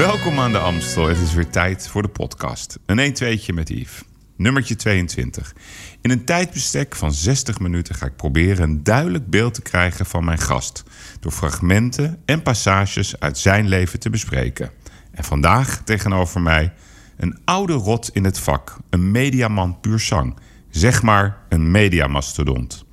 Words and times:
Welkom 0.00 0.38
aan 0.38 0.52
de 0.52 0.58
Amstel. 0.58 1.08
Het 1.08 1.18
is 1.18 1.34
weer 1.34 1.50
tijd 1.50 1.88
voor 1.88 2.02
de 2.02 2.08
podcast. 2.08 2.78
Een 2.86 2.98
1 2.98 3.12
2 3.12 3.44
met 3.54 3.68
Yves. 3.68 4.02
Nummertje 4.36 4.76
22. 4.76 5.54
In 6.00 6.10
een 6.10 6.24
tijdbestek 6.24 6.96
van 6.96 7.12
60 7.12 7.58
minuten 7.58 7.94
ga 7.94 8.06
ik 8.06 8.16
proberen 8.16 8.62
een 8.62 8.82
duidelijk 8.82 9.30
beeld 9.30 9.54
te 9.54 9.62
krijgen 9.62 10.06
van 10.06 10.24
mijn 10.24 10.38
gast. 10.38 10.84
Door 11.20 11.32
fragmenten 11.32 12.22
en 12.24 12.42
passages 12.42 13.20
uit 13.20 13.38
zijn 13.38 13.68
leven 13.68 13.98
te 13.98 14.10
bespreken. 14.10 14.70
En 15.10 15.24
vandaag 15.24 15.82
tegenover 15.84 16.40
mij 16.40 16.72
een 17.16 17.38
oude 17.44 17.72
rot 17.72 18.10
in 18.12 18.24
het 18.24 18.38
vak. 18.38 18.76
Een 18.90 19.10
mediaman 19.10 19.80
puur 19.80 19.98
zang. 19.98 20.36
Zeg 20.70 21.02
maar 21.02 21.38
een 21.48 21.70
mediamastodont. 21.70 22.84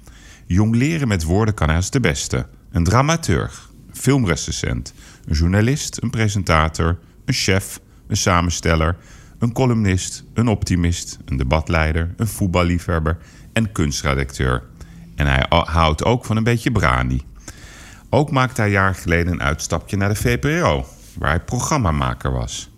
Jong 0.46 0.76
leren 0.76 1.08
met 1.08 1.24
woorden 1.24 1.54
kan 1.54 1.68
hij 1.68 1.78
als 1.78 1.92
de 1.92 2.00
beste. 2.00 2.48
Een 2.71 2.84
dramaturg, 2.84 3.70
filmrecensent, 3.91 4.94
een 5.26 5.35
journalist, 5.35 6.02
een 6.02 6.09
presentator, 6.09 6.98
een 7.27 7.34
chef, 7.34 7.80
een 8.08 8.17
samensteller, 8.17 8.98
een 9.40 9.54
columnist, 9.54 10.23
een 10.34 10.48
optimist, 10.48 11.17
een 11.26 11.38
debatleider, 11.38 12.13
een 12.17 12.27
voetballiefhebber 12.27 13.17
en 13.53 13.72
kunstredacteur. 13.72 14.63
En 15.16 15.27
hij 15.27 15.45
houdt 15.50 16.03
ook 16.03 16.26
van 16.26 16.38
een 16.38 16.44
beetje 16.44 16.72
brani. 16.72 17.22
Ook 18.09 18.31
maakte 18.31 18.62
hij 18.62 18.70
jaar 18.70 18.95
geleden 18.95 19.34
een 19.34 19.41
uitstapje 19.41 19.98
naar 19.98 20.09
de 20.09 20.16
VPRO, 20.16 20.86
waar 21.17 21.30
hij 21.30 21.44
programmamaker 21.44 22.31
was. 22.31 22.70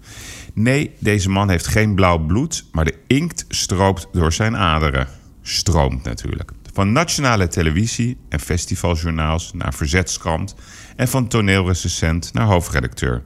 Nee, 0.54 0.96
deze 1.00 1.30
man 1.30 1.50
heeft 1.50 1.68
geen 1.68 1.96
blauw 1.96 2.18
bloed, 2.18 2.66
maar 2.72 2.86
de 2.86 2.98
inkt 3.08 3.46
stroopt 3.48 4.08
door 4.12 4.34
zijn 4.34 4.58
aderen. 4.58 5.08
Stroomt 5.42 6.04
natuurlijk. 6.04 6.52
Van 6.74 6.92
nationale 6.92 7.48
televisie 7.48 8.18
en 8.30 8.40
festivaljournaals 8.40 9.54
naar 9.54 9.74
verzetskrant 9.74 10.56
en 10.96 11.08
van 11.08 11.28
toneelrecensent 11.28 12.34
naar 12.34 12.46
hoofdredacteur. 12.46 13.24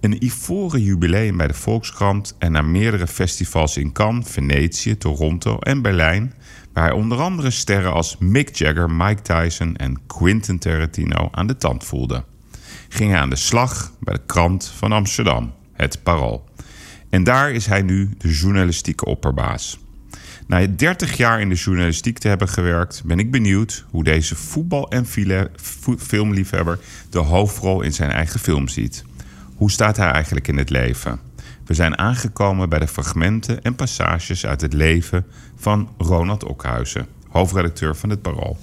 Een 0.00 0.24
ivoren 0.24 0.82
jubileum 0.82 1.36
bij 1.36 1.46
de 1.46 1.54
Volkskrant 1.54 2.34
en 2.38 2.52
naar 2.52 2.64
meerdere 2.64 3.06
festivals 3.06 3.76
in 3.76 3.92
Cannes, 3.92 4.28
Venetië, 4.28 4.98
Toronto 4.98 5.58
en 5.58 5.82
Berlijn, 5.82 6.34
waar 6.72 6.84
hij 6.84 6.92
onder 6.92 7.18
andere 7.18 7.50
sterren 7.50 7.92
als 7.92 8.16
Mick 8.18 8.56
Jagger, 8.56 8.90
Mike 8.90 9.22
Tyson 9.22 9.76
en 9.76 10.06
Quentin 10.06 10.58
Tarantino 10.58 11.28
aan 11.30 11.46
de 11.46 11.56
tand 11.56 11.84
voelde. 11.84 12.24
Ging 12.88 13.10
hij 13.10 13.20
aan 13.20 13.30
de 13.30 13.36
slag 13.36 13.92
bij 14.00 14.14
de 14.14 14.20
krant 14.26 14.66
van 14.76 14.92
Amsterdam, 14.92 15.52
het 15.72 16.02
Parool. 16.02 16.44
En 17.10 17.24
daar 17.24 17.50
is 17.50 17.66
hij 17.66 17.82
nu 17.82 18.10
de 18.18 18.32
journalistieke 18.32 19.04
opperbaas. 19.04 19.78
Na 20.46 20.66
30 20.66 21.16
jaar 21.16 21.40
in 21.40 21.48
de 21.48 21.54
journalistiek 21.54 22.18
te 22.18 22.28
hebben 22.28 22.48
gewerkt, 22.48 23.02
ben 23.04 23.18
ik 23.18 23.30
benieuwd 23.30 23.84
hoe 23.90 24.04
deze 24.04 24.36
voetbal- 24.36 24.90
en 24.90 25.06
filmliefhebber 25.98 26.78
de 27.10 27.18
hoofdrol 27.18 27.82
in 27.82 27.92
zijn 27.92 28.10
eigen 28.10 28.40
film 28.40 28.68
ziet. 28.68 29.04
Hoe 29.56 29.70
staat 29.70 29.96
hij 29.96 30.10
eigenlijk 30.10 30.48
in 30.48 30.56
het 30.56 30.70
leven? 30.70 31.20
We 31.64 31.74
zijn 31.74 31.98
aangekomen 31.98 32.68
bij 32.68 32.78
de 32.78 32.86
fragmenten 32.86 33.62
en 33.62 33.74
passages 33.74 34.46
uit 34.46 34.60
het 34.60 34.72
leven 34.72 35.26
van 35.56 35.88
Ronald 35.98 36.44
Okhuizen, 36.44 37.06
hoofdredacteur 37.28 37.96
van 37.96 38.10
het 38.10 38.22
Parool. 38.22 38.58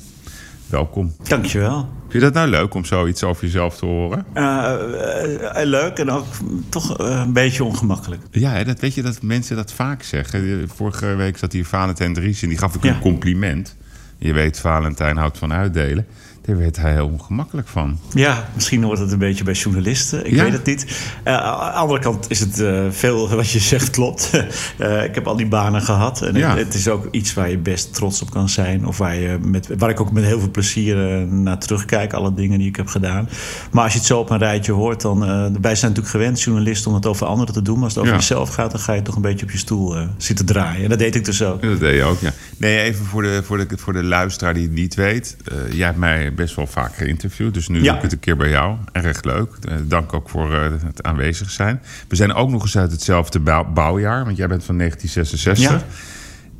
Welkom. 0.66 1.16
Dankjewel. 1.28 1.90
Vind 2.00 2.14
je 2.14 2.20
dat 2.20 2.34
nou 2.34 2.48
leuk 2.48 2.74
om 2.74 2.86
zoiets 2.86 3.24
over 3.24 3.44
jezelf 3.44 3.78
te 3.78 3.86
horen? 3.86 4.26
Uh, 4.34 4.44
uh, 4.44 5.64
leuk 5.64 5.98
en 5.98 6.10
ook 6.10 6.26
toch 6.70 6.98
een 6.98 7.34
beetje 7.34 7.64
ongemakkelijk. 7.64 8.22
Ja, 8.32 8.64
dat 8.64 8.80
weet 8.80 8.94
je 8.94 9.02
dat 9.02 9.22
mensen 9.22 9.56
dat 9.56 9.74
vaak 9.74 10.04
zeggen. 10.04 10.70
Vorige 10.76 11.06
week 11.16 11.38
zat 11.38 11.52
hier 11.52 11.66
Valentijn 11.66 12.14
Dries 12.14 12.42
en 12.42 12.50
die 12.50 12.58
gaf 12.58 12.76
ik 12.76 12.84
een 12.84 13.00
compliment. 13.00 13.76
Je 14.18 14.34
weet, 14.34 14.60
Valentijn 14.60 15.18
houdt 15.18 15.38
van 15.38 15.54
uitdelen. 15.54 16.06
Daar 16.46 16.58
werd 16.58 16.78
hij 16.78 16.92
heel 16.92 17.08
ongemakkelijk 17.08 17.68
van. 17.68 18.00
Ja, 18.14 18.50
misschien 18.54 18.86
wordt 18.86 19.00
het 19.00 19.12
een 19.12 19.18
beetje 19.18 19.44
bij 19.44 19.54
journalisten. 19.54 20.26
Ik 20.26 20.34
weet 20.34 20.52
het 20.52 20.66
niet. 20.66 20.84
Uh, 21.28 21.34
aan 21.38 21.72
de 21.72 21.78
andere 21.78 22.00
kant 22.00 22.26
is 22.30 22.40
het 22.40 22.60
uh, 22.60 22.86
veel 22.90 23.30
wat 23.36 23.50
je 23.50 23.60
zegt 23.60 23.90
klopt. 23.90 24.32
uh, 24.78 25.04
ik 25.10 25.16
heb 25.16 25.28
al 25.28 25.36
die 25.36 25.48
banen 25.48 25.82
gehad. 25.82 26.22
En 26.22 26.36
ja. 26.36 26.50
het, 26.50 26.66
het, 26.66 26.74
is 26.74 26.88
ook 26.88 27.08
iets 27.12 27.34
waar 27.34 27.50
je 27.50 27.58
best 27.58 27.94
trots 27.94 28.22
op 28.22 28.32
kan 28.32 28.50
zijn. 28.50 28.88
Of 28.88 28.98
waar, 28.98 29.16
je 29.16 29.38
met, 29.42 29.70
waar 29.78 29.90
ik 29.90 30.00
ook 30.00 30.12
met 30.12 30.24
heel 30.24 30.40
veel 30.40 30.52
plezier 30.52 30.96
naar 31.28 31.58
terugkijk. 31.58 32.14
Alle 32.14 32.34
dingen 32.34 32.58
die 32.58 32.68
ik 32.68 32.76
heb 32.76 32.88
gedaan. 32.88 33.30
Maar 33.72 33.84
als 33.84 33.94
je 33.94 33.98
het 33.98 34.08
zo 34.08 34.20
op 34.20 34.30
een 34.30 34.38
rijtje 34.38 34.72
hoort. 34.72 35.02
Dan, 35.02 35.20
wij 35.62 35.76
zijn 35.76 35.92
natuurlijk 35.92 36.08
gewend, 36.08 36.42
journalisten, 36.42 36.90
om 36.90 36.96
het 36.96 37.06
over 37.06 37.28
anderen 37.28 37.54
te 37.54 37.62
doen. 37.62 37.76
Maar 37.76 37.84
als 37.84 37.94
het 37.94 38.02
over 38.02 38.16
ja. 38.16 38.20
jezelf 38.20 38.50
gaat, 38.50 38.72
dan 38.72 38.80
ga 38.80 38.94
je 38.94 39.02
toch 39.02 39.16
een 39.16 39.22
beetje 39.22 39.46
op 39.46 39.52
je 39.52 39.58
stoel 39.58 39.96
zitten 40.18 40.46
draaien. 40.46 40.84
En 40.84 40.90
dat 40.90 41.00
deed 41.00 41.16
ik 41.16 41.26
dus 41.26 41.44
ook. 41.44 41.62
Dat 41.62 41.80
deed 41.80 41.96
je 41.96 42.04
ook, 42.04 42.20
ja. 42.20 42.32
Nee, 42.58 42.80
even 42.80 43.06
voor 43.06 43.22
de, 43.22 43.42
voor 43.44 43.58
de, 43.58 43.78
voor 43.78 43.94
de 43.94 44.04
luisteraar 44.04 44.54
die 44.54 44.64
het 44.64 44.74
niet 44.74 44.96
weet. 44.96 45.38
jij 45.72 45.86
hebt 45.86 45.98
mij 45.98 46.33
best 46.34 46.56
wel 46.56 46.68
vaak 46.68 46.96
geïnterviewd. 46.96 47.54
Dus 47.54 47.68
nu 47.68 47.82
doe 47.82 47.96
ik 47.96 48.02
het 48.02 48.12
een 48.12 48.20
keer 48.20 48.38
bij 48.38 48.50
jou. 48.50 48.78
Erg 48.92 49.24
leuk. 49.24 49.50
Eh, 49.62 49.76
dank 49.84 50.14
ook 50.14 50.30
voor 50.30 50.54
eh, 50.54 50.72
het 50.86 51.04
aanwezig 51.04 51.50
zijn. 51.50 51.82
We 52.08 52.16
zijn 52.16 52.34
ook 52.34 52.50
nog 52.50 52.62
eens 52.62 52.78
uit 52.78 52.92
hetzelfde 52.92 53.40
bouwjaar. 53.74 54.26
Want 54.26 54.38
jij 54.38 54.48
bent 54.48 54.64
van 54.64 54.78
1966. 54.78 55.86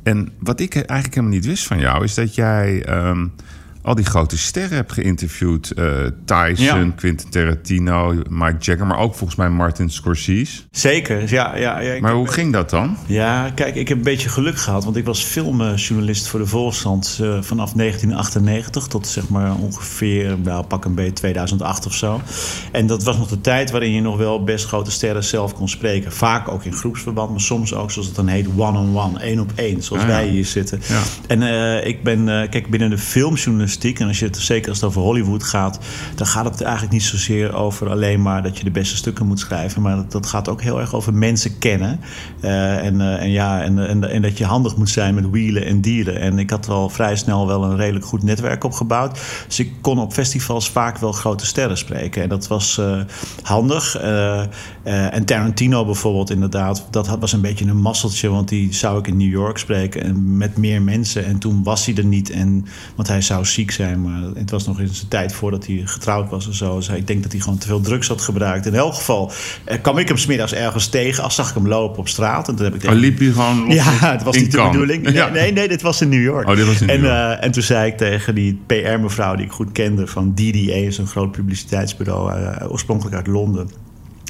En 0.02 0.32
wat 0.38 0.60
ik 0.60 0.74
eigenlijk 0.74 1.14
helemaal 1.14 1.36
niet 1.36 1.46
wist 1.46 1.66
van 1.66 1.78
jou... 1.78 2.04
is 2.04 2.14
dat 2.14 2.34
jij... 2.34 2.84
Ehm, 2.84 3.26
al 3.84 3.94
die 3.94 4.04
grote 4.04 4.38
sterren 4.38 4.76
heb 4.76 4.90
geïnterviewd. 4.90 5.72
Uh, 5.76 6.06
Tyson, 6.24 6.94
Quentin 6.94 7.30
Tarantino, 7.30 8.22
Mike 8.28 8.56
Jagger, 8.58 8.86
maar 8.86 8.98
ook 8.98 9.14
volgens 9.14 9.38
mij 9.38 9.50
Martin 9.50 9.90
Scorsese. 9.90 10.62
Zeker, 10.70 11.32
ja. 11.32 11.56
ja, 11.56 11.80
ja 11.80 12.00
maar 12.00 12.12
hoe 12.12 12.28
ging 12.28 12.52
dat 12.52 12.70
dan? 12.70 12.96
Ja, 13.06 13.50
kijk, 13.50 13.74
ik 13.74 13.88
heb 13.88 13.96
een 13.96 14.04
beetje 14.04 14.28
geluk 14.28 14.58
gehad, 14.58 14.84
want 14.84 14.96
ik 14.96 15.04
was 15.04 15.22
filmjournalist 15.22 16.26
voor 16.26 16.40
de 16.40 16.46
Volkskrant 16.46 17.18
uh, 17.20 17.42
vanaf 17.42 17.72
1998 17.72 18.86
tot 18.86 19.06
zeg 19.06 19.28
maar 19.28 19.54
ongeveer, 19.54 20.38
nou, 20.38 20.64
pak 20.64 20.84
een 20.84 20.94
beetje 20.94 21.12
2008 21.12 21.86
of 21.86 21.94
zo. 21.94 22.20
En 22.72 22.86
dat 22.86 23.02
was 23.02 23.18
nog 23.18 23.28
de 23.28 23.40
tijd 23.40 23.70
waarin 23.70 23.92
je 23.92 24.00
nog 24.00 24.16
wel 24.16 24.44
best 24.44 24.66
grote 24.66 24.90
sterren 24.90 25.24
zelf 25.24 25.54
kon 25.54 25.68
spreken. 25.68 26.12
Vaak 26.12 26.48
ook 26.48 26.64
in 26.64 26.72
groepsverband, 26.72 27.30
maar 27.30 27.40
soms 27.40 27.74
ook, 27.74 27.90
zoals 27.90 28.06
het 28.06 28.16
dan 28.16 28.26
heet, 28.26 28.46
one-on-one, 28.56 29.20
één 29.20 29.40
op 29.40 29.52
één, 29.54 29.82
zoals 29.82 30.02
ah, 30.02 30.08
wij 30.08 30.26
hier 30.26 30.44
zitten. 30.44 30.80
Ja. 30.88 31.02
En 31.26 31.42
uh, 31.42 31.86
ik 31.86 32.02
ben, 32.02 32.48
kijk, 32.50 32.70
binnen 32.70 32.90
de 32.90 32.98
filmjournalist 32.98 33.73
en 33.82 34.06
als 34.06 34.18
je 34.18 34.24
het, 34.24 34.36
zeker 34.36 34.68
als 34.68 34.80
het 34.80 34.88
over 34.88 35.00
Hollywood 35.00 35.42
gaat, 35.42 35.78
dan 36.14 36.26
gaat 36.26 36.44
het 36.44 36.60
eigenlijk 36.60 36.92
niet 36.92 37.02
zozeer 37.02 37.54
over 37.54 37.90
alleen 37.90 38.22
maar 38.22 38.42
dat 38.42 38.58
je 38.58 38.64
de 38.64 38.70
beste 38.70 38.96
stukken 38.96 39.26
moet 39.26 39.40
schrijven. 39.40 39.82
Maar 39.82 40.08
dat, 40.08 40.26
gaat 40.26 40.48
ook 40.48 40.62
heel 40.62 40.80
erg 40.80 40.94
over 40.94 41.14
mensen 41.14 41.58
kennen. 41.58 42.00
Uh, 42.40 42.84
en, 42.84 42.94
uh, 42.94 43.22
en, 43.22 43.30
ja, 43.30 43.62
en, 43.62 44.08
en, 44.10 44.22
dat 44.22 44.38
je 44.38 44.44
handig 44.44 44.76
moet 44.76 44.90
zijn 44.90 45.14
met 45.14 45.30
wielen 45.30 45.66
en 45.66 45.80
dieren. 45.80 46.20
En 46.20 46.38
ik 46.38 46.50
had 46.50 46.68
al 46.68 46.88
vrij 46.88 47.16
snel 47.16 47.46
wel 47.46 47.64
een 47.64 47.76
redelijk 47.76 48.04
goed 48.04 48.22
netwerk 48.22 48.64
opgebouwd. 48.64 49.20
Dus 49.46 49.58
ik 49.58 49.72
kon 49.80 49.98
op 49.98 50.12
festivals 50.12 50.70
vaak 50.70 50.98
wel 50.98 51.12
grote 51.12 51.46
sterren 51.46 51.78
spreken. 51.78 52.22
En 52.22 52.28
dat 52.28 52.46
was 52.46 52.78
uh, 52.80 53.00
handig. 53.42 53.96
en 54.84 55.24
Tarantino 55.24 55.84
bijvoorbeeld, 55.84 56.30
inderdaad, 56.30 56.86
dat 56.90 57.18
was 57.18 57.32
een 57.32 57.40
beetje 57.40 57.64
een 57.64 57.80
masseltje. 57.80 58.28
Want 58.28 58.48
die 58.48 58.74
zou 58.74 58.98
ik 58.98 59.06
in 59.06 59.16
New 59.16 59.30
York 59.30 59.58
spreken 59.58 60.02
en 60.02 60.36
met 60.36 60.56
meer 60.56 60.82
mensen. 60.82 61.24
En 61.24 61.38
toen 61.38 61.62
was 61.62 61.86
hij 61.86 61.94
er 61.94 62.04
niet. 62.04 62.30
En, 62.30 62.66
want 62.94 63.08
hij 63.08 63.20
zou 63.20 63.44
zien 63.44 63.63
zijn. 63.72 64.02
Maar 64.02 64.22
het 64.34 64.50
was 64.50 64.66
nog 64.66 64.80
eens 64.80 65.02
een 65.02 65.08
tijd 65.08 65.32
voordat 65.32 65.66
hij 65.66 65.82
getrouwd 65.84 66.30
was 66.30 66.46
en 66.46 66.54
zo. 66.54 66.76
Dus 66.76 66.88
ik 66.88 67.06
denk 67.06 67.22
dat 67.22 67.32
hij 67.32 67.40
gewoon 67.40 67.58
te 67.58 67.66
veel 67.66 67.80
drugs 67.80 68.08
had 68.08 68.20
gebruikt. 68.20 68.66
In 68.66 68.74
elk 68.74 68.94
geval 68.94 69.32
eh, 69.64 69.82
kwam 69.82 69.98
ik 69.98 70.08
hem 70.08 70.16
smiddags 70.16 70.52
ergens 70.52 70.86
tegen. 70.86 71.24
Als 71.24 71.34
zag 71.34 71.48
ik 71.48 71.54
hem 71.54 71.68
lopen 71.68 71.98
op 71.98 72.08
straat. 72.08 72.48
En 72.48 72.54
toen 72.54 72.64
heb 72.64 72.74
ik 72.74 72.80
tegen... 72.80 72.96
Oh, 72.96 73.02
liep 73.02 73.18
hij 73.18 73.28
gewoon 73.28 73.70
Ja, 73.74 74.12
het 74.12 74.22
was 74.22 74.36
niet 74.36 74.52
de 74.52 74.62
bedoeling. 74.62 75.02
Nee, 75.04 75.12
ja. 75.12 75.28
nee, 75.28 75.52
nee, 75.52 75.68
dit 75.68 75.82
was 75.82 76.00
in 76.00 76.08
New 76.08 76.22
York. 76.22 76.48
Oh, 76.48 76.56
dit 76.56 76.66
was 76.66 76.80
in 76.80 76.86
New 76.86 76.96
en, 76.96 77.02
York. 77.02 77.38
Uh, 77.38 77.44
en 77.44 77.52
toen 77.52 77.62
zei 77.62 77.90
ik 77.90 77.96
tegen 77.96 78.34
die 78.34 78.60
PR-mevrouw 78.66 79.34
die 79.34 79.44
ik 79.44 79.52
goed 79.52 79.72
kende... 79.72 80.06
van 80.06 80.34
DDA, 80.34 80.72
is 80.72 80.98
een 80.98 81.06
groot 81.06 81.32
publiciteitsbureau, 81.32 82.40
uh, 82.40 82.70
oorspronkelijk 82.70 83.16
uit 83.16 83.26
Londen... 83.26 83.70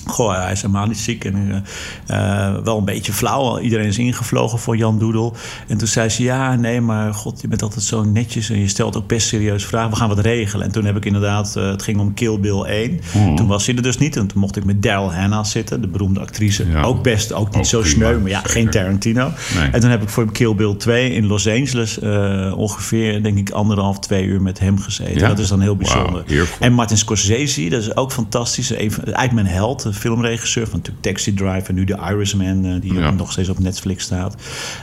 Goh, 0.06 0.42
hij 0.42 0.52
is 0.52 0.62
helemaal 0.62 0.86
niet 0.86 0.98
ziek 0.98 1.24
en 1.24 1.64
uh, 2.10 2.54
wel 2.64 2.78
een 2.78 2.84
beetje 2.84 3.12
flauw. 3.12 3.58
Iedereen 3.58 3.86
is 3.86 3.98
ingevlogen 3.98 4.58
voor 4.58 4.76
Jan 4.76 4.98
Doedel. 4.98 5.36
En 5.68 5.78
toen 5.78 5.88
zei 5.88 6.08
ze, 6.08 6.22
ja, 6.22 6.54
nee, 6.54 6.80
maar 6.80 7.14
god, 7.14 7.40
je 7.40 7.48
bent 7.48 7.62
altijd 7.62 7.84
zo 7.84 8.04
netjes... 8.04 8.50
en 8.50 8.58
je 8.58 8.68
stelt 8.68 8.96
ook 8.96 9.06
best 9.06 9.28
serieus 9.28 9.64
vragen. 9.64 9.90
We 9.90 9.96
gaan 9.96 10.08
wat 10.08 10.18
regelen. 10.18 10.66
En 10.66 10.72
toen 10.72 10.84
heb 10.84 10.96
ik 10.96 11.04
inderdaad, 11.04 11.54
uh, 11.58 11.70
het 11.70 11.82
ging 11.82 12.00
om 12.00 12.14
Kill 12.14 12.40
Bill 12.40 12.62
1. 12.62 13.00
Mm. 13.14 13.36
Toen 13.36 13.46
was 13.46 13.66
hij 13.66 13.76
er 13.76 13.82
dus 13.82 13.98
niet. 13.98 14.16
En 14.16 14.26
toen 14.26 14.40
mocht 14.40 14.56
ik 14.56 14.64
met 14.64 14.82
Daryl 14.82 15.14
Hannah 15.14 15.44
zitten, 15.44 15.80
de 15.80 15.88
beroemde 15.88 16.20
actrice. 16.20 16.68
Ja. 16.68 16.82
Ook 16.82 17.02
best, 17.02 17.32
ook 17.32 17.46
niet 17.46 17.56
ook 17.56 17.64
zo 17.64 17.82
sneu, 17.82 18.18
maar 18.18 18.30
ja, 18.30 18.36
zeker. 18.36 18.50
geen 18.50 18.70
Tarantino. 18.70 19.30
Nee. 19.54 19.70
En 19.70 19.80
toen 19.80 19.90
heb 19.90 20.02
ik 20.02 20.08
voor 20.08 20.32
Kill 20.32 20.54
Bill 20.54 20.74
2 20.74 21.12
in 21.12 21.26
Los 21.26 21.48
Angeles... 21.48 21.98
Uh, 21.98 22.52
ongeveer, 22.56 23.22
denk 23.22 23.38
ik, 23.38 23.50
anderhalf, 23.50 23.98
twee 23.98 24.24
uur 24.24 24.42
met 24.42 24.58
hem 24.58 24.78
gezeten. 24.78 25.18
Ja? 25.18 25.28
Dat 25.28 25.38
is 25.38 25.48
dan 25.48 25.60
heel 25.60 25.76
bijzonder. 25.76 26.24
Wow, 26.26 26.44
en 26.60 26.72
Martin 26.72 26.96
Scorsese, 26.96 27.68
dat 27.68 27.80
is 27.80 27.96
ook 27.96 28.12
fantastisch. 28.12 28.70
Een, 28.70 28.78
eigenlijk 28.78 29.32
mijn 29.32 29.46
held, 29.46 29.86
filmregisseur 29.94 30.66
van 30.66 30.78
natuurlijk 30.78 31.04
Taxi 31.04 31.34
Drive 31.34 31.68
en 31.68 31.74
nu 31.74 31.84
de 31.84 31.98
Irishman, 32.10 32.64
uh, 32.64 32.80
die 32.80 32.94
ja. 32.94 33.10
nog 33.10 33.32
steeds 33.32 33.48
op 33.48 33.58
Netflix 33.58 34.04
staat. 34.04 34.36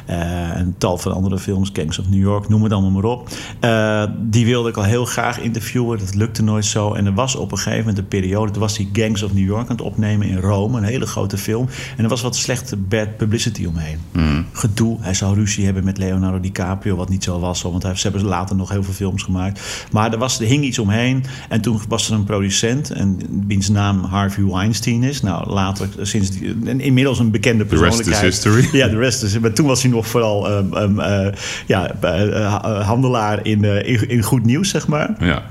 Uh, 0.10 0.56
en 0.56 0.76
tal 0.78 0.98
van 0.98 1.14
andere 1.14 1.40
films, 1.40 1.70
Gangs 1.74 2.00
of 2.00 2.10
New 2.10 2.22
York, 2.22 2.50
noem 2.50 2.64
het 2.64 2.72
allemaal 2.72 2.92
maar 2.92 3.04
op. 3.04 3.30
Uh, 3.62 4.04
die 4.20 4.46
wilde 4.46 4.70
ik 4.70 4.78
al 4.78 4.84
heel 4.84 5.06
graag 5.06 5.40
interviewen, 5.40 6.00
dat 6.00 6.16
lukte 6.16 6.44
nooit 6.44 6.66
zo. 6.66 6.94
En 6.94 7.06
er 7.06 7.14
was 7.14 7.36
op 7.36 7.52
een 7.52 7.58
gegeven 7.58 7.80
moment 7.80 7.98
een 7.98 8.08
periode, 8.08 8.52
toen 8.52 8.62
was 8.62 8.78
hij 8.78 8.90
Gangs 8.94 9.24
of 9.24 9.34
New 9.34 9.46
York 9.46 9.70
aan 9.70 9.76
het 9.76 9.86
opnemen 9.86 10.28
in 10.28 10.38
Rome, 10.38 10.78
een 10.78 10.84
hele 10.84 11.06
grote 11.06 11.38
film. 11.38 11.68
En 11.98 12.04
er 12.04 12.10
was 12.10 12.22
wat 12.22 12.36
slechte 12.36 12.78
bad 12.78 13.18
publicity 13.18 13.66
omheen. 13.66 13.98
Mm. 14.12 14.46
Gedoe, 14.52 14.98
hij 15.02 15.14
zou 15.14 15.36
ruzie 15.36 15.66
hebben 15.66 15.84
met 15.84 15.98
Leonardo 15.98 16.40
DiCaprio, 16.40 16.96
wat 16.96 17.10
niet 17.10 17.24
zo 17.24 17.40
was, 17.40 17.62
want 17.62 17.84
hij, 17.84 17.96
ze 17.96 18.08
hebben 18.08 18.26
later 18.26 18.56
nog 18.56 18.70
heel 18.70 18.84
veel 18.84 18.94
films 18.94 19.24
gemaakt. 19.24 19.88
Maar 19.92 20.12
er, 20.12 20.18
was, 20.18 20.40
er 20.40 20.46
hing 20.46 20.64
iets 20.64 20.80
omheen 20.80 21.24
en 21.50 21.62
toen 21.62 21.80
was 21.88 22.08
er 22.08 22.14
een 22.14 22.24
producent, 22.24 22.90
en 22.90 23.20
wiens 23.48 23.70
naam 23.70 24.04
Harvey 24.04 24.44
Weinstein 24.44 25.01
Nou, 25.22 25.50
later, 25.50 25.88
sinds 26.02 26.30
die, 26.30 26.56
inmiddels 26.78 27.20
een 27.20 27.32
bekende 27.32 27.66
persoonlijkheid. 27.66 28.20
The 28.20 28.26
rest 28.26 28.46
is 28.46 28.56
history. 28.56 28.80
Ja, 28.80 28.88
de 28.88 28.98
rest 28.98 29.24
is. 29.24 29.40
Maar 29.40 29.54
toen 29.54 29.68
was 29.68 29.82
hij 29.82 29.92
nog 29.92 30.08
vooral 30.08 30.52
um, 30.52 30.74
um, 30.74 31.00
uh, 31.00 31.28
ja, 31.68 31.92
uh, 32.04 32.88
handelaar 32.88 33.40
in, 33.46 33.64
in, 33.64 34.10
in, 34.10 34.22
goed 34.22 34.46
nieuws, 34.46 34.70
zeg 34.70 34.88
maar. 34.88 35.16
Ja. 35.20 35.44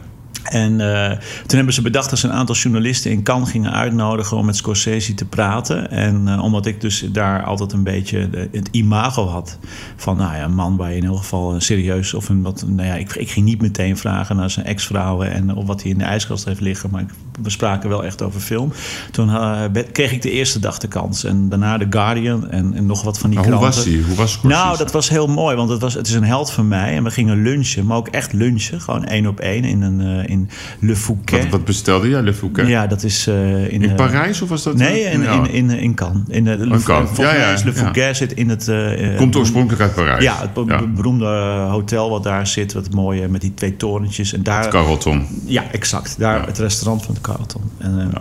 En 0.44 0.72
uh, 0.72 1.08
toen 1.46 1.56
hebben 1.56 1.74
ze 1.74 1.82
bedacht 1.82 2.10
dat 2.10 2.18
ze 2.18 2.26
een 2.26 2.32
aantal 2.32 2.54
journalisten 2.54 3.10
in 3.10 3.22
Cannes 3.22 3.50
gingen 3.50 3.72
uitnodigen 3.72 4.36
om 4.36 4.46
met 4.46 4.56
Scorsese 4.56 5.14
te 5.14 5.24
praten. 5.24 5.90
En 5.90 6.24
uh, 6.28 6.42
omdat 6.42 6.66
ik 6.66 6.80
dus 6.80 7.04
daar 7.12 7.42
altijd 7.42 7.72
een 7.72 7.82
beetje 7.82 8.30
de, 8.30 8.48
het 8.52 8.68
imago 8.70 9.26
had 9.26 9.58
van 9.96 10.16
nou 10.16 10.36
ja, 10.36 10.44
een 10.44 10.54
man 10.54 10.76
waar 10.76 10.90
je 10.90 10.96
in 10.96 11.02
ieder 11.02 11.16
geval 11.16 11.54
een 11.54 11.62
serieus 11.62 12.14
of 12.14 12.28
een 12.28 12.42
wat. 12.42 12.64
Nou 12.66 12.88
ja, 12.88 12.94
ik, 12.94 13.14
ik 13.14 13.30
ging 13.30 13.46
niet 13.46 13.60
meteen 13.60 13.96
vragen 13.96 14.36
naar 14.36 14.50
zijn 14.50 14.66
ex-vrouwen 14.66 15.32
en 15.32 15.54
of 15.54 15.66
wat 15.66 15.82
hij 15.82 15.90
in 15.90 15.98
de 15.98 16.04
ijskast 16.04 16.44
heeft 16.44 16.60
liggen. 16.60 16.90
Maar 16.90 17.00
ik, 17.00 17.10
we 17.42 17.50
spraken 17.50 17.88
wel 17.88 18.04
echt 18.04 18.22
over 18.22 18.40
film. 18.40 18.72
Toen 19.10 19.28
uh, 19.28 19.62
kreeg 19.92 20.12
ik 20.12 20.22
de 20.22 20.30
eerste 20.30 20.58
dag 20.58 20.78
de 20.78 20.88
kans. 20.88 21.24
En 21.24 21.48
daarna 21.48 21.78
The 21.78 21.86
Guardian 21.90 22.50
en, 22.50 22.74
en 22.74 22.86
nog 22.86 23.02
wat 23.02 23.18
van 23.18 23.30
die 23.30 23.38
maar 23.38 23.48
kranten. 23.48 23.68
Hoe 23.68 23.76
was 23.76 23.84
hij? 23.84 24.02
Hoe 24.02 24.16
was 24.16 24.32
Scorsese? 24.32 24.62
Nou, 24.62 24.78
dat 24.78 24.92
was 24.92 25.08
heel 25.08 25.26
mooi, 25.26 25.56
want 25.56 25.70
het, 25.70 25.80
was, 25.80 25.94
het 25.94 26.06
is 26.06 26.14
een 26.14 26.24
held 26.24 26.50
van 26.50 26.68
mij. 26.68 26.96
En 26.96 27.04
we 27.04 27.10
gingen 27.10 27.42
lunchen, 27.42 27.86
maar 27.86 27.96
ook 27.96 28.08
echt 28.08 28.32
lunchen. 28.32 28.80
Gewoon 28.80 29.04
één 29.04 29.26
op 29.26 29.40
één 29.40 29.64
in 29.64 29.82
een 29.82 30.00
in 30.30 30.48
Le 30.78 30.96
Fouquet. 30.96 31.42
Wat, 31.42 31.50
wat 31.50 31.64
bestelde 31.64 32.08
je, 32.08 32.22
Le 32.22 32.34
Fouquet? 32.34 32.66
Ja, 32.66 32.86
dat 32.86 33.02
is 33.02 33.28
uh, 33.28 33.62
in... 33.72 33.82
In 33.82 33.82
uh, 33.82 33.94
Parijs 33.94 34.42
of 34.42 34.48
was 34.48 34.62
dat? 34.62 34.76
Nee, 34.76 35.02
in, 35.02 35.22
ja. 35.22 35.32
in, 35.32 35.50
in, 35.50 35.70
in 35.70 35.94
Cannes. 35.94 36.22
In 36.28 36.44
de, 36.44 36.50
in 36.50 36.82
Cannes, 36.82 37.16
ja, 37.16 37.34
ja. 37.34 37.52
Is 37.52 37.62
Le 37.62 37.72
Fouquet 37.72 38.04
ja. 38.04 38.14
zit 38.14 38.32
in 38.32 38.48
het... 38.48 38.70
Komt 39.16 39.36
oorspronkelijk 39.36 39.82
uit 39.82 39.94
Parijs. 39.94 40.24
Ja, 40.24 40.36
het 40.40 40.94
beroemde 40.94 41.26
hotel 41.70 42.10
wat 42.10 42.22
daar 42.22 42.46
zit. 42.46 42.72
Wat 42.72 42.90
mooie 42.90 43.28
met 43.28 43.40
die 43.40 43.54
twee 43.54 43.76
torentjes. 43.76 44.32
En 44.32 44.42
daar, 44.42 44.60
het 44.60 44.70
Carlton. 44.70 45.26
Ja, 45.44 45.64
exact. 45.72 46.18
Daar 46.18 46.46
het 46.46 46.58
restaurant 46.58 47.04
van 47.04 47.14
het 47.14 47.22
Carlton. 47.22 47.62
En, 47.78 48.12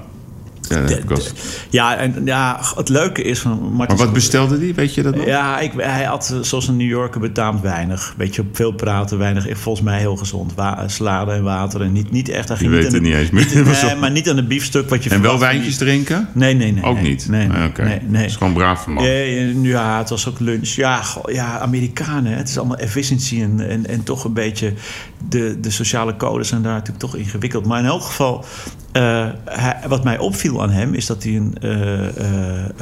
ja. 0.69 0.85
De, 0.85 1.03
de, 1.07 1.31
ja, 1.69 1.97
en 1.97 2.21
ja, 2.25 2.59
het 2.75 2.89
leuke 2.89 3.21
is 3.21 3.39
van 3.39 3.51
Martin 3.51 3.97
Maar 3.97 4.05
wat 4.05 4.13
bestelde 4.13 4.57
hij? 4.57 4.73
Weet 4.73 4.93
je 4.93 5.01
dat 5.01 5.15
nog? 5.15 5.25
Ja, 5.25 5.59
ik, 5.59 5.71
hij 5.77 6.03
had 6.03 6.35
zoals 6.41 6.67
een 6.67 6.77
New 6.77 6.87
Yorker 6.87 7.19
betaamt 7.19 7.61
weinig. 7.61 8.13
Weet 8.17 8.35
je, 8.35 8.43
veel 8.53 8.71
praten, 8.71 9.17
weinig. 9.17 9.59
Volgens 9.59 9.85
mij 9.85 9.99
heel 9.99 10.15
gezond. 10.15 10.53
Wa 10.55 10.87
salade 10.87 11.31
en 11.31 11.43
water. 11.43 11.81
En 11.81 11.91
niet, 11.91 12.11
niet 12.11 12.29
echt. 12.29 12.59
Je 12.59 12.69
weet 12.69 12.91
het 12.91 13.01
niet 13.01 13.13
eens 13.13 13.29
meer. 13.29 13.47
Nee, 13.89 13.95
maar 13.95 14.11
niet 14.11 14.29
aan 14.29 14.37
een 14.37 14.47
biefstuk 14.47 14.89
wat 14.89 15.03
je 15.03 15.09
En 15.09 15.21
wel 15.21 15.39
wijntjes 15.39 15.77
die... 15.77 15.87
drinken? 15.87 16.29
Nee, 16.33 16.53
nee, 16.53 16.71
nee. 16.71 16.83
Ook 16.83 16.95
nee, 16.95 17.03
niet? 17.03 17.27
Nee, 17.29 17.49
ah, 17.49 17.65
okay. 17.65 17.85
nee, 17.85 17.99
nee. 18.07 18.21
Het 18.21 18.29
is 18.29 18.35
gewoon 18.35 18.53
braaf 18.53 18.87
man. 18.87 19.03
Ja, 19.03 19.11
ja, 19.61 19.97
het 19.97 20.09
was 20.09 20.27
ook 20.27 20.39
lunch. 20.39 20.67
Ja, 20.67 21.01
goh, 21.01 21.33
ja 21.33 21.59
Amerikanen. 21.59 22.37
Het 22.37 22.49
is 22.49 22.57
allemaal 22.57 22.77
efficiëntie 22.77 23.43
en, 23.43 23.69
en, 23.69 23.87
en 23.87 24.03
toch 24.03 24.23
een 24.23 24.33
beetje... 24.33 24.73
De, 25.29 25.59
de 25.59 25.69
sociale 25.69 26.15
codes 26.15 26.47
zijn 26.47 26.61
daar 26.61 26.73
natuurlijk 26.73 26.99
toch 26.99 27.15
ingewikkeld. 27.15 27.65
Maar 27.65 27.79
in 27.79 27.85
elk 27.85 28.01
geval... 28.01 28.45
Uh, 28.93 29.27
hij, 29.45 29.77
wat 29.87 30.03
mij 30.03 30.17
opviel 30.17 30.58
aan 30.61 30.69
hem 30.69 30.93
is 30.93 31.05
dat 31.05 31.23
hij 31.23 31.35
een, 31.35 31.55
uh, 31.61 31.71
uh, 31.71 32.07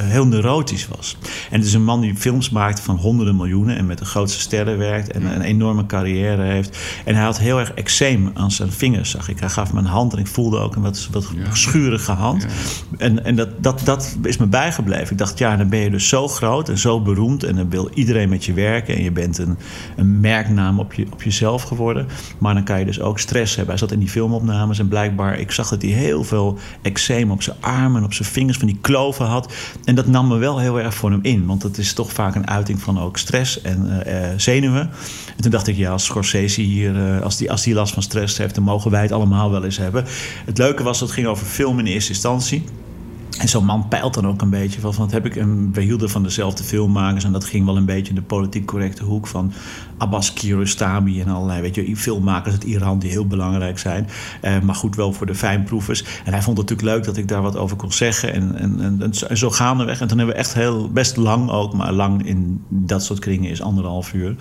heel 0.02 0.28
neurotisch 0.28 0.88
was. 0.88 1.18
En 1.50 1.58
het 1.58 1.68
is 1.68 1.74
een 1.74 1.84
man 1.84 2.02
die 2.02 2.16
films 2.16 2.50
maakt 2.50 2.80
van 2.80 2.96
honderden 2.96 3.36
miljoenen 3.36 3.78
en 3.78 3.86
met 3.86 3.98
de 3.98 4.06
grootste 4.06 4.40
sterren 4.40 4.78
werkt 4.78 5.12
en 5.12 5.26
een 5.26 5.42
enorme 5.42 5.86
carrière 5.86 6.42
heeft. 6.42 6.78
En 7.06 7.16
hij 7.16 7.24
had 7.24 7.40
heel 7.40 7.60
erg 7.60 7.74
eczeem 7.74 8.32
aan 8.34 8.52
zijn 8.52 8.72
vingers, 8.72 9.10
zag 9.10 9.30
ik. 9.30 9.40
Hij 9.40 9.50
gaf 9.50 9.74
me 9.74 9.80
een 9.80 9.86
hand 9.86 10.14
en 10.14 10.20
ik 10.20 10.28
voelde 10.28 10.60
ook 10.60 10.76
een 10.76 10.82
wat, 10.82 11.08
wat 11.12 11.32
ja. 11.36 11.56
schurige 11.56 12.12
hand. 12.12 12.42
Ja. 12.42 12.50
En, 12.98 13.26
en 13.26 13.36
dat, 13.36 13.50
dat, 13.58 13.82
dat 13.84 14.18
is 14.24 14.38
me 14.38 14.46
bijgebleven. 14.46 15.12
Ik 15.12 15.18
dacht, 15.18 15.38
ja, 15.38 15.58
dan 15.58 15.70
ben 15.70 15.80
je 15.80 15.90
dus 15.90 16.08
zo 16.08 16.28
groot 16.28 16.70
en 16.70 16.78
zo 16.78 17.02
beroemd 17.02 17.44
en 17.44 17.56
dan 17.56 17.70
wil 17.70 17.90
iedereen 17.94 18.30
met 18.30 18.46
je 18.46 18.54
werken 18.54 18.96
en 18.96 19.04
je 19.04 19.12
bent 19.12 19.38
een, 19.38 19.58
een 19.96 20.20
merknaam 20.20 20.80
op, 20.80 20.94
je, 20.94 21.06
op 21.12 21.24
jezelf 21.24 21.64
geworden. 21.64 22.08
Maar 22.38 22.54
dan 22.54 22.64
kan 22.64 22.80
je 22.80 22.86
dus 22.86 23.02
ook 23.02 23.20
stress 23.20 23.56
hebben. 23.56 23.76
Hij 23.76 23.84
zat 23.84 23.92
in 23.92 24.00
die 24.00 24.10
filmopnames 24.10 24.80
en 24.80 24.88
blijkbaar, 24.88 25.40
ik 25.40 25.52
zag 25.52 25.70
dat 25.70 25.82
hij 25.82 25.92
heel 25.92 26.24
veel 26.24 26.58
eczeem 26.82 27.32
op 27.32 27.42
zijn 27.42 27.58
armen 27.68 27.98
en 27.98 28.04
op 28.04 28.14
zijn 28.14 28.30
vingers, 28.30 28.58
van 28.58 28.68
die 28.68 28.78
kloven 28.82 29.26
had. 29.26 29.54
En 29.84 29.96
dat 29.96 30.08
nam 30.08 30.28
me 30.28 30.38
wel 30.38 30.60
heel 30.60 30.80
erg 30.80 30.94
voor 30.94 31.12
hem 31.12 31.20
in, 31.22 31.46
want 31.46 31.64
het 31.64 31.78
is 31.78 31.94
toch 31.94 32.12
vaak 32.12 32.36
een 32.36 32.48
uiting 32.48 32.82
van 32.82 33.00
ook 33.00 33.18
stress 33.18 33.62
en 33.62 34.04
uh, 34.08 34.14
zenuwen. 34.38 34.90
En 35.36 35.42
toen 35.42 35.52
dacht 35.52 35.68
ik, 35.68 35.76
ja, 35.76 35.92
als 35.92 36.06
Scorsese 36.06 36.62
hier, 36.62 36.96
uh, 36.96 37.22
als, 37.22 37.38
die, 37.38 37.52
als 37.52 37.64
die 37.64 37.74
last 37.74 37.94
van 37.94 38.04
stress 38.04 38.38
heeft, 38.38 38.56
dan 38.56 38.64
mogen 38.64 38.92
wij 38.92 39.02
het 39.02 39.12
allemaal 39.12 39.52
wel 39.52 39.64
eens 39.64 39.78
hebben. 39.78 40.06
Het 40.46 40.58
leuke 40.58 40.84
was, 40.84 41.00
dat 41.00 41.12
ging 41.12 41.28
over 41.28 41.46
film 41.46 41.80
in 41.80 41.86
eerste 41.86 42.12
instantie. 42.12 42.64
En 43.38 43.50
zo'n 43.50 43.66
man 43.66 43.88
peilt 43.88 44.14
dan 44.14 44.28
ook 44.28 44.42
een 44.42 44.50
beetje 44.50 44.80
van, 44.80 44.94
wat 44.98 45.12
heb 45.12 45.26
ik. 45.26 45.36
En 45.36 45.70
we 45.74 45.82
hielden 45.82 46.10
van 46.10 46.24
dezelfde 46.24 46.64
filmmakers. 46.64 47.24
En 47.24 47.32
dat 47.32 47.46
ging 47.46 47.66
wel 47.66 47.78
een 47.78 47.86
beetje 47.86 48.10
in 48.10 48.16
de 48.16 48.22
politiek 48.22 48.66
correcte 48.66 49.04
hoek 49.04 49.28
van 49.28 49.54
Abbas 49.98 50.34
Kiarostami 50.34 51.22
en 51.22 51.28
allerlei 51.28 51.62
weet 51.62 51.76
je, 51.76 51.98
filmmakers 51.98 52.54
uit 52.54 52.64
Iran 52.64 53.00
die 53.00 53.10
heel 53.10 53.28
belangrijk 53.28 53.80
zijn. 53.80 54.08
Uh, 54.42 54.60
maar 54.60 54.76
goed, 54.76 54.96
wel 54.96 55.14
voor 55.14 55.26
de 55.26 55.36
fijnproevers. 55.36 56.04
En 56.26 56.32
hij 56.32 56.42
vond 56.42 56.58
het 56.58 56.70
natuurlijk 56.70 56.98
leuk 56.98 57.06
dat 57.06 57.18
ik 57.18 57.28
daar 57.28 57.42
wat 57.42 57.58
over 57.58 57.78
kon 57.78 57.92
zeggen. 57.92 58.34
En, 58.34 58.56
en, 58.56 58.82
en, 58.82 59.12
en 59.28 59.38
zo 59.38 59.50
gaandeweg. 59.50 60.02
En 60.02 60.08
toen 60.08 60.18
hebben 60.18 60.36
we 60.36 60.42
echt 60.42 60.54
heel, 60.54 60.90
best 60.90 61.16
lang 61.18 61.50
ook, 61.50 61.74
maar 61.74 61.92
lang 61.92 62.26
in 62.26 62.64
dat 62.70 63.04
soort 63.04 63.20
kringen 63.20 63.52
is 63.52 63.62
anderhalf 63.62 64.14
uur, 64.14 64.36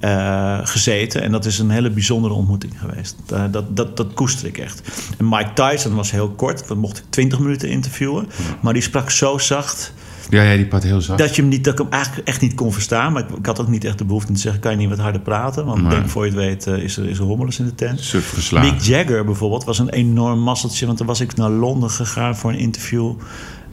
uh, 0.00 0.58
gezeten. 0.62 1.22
En 1.22 1.32
dat 1.32 1.44
is 1.44 1.58
een 1.58 1.70
hele 1.70 1.90
bijzondere 1.90 2.34
ontmoeting 2.34 2.80
geweest. 2.80 3.16
Uh, 3.32 3.44
dat, 3.50 3.76
dat, 3.76 3.96
dat 3.96 4.14
koester 4.14 4.46
ik 4.46 4.58
echt. 4.58 4.82
En 5.18 5.28
Mike 5.28 5.52
Tyson 5.52 5.94
was 5.94 6.10
heel 6.10 6.30
kort. 6.30 6.68
We 6.68 6.74
mochten 6.74 7.04
20 7.08 7.38
minuten 7.38 7.68
interviewen. 7.68 8.28
Maar 8.60 8.72
die 8.72 8.82
sprak 8.82 9.10
zo 9.10 9.38
zacht. 9.38 9.92
Ja, 10.30 10.42
ja, 10.42 10.56
die 10.56 10.66
praat 10.66 10.82
heel 10.82 11.00
zacht. 11.00 11.18
Dat, 11.18 11.36
je 11.36 11.40
hem 11.40 11.50
niet, 11.50 11.64
dat 11.64 11.72
ik 11.72 11.78
hem 11.78 11.88
eigenlijk 11.90 12.28
echt 12.28 12.40
niet 12.40 12.54
kon 12.54 12.72
verstaan. 12.72 13.12
Maar 13.12 13.22
ik, 13.22 13.36
ik 13.38 13.46
had 13.46 13.60
ook 13.60 13.68
niet 13.68 13.84
echt 13.84 13.98
de 13.98 14.04
behoefte 14.04 14.28
om 14.28 14.34
te 14.34 14.40
zeggen... 14.40 14.60
kan 14.60 14.70
je 14.70 14.76
niet 14.76 14.88
wat 14.88 14.98
harder 14.98 15.20
praten? 15.20 15.64
Want 15.64 15.82
Nee. 15.82 15.90
denk 15.90 16.08
voor 16.08 16.24
je 16.24 16.30
het 16.30 16.40
weet 16.40 16.66
uh, 16.66 16.84
is, 16.84 16.96
er, 16.96 17.08
is 17.08 17.18
er 17.18 17.24
hommeles 17.24 17.58
in 17.58 17.64
de 17.64 17.74
tent. 17.74 18.00
Geslagen. 18.00 18.72
Mick 18.72 18.80
Jagger 18.80 19.24
bijvoorbeeld 19.24 19.64
was 19.64 19.78
een 19.78 19.90
enorm 19.90 20.40
masseltje. 20.40 20.86
Want 20.86 20.98
toen 20.98 21.06
was 21.06 21.20
ik 21.20 21.36
naar 21.36 21.50
Londen 21.50 21.90
gegaan 21.90 22.36
voor 22.36 22.50
een 22.50 22.58
interview... 22.58 23.12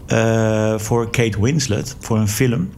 Uh, 0.08 0.78
voor 0.78 1.10
Kate 1.10 1.42
Winslet, 1.42 1.96
voor 2.00 2.18
een 2.18 2.28
film... 2.28 2.70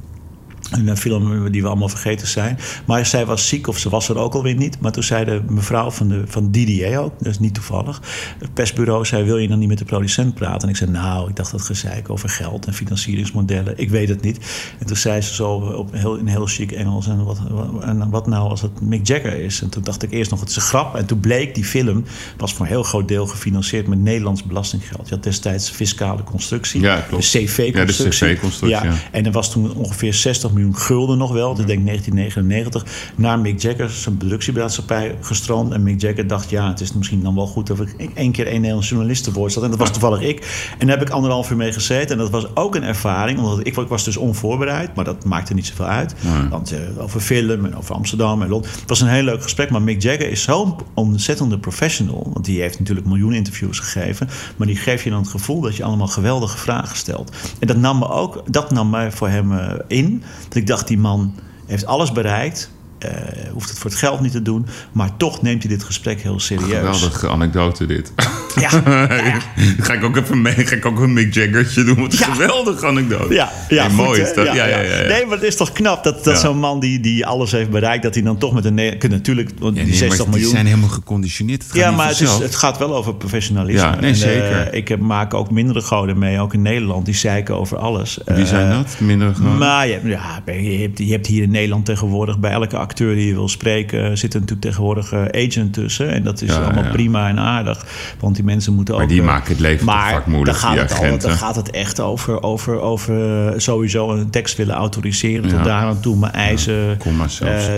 Een 0.72 0.98
film 0.98 1.52
die 1.52 1.62
we 1.62 1.68
allemaal 1.68 1.90
vergeten 1.90 2.28
zijn. 2.28 2.60
Maar 2.86 3.06
zij 3.06 3.26
was 3.26 3.48
ziek, 3.48 3.68
of 3.68 3.78
ze 3.78 3.90
was 3.90 4.10
er 4.10 4.18
ook 4.18 4.34
alweer 4.34 4.56
niet. 4.56 4.80
Maar 4.80 4.92
toen 4.92 5.04
zei 5.04 5.26
de 5.26 5.42
mevrouw 5.50 5.92
van, 5.92 6.08
de, 6.08 6.24
van 6.26 6.52
DDA 6.52 6.98
ook, 6.98 7.14
dat 7.18 7.28
is 7.28 7.40
niet 7.40 7.54
toevallig. 7.54 8.02
Het 8.40 8.54
persbureau 8.54 9.06
zei, 9.06 9.24
wil 9.24 9.38
je 9.38 9.48
dan 9.48 9.60
niet 9.60 9.68
met 9.68 9.78
de 9.78 9.86
producent 9.86 10.34
praten? 10.34 10.62
En 10.62 10.70
ik 10.70 10.76
zei, 10.76 10.92
nou, 10.92 11.30
ik 11.30 11.36
dacht 11.36 11.52
dat 11.52 11.62
gezeik 11.62 12.10
over 12.10 12.30
geld 12.30 12.66
en 12.66 12.74
financieringsmodellen. 12.74 13.74
Ik 13.78 13.90
weet 13.90 14.10
het 14.10 14.22
niet. 14.22 14.38
En 14.80 14.86
toen 14.86 14.96
zei 14.96 15.22
ze 15.22 15.34
zo 15.34 15.52
op 15.54 15.94
heel, 15.94 16.16
in 16.16 16.28
heel 16.28 16.46
chic 16.46 16.72
Engels... 16.72 17.08
En 17.08 17.24
wat, 17.24 17.40
en 17.82 18.10
wat 18.10 18.28
nou 18.28 18.50
als 18.50 18.62
het 18.62 18.82
Mick 18.82 19.08
Jagger 19.08 19.40
is? 19.40 19.62
En 19.62 19.70
toen 19.70 19.84
dacht 19.84 20.04
ik 20.04 20.12
eerst 20.12 20.32
nog, 20.32 20.40
het 20.40 20.50
is 20.50 20.56
een 20.56 20.62
grap. 20.62 20.96
En 20.96 21.06
toen 21.06 21.20
bleek, 21.20 21.56
die 21.56 21.66
film 21.66 22.04
was 22.38 22.54
voor 22.54 22.66
een 22.66 22.72
heel 22.72 22.84
groot 22.84 23.08
deel 23.08 23.28
gefinancierd... 23.28 23.88
met 23.88 24.00
Nederlands 24.00 24.44
belastinggeld. 24.44 25.10
Je 25.10 25.16
had 25.16 25.24
destijds 25.24 25.70
fiscale 25.70 26.24
constructie. 26.24 26.82
Ja, 26.82 27.00
klopt. 27.00 27.32
De 27.32 27.40
CV-constructie. 27.40 27.76
Ja, 27.76 27.86
de 27.86 28.36
CV-constructie, 28.36 28.90
ja. 28.90 28.96
En 29.12 29.26
er 29.26 29.32
was 29.32 29.52
toen 29.52 29.74
ongeveer 29.74 30.14
60 30.14 30.52
miljoen 30.52 30.61
gulden 30.74 31.18
nog 31.18 31.32
wel. 31.32 31.56
Dat 31.56 31.68
denk 31.68 31.80
ik 31.80 31.86
1999. 31.86 33.14
Naar 33.16 33.40
Mick 33.40 33.62
Jagger, 33.62 33.90
zijn 33.90 34.18
productiemaatschappij, 34.18 35.18
gestroomd. 35.22 35.74
En 35.74 35.84
Mick 35.84 36.02
Jagger 36.02 36.28
dacht, 36.28 36.50
ja, 36.50 36.68
het 36.68 36.82
is 36.82 36.94
misschien 36.94 37.24
dan 37.24 37.36
wel 37.36 37.48
goed... 37.48 37.68
dat 37.68 37.80
ik 37.80 38.12
één 38.14 38.32
keer 38.32 38.48
één 38.48 38.56
Nederlands 38.56 38.90
journalist 38.90 39.24
te 39.24 39.32
woord 39.32 39.52
zat. 39.52 39.64
En 39.64 39.70
dat 39.70 39.80
was 39.80 39.92
toevallig 39.92 40.22
ik. 40.22 40.74
En 40.78 40.88
daar 40.88 40.98
heb 40.98 41.08
ik 41.08 41.14
anderhalf 41.14 41.52
uur 41.52 41.58
mee 41.58 41.74
gezeten. 41.74 42.12
En 42.12 42.18
dat 42.18 42.30
was 42.30 42.56
ook 42.56 42.76
een 42.76 42.84
ervaring. 42.84 43.40
Omdat 43.40 43.60
ik, 43.60 43.78
ik 43.78 43.88
was 43.88 44.04
dus 44.04 44.18
onvoorbereid. 44.18 44.96
Maar 44.96 45.06
dat 45.06 45.26
maakte 45.26 45.54
niet 45.54 45.66
zoveel 45.66 45.86
uit. 45.86 46.16
Nee. 46.22 46.50
Want 46.50 46.74
uh, 46.74 46.80
over 46.98 47.20
film 47.20 47.66
en 47.66 47.76
over 47.76 47.96
Amsterdam 47.96 48.42
en 48.42 48.50
Londen. 48.50 48.72
Het 48.72 48.90
was 48.90 49.02
een 49.02 49.08
heel 49.08 49.24
leuk 49.24 49.44
gesprek. 49.44 49.70
Maar 49.70 49.82
Mick 49.82 50.02
Jagger 50.02 50.30
is 50.30 50.44
zo'n 50.44 50.76
ontzettende 50.94 51.60
professional. 51.60 52.30
Want 52.34 52.46
die 52.46 52.62
heeft 52.62 52.80
natuurlijk 52.80 53.08
miljoenen 53.08 53.38
interviews 53.38 53.80
gegeven. 53.80 54.30
Maar 54.56 54.68
die 54.68 54.76
geeft 54.76 55.04
je 55.04 55.10
dan 55.10 55.20
het 55.20 55.30
gevoel 55.30 55.62
dat 55.62 55.76
je 55.76 55.84
allemaal 55.84 56.08
geweldige 56.08 56.58
vragen 56.58 56.98
stelt. 56.98 57.32
En 57.60 57.68
dat 57.68 57.78
nam, 57.78 58.00
me 58.00 58.10
ook, 58.10 58.44
dat 58.46 58.72
nam 58.72 58.90
mij 58.90 59.12
voor 59.12 59.30
hem 59.30 59.52
uh, 59.52 59.74
in. 59.88 60.24
Dat 60.52 60.62
ik 60.62 60.68
dacht, 60.68 60.88
die 60.88 60.98
man 60.98 61.34
heeft 61.66 61.86
alles 61.86 62.12
bereikt. 62.12 62.72
Uh, 63.06 63.12
hoeft 63.52 63.70
het 63.70 63.78
voor 63.80 63.90
het 63.90 64.00
geld 64.00 64.22
niet 64.22 64.32
te 64.32 64.42
doen. 64.42 64.66
Maar 64.92 65.18
toch 65.18 65.42
neemt 65.42 65.64
hij 65.64 65.72
dit 65.72 65.84
gesprek 65.84 66.22
heel 66.22 66.40
serieus. 66.40 66.70
Geweldige 66.72 67.30
anekdote 67.30 67.86
dit. 67.86 68.14
Ja. 68.56 68.70
ga 69.86 69.94
ik 69.94 70.04
ook 70.04 70.18
even 70.18 70.42
mee. 70.42 70.54
Ga 70.54 70.76
ik 70.76 70.86
ook 70.86 71.00
een 71.00 71.14
Mick 71.14 71.34
Jaggertje 71.34 71.84
doen. 71.84 71.96
Wat 72.00 72.12
een 72.14 72.20
Ja. 72.20 72.26
geweldige 72.34 72.86
anekdote. 72.88 73.34
Ja, 73.34 73.52
ja 73.70 73.88
Nee, 73.88 73.96
mooi 73.96 74.22
hè? 74.22 74.28
is 74.28 74.34
dat. 74.36 74.46
Ja, 74.46 74.54
ja, 74.66 74.80
ja. 74.80 75.08
Nee, 75.08 75.26
maar 75.26 75.36
het 75.38 75.46
is 75.48 75.56
toch 75.56 75.72
knap 75.72 76.04
dat, 76.04 76.24
dat 76.24 76.40
zo'n 76.40 76.58
man 76.60 76.80
die, 76.80 77.00
die 77.00 77.26
alles 77.26 77.52
heeft 77.52 77.70
bereikt... 77.70 78.04
dat 78.04 78.14
hij 78.14 78.24
dan 78.24 78.38
toch 78.38 78.54
met 78.54 78.66
een... 78.66 78.76
Natuurlijk, 79.10 79.50
want 79.60 79.76
die 79.76 79.84
nee, 79.86 79.94
60 79.94 80.18
maar 80.18 80.28
miljoen... 80.28 80.44
Die 80.46 80.56
zijn 80.56 80.66
helemaal 80.66 80.90
geconditioneerd. 80.90 81.62
Het 81.64 81.72
gaat 81.72 81.80
Ja, 81.82 81.92
maar 81.92 82.08
het, 82.08 82.20
is, 82.22 82.38
het 82.38 82.56
gaat 82.56 82.78
wel 82.78 82.96
over 82.96 83.16
professionalisme. 83.16 83.82
Ja, 83.82 84.00
nee, 84.00 84.10
En, 84.10 84.16
zeker. 84.16 84.68
eh, 84.68 84.78
ik 84.78 84.88
heb, 84.88 85.00
maak 85.00 85.34
ook 85.34 85.52
mindere 85.52 85.82
goden 85.82 86.18
mee, 86.20 86.40
ook 86.40 86.54
in 86.54 86.62
Nederland. 86.62 87.06
Die 87.06 87.16
zeiken 87.16 87.56
over 87.56 87.78
alles. 87.78 88.20
Wie 88.26 88.46
zijn 88.46 88.70
Eh, 88.70 88.78
dat? 88.78 88.96
Minder 89.00 89.36
gewoon. 89.36 89.58
Maar 89.58 89.88
je, 89.88 89.94
hebt- 89.94 90.08
ja, 90.08 90.42
je, 90.54 90.80
hebt, 90.82 90.98
je 90.98 91.12
hebt 91.12 91.28
hier 91.28 91.44
in 91.44 91.52
Nederland 91.52 91.86
tegenwoordig... 91.86 92.40
bij 92.40 92.52
elke 92.52 92.78
acteur 92.92 93.16
die 93.16 93.28
je 93.28 93.34
wil 93.34 93.50
spreken... 93.50 94.18
zit 94.18 94.34
er 94.34 94.40
natuurlijk 94.40 94.68
tegenwoordig 94.68 95.12
eh, 95.12 95.46
agent 95.46 95.74
tussen. 95.74 96.10
En 96.12 96.24
dat 96.24 96.42
is 96.42 96.50
Ja, 96.50 96.64
allemaal 96.64 96.84
ja. 96.84 96.90
prima 96.92 97.30
en 97.30 97.40
aardig. 97.40 97.86
Want 98.20 98.36
die 98.36 98.44
mensen 98.44 98.74
moeten 98.74 98.94
Maar 98.94 99.04
ook... 99.04 99.10
die 99.10 99.20
eh, 99.20 99.26
maken 99.26 99.52
het 99.52 99.60
leven 99.60 99.86
maar 99.86 100.12
vaak 100.12 100.26
moeilijk, 100.26 100.60
dan 100.60 100.70
gaat, 100.70 100.80
het 100.80 100.92
al, 100.92 100.98
agenten. 100.98 101.30
dan 101.30 101.38
gaat 101.38 101.56
het 101.56 101.72
echt 101.72 102.00
over, 102.00 102.44
over, 102.44 102.80
over 102.80 103.48
eh, 103.48 103.60
sowieso 103.60 104.12
een 104.12 104.30
tekst 104.30 104.58
willen 104.58 104.76
autoriseren. 104.76 105.50
Tot 105.50 105.64
daar 105.64 105.84
aan 105.84 106.00
toe, 106.00 106.16
maar 106.16 106.32
eisen. 106.32 106.98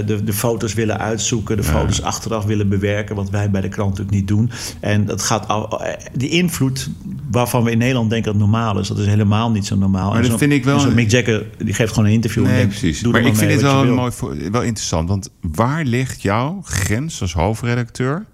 de, 0.06 0.24
de 0.24 0.34
foto's 0.34 0.74
willen 0.74 1.00
uitzoeken, 1.00 1.58
de 1.58 1.64
foto's 1.64 2.02
achteraf 2.02 2.46
willen 2.46 2.70
bewerken. 2.70 3.16
Wat 3.16 3.30
wij 3.30 3.50
bij 3.50 3.62
de 3.62 3.70
krant 3.70 3.90
natuurlijk 3.90 4.18
niet 4.18 4.28
doen. 4.28 4.52
En 4.80 5.06
dat 5.06 5.22
gaat 5.22 5.48
al, 5.48 5.82
die 6.14 6.30
invloed 6.30 6.90
waarvan 7.32 7.64
we 7.64 7.72
in 7.72 7.78
Nederland 7.78 8.10
denken 8.10 8.32
dat 8.32 8.42
het 8.42 8.52
normaal 8.52 8.80
is. 8.80 8.88
Dat 8.88 8.98
is 8.98 9.06
helemaal 9.06 9.52
niet 9.52 9.66
zo 9.66 9.76
normaal. 9.76 10.10
Maar 10.10 10.24
En 10.24 10.30
dat 10.30 10.40
vind 10.40 10.52
ik 10.52 10.64
wel 10.64 10.86
en 10.86 10.94
Mick 10.94 11.12
Jagger 11.12 11.46
die 11.58 11.74
geeft 11.74 11.94
gewoon 11.94 12.10
een 12.10 12.16
interview. 12.16 12.44
en 12.46 12.50
Nee, 12.50 12.60
denkt, 12.60 12.80
precies. 12.80 13.02
Maar 13.02 13.22
ik 13.22 13.36
vind 13.36 13.52
dit 13.52 13.62
wel, 13.62 13.86
mooi 13.86 14.12
wel 14.52 14.62
interessant. 14.62 15.03
Want 15.06 15.30
waar 15.42 15.84
ligt 15.84 16.22
jouw 16.22 16.62
grens 16.66 17.22
als 17.22 17.34
hoofdredacteur? 17.34 18.26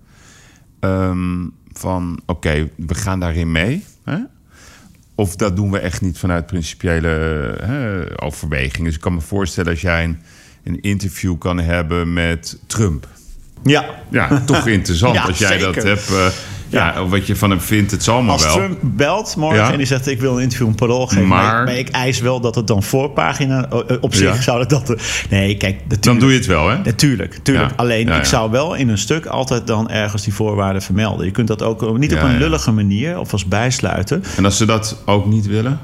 ehm, 0.79 1.45
van 1.71 2.19
oké, 2.25 2.69
we 2.75 2.95
gaan 2.95 3.19
daarin 3.19 3.51
mee. 3.51 3.85
Hè? 4.03 4.17
Of 5.15 5.35
dat 5.35 5.55
doen 5.55 5.71
we 5.71 5.79
echt 5.79 6.01
niet 6.01 6.17
vanuit 6.17 6.45
principiële 6.45 7.07
hè, 7.61 8.21
overwegingen. 8.23 8.85
Dus 8.85 8.95
ik 8.95 9.01
kan 9.01 9.13
me 9.13 9.21
voorstellen 9.21 9.71
als 9.71 9.81
jij 9.81 10.03
een, 10.03 10.19
een 10.63 10.81
interview 10.81 11.37
kan 11.37 11.59
hebben 11.59 12.13
met 12.13 12.59
Trump. 12.67 13.07
Ja, 13.63 13.85
Ja, 14.11 14.41
toch 14.45 14.67
interessant 14.77 15.15
Ja, 15.15 15.23
als 15.23 15.37
jij 15.37 15.57
dat 15.57 15.75
hebt. 15.75 16.09
eh, 16.11 16.27
ja. 16.69 17.05
Wat 17.05 17.27
je 17.27 17.35
van 17.35 17.49
hem 17.49 17.59
vindt, 17.61 17.91
het 17.91 18.03
zal 18.03 18.21
maar 18.21 18.31
Als 18.33 18.43
wel. 18.43 18.53
Trump 18.55 18.77
belt 18.81 19.35
morgen 19.37 19.59
Ja. 19.59 19.71
en 19.71 19.77
die 19.77 19.85
zegt 19.87 20.07
ik 20.07 20.19
wil 20.19 20.35
een 20.35 20.41
interview 20.41 20.67
een 20.67 20.75
parool 20.75 21.07
geven. 21.07 21.27
Maar- 21.27 21.43
Maar, 21.53 21.63
maar 21.63 21.77
ik 21.77 21.89
eis 21.89 22.19
wel 22.19 22.39
dat 22.39 22.55
het 22.55 22.67
dan 22.67 22.83
voorpagina 22.83 23.69
eh, 23.69 23.97
op 24.01 24.13
zich 24.15 24.35
Ja. 24.35 24.41
zou 24.41 24.65
dat... 24.67 24.95
Nee, 25.29 25.57
kijk, 25.57 25.73
natuurlijk. 25.75 26.03
Dan 26.03 26.19
doe 26.19 26.29
je 26.31 26.37
het 26.37 26.45
wel, 26.45 26.69
hè? 26.69 26.77
Natuurlijk, 26.83 27.39
tuurlijk. 27.43 27.69
Ja. 27.69 27.75
Alleen 27.75 28.07
ik 28.07 28.25
zou 28.25 28.51
wel 28.51 28.73
in 28.75 28.89
een 28.89 28.97
stuk 28.97 29.25
altijd 29.25 29.67
dan 29.67 29.89
ergens 29.89 30.23
die 30.23 30.33
voorwaarden 30.33 30.81
vermelden. 30.81 31.25
Je 31.25 31.31
kunt 31.31 31.47
dat 31.47 31.61
ook 31.63 31.83
eh, 31.83 31.91
niet 31.91 32.13
op 32.13 32.21
een 32.21 32.37
lullige 32.37 32.71
manier 32.71 33.19
of 33.19 33.31
als 33.31 33.45
bijsluiten. 33.45 34.23
En 34.37 34.45
als 34.45 34.57
ze 34.57 34.65
dat 34.65 35.01
ook 35.05 35.25
niet 35.25 35.45
willen? 35.47 35.79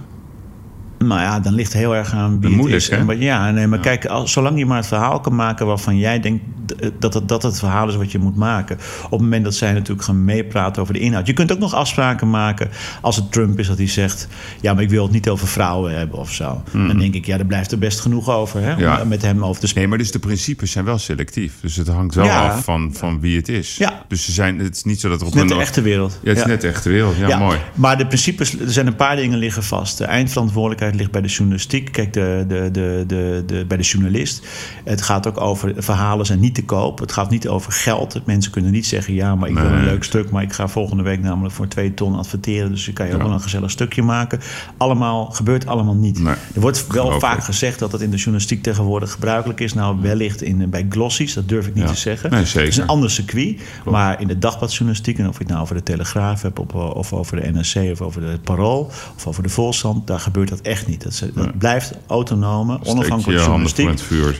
Nou 1.08 1.22
ja, 1.22 1.40
dan 1.40 1.54
ligt 1.54 1.72
het 1.74 1.82
heel 1.82 1.96
erg 1.96 2.14
aan 2.14 2.40
wie 2.42 2.50
Moeilijk, 2.50 2.74
het 2.74 2.82
is. 2.84 2.90
hè? 2.90 2.98
En, 2.98 3.06
wat- 3.06 3.20
ja, 3.20 3.52
nee, 3.52 3.68
maar 3.68 3.80
kijk, 3.80 4.06
als, 4.06 4.32
zolang 4.32 4.58
je 4.58 4.66
maar 4.66 4.78
het 4.78 4.88
verhaal 4.88 5.20
kan 5.20 5.36
maken 5.36 5.66
waarvan 5.66 5.98
jij 5.98 6.20
denkt 6.20 6.44
d- 6.66 6.92
dat 7.00 7.14
het, 7.14 7.28
dat 7.28 7.44
het 7.44 7.60
verhaal 7.60 7.88
is 7.90 7.96
wat 7.96 8.12
je 8.12 8.20
moet 8.20 8.36
maken. 8.36 8.78
Op 9.06 9.12
het 9.12 9.20
moment 9.22 9.44
dat 9.44 9.56
zij 9.56 9.74
natuurlijk 9.74 10.04
gaan 10.04 10.24
meepraten 10.26 10.82
over 10.82 10.94
de 10.94 11.00
inhoud. 11.00 11.28
Je 11.28 11.34
kunt 11.34 11.52
ook 11.52 11.60
nog 11.60 11.74
afspraken 11.74 12.30
maken 12.30 12.70
als 13.02 13.16
het 13.16 13.32
Trump 13.32 13.60
is 13.60 13.68
dat 13.68 13.78
hij 13.78 13.88
zegt... 13.88 14.28
ja, 14.62 14.74
maar 14.74 14.84
ik 14.84 14.90
wil 14.90 15.04
het 15.04 15.12
niet 15.12 15.30
over 15.30 15.48
vrouwen 15.48 15.98
hebben 15.98 16.20
of 16.20 16.32
zo. 16.32 16.64
Dan 16.72 16.98
denk 16.98 17.14
ik, 17.14 17.26
ja, 17.26 17.38
er 17.38 17.46
blijft 17.46 17.72
er 17.72 17.80
best 17.80 18.00
genoeg 18.00 18.30
over 18.30 18.62
hè. 18.62 18.74
Ja. 18.76 19.02
om 19.02 19.08
met 19.08 19.22
hem 19.22 19.44
over 19.44 19.62
te 19.62 19.68
spreken. 19.68 19.76
Nee, 19.80 19.88
maar 19.88 19.98
dus 19.98 20.12
de 20.12 20.20
principes 20.20 20.72
zijn 20.72 20.86
wel 20.86 20.98
selectief. 20.98 21.54
Dus 21.62 21.76
het 21.76 21.88
hangt 21.88 22.16
wel 22.16 22.26
Ja. 22.26 22.48
af 22.50 22.64
van, 22.64 22.90
van 22.94 23.20
wie 23.20 23.38
het 23.38 23.50
is. 23.50 23.78
Ja. 23.78 24.04
Dus 24.08 24.26
ze 24.26 24.32
zijn, 24.32 24.60
het 24.60 24.76
is 24.76 24.84
niet 24.84 25.00
zo 25.00 25.10
dat 25.10 25.22
er 25.22 25.28
op 25.28 25.34
Het 25.34 25.42
is 25.44 25.48
net 25.50 25.52
een... 25.52 25.58
de 25.58 25.64
echte 25.70 25.82
wereld. 25.82 26.20
Ja, 26.24 26.30
het 26.30 26.38
is 26.38 26.46
net 26.46 26.62
de 26.62 26.68
echte 26.68 26.90
wereld. 26.90 27.16
Ja, 27.18 27.38
mooi. 27.38 27.58
Maar 27.76 27.98
de 27.98 28.06
principes, 28.08 28.60
er 28.60 28.72
zijn 28.72 28.88
een 28.88 28.96
paar 28.96 29.16
dingen 29.16 29.38
liggen 29.38 29.64
vast. 29.64 29.98
De 29.98 30.06
eindverantwoordelijkheid 30.06 30.95
ligt 30.96 31.12
bij 31.12 31.22
de 31.22 31.28
journalistiek. 31.28 31.92
Kijk, 31.92 32.14
de, 32.14 32.46
de, 32.48 32.70
de, 32.72 33.04
de, 33.08 33.44
de, 33.46 33.66
bij 33.68 33.78
de 33.78 33.84
journalist. 33.84 34.48
Het 34.84 35.02
gaat 35.02 35.28
ook 35.28 35.42
over 35.42 35.74
verhalen 35.78 36.26
zijn 36.26 36.40
niet 36.40 36.56
te 36.56 36.64
koop. 36.66 37.00
Het 37.00 37.12
gaat 37.12 37.30
niet 37.30 37.48
over 37.48 37.72
geld. 37.72 38.22
Mensen 38.26 38.52
kunnen 38.52 38.72
niet 38.72 38.86
zeggen: 38.86 39.14
ja, 39.14 39.36
maar 39.36 39.50
ik 39.50 39.56
wil 39.56 39.66
een 39.66 39.84
leuk 39.84 40.04
stuk. 40.04 40.30
Maar 40.32 40.44
ik 40.44 40.54
ga 40.54 40.68
volgende 40.68 41.04
week 41.04 41.22
namelijk 41.22 41.54
voor 41.54 41.68
twee 41.68 41.94
ton 41.94 42.16
adverteren. 42.16 42.70
Dus 42.72 42.86
dan 42.86 42.94
kan 42.94 43.08
je 43.08 43.14
ook 43.16 43.22
wel 43.22 43.32
een 43.32 43.42
gezellig 43.42 43.72
stukje 43.72 44.02
maken. 44.02 44.40
Allemaal 44.78 45.26
gebeurt 45.26 45.68
allemaal 45.68 45.96
niet. 45.96 46.20
Nee, 46.20 46.34
er 46.56 46.62
wordt 46.62 46.88
wel 46.88 47.06
geloof 47.06 47.22
vaak 47.22 47.38
ik. 47.38 47.44
gezegd 47.44 47.80
dat 47.80 47.92
het 47.92 48.02
in 48.02 48.10
de 48.10 48.18
journalistiek 48.18 48.64
tegenwoordig 48.64 49.12
gebruikelijk 49.12 49.60
is. 49.60 49.74
Nou, 49.74 49.98
wellicht 50.02 50.42
in, 50.42 50.70
bij 50.70 50.86
glossies, 50.90 51.34
dat 51.34 51.50
durf 51.50 51.68
ik 51.68 51.74
niet 51.76 51.84
Ja. 51.84 51.90
te 51.90 51.98
zeggen. 52.00 52.30
Nee, 52.32 52.40
Het 52.44 52.56
is 52.56 52.78
een 52.78 52.88
ander 52.88 53.12
circuit. 53.12 53.62
Maar 53.86 54.22
in 54.22 54.28
de 54.28 54.38
dagbladjournalistiek, 54.40 55.20
en 55.20 55.28
of 55.28 55.34
je 55.34 55.40
het 55.44 55.48
nou 55.50 55.62
over 55.62 55.76
de 55.76 55.84
Telegraaf 55.84 56.42
hebt, 56.42 56.60
op, 56.60 56.74
of 56.76 57.14
over 57.14 57.42
de 57.42 57.52
NRC, 57.52 57.92
of 57.92 58.02
over 58.02 58.22
de 58.22 58.40
Parool, 58.44 58.92
of 59.16 59.28
over 59.28 59.44
de 59.44 59.50
Volkskrant, 59.50 60.08
daar 60.08 60.20
gebeurt 60.20 60.50
dat 60.50 60.62
echt 60.62 60.75
niet. 60.88 61.04
Dat, 61.04 61.12
is- 61.12 61.24
dat 61.34 61.58
blijft 61.58 61.94
autonome, 62.08 62.74
onafhankelijke 62.84 63.32
journalistiek. 63.46 63.86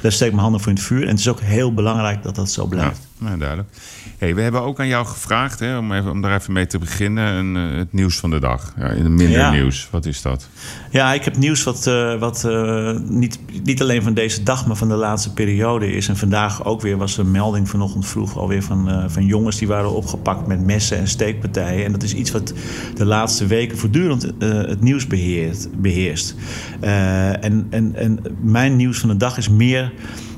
Daar 0.02 0.12
steek 0.12 0.26
ik 0.28 0.34
mijn 0.34 0.44
handen 0.44 0.62
voor 0.62 0.70
in 0.72 0.78
het 0.78 0.86
vuur. 0.86 1.02
En 1.04 1.08
het 1.10 1.20
is 1.20 1.28
ook 1.28 1.40
heel 1.42 1.74
belangrijk 1.74 2.24
dat 2.24 2.36
dat 2.36 2.52
zo 2.52 2.62
Ja, 2.62 2.68
blijft. 2.68 3.00
Nou, 3.20 3.38
duidelijk. 3.38 3.70
Hey, 4.18 4.36
we 4.36 4.42
hebben 4.42 4.62
ook 4.62 4.80
aan 4.80 4.88
jou 4.88 5.06
gevraagd, 5.06 5.60
hè, 5.60 5.78
om, 5.78 5.92
even, 5.94 6.12
om 6.12 6.22
daar 6.22 6.36
even 6.36 6.54
mee 6.54 6.68
te 6.68 6.78
beginnen, 6.80 7.34
een, 7.34 7.72
eh, 7.72 7.78
het 7.78 7.94
nieuws 7.94 8.18
van 8.18 8.30
de 8.30 8.40
dag. 8.40 8.74
Ja, 8.78 8.94
minder 8.94 9.30
Ja. 9.30 9.52
nieuws. 9.52 9.88
Wat 9.92 10.06
is 10.06 10.22
dat? 10.22 10.50
Ja, 10.92 11.14
ik 11.14 11.24
heb 11.24 11.38
nieuws 11.38 11.64
wat, 11.64 11.88
eh, 11.88 12.20
wat 12.20 12.44
eh, 12.44 12.92
niet, 13.08 13.40
niet 13.64 13.82
alleen 13.82 14.04
van 14.04 14.14
deze 14.14 14.44
dag, 14.44 14.68
maar 14.68 14.76
van 14.76 14.88
de 14.88 14.96
laatste 14.96 15.34
periode 15.34 15.92
is. 15.92 16.08
En 16.08 16.18
vandaag 16.18 16.66
ook 16.66 16.82
weer 16.82 16.98
was 16.98 17.18
er 17.18 17.26
een 17.26 17.32
melding 17.32 17.70
vanochtend 17.70 18.08
vroeg 18.08 18.38
alweer 18.38 18.64
van, 18.64 19.12
van 19.12 19.26
jongens 19.26 19.58
die 19.58 19.68
waren 19.68 19.92
opgepakt 19.92 20.48
met 20.48 20.66
messen 20.66 20.98
en 20.98 21.08
steekpartijen. 21.08 21.86
En 21.86 21.92
dat 21.92 22.04
is 22.04 22.14
iets 22.14 22.32
wat 22.32 22.54
de 22.96 23.06
laatste 23.06 23.48
weken 23.48 23.78
voortdurend 23.78 24.32
het 24.40 24.82
nieuws 24.82 25.08
beheert, 25.08 25.68
beheerst. 25.82 26.36
Eh, 26.80 27.44
en, 27.44 27.68
en, 27.70 27.96
en 27.96 28.20
mijn 28.42 28.76
nieuws 28.76 29.00
van 29.00 29.10
de 29.10 29.18
dag 29.18 29.38
is 29.38 29.50
meer 29.50 29.94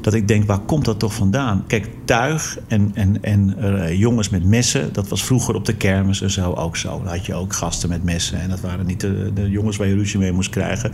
dat 0.07 0.15
ik 0.15 0.27
denk, 0.27 0.47
waar 0.47 0.59
komt 0.59 0.85
dat 0.85 0.99
toch 0.99 1.13
vandaan? 1.13 1.63
Kijk, 1.67 1.89
tuig 2.05 2.57
en, 2.67 2.91
en, 2.93 3.23
en 3.23 3.55
eh, 3.57 3.99
jongens 3.99 4.29
met 4.29 4.45
messen, 4.45 4.93
dat 4.93 5.07
was 5.07 5.23
vroeger 5.23 5.55
op 5.55 5.65
de 5.65 5.75
kermis 5.75 6.21
en 6.21 6.31
zo 6.31 6.53
ook 6.53 6.77
zo. 6.77 6.89
Dan 7.03 7.07
had 7.07 7.25
je 7.25 7.33
ook 7.33 7.53
gasten 7.53 7.89
met 7.89 8.03
messen 8.03 8.39
en 8.39 8.49
dat 8.49 8.59
waren 8.59 8.85
niet 8.85 8.99
de, 8.99 9.31
de 9.33 9.49
jongens 9.49 9.77
waar 9.77 9.87
je 9.87 9.95
ruzie 9.95 10.19
mee 10.19 10.31
moest 10.31 10.49
krijgen. 10.49 10.91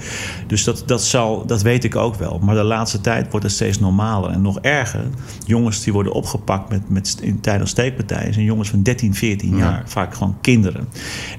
Dus 0.47 0.63
dat, 0.63 0.83
dat, 0.85 1.03
zal, 1.03 1.45
dat 1.45 1.61
weet 1.61 1.83
ik 1.83 1.95
ook 1.95 2.15
wel. 2.15 2.39
Maar 2.43 2.55
de 2.55 2.63
laatste 2.63 3.01
tijd 3.01 3.31
wordt 3.31 3.45
het 3.45 3.55
steeds 3.55 3.79
normaler 3.79 4.29
en 4.29 4.41
nog 4.41 4.59
erger. 4.59 5.03
Jongens 5.45 5.83
die 5.83 5.93
worden 5.93 6.13
opgepakt 6.13 6.69
met, 6.69 6.89
met, 6.89 7.17
in, 7.21 7.39
tijdens 7.39 7.69
steekpartijen 7.69 8.33
zijn 8.33 8.45
jongens 8.45 8.69
van 8.69 8.83
13, 8.83 9.15
14 9.15 9.57
jaar. 9.57 9.83
Vaak 9.85 10.13
gewoon 10.13 10.37
kinderen. 10.41 10.87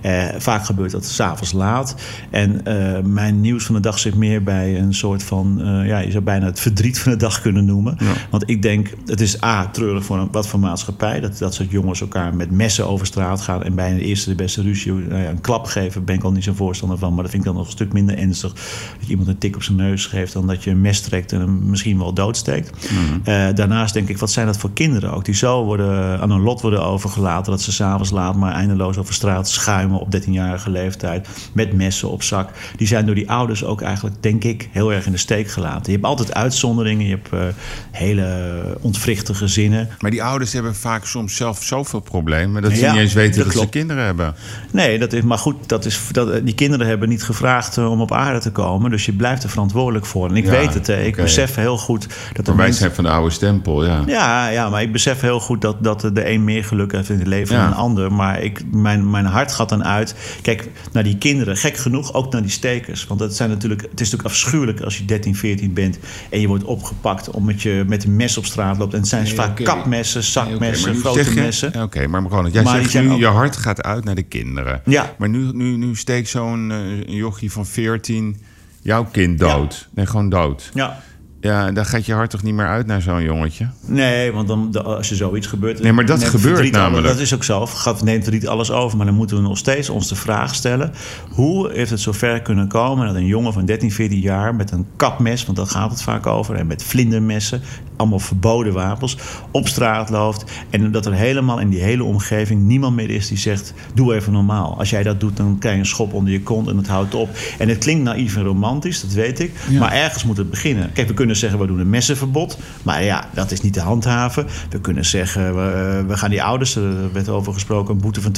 Eh, 0.03 0.25
vaak 0.39 0.65
gebeurt 0.65 0.91
dat 0.91 1.05
s'avonds 1.05 1.53
laat. 1.53 1.95
En 2.31 2.65
eh, 2.67 3.03
mijn 3.03 3.41
nieuws 3.41 3.65
van 3.65 3.75
de 3.75 3.81
dag 3.81 3.99
zit 3.99 4.15
meer 4.15 4.43
bij 4.43 4.79
een 4.79 4.95
soort 4.95 5.23
van, 5.23 5.61
ja, 5.87 5.99
je 5.99 6.11
zou 6.11 6.25
bijna 6.25 6.47
het 6.47 6.61
verdriet 6.61 6.99
van 6.99 7.13
de 7.13 7.19
dag 7.19 7.41
kunnen 7.41 7.64
noemen. 7.65 7.99
Want 8.31 8.51
ik 8.51 8.63
denk, 8.63 8.91
het 9.07 9.21
is 9.21 9.43
A, 9.43 9.67
treurig 9.67 10.05
voor 10.05 10.19
een, 10.19 10.29
wat 10.31 10.49
voor 10.49 10.61
maatschappij. 10.61 11.21
Dat, 11.21 11.39
dat 11.39 11.55
soort 11.55 11.71
jongens 11.71 12.01
elkaar 12.01 12.35
met 12.35 12.51
messen 12.51 12.89
over 12.89 13.07
straat 13.07 13.41
gaan 13.41 13.63
en 13.63 13.75
bij 13.75 13.91
een 13.91 13.99
eerste 13.99 14.29
de 14.29 14.35
beste 14.35 14.63
ruzie 14.63 14.93
nou 14.93 15.23
ja, 15.23 15.29
een 15.29 15.41
klap 15.41 15.67
geven. 15.67 16.05
Ben 16.05 16.15
ik 16.15 16.23
al 16.23 16.33
niet 16.33 16.45
zo'n 16.45 16.55
voorstander 16.55 16.99
van. 16.99 17.15
Maar 17.15 17.23
dat 17.23 17.31
vind 17.31 17.43
ik 17.43 17.49
dan 17.49 17.59
nog 17.59 17.67
een 17.67 17.73
stuk 17.73 17.93
minder 17.93 18.19
ernstig. 18.19 18.53
Dat 18.53 18.63
je 19.01 19.09
iemand 19.09 19.29
een 19.29 19.39
tik 19.39 19.55
op 19.55 19.63
zijn 19.63 19.77
neus 19.77 20.07
geeft 20.07 20.33
dan 20.33 20.47
dat 20.47 20.65
je 20.65 20.71
een 20.71 20.81
mes 20.81 21.01
trekt 21.01 21.33
en 21.33 21.41
hem 21.41 21.71
misschien 21.71 21.99
wel 21.99 22.13
doodsteekt. 22.13 22.89
Eh, 23.25 23.47
daarnaast 23.55 23.95
denk 23.95 24.09
ik, 24.09 24.19
wat 24.19 24.31
zijn 24.31 24.47
dat 24.47 24.59
voor 24.59 24.73
kinderen 24.73 25.13
ook? 25.13 25.25
Die 25.25 25.35
zo 25.35 25.65
worden, 25.65 26.21
aan 26.21 26.31
hun 26.31 26.41
lot 26.41 26.61
worden 26.61 26.85
overgelaten. 26.85 27.53
Dat 27.53 27.63
ze 27.63 27.73
s'avonds 27.73 28.11
laat 28.11 28.37
maar 28.37 28.53
eindeloos 28.53 28.99
over 28.99 29.15
straat 29.15 29.49
schuimen 29.49 29.99
op 29.99 30.17
13-jarige 30.17 30.71
leeftijd. 30.71 31.29
Met 31.53 31.73
messen 31.73 32.11
op 32.11 32.23
zak. 32.23 32.51
Die 32.77 32.87
zijn 32.87 33.07
door 33.07 33.15
die 33.15 33.31
ouders 33.31 33.65
ook 33.65 33.81
eigenlijk, 33.81 34.17
denk 34.21 34.45
ik, 34.45 34.69
heel 34.73 34.93
erg 34.93 35.07
in 35.07 35.13
de 35.13 35.19
steek 35.19 35.49
gelaten. 35.49 35.93
Je 35.93 35.99
hebt 35.99 36.05
altijd 36.05 36.35
uitzonderingen. 36.35 37.07
Je 37.07 37.11
hebt 37.11 37.33
eh, 37.33 37.44
hele 37.91 38.77
ontwrichte 38.81 39.35
gezinnen. 39.35 39.89
Maar 39.99 40.11
die 40.11 40.23
ouders 40.23 40.53
hebben 40.53 40.75
vaak 40.75 41.07
soms 41.07 41.37
zelf 41.37 41.63
zoveel 41.63 42.01
problemen... 42.01 42.63
dat 42.63 42.73
ze 42.73 42.79
Ja, 42.81 42.93
niet 42.93 43.01
eens 43.01 43.13
weten 43.13 43.45
dat 43.45 43.53
dat, 43.53 43.63
ze 43.63 43.69
kinderen 43.69 44.05
hebben. 44.05 44.35
Nee, 44.73 44.99
dat 44.99 45.13
is, 45.13 45.23
maar 45.23 45.39
goed, 45.39 45.69
dat 45.69 45.85
is, 45.85 46.01
dat, 46.13 46.45
die 46.45 46.55
kinderen 46.55 46.87
hebben 46.87 47.09
niet 47.09 47.23
gevraagd 47.23 47.77
eh, 47.77 47.91
om 47.91 48.01
op 48.01 48.13
aarde 48.13 48.39
te 48.41 48.51
komen. 48.51 48.91
Dus 48.91 49.07
je 49.07 49.13
blijft 49.13 49.43
er 49.43 49.49
verantwoordelijk 49.51 50.07
voor. 50.07 50.29
En 50.29 50.37
ik 50.37 50.45
Ja, 50.45 50.51
weet 50.51 50.75
het, 50.75 50.87
hè, 50.87 51.03
ik 51.03 51.17
besef 51.17 51.55
heel 51.55 51.79
goed 51.79 52.07
dat 52.07 52.11
de 52.37 52.43
Maar 52.43 52.45
wij 52.45 52.55
mensen- 52.57 52.75
zijn 52.83 52.95
van 52.95 53.05
de 53.05 53.11
oude 53.11 53.31
stempel, 53.31 53.85
ja. 53.85 54.03
Ja, 54.07 54.49
ja, 54.49 54.69
maar 54.71 54.83
ik 54.83 54.93
besef 54.93 55.21
heel 55.21 55.41
goed 55.41 55.61
dat, 55.61 55.85
dat 55.85 56.01
de 56.01 56.31
een 56.31 56.45
meer 56.45 56.65
geluk 56.65 56.93
heeft 56.93 57.09
in 57.09 57.19
het 57.19 57.27
leven 57.27 57.57
dan 57.57 57.67
een 57.67 57.73
ander. 57.75 58.13
Maar 58.13 58.43
ik, 58.43 58.61
mijn, 58.73 59.11
mijn 59.11 59.25
hart 59.27 59.53
gaat 59.53 59.69
dan 59.69 59.85
uit. 59.85 60.15
Kijk, 60.43 60.69
naar 60.93 61.03
die 61.03 61.19
kinderen, 61.19 61.57
gek 61.57 61.77
genoeg, 61.77 62.15
ook 62.15 62.33
naar 62.33 62.43
die 62.43 62.51
stekers. 62.51 63.07
Want 63.07 63.21
het, 63.21 63.37
zijn 63.37 63.51
natuurlijk, 63.51 63.83
het 63.83 64.01
is 64.01 64.11
natuurlijk 64.11 64.29
afschuwelijk 64.29 64.81
als 64.81 64.99
je 64.99 65.05
13, 65.05 65.37
14 65.37 65.73
bent 65.73 65.99
en 66.31 66.41
je 66.41 66.47
wordt 66.47 66.65
opgepakt 66.65 67.31
omdat 67.35 67.63
je 67.63 67.85
met 67.87 68.05
een 68.05 68.17
mes 68.17 68.37
op 68.39 68.45
straat 68.45 68.79
loopt. 68.79 68.93
En 68.93 68.99
het 68.99 69.09
zijn 69.09 69.23
Nee, 69.25 69.35
vaak 69.35 69.57
kapmessen, 69.65 70.23
zakmessen, 70.23 70.95
grote 70.95 71.25
je- 71.35 71.41
messen. 71.41 71.71
Ja, 71.75 71.83
Oké, 71.83 72.07
maar 72.07 72.23
Ronald, 72.23 72.53
jij 72.55 72.63
Maar 72.63 72.83
zegt 72.83 73.05
nu, 73.05 73.11
ook- 73.11 73.19
je 73.19 73.27
hart 73.27 73.57
gaat 73.57 73.83
uit 73.83 74.05
naar 74.05 74.15
de 74.15 74.23
kinderen. 74.23 74.81
Ja. 74.85 75.15
Maar 75.19 75.29
nu, 75.29 75.49
nu, 75.53 75.77
nu 75.77 75.97
steekt 75.97 76.29
zo'n 76.29 76.71
een 76.71 77.05
jochie 77.15 77.53
van 77.53 77.67
14 77.67 78.37
jouw 78.83 79.05
kind 79.05 79.39
dood. 79.39 79.89
Nee, 79.95 80.07
gewoon 80.07 80.29
dood. 80.29 80.71
Ja. 80.75 81.03
Ja, 81.45 81.73
dan 81.73 81.87
gaat 81.87 82.07
je 82.07 82.13
hart 82.13 82.31
toch 82.31 82.43
niet 82.43 82.55
meer 82.55 82.67
uit 82.67 82.87
naar 82.87 83.03
zo'n 83.03 83.23
jongetje? 83.23 83.69
Nee, 83.87 84.33
want 84.33 84.49
dan, 84.49 84.71
de- 84.71 84.83
als 84.83 85.11
er 85.11 85.17
zoiets 85.17 85.47
gebeurt... 85.47 85.83
Nee, 85.83 85.93
maar 85.93 86.07
dat 86.07 86.25
gebeurt 86.25 86.59
alles- 86.59 86.71
namelijk. 86.71 87.07
dat 87.07 87.19
is 87.19 87.35
ook 87.35 87.45
zo. 87.45 87.67
Gaat, 87.67 88.03
neemt 88.03 88.23
verdriet 88.23 88.49
alles 88.49 88.71
over. 88.71 88.97
Maar 88.97 89.07
dan 89.07 89.15
moeten 89.15 89.37
we 89.37 89.43
nog 89.43 89.59
steeds 89.59 89.89
ons 89.89 90.09
de 90.09 90.15
vraag 90.15 90.55
stellen... 90.55 90.93
hoe 91.31 91.73
heeft 91.73 91.91
het 91.91 92.01
zover 92.01 92.43
kunnen 92.43 92.69
komen 92.69 93.07
dat 93.07 93.15
een 93.15 93.27
jongen 93.27 93.53
van 93.53 93.65
13, 93.65 93.93
14 93.93 94.21
jaar... 94.21 94.55
met 94.55 94.71
een 94.71 94.87
kapmes, 94.97 95.45
want 95.45 95.57
daar 95.57 95.67
gaat 95.67 95.91
het 95.91 96.03
vaak 96.03 96.27
over... 96.27 96.55
en 96.55 96.67
met 96.67 96.83
vlindermessen, 96.83 97.63
allemaal 97.97 98.19
verboden 98.19 98.73
wapens, 98.73 99.17
op 99.51 99.69
straat 99.69 100.11
loopt. 100.11 100.45
En 100.71 100.91
dat 100.91 101.07
er 101.07 101.13
helemaal 101.13 101.59
in 101.59 101.69
die 101.69 101.83
hele 101.83 102.05
omgeving 102.05 102.63
niemand 102.63 102.97
meer 102.97 103.11
is 103.11 103.29
die 103.29 103.39
zegt: 103.39 103.75
Doe 103.95 104.15
even 104.15 104.33
normaal. 104.33 104.79
Als 104.79 104.91
jij 104.91 105.03
dat 105.03 105.21
doet, 105.21 105.37
dan 105.37 105.57
krijg 105.59 105.75
je 105.75 105.81
een 105.81 105.87
schop 105.87 106.13
onder 106.13 106.33
je 106.33 106.43
kont 106.43 106.69
en 106.69 106.77
het 106.77 106.89
houdt 106.89 107.15
op. 107.15 107.29
En 107.59 107.69
het 107.69 107.79
klinkt 107.79 108.05
naïef 108.05 108.37
en 108.37 108.45
romantisch, 108.45 109.01
dat 109.01 109.13
weet 109.13 109.41
ik. 109.41 109.53
Maar 109.79 109.93
ergens 109.93 110.25
moet 110.25 110.37
het 110.37 110.51
beginnen. 110.51 110.93
Kijk, 110.93 111.09
we 111.09 111.15
kunnen 111.15 111.37
zeggen: 111.37 111.59
We 111.59 111.67
doen 111.67 111.79
een 111.79 111.91
messenverbod. 111.91 112.59
Maar 112.83 113.05
ja, 113.05 113.29
dat 113.35 113.51
is 113.51 113.61
niet 113.61 113.73
te 113.73 113.81
handhaven. 113.81 114.47
We 114.71 114.81
kunnen 114.81 115.05
zeggen: 115.05 115.55
We, 115.55 116.05
we 116.07 116.17
gaan 116.17 116.31
die 116.31 116.43
ouders, 116.43 116.77
er 116.77 117.13
werd 117.13 117.29
over 117.29 117.53
gesproken, 117.53 117.95
een 117.95 118.01
boete 118.01 118.21
van 118.21 118.33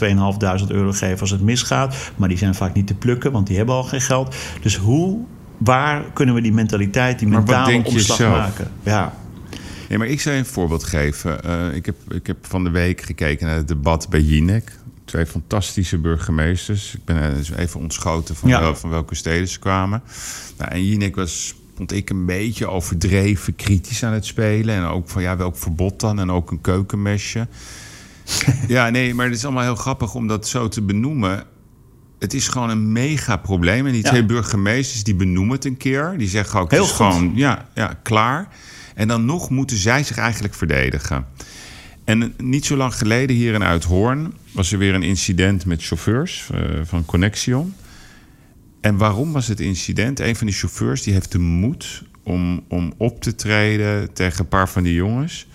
2.500 0.65 0.67
euro 0.69 0.93
geven 0.93 1.21
als 1.21 1.31
het 1.31 1.41
misgaat. 1.41 1.97
Maar 2.17 2.29
die 2.29 2.39
zijn 2.39 2.55
vaak 2.55 2.75
niet 2.75 2.87
te 2.87 2.95
plukken, 2.95 3.33
want 3.33 3.47
die 3.47 3.57
hebben 3.57 3.75
al 3.75 3.83
geen 3.83 4.01
geld. 4.01 4.35
Dus 4.63 4.77
hoe 4.77 5.19
waar 5.59 6.03
kunnen 6.13 6.35
we 6.35 6.41
die 6.41 6.53
mentaliteit, 6.53 7.19
die 7.19 7.29
mentale 7.29 7.83
omslag 7.85 8.19
maken? 8.19 8.71
Ja. 8.83 9.13
Nee, 9.89 9.99
maar 9.99 10.07
ik 10.07 10.21
zou 10.21 10.35
je 10.35 10.41
een 10.41 10.47
voorbeeld 10.47 10.85
geven. 10.85 11.41
Uh, 11.47 11.75
ik, 11.75 11.87
heb, 11.87 11.97
ik 12.09 12.27
heb 12.27 12.37
van 12.47 12.65
de 12.65 12.71
week 12.71 13.01
gekeken 13.01 13.47
naar 13.47 13.57
het 13.57 13.69
debat 13.69 14.09
bij 14.09 14.21
Jinek. 14.21 14.73
Twee 15.05 15.27
fantastische 15.27 15.99
burgemeesters. 15.99 16.95
Ik 16.95 17.05
ben 17.05 17.17
eh, 17.17 17.59
even 17.59 17.81
ontschoten 17.81 18.37
van, 18.37 18.51
wel, 18.51 18.77
van 18.77 18.91
welke 18.91 19.15
steden 19.15 19.49
ze 19.49 19.59
kwamen. 19.59 20.03
Nou, 20.59 20.71
en 20.71 20.87
Jinek 20.87 21.17
was, 21.17 21.55
vond 21.77 21.93
ik, 21.93 22.11
een 22.11 22.27
beetje 22.27 22.67
overdreven 22.67 23.57
kritisch 23.57 24.05
aan 24.05 24.13
het 24.13 24.27
spelen. 24.27 24.75
En 24.75 24.85
ook 24.85 25.09
van, 25.09 25.23
ja, 25.23 25.37
welk 25.37 25.57
verbod 25.57 26.01
dan? 26.01 26.19
En 26.19 26.31
ook 26.31 26.51
een 26.51 26.61
keukenmesje. 26.61 27.47
ja, 28.69 28.91
nee, 28.91 29.15
maar 29.15 29.27
het 29.27 29.35
is 29.35 29.45
allemaal 29.45 29.63
heel 29.63 29.77
grappig 29.77 30.15
om 30.15 30.27
dat 30.27 30.49
zo 30.49 30.69
te 30.69 30.83
benoemen 30.83 31.47
het 32.19 32.35
is 32.35 32.49
gewoon 32.49 32.71
een 32.71 32.93
mega 32.93 33.37
probleem. 33.37 33.87
En 33.87 33.93
die 33.93 34.03
twee 34.03 34.25
burgemeesters 34.25 35.05
die 35.05 35.15
benoemen 35.15 35.55
het 35.55 35.65
een 35.65 35.77
keer. 35.77 36.15
Die 36.19 36.29
zeggen 36.29 36.61
ook, 36.61 36.71
het 36.71 36.83
is 36.83 36.91
gewoon 36.91 37.33
ja, 37.35 37.69
ja, 37.75 37.99
klaar. 38.03 38.49
En 38.97 39.09
dan 39.09 39.25
nog 39.25 39.51
moeten 39.51 39.77
zij 39.77 40.03
zich 40.03 40.17
eigenlijk 40.17 40.55
verdedigen. 40.55 41.27
En 42.05 42.35
niet 42.37 42.67
zo 42.67 42.77
lang 42.77 42.95
geleden 42.95 43.37
hier 43.37 43.55
in 43.55 43.63
Uithoorn 43.63 44.33
was 44.53 44.73
er 44.73 44.79
weer 44.79 44.95
een 44.95 45.03
incident 45.03 45.67
met 45.67 45.85
chauffeurs 45.85 46.49
uh, 46.55 46.61
van 46.83 47.05
Connexion. 47.05 47.75
En 48.81 48.97
waarom 48.97 49.33
was 49.33 49.47
het 49.47 49.61
incident? 49.61 50.21
Een 50.21 50.37
van 50.37 50.47
die 50.47 50.57
chauffeurs 50.57 51.03
die 51.03 51.13
heeft 51.13 51.33
de 51.33 51.39
moed 51.39 52.03
om, 52.23 52.65
om 52.69 52.93
op 52.97 53.23
te 53.23 53.35
treden 53.35 54.13
tegen 54.13 54.41
een 54.41 54.49
paar 54.49 54.69
van 54.69 54.83
die 54.83 54.95
jongens. 54.95 55.47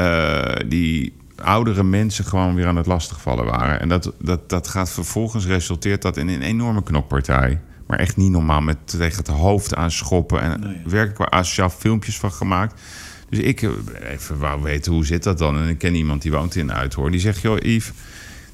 Uh, 0.00 0.54
die 0.68 1.12
oudere 1.36 1.84
mensen 1.84 2.24
gewoon 2.24 2.54
weer 2.54 2.66
aan 2.66 2.76
het 2.76 2.86
lastigvallen 2.86 3.44
waren. 3.44 3.80
En 3.80 3.88
dat, 3.88 4.12
dat, 4.20 4.48
dat 4.48 4.68
gaat 4.68 4.90
vervolgens 4.90 5.46
resulteert 5.46 6.02
dat 6.02 6.16
in 6.16 6.28
een 6.28 6.42
enorme 6.42 6.82
knokpartij. 6.82 7.60
Maar 7.86 7.98
echt 7.98 8.16
niet 8.16 8.30
normaal 8.30 8.60
met 8.60 8.76
tegen 8.86 9.18
het 9.18 9.26
hoofd 9.26 9.74
aan 9.74 9.90
schoppen. 9.90 10.40
En 10.40 10.60
nee. 10.60 10.76
werkelijk 10.84 11.18
waar 11.18 11.40
asociaal 11.40 11.70
filmpjes 11.70 12.18
van 12.18 12.32
gemaakt. 12.32 12.80
Dus 13.28 13.38
ik 13.38 13.62
eh, 13.62 13.70
even 14.10 14.38
wou 14.38 14.62
weten 14.62 14.92
hoe 14.92 15.06
zit 15.06 15.22
dat 15.22 15.38
dan. 15.38 15.56
En 15.56 15.68
ik 15.68 15.78
ken 15.78 15.94
iemand 15.94 16.22
die 16.22 16.32
woont 16.32 16.54
in 16.54 16.72
Uithoorn. 16.72 17.12
Die 17.12 17.20
zegt, 17.20 17.40
joh 17.40 17.58
Yves, 17.58 17.92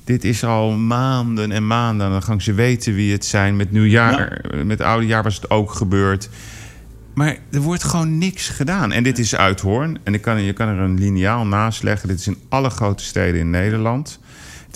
dit 0.05 0.25
is 0.25 0.45
al 0.45 0.71
maanden 0.71 1.53
en 1.53 1.67
maanden. 1.67 2.11
Dan 2.11 2.23
gaan 2.23 2.41
ze 2.41 2.53
weten 2.53 2.95
wie 2.95 3.13
het 3.13 3.25
zijn. 3.25 3.57
Met 3.57 3.73
nieuwjaar, 3.73 4.45
ja. 4.53 4.65
met 4.65 4.81
oudejaar 4.81 5.23
was 5.23 5.35
het 5.35 5.51
ook 5.51 5.71
gebeurd. 5.71 6.29
Maar 7.15 7.37
er 7.51 7.61
wordt 7.61 7.85
gewoon 7.85 8.19
niks 8.19 8.49
gedaan. 8.49 8.93
En 8.93 9.03
dit 9.03 9.19
is 9.19 9.37
Uithoorn. 9.37 9.99
En 10.03 10.15
ik 10.15 10.23
kan, 10.23 10.43
je 10.43 10.53
kan 10.53 10.69
er 10.69 10.79
een 10.79 10.99
lineaal 10.99 11.47
naast 11.47 11.83
leggen. 11.83 12.09
Dit 12.09 12.19
is 12.19 12.27
in 12.27 12.39
alle 12.49 12.71
grote 12.71 13.05
steden 13.05 13.41
in 13.41 13.51
Nederland. 13.51 14.21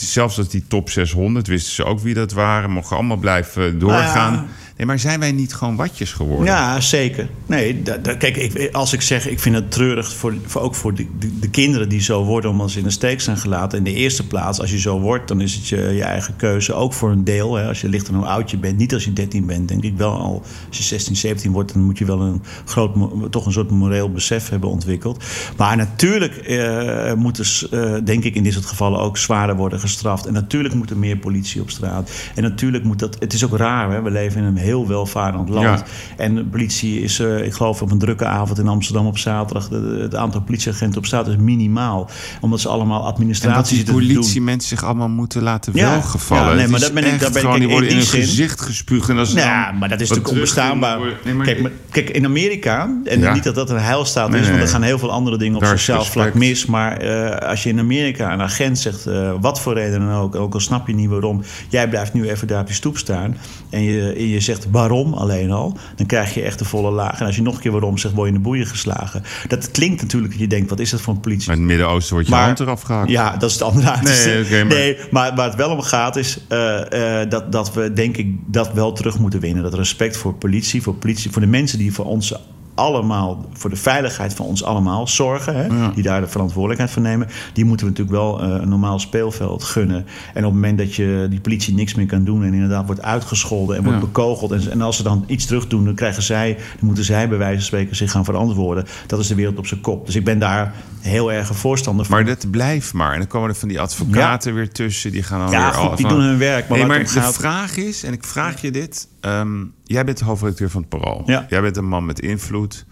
Zelfs 0.08 0.36
dat 0.36 0.50
die 0.50 0.64
top 0.68 0.90
600, 0.90 1.46
wisten 1.46 1.72
ze 1.72 1.84
ook 1.84 2.00
wie 2.00 2.14
dat 2.14 2.32
waren. 2.32 2.70
Mogen 2.70 2.96
allemaal 2.96 3.16
blijven 3.16 3.78
doorgaan. 3.78 4.32
Nou 4.32 4.46
ja. 4.46 4.52
Maar 4.86 4.98
zijn 4.98 5.20
wij 5.20 5.32
niet 5.32 5.54
gewoon 5.54 5.76
watjes 5.76 6.12
geworden? 6.12 6.46
Ja, 6.46 6.80
zeker. 6.80 7.28
Nee, 7.46 7.82
kijk, 8.18 8.36
ik, 8.36 8.74
als 8.74 8.92
ik 8.92 9.00
zeg, 9.02 9.28
ik 9.28 9.40
vind 9.40 9.54
het 9.54 9.70
treurig, 9.70 10.12
voor, 10.14 10.34
voor 10.46 10.62
ook 10.62 10.74
voor 10.74 10.94
de, 10.94 11.06
de, 11.18 11.38
de, 11.38 11.50
kinderen 11.50 11.88
die 11.88 12.00
zo 12.00 12.24
worden 12.24 12.50
omdat 12.50 12.70
ze 12.70 12.78
in 12.78 12.84
de 12.84 12.90
steek 12.90 13.20
zijn 13.20 13.36
gelaten. 13.36 13.78
In 13.78 13.84
de 13.84 13.92
eerste 13.92 14.26
plaats, 14.26 14.60
als 14.60 14.70
je 14.70 14.80
zo 14.80 15.00
wordt, 15.00 15.28
dan 15.28 15.40
is 15.40 15.54
het 15.54 15.68
je, 15.68 15.76
je 15.76 16.02
eigen 16.02 16.36
keuze. 16.36 16.74
Ook 16.74 16.92
voor 16.92 17.10
een 17.10 17.24
deel, 17.24 17.54
hè, 17.54 17.68
als 17.68 17.80
je 17.80 17.88
ligt 17.88 18.08
en 18.08 18.14
hoe 18.14 18.26
oud 18.26 18.50
je 18.50 18.56
bent. 18.56 18.78
Niet 18.78 18.94
als 18.94 19.04
je 19.04 19.12
13 19.12 19.46
bent, 19.46 19.68
denk 19.68 19.82
ik 19.82 19.96
wel 19.96 20.18
al. 20.18 20.42
Als 20.68 20.76
je 20.78 20.82
16, 20.82 21.16
17 21.16 21.52
wordt, 21.52 21.72
dan 21.72 21.82
moet 21.82 21.98
je 21.98 22.04
wel 22.04 22.20
een 22.20 22.42
groot, 22.64 22.94
toch 23.30 23.46
een 23.46 23.52
soort 23.52 23.70
moreel 23.70 24.10
besef 24.12 24.48
hebben 24.48 24.68
ontwikkeld. 24.68 25.24
Maar 25.56 25.76
natuurlijk 25.76 26.36
eh, 26.36 27.12
moeten, 27.12 27.44
uh, 27.70 27.94
denk 28.04 28.24
ik, 28.24 28.34
in 28.34 28.42
dit 28.42 28.52
soort 28.52 28.66
gevallen 28.66 29.00
ook 29.00 29.16
zwaarder 29.18 29.56
worden 29.56 29.80
gestraft. 29.80 30.26
En 30.26 30.32
natuurlijk 30.32 30.74
moet 30.74 30.90
er 30.90 30.98
meer 30.98 31.16
politie 31.16 31.60
op 31.60 31.70
straat. 31.70 32.10
En 32.34 32.42
natuurlijk 32.42 32.84
moet 32.84 32.98
dat. 32.98 33.16
Het 33.18 33.32
is 33.32 33.44
ook 33.44 33.56
raar, 33.56 33.90
hè? 33.90 34.02
we 34.02 34.10
leven 34.10 34.40
in 34.40 34.46
een 34.46 34.56
heel 34.56 34.71
heel 34.72 34.86
welvarend 34.86 35.48
land. 35.48 35.82
En 36.16 36.34
de 36.34 36.44
politie 36.44 37.00
is, 37.00 37.20
uh, 37.20 37.46
ik 37.46 37.52
geloof 37.52 37.82
op 37.82 37.90
een 37.90 37.98
drukke 37.98 38.26
avond 38.26 38.58
in 38.58 38.68
Amsterdam 38.68 39.06
op 39.06 39.18
zaterdag... 39.18 39.68
het 39.98 40.14
aantal 40.14 40.40
politieagenten 40.40 40.98
op 40.98 41.06
straat 41.06 41.28
is 41.28 41.36
minimaal. 41.36 42.10
Omdat 42.40 42.60
ze 42.60 42.68
allemaal 42.68 43.06
administratie 43.06 43.78
en 43.78 43.84
dat 43.84 43.94
die 43.94 43.94
politiemensen 43.94 44.68
zich 44.68 44.84
allemaal 44.84 45.08
moeten 45.08 45.42
laten 45.42 45.72
ja. 45.74 45.90
welgevallen. 45.90 46.50
Ja, 46.50 46.54
nee, 46.54 46.68
maar 46.68 46.80
dat 46.80 46.92
ben 46.92 47.04
ik, 47.04 47.20
daar 47.20 47.30
ben 47.30 47.46
ik, 47.46 47.58
die 47.58 47.68
worden 47.68 47.90
in 47.90 47.96
hun 47.96 48.06
gezicht 48.06 48.60
gespuugd. 48.60 49.08
En 49.08 49.18
als 49.18 49.32
ja, 49.32 49.72
maar 49.72 49.88
dat 49.88 50.00
is 50.00 50.08
natuurlijk 50.08 50.34
onbestaanbaar. 50.34 50.98
Nee, 51.24 51.34
maar, 51.34 51.46
kijk, 51.46 51.62
maar, 51.62 51.70
kijk, 51.90 52.10
in 52.10 52.24
Amerika, 52.24 53.00
en 53.04 53.32
niet 53.32 53.44
dat 53.44 53.54
dat 53.54 53.70
een 53.70 53.78
heilstaat 53.78 54.30
nee, 54.30 54.40
is... 54.40 54.48
want 54.48 54.60
er 54.60 54.68
gaan 54.68 54.82
heel 54.82 54.98
veel 54.98 55.10
andere 55.10 55.38
dingen 55.38 55.56
op 55.56 55.64
sociaal 55.64 56.04
vlak 56.04 56.34
mis... 56.34 56.66
maar 56.66 57.04
uh, 57.04 57.36
als 57.48 57.62
je 57.62 57.68
in 57.68 57.78
Amerika 57.78 58.32
een 58.32 58.42
agent 58.42 58.78
zegt, 58.78 59.06
uh, 59.06 59.32
wat 59.40 59.60
voor 59.60 59.74
reden 59.74 60.00
dan 60.00 60.12
ook... 60.12 60.34
ook 60.34 60.54
al 60.54 60.60
snap 60.60 60.86
je 60.86 60.94
niet 60.94 61.08
waarom... 61.08 61.42
jij 61.68 61.88
blijft 61.88 62.12
nu 62.12 62.30
even 62.30 62.46
daar 62.46 62.60
op 62.60 62.68
je 62.68 62.74
stoep 62.74 62.98
staan... 62.98 63.36
en 63.70 63.82
je, 63.82 64.12
en 64.12 64.28
je 64.28 64.40
zegt 64.40 64.51
waarom 64.70 65.14
alleen 65.14 65.50
al, 65.50 65.76
dan 65.96 66.06
krijg 66.06 66.34
je 66.34 66.42
echt 66.42 66.58
de 66.58 66.64
volle 66.64 66.90
laag. 66.90 67.20
En 67.20 67.26
als 67.26 67.36
je 67.36 67.42
nog 67.42 67.54
een 67.54 67.60
keer 67.60 67.72
waarom 67.72 67.98
zegt, 67.98 68.14
word 68.14 68.28
je 68.28 68.34
in 68.34 68.38
de 68.40 68.48
boeien 68.48 68.66
geslagen. 68.66 69.22
Dat 69.48 69.70
klinkt 69.70 70.02
natuurlijk 70.02 70.34
je 70.36 70.46
denkt, 70.46 70.70
wat 70.70 70.80
is 70.80 70.90
dat 70.90 71.00
voor 71.00 71.14
een 71.14 71.20
politie? 71.20 71.46
Maar 71.46 71.56
in 71.56 71.62
het 71.62 71.70
Midden-Oosten 71.70 72.12
wordt 72.12 72.28
je 72.28 72.34
maar, 72.34 72.44
hand 72.44 72.60
eraf 72.60 72.82
gehaald. 72.82 73.08
Ja, 73.08 73.36
dat 73.36 73.50
is 73.50 73.54
het 73.54 73.62
andere. 73.62 73.96
Nee, 74.02 74.44
okay, 74.44 74.62
maar... 74.62 74.76
nee 74.76 74.96
maar 75.10 75.34
waar 75.34 75.46
het 75.46 75.56
wel 75.56 75.70
om 75.70 75.80
gaat 75.80 76.16
is 76.16 76.38
uh, 76.48 76.80
uh, 76.92 77.20
dat, 77.28 77.52
dat 77.52 77.74
we 77.74 77.92
denk 77.92 78.16
ik 78.16 78.36
dat 78.46 78.72
wel 78.72 78.92
terug 78.92 79.18
moeten 79.18 79.40
winnen. 79.40 79.62
Dat 79.62 79.74
respect 79.74 80.16
voor 80.16 80.34
politie, 80.34 80.82
voor 80.82 80.94
politie, 80.94 81.30
voor 81.30 81.42
de 81.42 81.48
mensen 81.48 81.78
die 81.78 81.92
voor 81.92 82.04
ons 82.04 82.34
allemaal 82.74 83.46
voor 83.52 83.70
de 83.70 83.76
veiligheid 83.76 84.34
van 84.34 84.46
ons 84.46 84.64
allemaal 84.64 85.08
zorgen, 85.08 85.56
hè, 85.56 85.66
ja. 85.66 85.90
die 85.94 86.02
daar 86.02 86.20
de 86.20 86.28
verantwoordelijkheid 86.28 86.90
voor 86.90 87.02
nemen, 87.02 87.28
die 87.52 87.64
moeten 87.64 87.86
we 87.86 87.92
natuurlijk 87.92 88.18
wel 88.18 88.44
uh, 88.44 88.60
een 88.60 88.68
normaal 88.68 88.98
speelveld 88.98 89.64
gunnen. 89.64 90.06
En 90.34 90.44
op 90.44 90.52
het 90.52 90.60
moment 90.60 90.78
dat 90.78 90.94
je 90.94 91.26
die 91.30 91.40
politie 91.40 91.74
niks 91.74 91.94
meer 91.94 92.06
kan 92.06 92.24
doen 92.24 92.44
en 92.44 92.54
inderdaad 92.54 92.86
wordt 92.86 93.02
uitgescholden 93.02 93.76
en 93.76 93.82
wordt 93.82 93.98
ja. 93.98 94.04
bekogeld, 94.04 94.50
en, 94.50 94.70
en, 94.70 94.80
als 94.80 94.96
ze 94.96 95.02
dan 95.02 95.24
iets 95.26 95.46
terug 95.46 95.66
doen, 95.66 95.84
dan 95.84 95.94
krijgen 95.94 96.22
zij, 96.22 96.54
dan 96.54 96.86
moeten 96.86 97.04
zij 97.04 97.28
bij 97.28 97.38
wijze 97.38 97.56
van 97.56 97.64
spreken 97.64 97.96
zich 97.96 98.10
gaan 98.10 98.24
verantwoorden. 98.24 98.84
Dat 99.06 99.18
is 99.18 99.26
de 99.26 99.34
wereld 99.34 99.58
op 99.58 99.66
zijn 99.66 99.80
kop. 99.80 100.06
Dus 100.06 100.16
ik 100.16 100.24
ben 100.24 100.38
daar 100.38 100.74
heel 101.00 101.32
erg 101.32 101.48
een 101.48 101.54
voorstander 101.54 102.06
van. 102.06 102.14
Maar 102.14 102.24
dat 102.24 102.50
blijft 102.50 102.92
maar. 102.92 103.12
En 103.12 103.18
dan 103.18 103.28
komen 103.28 103.48
er 103.48 103.54
van 103.54 103.68
die 103.68 103.80
advocaten 103.80 104.50
ja. 104.50 104.56
weer 104.56 104.72
tussen, 104.72 105.12
die 105.12 105.22
gaan 105.22 105.38
dan 105.38 105.50
ja, 105.50 105.64
weer 105.64 105.74
goed, 105.74 105.96
die 105.96 106.08
doen 106.08 106.20
hun 106.20 106.38
werk. 106.38 106.68
Maar, 106.68 106.78
nee, 106.78 106.86
maar 106.86 106.98
de 106.98 107.06
gaat... 107.06 107.34
vraag 107.34 107.76
is, 107.76 108.04
en 108.04 108.12
ik 108.12 108.24
vraag 108.24 108.60
je 108.60 108.70
dit. 108.70 109.08
Um, 109.24 109.74
jij 109.82 110.04
bent 110.04 110.18
de 110.18 110.24
hoofdredacteur 110.24 110.70
van 110.70 110.80
het 110.80 110.90
Parool. 110.90 111.22
Ja. 111.26 111.46
Jij 111.48 111.60
bent 111.60 111.76
een 111.76 111.88
man 111.88 112.06
met 112.06 112.20
invloed. 112.20 112.86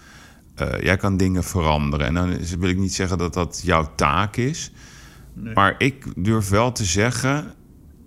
Uh, 0.61 0.81
jij 0.81 0.97
kan 0.97 1.16
dingen 1.16 1.45
veranderen. 1.45 2.07
En 2.07 2.14
dan 2.14 2.37
wil 2.59 2.69
ik 2.69 2.79
niet 2.79 2.95
zeggen 2.95 3.19
dat 3.19 3.35
dat 3.35 3.61
jouw 3.64 3.93
taak 3.95 4.37
is. 4.37 4.73
Nee. 5.35 5.55
Maar 5.55 5.75
ik 5.79 6.05
durf 6.16 6.49
wel 6.49 6.73
te 6.73 6.85
zeggen, 6.85 7.55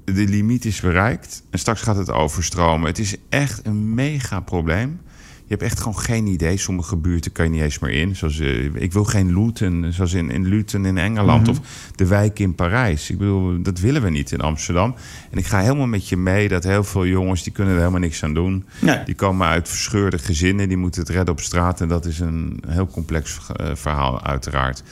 de 0.05 0.27
limiet 0.27 0.65
is 0.65 0.81
bereikt. 0.81 1.43
En 1.49 1.59
straks 1.59 1.81
gaat 1.81 1.95
het 1.95 2.11
overstromen. 2.11 2.87
Het 2.87 2.99
is 2.99 3.15
echt 3.29 3.65
een 3.65 3.93
mega 3.93 4.39
probleem. 4.39 5.01
Je 5.45 5.49
hebt 5.49 5.61
echt 5.61 5.77
gewoon 5.77 5.99
geen 5.99 6.27
idee. 6.27 6.57
Sommige 6.57 6.97
buurten 6.97 7.31
kan 7.31 7.45
je 7.45 7.51
niet 7.51 7.61
eens 7.61 7.79
meer 7.79 7.91
in. 7.91 8.15
Zoals, 8.15 8.39
uh, 8.39 8.75
ik 8.75 8.93
wil 8.93 9.03
geen 9.03 9.43
Luton, 9.43 9.85
zoals 9.89 10.13
in, 10.13 10.31
in 10.31 10.47
Luton 10.47 10.85
in 10.85 10.97
Engeland. 10.97 11.47
Mm 11.47 11.53
-hmm. 11.53 11.61
Of 11.61 11.91
de 11.95 12.07
wijk 12.07 12.39
in 12.39 12.55
Parijs. 12.55 13.09
Ik 13.09 13.17
bedoel, 13.17 13.61
dat 13.61 13.79
willen 13.79 14.01
we 14.01 14.09
niet 14.09 14.31
in 14.31 14.41
Amsterdam. 14.41 14.95
En 15.31 15.37
ik 15.37 15.45
ga 15.45 15.59
helemaal 15.59 15.87
met 15.87 16.09
je 16.09 16.17
mee 16.17 16.47
dat 16.47 16.63
heel 16.63 16.83
veel 16.83 17.05
jongens... 17.05 17.43
die 17.43 17.53
kunnen 17.53 17.73
er 17.73 17.79
helemaal 17.79 17.99
niks 17.99 18.23
aan 18.23 18.33
doen. 18.33 18.65
Nee. 18.81 19.03
Die 19.03 19.15
komen 19.15 19.47
uit 19.47 19.69
verscheurde 19.69 20.17
gezinnen. 20.17 20.67
Die 20.67 20.77
moeten 20.77 21.01
het 21.01 21.09
redden 21.09 21.33
op 21.33 21.39
straat. 21.39 21.81
En 21.81 21.87
dat 21.87 22.05
is 22.05 22.19
een 22.19 22.63
heel 22.67 22.87
complex 22.87 23.39
uh, 23.61 23.67
verhaal 23.73 24.23
uiteraard. 24.23 24.83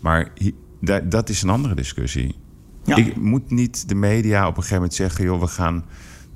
Maar 0.00 0.32
dat 1.04 1.28
is 1.28 1.42
een 1.42 1.50
andere 1.50 1.74
discussie. 1.74 2.34
Ja. 2.84 2.96
Ik 2.96 3.16
moet 3.16 3.50
niet 3.50 3.88
de 3.88 3.94
media 3.94 4.42
op 4.42 4.48
een 4.48 4.54
gegeven 4.54 4.76
moment 4.76 4.94
zeggen... 4.94 5.24
joh, 5.24 5.40
we 5.40 5.46
gaan 5.46 5.84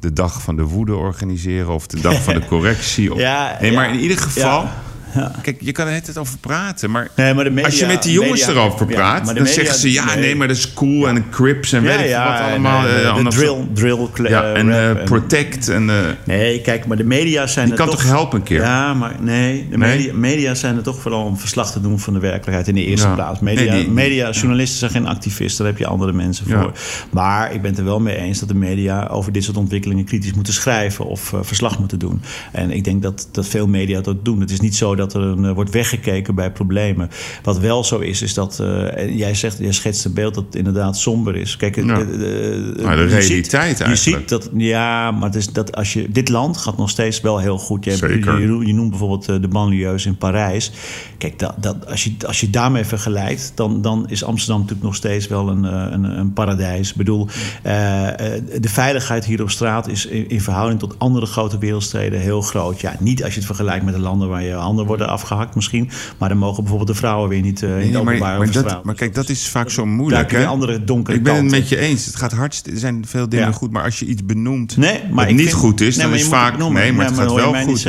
de 0.00 0.12
dag 0.12 0.42
van 0.42 0.56
de 0.56 0.62
woede 0.62 0.94
organiseren 0.94 1.68
of 1.68 1.86
de 1.86 2.00
dag 2.00 2.22
van 2.22 2.34
de 2.34 2.46
correctie. 2.54 3.12
Of... 3.12 3.18
ja, 3.18 3.58
nee, 3.60 3.72
maar 3.72 3.86
ja, 3.86 3.92
in 3.92 4.00
ieder 4.00 4.18
geval. 4.18 4.62
Ja. 4.62 4.82
Ja. 5.14 5.32
Kijk, 5.42 5.56
je 5.60 5.72
kan 5.72 5.86
er 5.86 5.92
het 5.92 6.18
over 6.18 6.38
praten, 6.38 6.90
maar, 6.90 7.08
nee, 7.16 7.34
maar 7.34 7.44
media, 7.52 7.64
als 7.64 7.78
je 7.78 7.86
met 7.86 8.02
die 8.02 8.12
jongens 8.12 8.46
media, 8.46 8.60
erover 8.62 8.86
praat, 8.86 9.26
ja, 9.28 9.32
dan 9.34 9.46
zeggen 9.46 9.74
ze 9.74 9.92
ja, 9.92 10.14
nee, 10.14 10.36
maar 10.36 10.48
dat 10.48 10.56
is 10.56 10.72
cool 10.74 11.08
en 11.08 11.28
Crips 11.30 11.72
en 11.72 11.82
weet 11.82 12.00
ik 12.00 12.16
wat 12.16 12.40
allemaal. 12.40 12.82
Nee, 12.82 13.02
uh, 13.02 13.16
de 13.16 13.28
drill, 13.28 13.56
drill 13.74 14.08
ja, 14.28 14.52
en, 14.52 14.66
uh, 14.68 14.88
en 14.88 15.04
Protect. 15.04 15.68
En, 15.68 15.88
uh, 15.88 15.94
nee, 16.24 16.60
kijk, 16.60 16.86
maar 16.86 16.96
de 16.96 17.04
media 17.04 17.46
zijn 17.46 17.64
die 17.64 17.74
er 17.74 17.80
kan 17.80 17.90
toch, 17.90 18.00
toch 18.00 18.10
helpen 18.10 18.38
een 18.38 18.44
keer? 18.44 18.60
Ja, 18.60 18.94
maar 18.94 19.14
nee, 19.20 19.66
de 19.70 19.76
Nee? 19.76 19.96
media, 19.96 20.14
media 20.14 20.54
zijn 20.54 20.76
er 20.76 20.82
toch 20.82 21.00
vooral 21.00 21.24
om 21.24 21.38
verslag 21.38 21.72
te 21.72 21.80
doen 21.80 21.98
van 22.00 22.12
de 22.12 22.20
werkelijkheid 22.20 22.68
in 22.68 22.74
de 22.74 22.84
eerste 22.84 23.08
plaats. 23.08 23.40
Media, 23.40 23.74
die- 23.74 23.90
media 23.90 24.30
journalisten 24.30 24.78
zijn 24.78 24.90
geen 24.90 25.06
activisten, 25.06 25.64
daar 25.64 25.72
heb 25.72 25.78
je 25.82 25.86
andere 25.86 26.12
mensen 26.12 26.46
voor. 26.46 26.72
Maar 27.10 27.52
ik 27.54 27.60
ben 27.62 27.70
het 27.70 27.78
er 27.78 27.84
wel 27.86 28.00
mee 28.00 28.16
eens 28.16 28.38
dat 28.38 28.48
de 28.48 28.54
media 28.54 29.06
over 29.06 29.32
dit 29.32 29.44
soort 29.44 29.56
ontwikkelingen 29.56 30.04
kritisch 30.04 30.32
moeten 30.32 30.52
schrijven 30.52 31.04
of 31.04 31.32
eh, 31.32 31.38
verslag 31.42 31.78
moeten 31.78 31.98
doen. 31.98 32.22
En 32.52 32.70
ik 32.70 32.84
denk 32.84 33.02
dat, 33.02 33.28
dat 33.32 33.46
veel 33.48 33.66
media 33.66 34.00
dat 34.00 34.24
doen. 34.24 34.40
Het 34.40 34.50
is 34.50 34.60
niet 34.60 34.76
zo 34.76 34.94
dat 35.00 35.14
er 35.14 35.20
een, 35.20 35.54
wordt 35.54 35.70
weggekeken 35.70 36.34
bij 36.34 36.52
problemen. 36.52 37.10
Wat 37.42 37.58
wel 37.58 37.84
zo 37.84 37.98
is, 37.98 38.22
is 38.22 38.34
dat 38.34 38.62
jij 39.08 39.34
zegt, 39.34 39.58
jij 39.58 39.72
schetst 39.72 40.04
een 40.04 40.12
beeld 40.12 40.34
dat 40.34 40.44
het 40.44 40.54
inderdaad 40.54 40.98
somber 40.98 41.36
is. 41.36 41.56
Kijk, 41.56 41.76
ja. 41.76 41.82
de, 41.82 42.06
de, 42.06 42.72
de 42.76 43.06
realiteit 43.06 43.76
ziet, 43.76 43.88
Je 43.88 43.96
ziet 43.96 44.28
dat, 44.28 44.50
ja, 44.56 45.10
maar 45.10 45.22
het 45.22 45.34
is 45.34 45.52
dat 45.52 45.76
als 45.76 45.92
je 45.92 46.10
dit 46.10 46.28
land 46.28 46.56
gaat 46.56 46.76
nog 46.76 46.90
steeds 46.90 47.20
wel 47.20 47.38
heel 47.38 47.58
goed. 47.58 47.84
Je, 47.84 47.90
je, 47.90 48.66
je, 48.66 48.74
noemt 48.74 48.90
bijvoorbeeld 48.90 49.26
de 49.26 49.48
banlieues 49.48 50.06
in 50.06 50.16
Parijs. 50.16 50.72
Kijk, 51.18 51.38
dat, 51.38 51.54
dat, 51.56 51.86
als, 51.86 52.04
je, 52.04 52.14
als 52.26 52.40
je 52.40 52.50
daarmee 52.50 52.84
vergelijkt, 52.84 53.52
dan, 53.54 53.82
dan 53.82 54.04
is 54.08 54.24
Amsterdam 54.24 54.60
natuurlijk 54.60 54.86
nog 54.86 54.96
steeds 54.96 55.26
wel 55.26 55.48
een, 55.48 55.64
een, 55.64 56.04
een 56.04 56.32
paradijs. 56.32 56.90
Ik 56.90 56.96
bedoel, 56.96 57.26
de 57.62 58.68
veiligheid 58.68 59.24
hier 59.24 59.42
op 59.42 59.50
straat 59.50 59.88
is 59.88 60.06
in, 60.06 60.28
in 60.28 60.40
verhouding 60.40 60.80
tot 60.80 60.98
andere 60.98 61.26
grote 61.26 61.58
wereldsteden 61.58 62.20
heel 62.20 62.40
groot. 62.40 62.80
Ja, 62.80 62.96
niet 62.98 63.22
als 63.22 63.32
je 63.32 63.38
het 63.38 63.46
vergelijkt 63.46 63.84
met 63.84 63.94
de 63.94 64.00
landen 64.00 64.28
waar 64.28 64.42
je 64.42 64.52
handen 64.52 64.86
worden 64.90 65.08
afgehakt 65.08 65.54
misschien. 65.54 65.90
Maar 66.18 66.28
dan 66.28 66.38
mogen 66.38 66.56
bijvoorbeeld 66.62 66.88
de 66.90 66.94
vrouwen 66.94 67.28
weer 67.28 67.40
niet 67.40 67.62
uh, 67.62 67.80
in 67.80 67.92
nee, 67.92 68.02
maar, 68.02 68.18
maar, 68.18 68.50
dat, 68.50 68.84
maar 68.84 68.94
kijk, 68.94 69.14
dat 69.14 69.28
is 69.28 69.48
vaak 69.48 69.70
zo 69.70 69.86
moeilijk. 69.86 70.30
Daar 70.30 70.46
andere 70.46 70.84
donkere 70.84 71.16
Ik 71.16 71.22
ben 71.22 71.34
het 71.34 71.50
met 71.50 71.68
je 71.68 71.76
eens. 71.76 72.06
Het 72.06 72.16
gaat 72.16 72.32
hartstikke. 72.32 72.70
Er 72.70 72.80
zijn 72.80 73.06
veel 73.06 73.28
dingen 73.28 73.46
Ja. 73.46 73.52
goed, 73.52 73.70
maar 73.70 73.82
als 73.82 73.98
je 73.98 74.06
iets 74.06 74.24
benoemt 74.24 74.76
Nee, 74.76 75.00
maar 75.10 75.28
ik 75.28 75.34
niet 75.34 75.46
vind- 75.48 75.58
goed 75.58 75.80
is, 75.80 75.96
dan 75.96 76.08
maar 76.08 76.18
is 76.18 76.24
vaak 76.24 76.58
nee, 76.58 76.70
maar 76.70 76.72
Nee, 76.72 76.86
het 76.86 76.96
maar 76.96 77.04
gaat 77.04 77.34
wel 77.34 77.54
goed. 77.62 77.84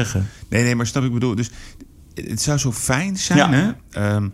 Nee, 0.49 0.63
nee, 0.63 0.75
maar 0.75 0.87
snap 0.87 1.03
ik 1.03 1.13
bedoel. 1.13 1.35
Dus 1.35 1.49
het 2.13 2.41
zou 2.41 2.57
zo 2.57 2.71
fijn 2.71 3.17
zijn, 3.17 3.53
hè? 3.53 3.71
Ehm, 3.91 4.27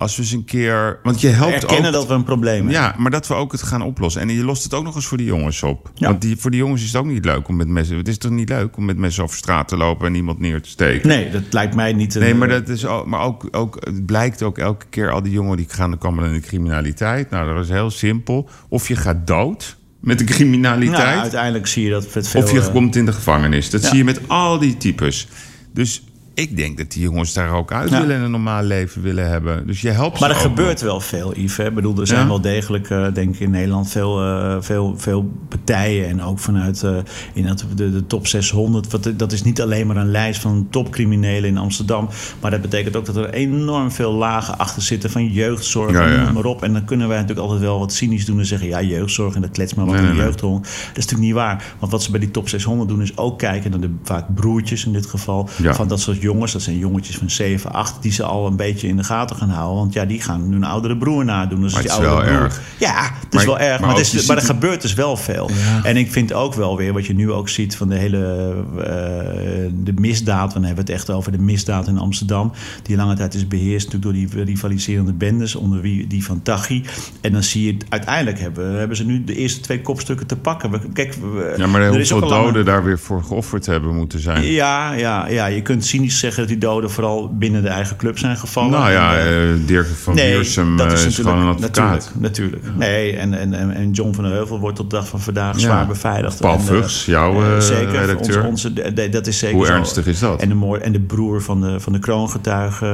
als 0.00 0.16
we 0.16 0.22
eens 0.22 0.32
een 0.32 0.44
keer, 0.44 0.98
want 1.02 1.20
je 1.20 1.28
helpt 1.28 1.52
Erkennen 1.54 1.86
ook. 1.86 1.92
dat 1.92 2.06
we 2.06 2.14
een 2.14 2.24
probleem 2.24 2.54
hebben. 2.54 2.72
Ja, 2.72 2.94
maar 2.98 3.10
dat 3.10 3.26
we 3.26 3.34
ook 3.34 3.52
het 3.52 3.62
gaan 3.62 3.82
oplossen. 3.82 4.22
En 4.22 4.28
je 4.28 4.44
lost 4.44 4.62
het 4.62 4.74
ook 4.74 4.84
nog 4.84 4.94
eens 4.94 5.06
voor 5.06 5.16
de 5.16 5.24
jongens 5.24 5.62
op. 5.62 5.90
Ja. 5.94 6.08
Want 6.08 6.20
die, 6.20 6.36
voor 6.36 6.50
de 6.50 6.56
jongens 6.56 6.82
is 6.82 6.86
het 6.92 6.96
ook 6.96 7.06
niet 7.06 7.24
leuk 7.24 7.48
om 7.48 7.56
met 7.56 7.68
messen. 7.68 7.96
Het 7.96 8.08
is 8.08 8.18
toch 8.18 8.30
niet 8.30 8.48
leuk 8.48 8.76
om 8.76 8.84
met 8.84 8.96
messen 8.96 9.22
over 9.22 9.36
straat 9.36 9.68
te 9.68 9.76
lopen 9.76 10.06
en 10.06 10.14
iemand 10.14 10.38
neer 10.38 10.62
te 10.62 10.68
steken. 10.68 11.08
Nee, 11.08 11.30
dat 11.30 11.42
lijkt 11.50 11.74
mij 11.74 11.92
niet... 11.92 12.14
een- 12.14 12.20
Nee, 12.20 12.34
maar, 12.34 12.48
dat 12.48 12.68
is 12.68 12.86
ook, 12.86 13.06
maar 13.06 13.20
ook, 13.20 13.48
ook, 13.50 13.76
het 13.80 14.06
blijkt 14.06 14.42
ook 14.42 14.58
elke 14.58 14.86
keer 14.90 15.10
al 15.10 15.22
die 15.22 15.32
jongen 15.32 15.56
die 15.56 15.66
gaan 15.68 15.98
komen 15.98 16.24
in 16.24 16.32
de 16.32 16.40
criminaliteit. 16.40 17.30
Nou, 17.30 17.54
dat 17.54 17.64
is 17.64 17.70
heel 17.70 17.90
simpel. 17.90 18.48
Of 18.68 18.88
je 18.88 18.96
gaat 18.96 19.26
dood 19.26 19.76
met 20.00 20.18
de 20.18 20.24
Nou, 20.24 20.36
criminaliteit. 20.36 21.20
uiteindelijk 21.20 21.66
zie 21.66 21.84
je 21.84 21.90
dat 21.90 22.14
het 22.14 22.28
veel... 22.28 22.42
of 22.42 22.52
je 22.52 22.60
eh, 22.60 22.70
komt 22.72 22.96
in 22.96 23.04
de 23.04 23.12
gevangenis. 23.12 23.70
Dat 23.70 23.82
ja. 23.82 23.88
zie 23.88 23.98
je 23.98 24.04
met 24.04 24.20
al 24.28 24.58
die 24.58 24.76
types. 24.76 25.28
Dus 25.72 26.04
ik 26.34 26.56
denk 26.56 26.76
dat 26.78 26.90
die 26.92 27.02
jongens 27.02 27.32
daar 27.32 27.52
ook 27.52 27.72
uit 27.72 27.90
Ja. 27.90 28.00
willen 28.00 28.16
en 28.16 28.22
een 28.22 28.30
normaal 28.30 28.62
leven 28.62 29.02
willen 29.02 29.28
hebben. 29.28 29.66
Dus 29.66 29.80
je 29.80 29.90
helpt 29.90 30.20
Maar 30.20 30.30
er 30.30 30.36
gebeurt 30.36 30.80
wel 30.80 31.00
veel, 31.00 31.34
Yves. 31.36 31.56
hè. 31.56 31.66
Ik 31.66 31.74
bedoel, 31.74 32.00
er 32.00 32.06
zijn 32.06 32.20
Ja? 32.20 32.26
wel 32.26 32.40
degelijk, 32.40 32.90
eh, 32.90 33.06
denk 33.14 33.34
ik, 33.34 33.40
in 33.40 33.50
Nederland 33.50 33.88
veel, 33.90 34.20
eh, 34.22 34.56
veel, 34.60 34.94
veel 34.98 35.30
partijen. 35.48 36.08
En 36.08 36.22
ook 36.22 36.38
vanuit 36.38 36.82
eh, 36.82 36.96
in 37.32 37.46
dat, 37.46 37.64
de, 37.74 37.90
de 37.92 38.06
top 38.06 38.26
600. 38.26 38.90
Wat, 38.90 39.12
dat 39.16 39.32
is 39.32 39.42
niet 39.42 39.60
alleen 39.60 39.86
maar 39.86 39.96
een 39.96 40.10
lijst 40.10 40.40
van 40.40 40.66
topcriminelen 40.70 41.48
in 41.50 41.58
Amsterdam. 41.58 42.08
Maar 42.40 42.50
dat 42.50 42.60
betekent 42.60 42.96
ook 42.96 43.06
dat 43.06 43.16
er 43.16 43.30
enorm 43.30 43.90
veel 43.92 44.12
lagen 44.12 44.58
achter 44.58 44.82
zitten 44.82 45.10
van 45.10 45.26
jeugdzorg 45.32 45.92
Ja, 45.92 46.06
en 46.06 46.24
noem 46.24 46.32
maar 46.32 46.44
op. 46.44 46.62
En 46.62 46.72
dan 46.72 46.84
kunnen 46.84 47.08
wij 47.08 47.16
natuurlijk 47.18 47.46
altijd 47.46 47.62
wel 47.64 47.78
wat 47.78 47.92
cynisch 47.92 48.24
doen 48.24 48.38
en 48.38 48.46
zeggen... 48.46 48.68
ja, 48.68 48.82
jeugdzorg 48.82 49.34
en 49.34 49.40
dat 49.40 49.50
klets 49.50 49.74
maar 49.74 49.84
wat 49.84 49.94
Nee, 49.94 50.02
een 50.04 50.08
nee, 50.10 50.18
nee. 50.18 50.26
jeugdhond. 50.30 50.62
Dat 50.64 50.72
is 50.72 50.86
natuurlijk 50.94 51.20
niet 51.22 51.32
waar. 51.34 51.64
Want 51.78 51.92
wat 51.92 52.02
ze 52.02 52.10
bij 52.10 52.20
die 52.20 52.30
top 52.30 52.48
600 52.48 52.88
doen 52.88 53.02
is 53.02 53.16
ook 53.16 53.38
kijken 53.38 53.70
naar 53.70 53.80
de 53.80 53.90
vaak 54.02 54.34
broertjes 54.34 54.84
in 54.86 54.92
dit 54.92 55.06
geval. 55.06 55.48
Van 55.62 55.88
dat 55.88 56.00
soort 56.00 56.19
jongens, 56.20 56.52
dat 56.52 56.62
zijn 56.62 56.78
jongetjes 56.78 57.16
van 57.18 57.30
7, 57.30 57.72
8... 57.72 58.02
die 58.02 58.12
ze 58.12 58.22
al 58.22 58.46
een 58.46 58.56
beetje 58.56 58.88
in 58.88 58.96
de 58.96 59.04
gaten 59.04 59.36
gaan 59.36 59.48
houden. 59.50 59.78
Want 59.78 59.92
ja, 59.92 60.04
die 60.04 60.20
gaan 60.20 60.40
hun 60.50 60.64
oudere 60.64 60.96
broer 60.96 61.24
nadoen. 61.24 61.60
Dus 61.60 61.72
Maar 61.72 61.82
het 61.82 61.90
is 61.92 61.98
wel 61.98 62.16
broer- 62.16 62.28
erg. 62.28 62.60
Ja, 62.78 63.10
het 63.24 63.34
is 63.34 63.44
wel 63.44 63.58
erg. 63.58 63.78
maar 63.80 63.88
Maar, 63.88 63.98
het 63.98 64.12
is, 64.14 64.26
maar 64.26 64.36
er 64.36 64.42
gebeurt 64.42 64.82
dus 64.82 64.94
wel 64.94 65.16
veel. 65.16 65.50
En 65.82 65.96
ik 65.96 66.12
vind 66.12 66.32
ook 66.32 66.54
wel 66.54 66.76
weer, 66.76 66.92
wat 66.92 67.06
je 67.06 67.14
nu 67.14 67.30
ook 67.32 67.48
ziet 67.48 67.76
van 67.76 67.88
de 67.88 67.94
hele 67.94 68.54
eh, 68.78 69.72
de 69.84 69.92
misdaad. 70.00 70.52
Dan 70.52 70.64
hebben 70.64 70.84
we 70.84 70.92
het 70.92 71.00
echt 71.00 71.10
over 71.10 71.32
de 71.32 71.38
misdaad 71.38 71.88
in 71.88 71.98
Amsterdam. 71.98 72.52
Die 72.82 72.96
lange 72.96 73.14
tijd 73.14 73.34
is 73.34 73.48
beheerst 73.48 73.92
natuurlijk 73.92 74.30
door 74.30 74.40
die 74.42 74.44
rivaliserende 74.44 75.12
bendes. 75.12 75.54
Onder 75.54 75.80
wie 75.80 76.06
die 76.06 76.24
van 76.24 76.42
Taghi. 76.42 76.84
En 77.20 77.32
dan 77.32 77.42
zie 77.42 77.66
je, 77.66 77.76
uiteindelijk 77.88 78.38
hebben, 78.40 78.78
hebben 78.78 78.96
ze 78.96 79.04
nu 79.04 79.24
de 79.24 79.36
eerste 79.36 79.60
twee 79.60 79.80
kopstukken 79.80 80.26
te 80.26 80.36
pakken. 80.36 80.70
We, 80.70 80.78
kijk, 80.92 81.14
we- 81.14 81.54
Ja, 81.56 81.66
maar 81.66 81.80
er 81.82 82.08
doden 82.20 82.64
daar 82.64 82.84
weer 82.84 82.98
voor 82.98 83.22
geofferd 83.24 83.66
hebben 83.66 83.94
moeten 83.96 84.20
zijn. 84.20 84.44
Ja, 84.44 84.92
ja, 84.92 85.28
ja, 85.28 85.46
je 85.46 85.62
kunt 85.62 85.84
cynisch 85.86 86.09
zeggen 86.18 86.40
dat 86.40 86.48
die 86.48 86.58
doden 86.58 86.90
vooral 86.90 87.34
binnen 87.34 87.62
de 87.62 87.68
eigen 87.68 87.96
club 87.96 88.18
zijn 88.18 88.36
gevallen. 88.36 88.70
Nou 88.70 88.90
ja, 88.90 89.18
En, 89.18 89.26
eh, 89.26 89.52
eh, 89.52 89.58
Dirk 89.66 89.86
van 89.86 90.14
Wiersum 90.14 90.80
eh, 90.80 90.92
is, 91.06 91.16
gewoon 91.16 91.38
een 91.38 91.46
advocaat. 91.46 92.12
Natuurlijk, 92.14 92.62
natuurlijk. 92.62 92.76
Nee, 92.76 93.16
en, 93.16 93.34
en, 93.34 93.74
en 93.74 93.90
John 93.90 94.12
van 94.12 94.24
der 94.24 94.32
Heuvel 94.32 94.58
wordt 94.58 94.76
tot 94.76 94.90
de 94.90 94.96
dag 94.96 95.08
van 95.08 95.20
vandaag 95.20 95.60
zwaar 95.60 95.86
beveiligd. 95.86 96.40
Paul 96.40 96.60
Vugs, 96.60 97.04
jouw 97.06 97.60
zeker, 97.60 97.90
redacteur. 97.90 98.44
Onze, 98.44 98.92
dat 99.10 99.26
is 99.26 99.38
zeker 99.38 99.56
Hoe 99.56 99.66
zo. 99.66 99.72
ernstig 99.72 100.06
is 100.06 100.18
dat? 100.18 100.40
En 100.40 100.48
de, 100.48 100.54
moord, 100.54 100.82
en 100.82 100.92
de 100.92 101.00
broer 101.00 101.42
van 101.42 101.60
de, 101.60 101.80
van 101.80 101.92
de 101.92 101.98
kroongetuige 101.98 102.86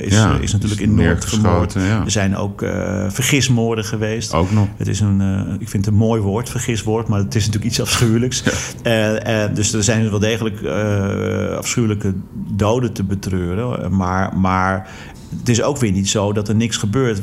is, 0.00 0.14
Ja, 0.14 0.38
is 0.40 0.52
natuurlijk 0.52 0.80
is 0.80 0.86
in 0.86 0.94
Noord 0.94 1.24
vermoord. 1.24 1.72
ja. 1.72 2.04
Er 2.04 2.10
zijn 2.10 2.36
ook 2.36 2.62
eh, 2.62 3.04
vergismoorden 3.08 3.84
geweest. 3.84 4.32
Ook 4.32 4.50
nog. 4.52 4.66
Het 4.76 4.88
is 4.88 5.00
een, 5.00 5.20
ik 5.58 5.68
vind 5.68 5.84
het 5.84 5.94
een 5.94 6.00
mooi 6.00 6.20
woord, 6.20 6.50
vergiswoord, 6.50 7.08
maar 7.08 7.18
het 7.18 7.34
is 7.34 7.46
natuurlijk 7.46 7.70
iets 7.70 7.80
afschuwelijks. 7.80 8.42
Dus 9.54 9.72
er 9.72 9.82
zijn 9.82 10.10
wel 10.10 10.18
degelijk 10.18 10.64
afschuwelijke 11.58 12.14
doden 12.34 12.63
te 12.92 13.04
betreuren. 13.04 13.96
Maar, 13.96 14.36
maar 14.36 14.88
het 15.38 15.48
is 15.48 15.62
ook 15.62 15.78
weer 15.78 15.92
niet 15.92 16.08
zo 16.08 16.32
dat 16.32 16.48
er 16.48 16.54
niks 16.54 16.76
gebeurt. 16.76 17.18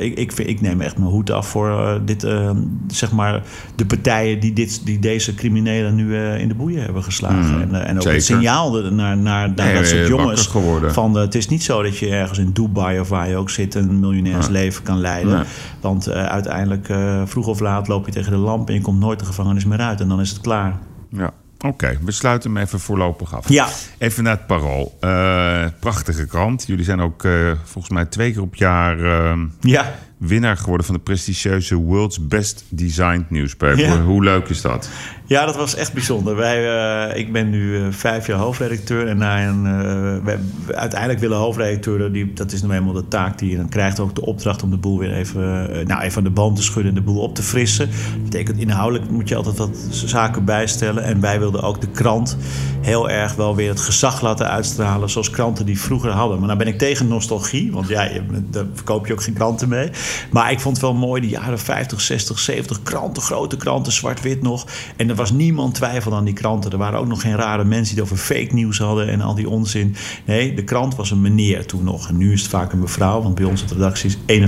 Ik, 0.00 0.18
ik, 0.18 0.32
vind- 0.32 0.48
ik 0.48 0.60
neem 0.60 0.80
echt 0.80 0.98
mijn 0.98 1.10
hoed 1.10 1.30
af 1.30 1.48
voor 1.48 1.68
eh, 1.70 1.94
dit, 2.04 2.24
eh, 2.24 2.50
zeg 2.86 3.12
maar, 3.12 3.42
de 3.74 3.86
partijen 3.86 4.40
die, 4.40 4.52
dit, 4.52 4.80
die 4.84 4.98
deze 4.98 5.34
criminelen 5.34 5.94
nu 5.94 6.16
eh, 6.16 6.40
in 6.40 6.48
de 6.48 6.54
boeien 6.54 6.82
hebben 6.82 7.02
geslagen. 7.04 7.54
Mm, 7.54 7.60
en, 7.74 7.84
en 7.86 7.94
ook 7.96 8.02
zeker. 8.02 8.12
het 8.18 8.24
signaal 8.24 8.72
naar, 8.72 8.92
naar, 8.92 9.16
naar 9.16 9.50
Nee, 9.66 9.74
dat 9.74 9.86
soort 9.86 10.06
jongens. 10.06 10.46
geworden. 10.46 10.92
Van, 10.92 11.14
het 11.16 11.34
is 11.34 11.48
niet 11.48 11.62
zo 11.62 11.82
dat 11.82 11.98
je 11.98 12.08
ergens 12.08 12.38
in 12.38 12.50
Dubai 12.52 13.00
of 13.00 13.08
waar 13.08 13.28
je 13.28 13.36
ook 13.36 13.50
zit 13.50 13.74
een 13.74 14.00
miljonairsleven 14.00 14.82
kan 14.82 14.98
leiden. 15.00 15.34
Nee. 15.34 15.44
Want 15.80 16.10
uiteindelijk, 16.10 16.88
vroeg 17.24 17.46
of 17.46 17.60
laat, 17.60 17.88
loop 17.88 18.06
je 18.06 18.12
tegen 18.12 18.32
de 18.32 18.38
lamp 18.38 18.68
en 18.68 18.74
je 18.74 18.80
komt 18.80 19.00
nooit 19.00 19.18
de 19.18 19.24
gevangenis 19.24 19.64
meer 19.64 19.78
uit. 19.80 20.00
En 20.00 20.08
dan 20.08 20.20
is 20.20 20.30
het 20.30 20.40
klaar. 20.40 20.78
Ja. 21.10 21.30
Oké, 21.66 21.98
we 22.02 22.12
sluiten 22.12 22.54
hem 22.54 22.62
even 22.62 22.80
voorlopig 22.80 23.34
af. 23.34 23.48
Ja. 23.48 23.68
Even 23.98 24.24
naar 24.24 24.36
het 24.36 24.46
Parool. 24.46 24.96
Eh, 25.00 25.64
prachtige 25.80 26.26
krant. 26.26 26.66
Jullie 26.66 26.84
zijn 26.84 27.00
ook 27.00 27.24
eh, 27.24 27.52
volgens 27.64 27.94
mij 27.94 28.04
twee 28.04 28.32
keer 28.32 28.42
op 28.42 28.54
jaar 28.54 29.00
eh, 29.04 29.38
Ja. 29.60 29.94
Winnaar 30.18 30.56
geworden 30.56 30.86
van 30.86 30.94
de 30.94 31.00
prestigieuze 31.00 31.74
World's 31.74 32.26
Best 32.26 32.64
Designed 32.68 33.30
Newspaper. 33.30 33.78
Ja. 33.78 34.02
Hoe 34.02 34.24
leuk 34.24 34.48
is 34.48 34.60
dat? 34.60 34.88
Ja, 35.28 35.46
dat 35.46 35.56
was 35.56 35.74
echt 35.74 35.92
bijzonder. 35.92 36.36
Wij, 36.36 36.68
eh, 37.10 37.18
ik 37.18 37.32
ben 37.32 37.50
nu 37.50 37.76
eh, 37.76 37.86
vijf 37.90 38.26
jaar 38.26 38.38
hoofdredacteur. 38.38 39.06
En 39.06 39.16
na 39.16 39.46
een, 39.46 39.66
eh, 39.66 40.24
wij, 40.24 40.38
uiteindelijk 40.74 41.20
willen 41.20 41.38
hoofdredacteuren, 41.38 42.12
die, 42.12 42.32
dat 42.32 42.52
is 42.52 42.62
nou 42.62 42.74
eenmaal 42.74 42.92
de 42.92 43.08
taak 43.08 43.38
die 43.38 43.50
je 43.50 43.56
dan 43.56 43.68
krijgt, 43.68 44.00
ook 44.00 44.14
de 44.14 44.26
opdracht 44.26 44.62
om 44.62 44.70
de 44.70 44.76
boel 44.76 44.98
weer 44.98 45.12
even, 45.12 45.68
nou, 45.86 46.02
even 46.02 46.18
aan 46.18 46.24
de 46.24 46.30
boom 46.30 46.54
te 46.54 46.62
schudden 46.62 46.92
en 46.92 46.98
de 46.98 47.04
boel 47.04 47.22
op 47.22 47.34
te 47.34 47.42
frissen. 47.42 47.88
Dat 47.88 48.22
betekent 48.22 48.58
inhoudelijk 48.58 49.10
moet 49.10 49.28
je 49.28 49.36
altijd 49.36 49.56
wat 49.56 49.76
zaken 49.90 50.44
bijstellen. 50.44 51.04
En 51.04 51.20
wij 51.20 51.38
wilden 51.38 51.62
ook 51.62 51.80
de 51.80 51.90
krant 51.90 52.36
heel 52.80 53.10
erg 53.10 53.34
wel 53.34 53.56
weer 53.56 53.68
het 53.68 53.80
gezag 53.80 54.20
laten 54.20 54.50
uitstralen, 54.50 55.10
zoals 55.10 55.30
kranten 55.30 55.66
die 55.66 55.80
vroeger 55.80 56.10
hadden. 56.10 56.38
Maar 56.38 56.46
nou 56.46 56.58
ben 56.58 56.68
ik 56.68 56.78
tegen 56.78 57.08
nostalgie, 57.08 57.72
want 57.72 57.88
ja, 57.88 58.02
je, 58.02 58.22
daar 58.50 58.64
verkoop 58.74 59.06
je 59.06 59.12
ook 59.12 59.22
geen 59.22 59.34
kranten 59.34 59.68
mee. 59.68 59.90
Maar 60.30 60.50
ik 60.50 60.60
vond 60.60 60.76
het 60.76 60.84
wel 60.84 60.94
mooi, 60.94 61.20
die 61.20 61.30
jaren 61.30 61.58
50, 61.58 62.00
60, 62.00 62.38
70 62.38 62.82
kranten, 62.82 63.22
grote 63.22 63.56
kranten, 63.56 63.92
zwart-wit 63.92 64.42
nog. 64.42 64.66
En 64.96 65.08
er 65.08 65.14
was 65.14 65.30
niemand 65.32 65.74
twijfel 65.74 66.14
aan 66.14 66.24
die 66.24 66.34
kranten. 66.34 66.70
Er 66.70 66.78
waren 66.78 66.98
ook 67.00 67.06
nog 67.06 67.20
geen 67.20 67.36
rare 67.36 67.64
mensen 67.64 67.94
die 67.94 68.04
het 68.04 68.12
over 68.12 68.24
fake 68.24 68.54
nieuws 68.54 68.78
hadden 68.78 69.08
en 69.08 69.20
al 69.20 69.34
die 69.34 69.48
onzin. 69.48 69.96
Nee, 70.24 70.54
de 70.54 70.64
krant 70.64 70.96
was 70.96 71.10
een 71.10 71.20
meneer 71.20 71.66
toen 71.66 71.84
nog. 71.84 72.08
En 72.08 72.16
nu 72.16 72.32
is 72.32 72.40
het 72.40 72.50
vaak 72.50 72.72
een 72.72 72.78
mevrouw, 72.78 73.22
want 73.22 73.34
bij 73.34 73.44
ons 73.44 73.62
op 73.62 73.68
de 73.68 73.74
redactie 73.74 74.16
is 74.26 74.40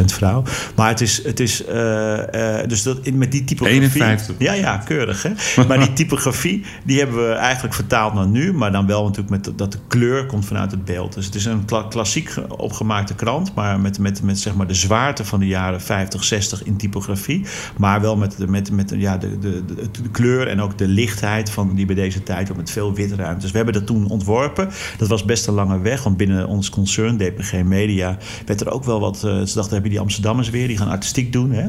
51% 0.00 0.04
vrouw. 0.04 0.42
Maar 0.76 0.88
het 0.88 1.00
is, 1.00 1.24
het 1.24 1.40
is 1.40 1.64
eh, 1.64 2.60
eh, 2.60 2.68
dus 2.68 2.82
dat, 2.82 3.10
met 3.10 3.32
die 3.32 3.44
typografie... 3.44 3.80
51? 4.02 4.34
Ja, 4.38 4.52
ja, 4.52 4.76
keurig 4.76 5.22
hè. 5.22 5.30
Maar 5.68 5.78
die 5.78 5.92
typografie, 5.92 6.64
die 6.84 6.98
hebben 6.98 7.28
we 7.28 7.32
eigenlijk 7.34 7.74
vertaald 7.74 8.14
naar 8.14 8.26
nu. 8.26 8.52
Maar 8.52 8.72
dan 8.72 8.86
wel 8.86 9.02
natuurlijk 9.04 9.30
met 9.30 9.58
dat 9.58 9.72
de 9.72 9.78
kleur 9.88 10.26
komt 10.26 10.44
vanuit 10.46 10.70
het 10.70 10.84
beeld. 10.84 11.14
Dus 11.14 11.24
het 11.26 11.34
is 11.34 11.44
een 11.44 11.64
kla- 11.64 11.82
klassiek 11.88 12.30
ge- 12.30 12.56
opgemaakte 12.56 13.14
krant. 13.14 13.54
Maar 13.54 13.80
met, 13.80 13.98
met, 13.98 14.22
met 14.22 14.38
zeg 14.38 14.54
maar 14.54 14.66
de 14.66 14.74
zwaarte 15.02 15.24
van 15.24 15.40
de 15.40 15.46
jaren 15.46 15.80
50, 15.80 16.24
60 16.24 16.64
in 16.64 16.76
typografie. 16.76 17.44
Maar 17.76 18.00
wel 18.00 18.16
met, 18.16 18.34
de- 18.36 18.48
met, 18.48 18.70
met 18.70 18.92
ja, 18.96 19.16
de, 19.18 19.38
de, 19.38 19.64
de, 19.64 19.74
de 20.02 20.08
kleur 20.10 20.48
en 20.48 20.60
ook 20.60 20.78
de 20.78 20.88
lichtheid 20.88 21.50
van 21.50 21.74
die 21.74 21.86
bij 21.86 21.94
deze 21.94 22.22
tijd. 22.22 22.50
ook 22.50 22.56
Met 22.56 22.70
veel 22.70 22.94
witruimte. 22.94 23.40
Dus 23.40 23.50
we 23.50 23.56
hebben 23.56 23.74
dat 23.74 23.86
toen 23.86 24.08
ontworpen. 24.08 24.68
Dat 24.98 25.08
was 25.08 25.24
best 25.24 25.46
een 25.46 25.54
lange 25.54 25.80
weg. 25.80 26.02
Want 26.02 26.16
binnen 26.16 26.46
ons 26.46 26.68
concern, 26.70 27.16
DPG 27.16 27.62
Media, 27.64 28.18
werd 28.46 28.60
er 28.60 28.70
ook 28.70 28.84
wel 28.84 29.00
wat... 29.00 29.14
eh, 29.16 29.20
ze 29.22 29.54
dachten, 29.54 29.72
hebben 29.72 29.90
die 29.90 30.00
Amsterdammers 30.00 30.50
weer. 30.50 30.66
Die 30.68 30.76
gaan 30.76 30.88
artistiek 30.88 31.32
doen. 31.32 31.50
Hè? 31.52 31.62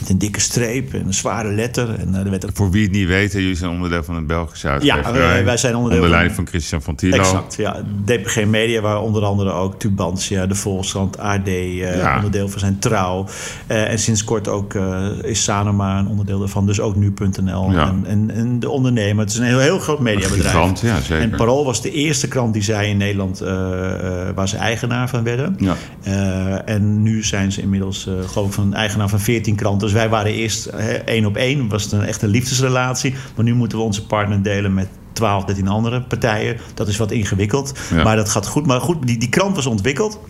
Met 0.00 0.08
een 0.08 0.18
dikke 0.18 0.40
streep 0.40 0.94
en 0.94 1.06
een 1.06 1.14
zware 1.14 1.52
letter. 1.52 1.94
En 1.98 2.14
eh, 2.14 2.20
er 2.20 2.30
werd 2.30 2.42
er 2.42 2.50
Voor 2.54 2.70
wie 2.70 2.82
het 2.82 2.92
niet 2.92 3.06
weet, 3.06 3.32
jullie 3.32 3.54
zijn 3.54 3.70
onderdeel 3.70 4.02
van 4.04 4.14
het 4.14 4.26
Belgische 4.26 4.68
Ja, 4.80 4.94
uitgeverij. 4.94 5.28
wij- 5.28 5.44
wij 5.44 5.56
zijn 5.56 5.74
onderdeel 5.74 6.02
Onder 6.02 6.16
van- 6.16 6.18
leiding 6.18 6.34
van 6.34 6.46
Christian 6.46 6.82
van 6.82 6.94
Tilo. 6.94 7.16
Exact, 7.16 7.56
ja. 7.56 7.82
DPG 8.04 8.44
Media, 8.44 8.80
waar 8.80 9.00
onder 9.00 9.24
andere 9.24 9.50
ook 9.50 9.78
Tubantia, 9.78 10.46
de 10.46 10.54
Volkskrant, 10.54 11.18
AD 11.18 11.46
eh, 11.48 11.96
Ja. 11.96 12.14
onderdeel 12.16 12.48
van 12.48 12.58
zijn. 12.60 12.78
Trouw. 12.80 13.26
Eh, 13.66 13.90
en 13.90 13.98
sinds 13.98 14.24
kort 14.24 14.48
ook 14.48 14.74
uh, 14.74 15.06
is 15.22 15.42
Sanoma 15.42 15.98
een 15.98 16.06
onderdeel 16.06 16.38
daarvan. 16.38 16.66
Dus 16.66 16.80
ook 16.80 16.96
nu.nl 16.96 17.70
Ja. 17.72 17.88
en, 17.88 18.04
en, 18.06 18.30
en 18.30 18.60
de 18.60 18.70
ondernemer. 18.70 19.24
Het 19.24 19.32
is 19.32 19.38
een 19.38 19.44
heel, 19.44 19.58
heel 19.58 19.78
groot 19.78 20.00
mediabedrijf. 20.00 20.44
Gigant, 20.54 20.80
ja, 20.80 21.00
zeker. 21.00 21.18
En 21.22 21.30
Parool 21.36 21.64
was 21.64 21.82
de 21.82 21.90
eerste 21.90 22.28
krant 22.28 22.52
die 22.52 22.62
zij 22.62 22.88
in 22.88 22.96
Nederland... 22.96 23.40
eh, 23.40 24.28
eh, 24.28 24.34
waar 24.34 24.48
ze 24.48 24.56
eigenaar 24.56 25.08
van 25.08 25.22
werden. 25.22 25.56
Ja. 25.58 25.76
Eh, 26.02 26.68
en 26.74 27.02
nu 27.02 27.22
zijn 27.24 27.52
ze 27.52 27.60
inmiddels 27.60 28.06
eh 28.06 28.14
geloof 28.28 28.46
ik 28.46 28.52
van 28.52 28.74
eigenaar 28.74 29.08
van 29.08 29.20
14 29.20 29.54
kranten. 29.54 29.86
Dus 29.86 29.96
wij 29.96 30.08
waren 30.08 30.32
eerst 30.32 30.66
eh, 30.66 30.86
één 30.86 31.26
op 31.26 31.36
één. 31.36 31.68
Was 31.68 31.82
het 31.82 31.92
een 31.92 32.04
echte 32.04 32.28
liefdesrelatie. 32.28 33.14
Maar 33.36 33.44
nu 33.44 33.54
moeten 33.54 33.78
we 33.78 33.84
onze 33.84 34.06
partner 34.06 34.42
delen 34.42 34.74
met 34.74 34.88
12, 35.12 35.44
13 35.44 35.68
andere 35.68 36.02
partijen. 36.02 36.56
Dat 36.74 36.88
is 36.88 36.96
wat 36.96 37.10
ingewikkeld. 37.10 37.72
Ja. 37.94 38.02
Maar 38.02 38.16
dat 38.16 38.28
gaat 38.28 38.46
goed. 38.46 38.66
Maar 38.66 38.80
goed, 38.80 39.06
die, 39.06 39.18
die 39.18 39.28
krant 39.28 39.56
was 39.56 39.66
ontwikkeld. 39.66 40.20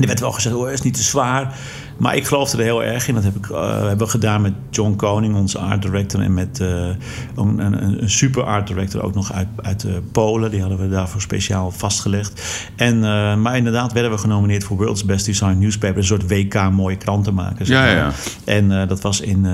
Er 0.00 0.06
werd 0.06 0.20
wel 0.20 0.32
gezegd, 0.32 0.54
oh, 0.54 0.70
is 0.70 0.82
niet 0.82 0.94
te 0.94 1.02
zwaar. 1.02 1.58
Maar 1.98 2.16
ik 2.16 2.26
geloofde 2.26 2.58
er 2.58 2.64
heel 2.64 2.84
erg 2.84 3.08
in. 3.08 3.14
Dat 3.14 3.24
heb 3.24 3.36
ik, 3.36 3.50
eh, 3.50 3.78
hebben 3.78 4.06
we 4.06 4.12
gedaan 4.12 4.40
met 4.40 4.52
John 4.70 4.96
Koning, 4.96 5.34
onze 5.34 5.58
art 5.58 5.82
director. 5.82 6.20
En 6.20 6.34
met 6.34 6.60
eh, 6.60 6.68
een, 7.36 7.58
een, 7.58 8.02
een 8.02 8.10
super 8.10 8.42
art 8.42 8.66
director 8.66 9.02
ook 9.02 9.14
nog 9.14 9.32
uit, 9.32 9.48
uit 9.62 9.84
eh, 9.84 9.92
Polen. 10.12 10.50
Die 10.50 10.60
hadden 10.60 10.78
we 10.78 10.88
daarvoor 10.88 11.20
speciaal 11.20 11.70
vastgelegd. 11.70 12.42
En, 12.76 12.98
maar 13.42 13.56
inderdaad 13.56 13.92
werden 13.92 14.10
we 14.10 14.18
genomineerd 14.18 14.64
voor 14.64 14.76
World's 14.76 15.04
Best 15.04 15.26
Design 15.26 15.58
Newspaper. 15.58 15.96
Een 15.96 16.04
soort 16.04 16.28
WK 16.28 16.70
mooie 16.70 16.96
kranten 16.96 17.34
maken. 17.34 17.66
zeg 17.66 17.76
Ja, 17.76 17.86
ja. 17.86 18.10
En 18.44 18.88
dat 18.88 19.00
was 19.00 19.20
in 19.20 19.46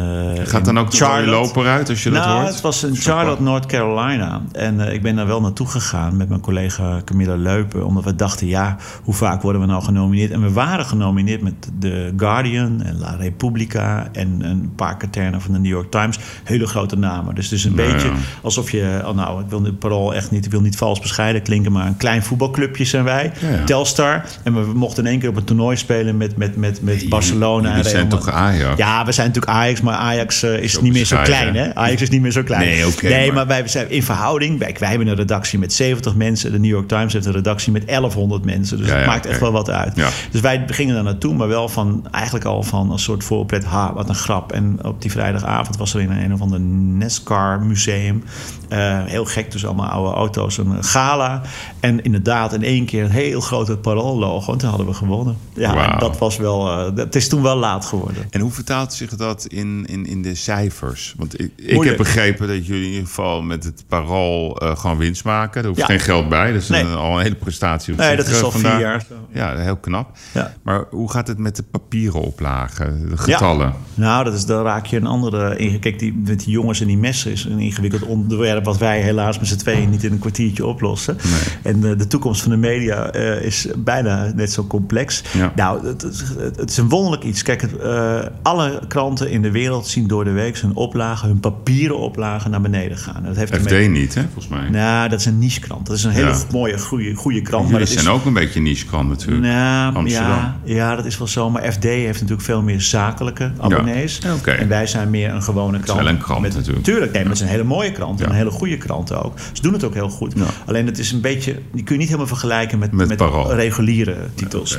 Gaat 0.44 0.64
dan 0.64 0.78
ook 0.78 0.90
de 0.90 0.96
Charlotte. 0.96 1.30
loper 1.30 1.66
uit 1.66 1.88
als 1.88 2.02
je 2.02 2.11
dat 2.11 2.24
nou, 2.24 2.40
hoort? 2.40 2.52
het 2.52 2.61
was 2.61 2.85
in 2.85 2.96
Charlotte. 2.96 3.42
North 3.42 3.66
Carolina. 3.66 4.42
En 4.52 4.80
ik 4.80 5.02
ben 5.02 5.16
daar 5.16 5.26
wel 5.26 5.40
naartoe 5.40 5.66
gegaan 5.66 6.16
met 6.16 6.28
mijn 6.28 6.40
collega 6.40 7.00
Camilla 7.04 7.35
Leupen. 7.35 7.87
Omdat 7.87 8.04
we 8.04 8.16
dachten, 8.16 8.46
ja, 8.46 8.76
hoe 9.02 9.14
vaak 9.14 9.42
worden 9.42 9.61
we 9.61 9.66
nou 9.66 9.83
genomineerd? 9.83 10.30
En 10.30 10.42
we 10.42 10.52
waren 10.52 10.85
genomineerd 10.85 11.42
met 11.42 11.54
The 11.80 12.12
Guardian 12.16 12.33
en 12.42 12.96
La 12.98 13.16
Repubblica... 13.18 14.08
en 14.12 14.40
een 14.44 14.72
paar 14.76 14.96
katernen 14.96 15.40
van 15.40 15.52
de 15.52 15.58
New 15.58 15.70
York 15.72 15.90
Times. 15.90 16.18
Hele 16.44 16.66
grote 16.66 16.96
namen. 16.96 17.34
Dus 17.34 17.44
het 17.44 17.58
is 17.58 17.64
een 17.64 17.74
Nou 17.74 17.92
beetje 17.92 18.08
ja. 18.08 18.14
alsof 18.42 18.70
je... 18.70 19.02
Oh 19.04 19.14
nou, 19.14 19.42
ik 19.42 19.46
wil 19.48 19.62
het 19.62 19.78
parool 19.78 20.14
echt 20.14 20.30
niet, 20.30 20.44
ik 20.44 20.50
wil 20.50 20.60
niet 20.60 20.76
vals 20.76 21.00
bescheiden 21.00 21.42
klinken... 21.42 21.72
maar 21.72 21.86
een 21.86 21.96
klein 21.96 22.22
voetbalclubje 22.22 22.84
zijn 22.84 23.04
wij. 23.04 23.32
Ja. 23.40 23.64
Telstar. 23.64 24.24
En 24.42 24.54
we 24.54 24.74
mochten 24.74 25.04
in 25.04 25.10
één 25.10 25.18
keer 25.18 25.28
op 25.28 25.36
een 25.36 25.44
toernooi 25.44 25.76
spelen 25.76 26.16
met, 26.16 26.36
met, 26.36 26.56
met, 26.56 26.82
met 26.82 27.08
Barcelona. 27.08 27.68
Jullie 27.68 27.90
zijn 27.90 28.08
toch 28.08 28.30
Ajax? 28.30 28.78
ja, 28.78 29.04
we 29.04 29.12
zijn 29.12 29.26
natuurlijk 29.26 29.56
Ajax, 29.56 29.80
maar 29.80 29.94
Ajax 29.94 30.42
eh, 30.42 30.58
is 30.58 30.80
niet 30.80 30.92
meer 30.92 31.04
zo 31.04 31.16
klein. 31.22 31.54
Hè? 31.56 31.74
Ajax 31.74 32.02
is 32.02 32.10
niet 32.10 32.20
meer 32.20 32.32
zo 32.32 32.42
klein. 32.42 32.68
Nee, 33.02 33.26
maar- 33.26 33.34
maar... 33.34 33.46
wij 33.46 33.68
zijn 33.68 33.90
in 33.90 34.02
verhouding. 34.02 34.58
Wij, 34.58 34.76
wij 34.78 34.88
hebben 34.88 35.06
een 35.08 35.14
redactie 35.14 35.58
met 35.58 35.72
70 35.72 36.14
mensen. 36.14 36.52
De 36.52 36.58
New 36.58 36.70
York 36.70 36.88
Times 36.88 37.12
heeft 37.12 37.26
een 37.26 37.32
redactie 37.32 37.72
met 37.72 37.86
1100 37.86 38.44
mensen. 38.44 38.78
Dus 38.78 38.90
het 38.90 39.06
maakt 39.06 39.26
echt 39.26 39.40
wel 39.40 39.52
wat 39.52 39.70
uit. 39.70 39.94
Dus 40.30 40.40
wij 40.40 40.64
gingen 40.66 40.94
daar 40.94 41.04
naartoe, 41.04 41.34
maar 41.34 41.48
wel 41.48 41.68
van 41.68 42.06
eigenlijk 42.24 42.44
al 42.44 42.62
van 42.62 42.90
een 42.92 42.98
soort 42.98 43.24
voorpret. 43.24 43.64
Ha, 43.64 43.92
wat 43.92 44.08
een 44.08 44.14
grap. 44.14 44.52
En 44.52 44.78
op 44.84 45.02
die 45.02 45.10
vrijdagavond 45.10 45.76
was 45.76 45.94
er 45.94 46.00
in 46.00 46.10
een 46.10 46.32
of 46.32 46.40
ander 46.40 46.60
NASCAR 46.60 47.60
museum. 47.62 48.22
eh, 48.68 49.04
heel 49.04 49.24
gek, 49.24 49.50
dus 49.50 49.66
allemaal 49.66 49.88
oude 49.90 50.16
auto's. 50.16 50.58
Een 50.58 50.84
gala. 50.84 51.42
En 51.80 52.02
inderdaad, 52.02 52.52
in 52.52 52.62
één 52.62 52.84
keer 52.87 53.04
een 53.04 53.10
heel 53.10 53.40
groot 53.40 53.82
paroollogo. 53.82 54.52
En 54.52 54.58
toen 54.58 54.68
hadden 54.68 54.87
we 54.87 54.94
gewonnen. 54.94 55.37
Ja, 55.54 55.92
en 55.92 55.98
dat 55.98 56.18
was 56.18 56.37
wel. 56.37 56.70
eh, 56.70 56.96
het 56.96 57.14
is 57.14 57.28
toen 57.28 57.42
wel 57.42 57.56
laat 57.56 57.84
geworden. 57.84 58.26
En 58.30 58.40
hoe 58.40 58.50
vertaalt 58.50 58.92
zich 58.92 59.10
dat 59.16 59.44
in, 59.46 59.87
in, 59.87 60.06
in 60.06 60.22
de 60.22 60.34
cijfers? 60.34 61.14
Want 61.18 61.40
ik, 61.40 61.52
ik 61.56 61.82
heb 61.82 61.96
begrepen 61.96 62.48
dat 62.48 62.66
jullie 62.66 62.84
in 62.84 62.90
ieder 62.90 63.06
geval 63.06 63.42
met 63.42 63.64
het 63.64 63.84
parool 63.88 64.56
eh, 64.58 64.76
gewoon 64.76 64.96
winst 64.96 65.24
maken. 65.24 65.60
Er 65.62 65.66
hoeft 65.68 65.80
Ja. 65.80 65.87
geen 65.87 66.00
geld 66.00 66.28
bij. 66.28 66.52
Dat 66.52 66.62
is 66.62 66.68
Nee. 66.68 66.82
een- 66.82 66.96
al 66.96 67.16
een 67.16 67.22
hele 67.22 67.34
prestatie. 67.34 67.94
Nee, 67.94 68.16
dat 68.16 68.26
is 68.26 68.42
al 68.42 68.50
vier 68.50 68.60
vandaag. 68.60 68.80
jaar 68.80 69.04
zo. 69.08 69.14
Ja, 69.32 69.56
heel 69.56 69.76
knap. 69.76 70.16
Ja. 70.32 70.54
Maar 70.62 70.84
hoe 70.90 71.10
gaat 71.10 71.28
het 71.28 71.38
met 71.38 71.56
de 71.56 71.62
papieren 71.62 72.13
oplagen? 72.20 73.09
De 73.09 73.16
getallen? 73.16 73.72
Nou, 73.94 74.24
dat 74.24 74.35
is, 74.35 74.46
dan 74.46 74.62
raak 74.64 74.87
je 74.87 74.96
een 74.96 75.07
andere... 75.07 75.57
Kijk, 75.79 75.98
die, 75.98 76.22
met 76.24 76.38
die 76.44 76.50
jongens 76.53 76.81
en 76.81 76.87
die 76.87 76.98
messen 76.98 77.33
is 77.33 77.44
een 77.44 77.59
ingewikkeld 77.59 78.03
onderwerp... 78.03 78.64
wat 78.64 78.79
wij 78.79 79.00
helaas 79.00 79.38
met 79.38 79.48
z'n 79.48 79.57
tweeën 79.57 79.90
niet 79.90 80.05
in 80.05 80.12
een 80.12 80.18
kwartiertje 80.18 80.66
oplossen. 80.66 81.16
En 81.62 81.81
de, 81.81 81.96
de 81.96 82.07
toekomst 82.07 82.42
van 82.42 82.50
de 82.50 82.57
media 82.57 83.11
eh, 83.11 83.42
is 83.42 83.66
bijna 83.77 84.33
net 84.35 84.53
zo 84.53 84.66
complex. 84.66 85.22
Ja. 85.33 85.53
Nou, 85.57 85.87
het, 85.87 86.03
is- 86.03 86.22
het, 86.38 86.57
het 86.57 86.70
is 86.70 86.77
een 86.77 86.88
wonderlijk 86.88 87.22
iets. 87.24 87.42
Kijk, 87.42 87.61
het, 87.61 87.77
eh, 87.79 88.18
alle 88.42 88.81
kranten 88.88 89.31
in 89.31 89.42
de 89.42 89.50
wereld 89.50 89.87
zien 89.87 90.07
door 90.07 90.24
de 90.24 90.31
week... 90.31 90.59
hun 90.59 90.74
oplagen, 90.77 91.29
hun 91.29 91.40
papieren 91.40 91.98
oplagen 91.98 92.50
naar 92.50 92.61
beneden 92.61 92.96
gaan. 92.98 93.22
Dat 93.22 93.37
heeft 93.37 93.57
FD 93.57 93.88
niet, 93.88 94.14
hè, 94.14 94.22
volgens 94.22 94.48
mij. 94.48 94.68
Nou, 94.70 95.09
dat 95.09 95.18
is 95.20 95.27
een 95.27 95.38
niche-krant. 95.38 95.87
Dat 95.87 95.96
is 95.96 96.05
een 96.05 96.11
hele 96.11 96.29
Ja. 96.29 96.38
mooie, 96.53 96.79
goede, 96.79 97.14
goede 97.14 97.42
krant. 97.42 97.62
maar 97.62 97.72
jullie 97.72 97.87
dat 97.87 97.96
is- 97.96 98.03
zijn 98.03 98.14
ook 98.16 98.24
een 98.24 98.33
beetje 98.33 98.61
niche-krant 98.61 99.09
natuurlijk. 99.09 99.42
nou, 99.46 99.94
Amsterdam. 99.94 100.31
ja, 100.31 100.57
ja, 100.64 100.96
dat 100.96 101.05
is 101.05 101.18
wel 101.18 101.27
zo. 101.27 101.50
Maar 101.50 101.72
FD 101.72 101.85
heeft 102.06 102.20
natuurlijk 102.20 102.46
veel 102.46 102.62
meer 102.62 102.80
zakelijke 102.80 103.52
abonnees. 103.60 104.18
Ja. 104.44 104.52
En 104.52 104.68
wij 104.68 104.86
zijn 104.86 105.10
meer 105.10 105.30
een 105.30 105.42
gewone 105.42 105.80
krant. 105.80 106.00
wel 106.00 106.08
een 106.08 106.18
krant 106.18 106.40
met, 106.40 106.54
natuurlijk. 106.54 106.84
Tuurlijk, 106.84 107.12
nee, 107.12 107.20
maar 107.22 107.30
het 107.30 107.40
is 107.40 107.46
een 107.46 107.50
hele 107.52 107.64
mooie 107.64 107.92
krant. 107.92 108.20
En 108.20 108.24
Ja. 108.26 108.30
een 108.32 108.36
hele 108.38 108.50
goede 108.50 108.76
krant 108.76 109.12
ook. 109.14 109.38
Ze 109.52 109.62
doen 109.62 109.72
het 109.72 109.84
ook 109.84 109.94
heel 109.94 110.08
goed. 110.08 110.32
Ja. 110.36 110.44
Alleen 110.66 110.86
het 110.86 110.98
is 110.98 111.12
een 111.12 111.20
beetje... 111.20 111.58
Die 111.72 111.82
kun 111.82 111.92
je 111.94 111.98
niet 112.00 112.06
helemaal 112.08 112.26
vergelijken 112.28 112.78
met, 112.78 112.92
Met 112.92 113.20
reguliere 113.48 114.16
titels. 114.34 114.78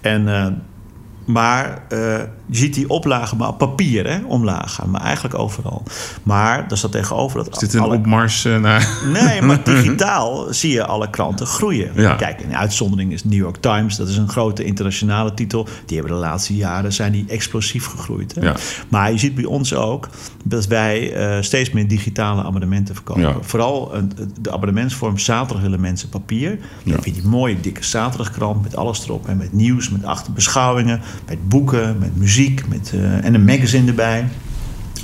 En... 0.00 0.28
eh, 0.28 0.46
maar 1.26 1.82
eh, 1.88 1.98
je 2.46 2.56
ziet 2.56 2.74
die 2.74 2.88
oplagen 2.88 3.36
maar 3.36 3.48
op 3.48 3.58
papier 3.58 4.06
hè, 4.10 4.18
omlaag 4.26 4.74
gaan. 4.74 4.90
Maar 4.90 5.00
eigenlijk 5.00 5.34
overal. 5.38 5.82
Maar 6.22 6.68
daar 6.68 6.78
staat 6.78 6.92
tegenover 6.92 7.44
dat 7.44 7.52
Is 7.52 7.58
dit 7.58 7.74
een 7.74 7.80
alle- 7.80 7.96
opmars 7.96 8.44
eh, 8.44 8.56
naar... 8.60 8.88
Nee, 9.12 9.42
maar 9.42 9.64
digitaal 9.74 10.46
zie 10.50 10.72
je 10.72 10.86
alle 10.86 11.10
kranten 11.10 11.46
groeien. 11.46 11.90
Ja. 11.94 12.14
Kijk, 12.14 12.40
een 12.44 12.56
uitzondering 12.56 13.12
is 13.12 13.24
New 13.24 13.32
York 13.38 13.56
Times. 13.56 13.96
Dat 13.96 14.08
is 14.08 14.16
een 14.16 14.28
grote 14.28 14.64
internationale 14.64 15.34
titel. 15.34 15.68
Die 15.86 15.98
hebben 15.98 16.14
de 16.16 16.22
laatste 16.22 16.56
jaren 16.56 16.92
zijn 16.92 17.12
die 17.12 17.24
explosief 17.28 17.86
gegroeid. 17.86 18.34
Hè? 18.34 18.40
Ja. 18.40 18.54
Maar 18.88 19.12
je 19.12 19.18
ziet 19.18 19.34
bij 19.34 19.44
ons 19.44 19.74
ook 19.74 20.08
dat 20.44 20.66
wij 20.66 21.12
eh, 21.14 21.42
steeds 21.42 21.70
meer 21.70 21.88
digitale 21.88 22.42
abonnementen 22.42 22.94
verkopen. 22.94 23.22
Ja. 23.22 23.34
Vooral 23.40 23.94
een- 23.94 24.12
de 24.40 24.52
abonnementsvorm 24.52 25.18
zaterdag 25.18 25.62
willen 25.62 25.80
mensen 25.80 26.08
papier. 26.08 26.58
Dan 26.84 26.92
heb 26.94 27.04
je 27.04 27.12
die 27.12 27.26
mooie 27.26 27.60
dikke 27.60 27.84
zaterdagkrant 27.84 28.62
met 28.62 28.76
alles 28.76 29.04
erop. 29.04 29.28
En 29.28 29.36
met 29.36 29.52
nieuws, 29.52 29.90
met 29.90 30.04
achterbeschouwingen, 30.04 31.00
met 31.26 31.48
boeken, 31.48 31.98
met 31.98 32.16
muziek 32.16 32.68
met, 32.68 32.92
eh, 32.94 33.24
en 33.24 33.34
een 33.34 33.44
magazine 33.44 33.88
erbij. 33.88 34.24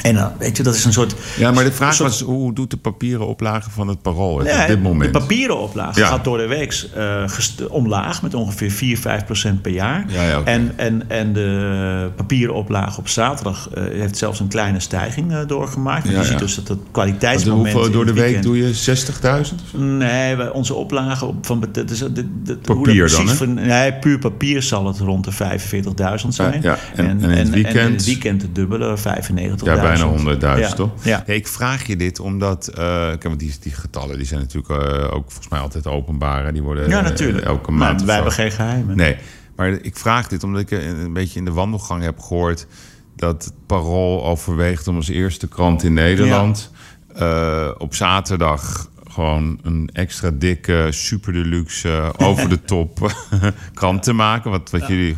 En 0.03 0.15
dan, 0.15 0.31
weet 0.39 0.57
je, 0.57 0.63
dat 0.63 0.75
is 0.75 0.85
een 0.85 0.93
soort... 0.93 1.15
Ja, 1.37 1.51
maar 1.51 1.65
de 1.65 1.73
vraag 1.73 1.95
soort- 1.95 2.09
was, 2.11 2.21
hoe 2.21 2.53
doet 2.55 2.71
de 2.71 2.77
papieren 2.77 3.27
oplage 3.27 3.71
van 3.71 3.89
het 3.89 4.03
parool 4.03 4.39
het 4.39 4.47
Nee, 4.53 4.61
op 4.63 4.67
dit 4.67 4.83
moment? 4.83 5.13
De 5.13 5.19
papieren 5.19 5.59
oplage 5.59 6.01
Ja. 6.01 6.07
gaat 6.07 6.25
door 6.25 6.39
de 6.39 6.47
week 6.47 6.87
eh, 6.95 7.25
omlaag 7.69 8.23
met 8.23 8.35
ongeveer 8.35 8.71
4, 8.71 8.99
5 8.99 9.25
procent 9.25 9.63
per 9.63 9.73
jaar. 9.73 10.05
Ja, 10.09 10.23
ja, 10.23 10.41
en, 10.45 10.73
en, 10.77 11.03
en 11.11 11.33
de 11.33 12.11
papieren 12.17 12.55
oplage 12.55 12.99
op 13.01 13.09
zaterdag 13.09 13.69
eh, 13.75 13.83
heeft 13.93 14.17
zelfs 14.17 14.41
een 14.41 14.49
kleine 14.49 14.81
stijging 14.81 15.33
eh, 15.33 15.39
doorgemaakt. 15.47 16.09
Je 16.09 16.25
ziet 16.25 16.39
dus 16.39 16.55
dat 16.55 16.69
het 16.69 16.79
kwaliteitsmoment... 16.91 17.73
hoeveel 17.73 17.91
door 17.93 18.05
de 18.05 18.11
het 18.11 18.21
week 18.21 18.43
doe 18.43 18.57
je 18.57 18.97
60.000? 19.23 19.25
of 19.41 19.47
zo? 19.71 19.79
Nee, 19.79 20.53
onze 20.53 20.75
oplage 20.75 21.25
op 21.27 21.47
van 21.47 21.65
dat 21.73 21.91
is, 21.91 21.99
dat, 21.99 22.15
dat, 22.17 22.25
hoe 22.25 22.45
dat 22.45 22.61
Papier 22.63 23.11
dan, 23.11 23.29
hè? 23.29 23.35
van- 23.35 23.55
nee, 23.55 23.93
puur 23.93 24.19
papier 24.19 24.63
zal 24.63 24.87
het 24.87 24.99
rond 24.99 25.25
de 25.25 25.33
45.000 26.23 26.29
zijn. 26.29 26.63
Ja, 26.63 26.79
en- 26.97 27.07
en 27.07 27.21
in 27.21 27.29
het 27.31 27.39
en 27.39 27.47
in 27.47 27.51
weekend? 27.53 27.91
het 27.93 28.05
weekend 28.05 28.43
het 28.43 28.55
dubbele, 28.55 28.97
95.000. 28.99 29.03
Bijna 29.99 30.57
100.000, 30.57 30.61
Ja, 30.61 30.73
toch? 30.73 31.05
Ja. 31.05 31.27
Ik 31.27 31.47
vraag 31.49 31.87
je 31.87 31.97
dit 31.97 32.21
omdat... 32.21 32.69
eh, 32.69 32.77
kijk, 32.77 33.23
want 33.23 33.39
die, 33.39 33.55
die 33.61 33.73
getallen 33.73 34.17
die 34.17 34.27
zijn 34.27 34.41
natuurlijk 34.41 34.85
eh, 34.87 35.05
ook 35.15 35.25
volgens 35.31 35.49
mij 35.49 35.61
altijd 35.61 35.87
openbaar. 35.87 36.45
hè. 36.45 36.53
Die 36.53 36.63
worden 36.63 36.89
ja, 36.89 36.99
eh, 36.99 37.05
natuurlijk. 37.05 37.45
elke 37.45 37.71
maand... 37.73 38.03
wij 38.05 38.15
hebben 38.15 38.33
geen 38.33 38.51
geheimen. 38.53 38.97
Nee, 38.97 39.17
maar 39.57 39.69
ik 39.69 39.97
vraag 39.97 40.29
dit 40.29 40.45
omdat 40.45 40.61
ik 40.61 40.71
eh, 40.71 40.87
een 40.87 41.13
beetje 41.13 41.39
in 41.39 41.45
de 41.45 41.53
wandelgang 41.53 42.03
heb 42.03 42.19
gehoord... 42.19 42.67
dat 43.17 43.45
het 43.45 43.53
Parool 43.67 44.25
overweegt 44.25 44.89
om 44.89 44.97
als 44.97 45.09
eerste 45.09 45.49
krant 45.49 45.83
in 45.83 45.93
Nederland... 45.93 46.71
eh, 47.15 47.69
op 47.79 47.95
zaterdag 47.95 48.91
gewoon 49.11 49.59
een 49.63 49.91
extra 49.93 50.31
dikke, 50.35 50.87
super 50.91 51.33
deluxe, 51.33 51.89
eh, 51.89 52.29
over 52.29 52.49
de 52.49 52.63
top 52.63 53.13
krant 53.75 54.03
te 54.03 54.13
maken. 54.13 54.51
Wat, 54.51 54.71
wat 54.71 54.87
jullie, 54.87 55.17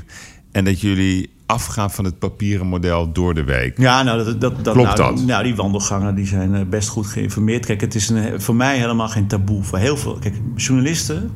en 0.52 0.64
dat 0.64 0.80
jullie 0.80 1.33
afgaan 1.46 1.90
van 1.90 2.04
het 2.04 2.18
papieren 2.18 2.66
model 2.66 3.12
door 3.12 3.34
de 3.34 3.44
week. 3.44 3.78
Ja, 3.78 4.02
nou, 4.02 4.24
dat, 4.24 4.40
dat, 4.40 4.64
dat, 4.64 4.74
Klopt 4.74 4.96
nou, 4.96 5.14
dat? 5.14 5.26
Nou, 5.26 5.44
die 5.44 5.54
wandelgangen 5.54 6.14
die 6.14 6.26
zijn 6.26 6.54
eh, 6.54 6.64
best 6.66 6.88
goed 6.88 7.06
geïnformeerd. 7.06 7.66
Kijk, 7.66 7.80
het 7.80 7.94
is 7.94 8.08
een, 8.08 8.40
voor 8.40 8.54
mij 8.54 8.78
helemaal 8.78 9.08
geen 9.08 9.26
taboe. 9.26 9.62
Voor 9.62 9.78
heel 9.78 9.96
veel. 9.96 10.18
Kijk, 10.20 10.34
journalisten 10.56 11.30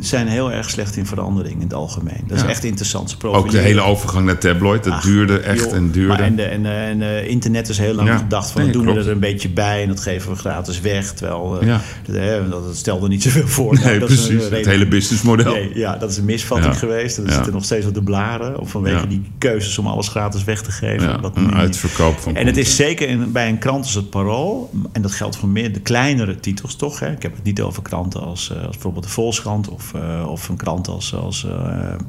zijn 0.00 0.26
heel 0.28 0.52
erg 0.52 0.70
slecht 0.70 0.96
in 0.96 1.06
verandering 1.06 1.54
in 1.54 1.60
het 1.60 1.74
algemeen. 1.74 2.20
Dat 2.26 2.36
is 2.36 2.42
Ja. 2.42 2.48
echt 2.48 2.64
interessant. 2.64 3.10
Ze 3.20 3.26
Ook 3.28 3.50
de 3.50 3.58
hele 3.58 3.80
overgang 3.80 4.26
naar 4.26 4.38
tabloid, 4.38 4.84
dat 4.84 4.92
Ach, 4.92 5.02
duurde 5.02 5.38
echt 5.38 5.64
joh, 5.64 5.74
en 5.74 5.90
duurde. 5.90 6.22
En 6.22 6.36
de, 6.36 6.42
en, 6.42 6.62
de, 6.62 6.68
en 6.68 6.98
de 6.98 7.28
internet 7.28 7.68
is 7.68 7.78
heel 7.78 7.94
lang 7.94 8.08
Ja. 8.08 8.16
gedacht 8.16 8.50
van 8.50 8.62
Nee, 8.62 8.70
doen 8.72 8.82
klopt. 8.82 8.98
we 8.98 9.04
er 9.04 9.10
een 9.10 9.20
beetje 9.20 9.48
bij 9.48 9.82
en 9.82 9.88
dat 9.88 10.00
geven 10.00 10.30
we 10.30 10.36
gratis 10.36 10.80
weg. 10.80 11.12
Terwijl 11.12 11.60
eh, 11.60 11.66
Ja. 11.66 11.80
dat, 12.06 12.50
dat, 12.50 12.64
dat 12.64 12.76
stelde 12.76 13.08
niet 13.08 13.22
zoveel 13.22 13.46
voor. 13.48 13.74
Nou, 13.74 13.86
nee, 13.86 13.98
dat 13.98 14.10
is 14.10 14.28
een 14.28 14.36
precies. 14.36 14.50
Het 14.56 14.66
hele 14.66 14.86
businessmodel. 14.88 15.52
Nee, 15.52 15.70
ja, 15.74 15.96
dat 15.96 16.10
is 16.10 16.16
een 16.16 16.24
misvatting 16.24 16.78
geweest. 16.78 17.16
En 17.16 17.22
er 17.22 17.28
Ja. 17.28 17.34
zitten 17.34 17.52
nog 17.52 17.64
steeds 17.64 17.84
wat 17.84 17.94
de 17.94 18.02
blaren. 18.02 18.60
Of 18.60 18.70
vanwege 18.70 19.06
die 19.06 19.22
keuzes 19.38 19.78
om 19.78 19.86
alles 19.86 20.08
gratis 20.08 20.44
weg 20.44 20.62
te 20.62 20.70
geven. 20.70 21.24
Een 21.34 21.46
nu- 21.46 21.52
uitverkoop 21.54 22.18
van 22.18 22.36
En 22.36 22.46
het 22.46 22.56
is 22.56 22.76
zeker 22.76 23.08
in, 23.08 23.32
bij 23.32 23.48
een 23.48 23.58
krant 23.58 23.84
als 23.84 23.94
het 23.94 24.10
Parool. 24.10 24.70
En 24.92 25.02
dat 25.02 25.12
geldt 25.12 25.36
voor 25.36 25.48
meer 25.48 25.72
de 25.72 25.80
kleinere 25.80 26.40
titels 26.40 26.76
toch. 26.76 27.00
Hè. 27.00 27.10
Ik 27.10 27.22
heb 27.22 27.34
het 27.34 27.44
niet 27.44 27.60
over 27.60 27.82
kranten 27.82 28.20
als, 28.22 28.50
eh, 28.50 28.56
als 28.56 28.70
bijvoorbeeld 28.70 29.04
de 29.04 29.10
Volkskrant 29.10 29.68
of 29.68 29.87
of, 29.94 30.02
uh, 30.02 30.30
of 30.30 30.48
een 30.48 30.56
krant 30.56 30.88
als, 30.88 31.14
als 31.14 31.44
uh, 31.44 31.52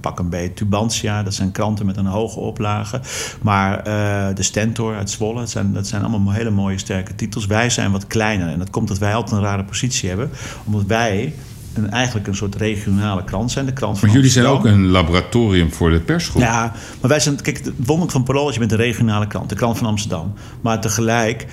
pak 0.01 0.19
een 0.19 0.29
beetje 0.29 0.53
Tubantia. 0.53 1.23
Dat 1.23 1.33
zijn 1.33 1.51
kranten 1.51 1.85
met 1.85 1.97
een 1.97 2.05
hoge 2.05 2.39
oplage. 2.39 3.01
Maar 3.41 3.83
de 4.35 4.43
Stentor 4.43 4.95
uit 4.95 5.09
Zwolle, 5.09 5.39
dat 5.39 5.49
zijn, 5.49 5.73
dat 5.73 5.87
zijn 5.87 6.03
allemaal 6.03 6.33
hele 6.33 6.49
mooie 6.49 6.77
sterke 6.77 7.15
titels. 7.15 7.45
Wij 7.45 7.69
zijn 7.69 7.91
wat 7.91 8.07
kleiner 8.07 8.47
en 8.47 8.59
dat 8.59 8.69
komt 8.69 8.87
dat 8.87 8.97
wij 8.97 9.15
altijd 9.15 9.35
een 9.35 9.47
rare 9.47 9.63
positie 9.63 10.09
hebben. 10.09 10.29
Omdat 10.65 10.85
wij 10.85 11.33
een, 11.73 11.91
eigenlijk 11.91 12.27
een 12.27 12.35
soort 12.35 12.55
regionale 12.55 13.23
krant 13.23 13.51
zijn. 13.51 13.65
De 13.65 13.73
krant 13.73 14.01
maar 14.01 14.11
jullie 14.11 14.29
zijn 14.29 14.45
ook 14.45 14.65
een 14.65 14.87
laboratorium 14.87 15.73
voor 15.73 15.89
de 15.89 15.99
persgroep. 15.99 16.41
Ja, 16.41 16.73
maar 17.01 17.09
wij 17.09 17.19
zijn... 17.19 17.41
Kijk, 17.41 17.57
het 17.57 17.73
wonderlijk 17.75 18.11
van 18.11 18.23
Parool 18.23 18.47
is 18.47 18.53
je 18.53 18.59
bent 18.59 18.71
een 18.71 18.77
regionale 18.77 19.27
krant. 19.27 19.49
De 19.49 19.55
krant 19.55 19.77
van 19.77 19.87
Amsterdam. 19.87 20.33
Maar 20.61 20.81
tegelijk 20.81 21.47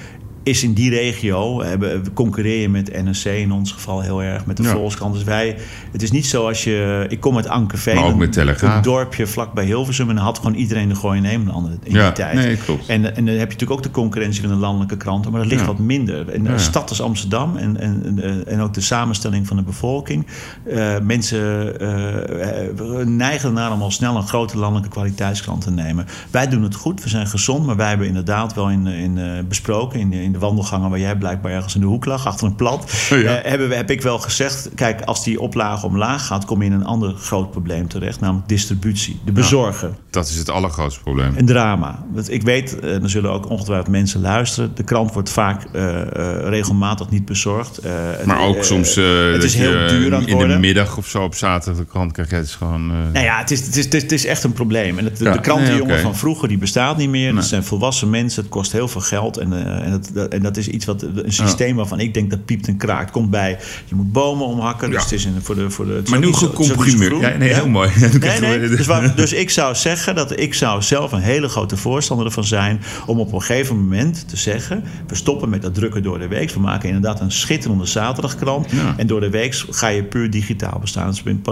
is 0.46 0.62
in 0.62 0.72
die 0.72 0.90
regio, 0.90 1.58
we 1.78 2.00
concurreer 2.14 2.60
je 2.60 2.68
met 2.68 3.04
NRC 3.04 3.24
in 3.24 3.52
ons 3.52 3.72
geval 3.72 4.00
heel 4.00 4.22
erg, 4.22 4.46
met 4.46 4.56
de 4.56 4.62
ja. 4.62 4.70
Volkskrant. 4.70 5.14
Dus 5.14 5.24
wij, 5.24 5.56
het 5.92 6.02
is 6.02 6.10
niet 6.10 6.26
zo 6.26 6.46
als 6.46 6.64
je, 6.64 7.06
ik 7.08 7.20
kom 7.20 7.36
uit 7.36 7.48
Ankerveen, 7.48 7.98
ook 7.98 8.16
met 8.16 8.36
een 8.36 8.82
dorpje 8.82 9.26
vlakbij 9.26 9.64
Hilversum 9.64 10.08
en 10.08 10.14
dan 10.14 10.24
had 10.24 10.38
gewoon 10.38 10.54
iedereen 10.54 10.88
de 10.88 10.94
gooi 10.94 11.20
nemen 11.20 11.78
in 11.82 11.92
ja, 11.92 12.04
die 12.04 12.12
tijd. 12.12 12.34
Nee, 12.34 12.56
klopt. 12.56 12.86
En, 12.86 13.16
en 13.16 13.24
dan 13.24 13.34
heb 13.34 13.36
je 13.36 13.52
natuurlijk 13.52 13.70
ook 13.70 13.82
de 13.82 13.90
concurrentie 13.90 14.40
van 14.40 14.50
de 14.50 14.56
landelijke 14.56 14.96
kranten, 14.96 15.30
maar 15.30 15.40
dat 15.40 15.50
ligt 15.50 15.66
wat 15.66 15.78
minder. 15.78 16.28
En 16.28 16.44
de 16.44 16.58
stad 16.58 16.88
als 16.88 17.02
Amsterdam 17.02 17.56
en, 17.56 17.80
en, 17.80 18.46
en 18.46 18.60
ook 18.60 18.74
de 18.74 18.80
samenstelling 18.80 19.46
van 19.46 19.56
de 19.56 19.62
bevolking. 19.62 20.26
Uh, 20.66 20.98
mensen 21.02 21.74
uh, 21.82 23.04
neigen 23.04 23.52
naar 23.52 23.72
om 23.72 23.82
al 23.82 23.90
snel 23.90 24.16
een 24.16 24.28
grote 24.28 24.58
landelijke 24.58 24.90
kwaliteitskrant 24.90 25.60
te 25.60 25.70
nemen. 25.70 26.06
Wij 26.30 26.48
doen 26.48 26.62
het 26.62 26.74
goed, 26.74 27.02
we 27.02 27.08
zijn 27.08 27.26
gezond, 27.26 27.66
maar 27.66 27.76
wij 27.76 27.88
hebben 27.88 28.06
inderdaad 28.06 28.54
wel 28.54 28.70
in, 28.70 28.86
in 28.86 29.44
besproken 29.48 30.00
in, 30.00 30.12
in 30.12 30.35
de 30.36 30.42
wandelgangen 30.46 30.90
waar 30.90 30.98
jij 30.98 31.16
blijkbaar 31.16 31.52
ergens 31.52 31.74
in 31.74 31.80
de 31.80 31.86
hoek 31.86 32.04
lag, 32.04 32.26
achter 32.26 32.46
een 32.46 32.54
plat, 32.54 33.06
ja. 33.08 33.16
uh, 33.16 33.30
hebben 33.42 33.68
we, 33.68 33.74
heb 33.74 33.90
ik 33.90 34.02
wel 34.02 34.18
gezegd: 34.18 34.68
kijk, 34.74 35.00
als 35.00 35.24
die 35.24 35.40
oplage 35.40 35.86
omlaag 35.86 36.26
gaat, 36.26 36.44
kom 36.44 36.62
je 36.62 36.66
in 36.66 36.72
een 36.72 36.84
ander 36.84 37.14
groot 37.14 37.50
probleem 37.50 37.88
terecht, 37.88 38.20
namelijk 38.20 38.48
distributie, 38.48 39.20
de 39.24 39.32
bezorger. 39.32 39.90
dat 40.10 40.28
is 40.28 40.36
het 40.36 40.50
allergrootste 40.50 41.00
probleem. 41.00 41.36
Een 41.36 41.46
drama. 41.46 42.04
Want 42.12 42.32
ik 42.32 42.42
weet, 42.42 42.76
uh, 42.84 43.02
er 43.02 43.10
zullen 43.10 43.30
ook 43.30 43.50
ongetwijfeld 43.50 43.88
mensen 43.88 44.20
luisteren. 44.20 44.70
De 44.74 44.82
krant 44.82 45.12
wordt 45.12 45.30
vaak 45.30 45.64
uh, 45.72 46.02
regelmatig 46.48 47.10
niet 47.10 47.24
bezorgd. 47.24 47.80
maar 48.24 48.40
ook 48.40 48.64
soms. 48.64 48.94
het 48.94 49.42
is 49.42 49.54
heel 49.54 49.88
duur 49.88 50.14
aan 50.14 50.20
het 50.20 50.30
In 50.30 50.48
de 50.48 50.58
middag 50.58 50.96
of 50.96 51.06
zo 51.06 51.22
op 51.22 51.34
zaterdag 51.34 51.84
de 51.84 51.90
krant 51.90 52.12
krijg 52.12 52.30
je 52.30 52.36
het 52.36 52.46
is 52.46 52.54
gewoon. 52.54 52.86
Nou 52.86 53.24
ja, 53.24 53.38
het 53.38 53.50
is, 53.50 53.66
het, 53.66 53.76
is, 53.76 53.84
het, 53.84 53.94
is, 53.94 54.02
het 54.02 54.12
is 54.12 54.24
echt 54.24 54.44
een 54.44 54.52
probleem. 54.52 54.98
En 54.98 55.04
het, 55.04 55.18
ja. 55.18 55.32
de 55.32 55.40
krantenjongen 55.40 55.86
nee, 55.86 55.92
okay. 55.92 56.02
van 56.02 56.16
vroeger 56.16 56.48
die 56.48 56.58
bestaat 56.58 56.96
niet 56.96 57.08
meer. 57.08 57.28
Nee. 57.28 57.36
Het 57.36 57.48
zijn 57.48 57.64
volwassen 57.64 58.10
mensen. 58.10 58.42
Het 58.42 58.50
kost 58.50 58.72
heel 58.72 58.88
veel 58.88 59.00
geld 59.00 59.36
en, 59.36 59.52
en 59.82 59.92
het, 59.92 60.10
en 60.28 60.42
dat 60.42 60.56
is 60.56 60.68
iets 60.68 60.84
wat 60.84 61.02
een 61.02 61.32
systeem 61.32 61.68
ja. 61.68 61.74
waarvan 61.74 62.00
ik 62.00 62.14
denk 62.14 62.30
dat 62.30 62.44
piept 62.44 62.68
en 62.68 62.76
kraakt. 62.76 63.10
Komt 63.10 63.30
bij, 63.30 63.58
je 63.84 63.94
moet 63.94 64.12
bomen 64.12 64.46
omhakken. 64.46 64.90
Dus 64.90 65.02
het 65.02 65.12
is 65.12 65.24
in, 65.24 65.34
voor 65.42 65.54
de. 65.54 65.70
Voor 65.70 65.86
de 65.86 66.02
maar 66.10 66.18
nu 66.18 66.32
gecomprimeerd. 66.32 67.20
Ja, 67.20 67.36
nee, 67.36 67.52
heel 67.52 67.68
mooi. 67.68 67.90
Nee, 68.26 68.40
nee, 68.40 68.68
dus, 68.68 68.86
waar, 68.86 69.14
dus 69.16 69.32
ik 69.32 69.50
zou 69.50 69.74
zeggen 69.74 70.14
dat 70.14 70.40
ik 70.40 70.54
zou 70.54 70.82
zelf 70.82 71.12
een 71.12 71.20
hele 71.20 71.48
grote 71.48 71.76
voorstander 71.76 72.26
ervan 72.26 72.44
zijn 72.44 72.80
om 73.06 73.20
op 73.20 73.32
een 73.32 73.42
gegeven 73.42 73.76
moment 73.76 74.28
te 74.28 74.36
zeggen: 74.36 74.84
we 75.06 75.14
stoppen 75.14 75.48
met 75.48 75.62
dat 75.62 75.74
drukken 75.74 76.02
door 76.02 76.18
de 76.18 76.28
week. 76.28 76.50
We 76.50 76.60
maken 76.60 76.88
inderdaad 76.88 77.20
een 77.20 77.32
schitterende 77.32 77.86
zaterdagkrant. 77.86 78.70
Ja. 78.70 78.94
En 78.96 79.06
door 79.06 79.20
de 79.20 79.30
week 79.30 79.64
ga 79.70 79.88
je 79.88 80.04
puur 80.04 80.30
digitaal 80.30 80.78
bestaan. 80.78 81.06
Dat 81.06 81.14
is 81.14 81.22
in 81.24 81.42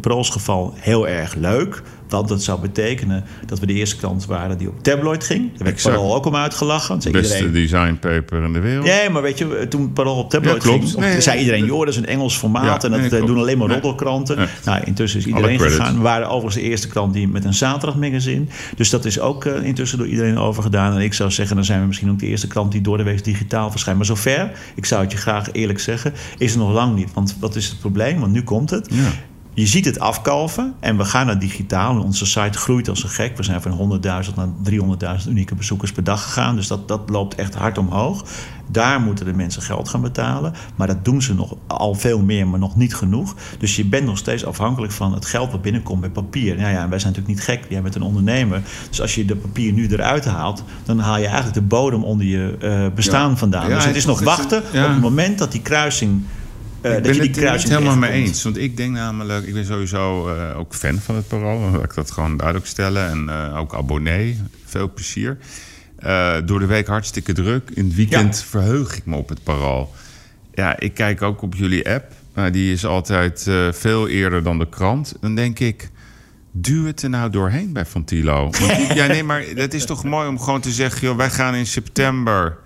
Parool's 0.00 0.30
geval 0.30 0.74
heel 0.76 1.08
erg 1.08 1.34
leuk. 1.34 1.82
Want 2.08 2.28
dat 2.28 2.42
zou 2.42 2.60
betekenen 2.60 3.24
dat 3.46 3.58
we 3.58 3.66
de 3.66 3.72
eerste 3.72 3.96
krant 3.96 4.26
waren 4.26 4.58
die 4.58 4.68
op 4.68 4.82
tabloid 4.82 5.24
ging. 5.24 5.50
Daar 5.56 5.66
werd 5.66 5.82
Parool 5.82 6.14
ook 6.14 6.26
om 6.26 6.36
uitgelachen. 6.36 7.00
De 7.00 7.10
beste 7.10 7.34
iedereen... 7.34 7.52
designpaper 7.52 8.42
in 8.42 8.52
de 8.52 8.60
wereld. 8.60 8.86
Nee, 8.86 9.10
maar 9.10 9.22
weet 9.22 9.38
je, 9.38 9.66
toen 9.68 9.92
Parool 9.92 10.18
op 10.18 10.30
tabloid 10.30 10.64
ja, 10.64 10.70
ging... 10.70 10.96
Nee, 10.96 11.20
zei 11.20 11.38
iedereen, 11.38 11.64
joh, 11.64 11.78
dat 11.78 11.88
is 11.88 11.96
een 11.96 12.06
Engels 12.06 12.36
formaat... 12.36 12.82
Ja, 12.82 12.88
en 12.88 13.00
dat 13.00 13.10
nee, 13.10 13.24
doen 13.24 13.38
alleen 13.38 13.58
maar 13.58 13.68
roddelkranten. 13.68 14.36
Nee. 14.36 14.46
Nou, 14.64 14.82
intussen 14.84 15.20
is 15.20 15.26
iedereen 15.26 15.60
gegaan. 15.60 15.96
We 15.96 16.02
waren 16.02 16.26
overigens 16.26 16.54
de 16.54 16.60
eerste 16.60 16.88
krant 16.88 17.12
die 17.12 17.28
met 17.28 17.44
een 17.44 17.54
zaterdagmagazine. 17.54 18.44
Dus 18.76 18.90
dat 18.90 19.04
is 19.04 19.20
ook 19.20 19.44
uh, 19.44 19.62
intussen 19.62 19.98
door 19.98 20.06
iedereen 20.06 20.38
overgedaan. 20.38 20.94
En 20.94 21.00
ik 21.00 21.14
zou 21.14 21.30
zeggen, 21.30 21.56
dan 21.56 21.64
zijn 21.64 21.80
we 21.80 21.86
misschien 21.86 22.10
ook 22.10 22.18
de 22.18 22.26
eerste 22.26 22.46
krant... 22.46 22.72
die 22.72 22.80
door 22.80 22.96
de 22.96 23.02
week 23.02 23.24
digitaal 23.24 23.70
verschijnt. 23.70 23.98
Maar 23.98 24.06
zover, 24.06 24.50
ik 24.74 24.84
zou 24.84 25.02
het 25.02 25.12
je 25.12 25.18
graag 25.18 25.52
eerlijk 25.52 25.80
zeggen... 25.80 26.12
is 26.38 26.52
er 26.52 26.58
nog 26.58 26.72
lang 26.72 26.94
niet. 26.94 27.12
Want 27.12 27.36
wat 27.40 27.56
is 27.56 27.68
het 27.68 27.80
probleem? 27.80 28.20
Want 28.20 28.32
nu 28.32 28.42
komt 28.42 28.70
het... 28.70 28.88
Ja. 28.90 29.08
Je 29.56 29.66
ziet 29.66 29.84
het 29.84 29.98
afkalven 29.98 30.74
en 30.80 30.96
we 30.96 31.04
gaan 31.04 31.26
naar 31.26 31.38
digitaal. 31.38 32.02
Onze 32.02 32.26
site 32.26 32.58
groeit 32.58 32.88
als 32.88 33.02
een 33.02 33.08
gek. 33.08 33.36
We 33.36 33.42
zijn 33.42 33.62
van 33.62 34.00
100.000 34.28 34.34
naar 34.34 34.48
300.000 35.22 35.28
unieke 35.28 35.54
bezoekers 35.54 35.92
per 35.92 36.04
dag 36.04 36.22
gegaan. 36.22 36.56
Dus 36.56 36.66
dat, 36.66 36.88
dat 36.88 37.00
loopt 37.10 37.34
echt 37.34 37.54
hard 37.54 37.78
omhoog. 37.78 38.24
Daar 38.70 39.00
moeten 39.00 39.24
de 39.24 39.32
mensen 39.32 39.62
geld 39.62 39.88
gaan 39.88 40.00
betalen. 40.00 40.54
Maar 40.74 40.86
dat 40.86 41.04
doen 41.04 41.22
ze 41.22 41.34
nog 41.34 41.56
al 41.66 41.94
veel 41.94 42.22
meer, 42.22 42.46
maar 42.46 42.58
nog 42.58 42.76
niet 42.76 42.94
genoeg. 42.94 43.34
Dus 43.58 43.76
je 43.76 43.84
bent 43.84 44.06
nog 44.06 44.18
steeds 44.18 44.44
afhankelijk 44.44 44.92
van 44.92 45.14
het 45.14 45.26
geld 45.26 45.50
wat 45.50 45.62
binnenkomt 45.62 46.00
bij 46.00 46.10
papier. 46.10 46.56
Nou 46.56 46.72
ja, 46.72 46.82
en 46.82 46.88
wij 46.90 46.98
zijn 46.98 47.12
natuurlijk 47.12 47.38
niet 47.38 47.58
gek. 47.58 47.66
Jij 47.68 47.82
bent 47.82 47.94
een 47.94 48.02
ondernemer. 48.02 48.62
Dus 48.88 49.00
als 49.00 49.14
je 49.14 49.24
de 49.24 49.36
papier 49.36 49.72
nu 49.72 49.88
eruit 49.88 50.24
haalt, 50.24 50.62
dan 50.84 50.98
haal 50.98 51.18
je 51.18 51.26
eigenlijk 51.26 51.54
de 51.54 51.62
bodem 51.62 52.04
onder 52.04 52.26
je 52.26 52.56
uh, 52.62 52.86
bestaan 52.94 53.30
ja. 53.30 53.36
vandaan. 53.36 53.68
Ja, 53.68 53.74
dus 53.74 53.84
het 53.84 53.96
is 53.96 54.06
nog 54.06 54.20
wachten 54.20 54.58
op 54.58 54.72
het 54.72 55.00
moment 55.00 55.38
dat 55.38 55.52
die 55.52 55.62
kruising 55.62 56.22
uh, 56.82 56.96
ik 56.96 57.34
ben 57.34 57.52
het 57.52 57.68
helemaal 57.68 57.96
mee 57.96 58.10
eens. 58.10 58.42
Want 58.42 58.58
ik 58.58 58.76
denk 58.76 58.92
namelijk, 58.92 59.46
ik 59.46 59.54
ben 59.54 59.64
sowieso 59.64 60.34
uh, 60.34 60.58
ook 60.58 60.74
fan 60.74 60.98
van 60.98 61.14
het 61.14 61.28
Parool. 61.28 61.70
Wil 61.70 61.82
ik 61.82 61.94
dat 61.94 62.10
gewoon 62.10 62.36
duidelijk 62.36 62.66
stellen. 62.66 63.08
En 63.08 63.26
uh, 63.28 63.58
ook 63.58 63.74
abonnee. 63.74 64.40
Veel 64.64 64.92
plezier. 64.92 65.38
door 66.44 66.58
de 66.58 66.66
week 66.66 66.86
hartstikke 66.86 67.32
druk. 67.32 67.70
In 67.74 67.84
het 67.84 67.94
weekend 67.94 68.38
ja. 68.38 68.44
verheug 68.44 68.96
ik 68.96 69.06
me 69.06 69.16
op 69.16 69.28
het 69.28 69.42
Parool. 69.42 69.94
Ja, 70.54 70.78
ik 70.78 70.94
kijk 70.94 71.22
ook 71.22 71.42
op 71.42 71.54
jullie 71.54 71.90
app. 71.90 72.12
Maar 72.34 72.52
die 72.52 72.72
is 72.72 72.84
altijd 72.86 73.50
veel 73.70 74.08
eerder 74.08 74.42
dan 74.42 74.58
de 74.58 74.68
krant. 74.68 75.14
Dan 75.20 75.34
denk 75.34 75.58
ik, 75.58 75.90
duw 76.52 76.86
het 76.86 77.02
er 77.02 77.10
nou 77.10 77.30
doorheen 77.30 77.72
bij 77.72 77.84
Fontilo. 77.84 78.50
Ja, 78.94 79.06
nee, 79.06 79.22
maar 79.22 79.44
het 79.54 79.74
is 79.74 79.86
toch 79.86 80.04
mooi 80.04 80.28
om 80.28 80.40
gewoon 80.40 80.60
te 80.60 80.70
zeggen... 80.70 81.06
Joh, 81.06 81.16
wij 81.16 81.30
gaan 81.30 81.54
in 81.54 81.66
september 81.66 82.58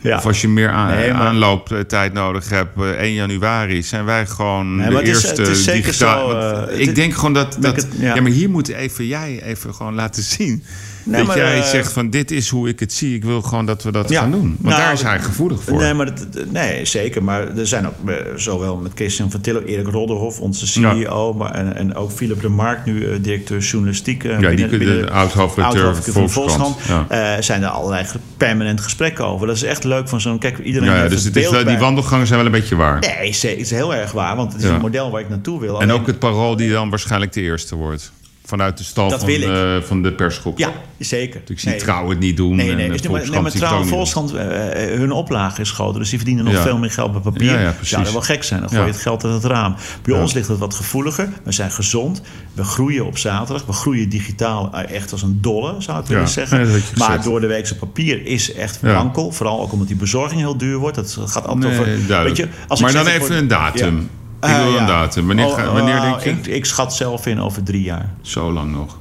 ja. 0.00 0.16
Of 0.16 0.26
als 0.26 0.40
je 0.40 0.48
meer 0.48 0.70
aan, 0.70 0.94
nee, 0.94 1.12
maar... 1.12 1.20
aanlooptijd 1.20 2.12
nodig 2.12 2.48
hebt, 2.48 2.80
1 2.80 2.96
eh, 2.96 3.14
januari, 3.14 3.82
zijn 3.82 4.04
wij 4.04 4.26
gewoon 4.26 4.76
nee, 4.76 4.90
de 4.90 5.04
eerste 5.04 5.32
is, 5.32 5.38
het 5.38 5.48
is 5.48 5.64
digitaal. 5.64 6.30
Zo, 6.30 6.66
uh, 6.70 6.80
ik 6.80 6.94
denk 6.94 7.14
gewoon 7.14 7.32
dat. 7.32 7.56
dat 7.60 7.76
het, 7.76 7.88
ja. 7.98 8.14
ja. 8.14 8.20
maar 8.20 8.30
hier 8.30 8.50
moet 8.50 8.68
even 8.68 9.06
jij 9.06 9.42
even 9.42 9.74
gewoon 9.74 9.94
laten 9.94 10.22
zien 10.22 10.64
Nee, 11.08 11.24
dat 11.24 11.34
jij 11.34 11.58
uh, 11.58 11.64
zegt 11.64 11.92
van 11.92 12.10
dit 12.10 12.30
is 12.30 12.48
hoe 12.48 12.68
ik 12.68 12.80
het 12.80 12.92
zie. 12.92 13.14
Ik 13.14 13.24
wil 13.24 13.42
gewoon 13.42 13.66
dat 13.66 13.82
we 13.82 13.92
dat 13.92 14.08
ja, 14.08 14.20
gaan 14.20 14.30
doen. 14.30 14.56
Want 14.60 14.74
nou, 14.74 14.80
daar 14.80 14.92
is 14.92 15.02
hij 15.02 15.18
gevoelig 15.18 15.62
voor. 15.62 15.78
Nee, 15.78 15.94
maar 15.94 16.06
dat, 16.06 16.26
nee, 16.50 16.84
zeker. 16.84 17.22
Maar 17.22 17.56
er 17.56 17.66
zijn 17.66 17.86
ook 17.86 17.94
uh, 18.06 18.14
zowel 18.36 18.76
met 18.76 18.92
Christian 18.94 19.30
van 19.30 19.40
Tillo, 19.40 19.60
Erik 19.60 19.86
Rodderhoff, 19.86 20.40
onze 20.40 20.66
CEO... 20.66 21.28
Ja. 21.28 21.38
Maar, 21.38 21.50
en, 21.50 21.76
en 21.76 21.94
ook 21.94 22.10
Philip 22.10 22.40
de 22.40 22.48
Mark, 22.48 22.84
nu 22.84 22.94
uh, 22.94 23.14
directeur 23.20 23.58
journalistiek... 23.58 24.22
ja, 24.22 24.36
binnen, 24.36 24.56
die, 24.56 24.78
binnen, 24.78 25.00
de 25.00 25.10
oud-hoofdredacteur 25.10 25.94
van 25.94 26.30
Volkskrant. 26.30 26.76
Ja. 27.08 27.42
zijn 27.42 27.62
er 27.62 27.68
allerlei 27.68 28.06
permanent 28.36 28.80
gesprekken 28.80 29.24
over. 29.24 29.46
Dat 29.46 29.56
is 29.56 29.62
echt 29.62 29.84
leuk 29.84 30.08
van 30.08 30.20
zo'n... 30.20 30.38
Kijk, 30.38 30.58
iedereen 30.58 30.88
ja, 30.88 31.08
dus 31.08 31.24
het 31.24 31.36
is, 31.36 31.50
die 31.50 31.78
wandelgangen 31.78 32.26
zijn 32.26 32.38
wel 32.38 32.46
een 32.46 32.60
beetje 32.60 32.76
waar. 32.76 33.00
Nee, 33.00 33.28
het 33.28 33.44
is 33.44 33.70
heel 33.70 33.94
erg 33.94 34.12
waar. 34.12 34.36
Want 34.36 34.52
het 34.52 34.62
is 34.62 34.68
een 34.68 34.80
model 34.80 35.10
waar 35.10 35.20
ik 35.20 35.28
naartoe 35.28 35.60
wil. 35.60 35.80
En 35.80 35.90
ook 35.90 36.06
het 36.06 36.18
parool 36.18 36.56
die 36.56 36.70
dan 36.70 36.90
waarschijnlijk 36.90 37.32
de 37.32 37.40
eerste 37.40 37.76
wordt 37.76 38.12
vanuit 38.48 38.78
de 38.78 38.84
stal 38.84 39.10
van, 39.18 39.28
uh, 39.28 39.82
van 39.82 40.02
de 40.02 40.12
persgroep. 40.12 40.58
Ja, 40.58 40.72
zeker. 40.98 41.40
Dus 41.40 41.50
ik 41.50 41.58
zie 41.60 41.70
nee. 41.70 41.78
trouw 41.78 42.08
het 42.08 42.18
niet 42.18 42.36
doen. 42.36 42.56
Nee, 42.56 42.74
nee. 42.74 42.86
En 42.86 42.92
dus 42.92 43.08
maar, 43.08 43.30
nee 43.30 43.40
maar 43.40 43.50
trouw 43.50 43.84
Volkskrant, 43.84 44.34
uh, 44.34 44.40
hun 44.74 45.12
oplage 45.12 45.60
is 45.60 45.70
groter. 45.70 46.00
Dus 46.00 46.08
die 46.08 46.18
verdienen 46.18 46.44
nog 46.44 46.54
ja. 46.54 46.62
veel 46.62 46.78
meer 46.78 46.90
geld 46.90 47.12
bij 47.12 47.20
papier. 47.20 47.52
Ja, 47.52 47.60
ja, 47.60 47.70
precies. 47.70 47.96
Ja, 47.96 48.02
dat 48.02 48.12
wel 48.12 48.22
gek 48.22 48.42
zijn. 48.44 48.60
Dan 48.60 48.68
gooi 48.68 48.82
je 48.82 48.90
het 48.90 49.00
geld 49.00 49.24
uit 49.24 49.34
het 49.34 49.44
raam. 49.44 49.74
Bij 50.02 50.20
ons 50.20 50.32
ligt 50.32 50.48
het 50.48 50.58
wat 50.58 50.74
gevoeliger. 50.74 51.28
We 51.42 51.52
zijn 51.52 51.70
gezond. 51.70 52.22
We 52.52 52.64
groeien 52.64 53.06
op 53.06 53.18
zaterdag. 53.18 53.66
We 53.66 53.72
groeien 53.72 54.08
digitaal 54.08 54.74
echt 54.74 55.12
als 55.12 55.22
een 55.22 55.38
dolle, 55.40 55.74
zou 55.78 56.00
ik 56.00 56.06
willen 56.06 56.28
zeggen. 56.28 56.82
maar 56.96 57.22
door 57.22 57.40
de 57.40 57.46
weekse 57.46 57.76
papier 57.76 58.26
is 58.26 58.52
echt 58.52 58.80
wankel. 58.80 59.32
Vooral 59.32 59.60
ook 59.60 59.72
omdat 59.72 59.88
die 59.88 59.96
bezorging 59.96 60.40
heel 60.40 60.56
duur 60.56 60.76
wordt. 60.76 60.96
Dat 60.96 61.18
gaat 61.24 61.46
altijd 61.46 61.72
over... 61.72 62.22
Weet 62.22 62.36
je, 62.36 62.48
als 62.68 62.80
maar 62.80 62.92
dan 62.92 63.06
even 63.06 63.36
een 63.36 63.48
datum. 63.48 64.08
Ik 64.40 64.48
wil 64.48 64.74
uh, 64.74 64.80
een 64.80 64.86
datum. 64.86 65.26
Wanneer, 65.26 65.46
oh, 65.46 65.72
wanneer 65.72 65.96
oh, 65.96 66.02
denk 66.02 66.20
je? 66.20 66.30
Ik, 66.30 66.46
ik, 66.46 66.64
schat 66.64 66.94
zelf 66.94 67.26
in 67.26 67.40
over 67.40 67.62
drie 67.62 67.82
jaar. 67.82 68.14
Zo 68.20 68.52
lang 68.52 68.72
nog. 68.72 68.97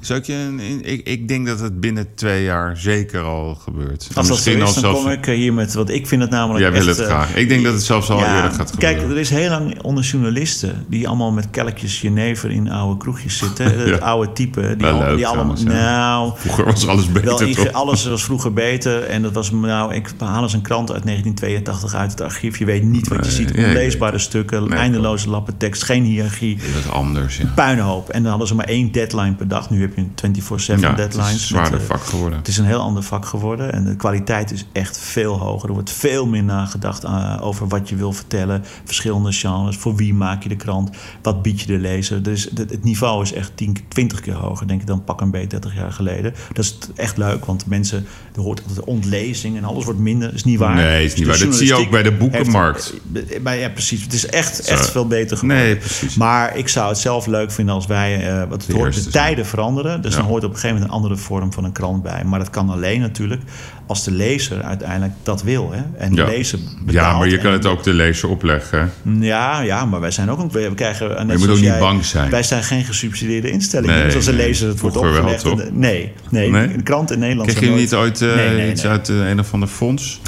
Zou 0.00 0.18
ik, 0.18 0.26
je, 0.26 0.78
ik, 0.82 1.06
ik 1.06 1.28
denk 1.28 1.46
dat 1.46 1.60
het 1.60 1.80
binnen 1.80 2.14
twee 2.14 2.44
jaar 2.44 2.76
zeker 2.76 3.22
al 3.22 3.54
gebeurt. 3.54 4.08
Als 4.14 4.14
dat 4.14 4.28
Misschien 4.28 4.52
is, 4.58 4.58
dan 4.58 4.82
zelfs... 4.82 5.02
kom 5.02 5.10
ik 5.10 5.26
eh, 5.26 5.34
hier 5.34 5.52
met... 5.52 5.74
wat 5.74 5.90
ik 5.90 6.06
vind 6.06 6.22
het 6.22 6.30
namelijk 6.30 6.64
Jij 6.64 6.72
wil 6.72 6.86
het 6.86 7.00
graag. 7.00 7.36
Ik 7.36 7.48
denk 7.48 7.64
dat 7.64 7.72
het 7.72 7.82
zelfs 7.82 8.10
al 8.10 8.18
ja, 8.18 8.36
eerder 8.36 8.50
gaat 8.50 8.70
gebeuren. 8.70 8.98
Kijk, 8.98 9.10
er 9.10 9.18
is 9.18 9.30
heel 9.30 9.48
lang 9.48 9.82
onder 9.82 10.04
journalisten... 10.04 10.84
die 10.88 11.08
allemaal 11.08 11.32
met 11.32 11.50
kelkjes 11.50 12.00
jenever 12.00 12.50
in 12.50 12.70
oude 12.70 12.96
kroegjes 12.96 13.38
zitten. 13.38 13.64
ja. 13.86 13.92
Het 13.92 14.00
oude 14.00 14.32
type. 14.32 14.74
Die, 14.76 14.86
al, 14.86 15.16
die 15.16 15.26
allemaal... 15.26 15.56
Nou, 15.64 16.32
vroeger 16.36 16.64
was 16.64 16.86
alles 16.86 17.12
beter, 17.12 17.54
wel, 17.54 17.70
Alles 17.72 18.06
was 18.06 18.24
vroeger 18.24 18.52
beter. 18.52 19.02
En 19.02 19.22
dat 19.22 19.32
was... 19.32 19.50
Nou, 19.50 19.94
ik 19.94 20.12
haal 20.18 20.42
eens 20.42 20.52
een 20.52 20.62
krant 20.62 20.92
uit 20.92 21.02
1982 21.04 21.94
uit 21.94 22.10
het 22.10 22.20
archief. 22.20 22.58
Je 22.58 22.64
weet 22.64 22.82
niet 22.82 23.08
wat 23.08 23.24
je 23.24 23.30
ziet. 23.30 23.56
Onleesbare 23.56 24.18
stukken. 24.18 24.68
Nee, 24.68 24.78
eindeloze 24.78 25.28
lappen 25.30 25.56
tekst. 25.56 25.82
Geen 25.82 26.04
hiërarchie. 26.04 26.56
Dat 26.56 26.84
is 26.84 26.90
anders, 26.90 27.36
ja. 27.36 27.52
Puinhoop. 27.54 28.08
En 28.08 28.20
dan 28.20 28.30
hadden 28.30 28.48
ze 28.48 28.54
maar 28.54 28.68
één 28.68 28.92
deadline 28.92 29.34
per 29.34 29.48
dag. 29.48 29.70
Nu 29.70 29.80
heb 29.80 29.89
heb 29.94 30.34
je 30.34 30.42
24-7 30.42 30.80
Ja, 30.80 30.88
het 30.88 30.96
deadlines. 30.96 31.28
is 31.34 31.40
een 31.40 31.46
zwaarder 31.46 31.72
met, 31.72 31.80
eh, 31.80 31.86
vak 31.86 32.04
geworden. 32.04 32.38
Het 32.38 32.48
is 32.48 32.58
een 32.58 32.64
heel 32.64 32.80
ander 32.80 33.02
vak 33.02 33.24
geworden 33.26 33.72
en 33.72 33.84
de 33.84 33.96
kwaliteit 33.96 34.50
is 34.52 34.66
echt 34.72 34.98
veel 34.98 35.38
hoger. 35.38 35.68
Er 35.68 35.74
wordt 35.74 35.90
veel 35.90 36.26
meer 36.26 36.42
nagedacht 36.44 37.04
eh, 37.04 37.36
over 37.40 37.68
wat 37.68 37.88
je 37.88 37.96
wil 37.96 38.12
vertellen, 38.12 38.64
verschillende 38.84 39.32
genres, 39.32 39.76
voor 39.76 39.96
wie 39.96 40.14
maak 40.14 40.42
je 40.42 40.48
de 40.48 40.56
krant, 40.56 40.90
wat 41.22 41.42
bied 41.42 41.60
je 41.60 41.66
de 41.66 41.78
lezer. 41.78 42.22
Dus 42.22 42.44
het, 42.54 42.58
het 42.58 42.84
niveau 42.84 43.22
is 43.22 43.32
echt 43.32 43.50
10, 43.54 43.76
20 43.88 44.20
keer 44.20 44.34
hoger, 44.34 44.66
denk 44.66 44.80
ik, 44.80 44.86
dan 44.86 45.04
pak 45.04 45.20
een 45.20 45.30
beet 45.30 45.50
30 45.50 45.74
jaar 45.74 45.92
geleden. 45.92 46.34
Dat 46.52 46.64
is 46.64 46.78
echt 46.96 47.16
leuk, 47.16 47.44
want 47.44 47.66
mensen, 47.66 48.06
er 48.34 48.40
hoort 48.40 48.62
altijd 48.68 48.84
ontlezing 48.86 49.56
en 49.56 49.64
alles 49.64 49.84
wordt 49.84 50.00
minder. 50.00 50.28
Dat 50.28 50.36
is 50.36 50.44
niet 50.44 50.58
waar. 50.58 50.74
Nee, 50.74 51.04
is 51.04 51.14
niet 51.14 51.24
Dus 51.26 51.38
waar. 51.38 51.46
Dat 51.46 51.56
zie 51.56 51.66
je 51.66 51.74
ook 51.74 51.90
bij 51.90 52.02
de 52.02 52.12
boekenmarkt. 52.12 52.94
heeft- 53.12 53.42
bij, 53.42 53.58
ja, 53.60 53.68
precies. 53.68 54.02
Het 54.02 54.12
is 54.12 54.26
echt, 54.26 54.60
echt 54.60 54.90
veel 54.90 55.06
beter 55.06 55.36
geworden. 55.36 55.64
Nee, 55.64 55.76
precies. 55.76 56.14
Maar 56.16 56.56
ik 56.56 56.68
zou 56.68 56.88
het 56.88 56.98
zelf 56.98 57.26
leuk 57.26 57.50
vinden 57.52 57.74
als 57.74 57.86
wij, 57.86 58.28
eh 58.28 58.48
wat 58.48 58.62
het 58.62 58.70
De 58.70 58.76
hoort, 58.76 59.04
de 59.04 59.10
tijden 59.10 59.46
veranderen. 59.46 59.79
Dus 59.82 60.12
Ja. 60.14 60.18
dan 60.20 60.28
hoort 60.28 60.44
op 60.44 60.50
een 60.50 60.54
gegeven 60.56 60.76
moment 60.76 60.92
een 60.92 60.96
andere 60.96 61.16
vorm 61.16 61.52
van 61.52 61.64
een 61.64 61.72
krant 61.72 62.02
bij. 62.02 62.24
Maar 62.24 62.38
dat 62.38 62.50
kan 62.50 62.70
alleen 62.70 63.00
natuurlijk 63.00 63.42
als 63.86 64.04
de 64.04 64.10
lezer 64.10 64.62
uiteindelijk 64.62 65.12
dat 65.22 65.42
wil. 65.42 65.72
Hè? 65.72 65.82
En 65.98 66.14
de 66.14 66.20
Ja. 66.20 66.26
lezer 66.26 66.58
Ja, 66.58 66.84
betaalt 66.84 67.18
maar 67.18 67.28
je 67.28 67.38
kan 67.38 67.52
het 67.52 67.66
ook 67.66 67.82
de 67.82 67.92
lezer 67.94 68.28
opleggen. 68.28 68.92
Ja, 69.20 69.60
ja, 69.60 69.84
maar 69.84 70.00
wij 70.00 70.10
zijn 70.10 70.30
ook 70.30 70.38
een... 70.38 70.50
We 70.50 70.72
krijgen, 70.74 71.08
net 71.08 71.26
moet 71.26 71.38
zoals 71.40 71.48
ook 71.50 71.56
niet 71.56 71.64
jij, 71.64 71.78
bang 71.78 72.04
zijn. 72.04 72.30
Wij 72.30 72.42
zijn 72.42 72.62
geen 72.62 72.84
gesubsidieerde 72.84 73.50
instelling. 73.50 73.92
Nee, 73.92 74.04
dus 74.04 74.14
als 74.14 74.24
de 74.24 74.32
nee. 74.32 74.46
lezer 74.46 74.68
het 74.68 74.80
wordt 74.80 74.96
wel, 75.00 75.04
opgelegd... 75.08 75.44
en- 75.44 75.78
nee, 75.78 76.12
nee, 76.30 76.50
Nee? 76.50 76.74
een 76.74 76.82
krant 76.82 77.10
in 77.10 77.18
Nederland... 77.18 77.52
Kreeg 77.54 77.68
je 77.70 77.76
niet 77.76 77.94
ooit 77.94 78.22
eh, 78.22 78.34
Nee, 78.34 78.70
iets 78.70 78.86
uit 78.86 79.08
eh, 79.08 79.28
een 79.28 79.38
of 79.38 79.52
ander 79.52 79.68
fonds? 79.68 80.20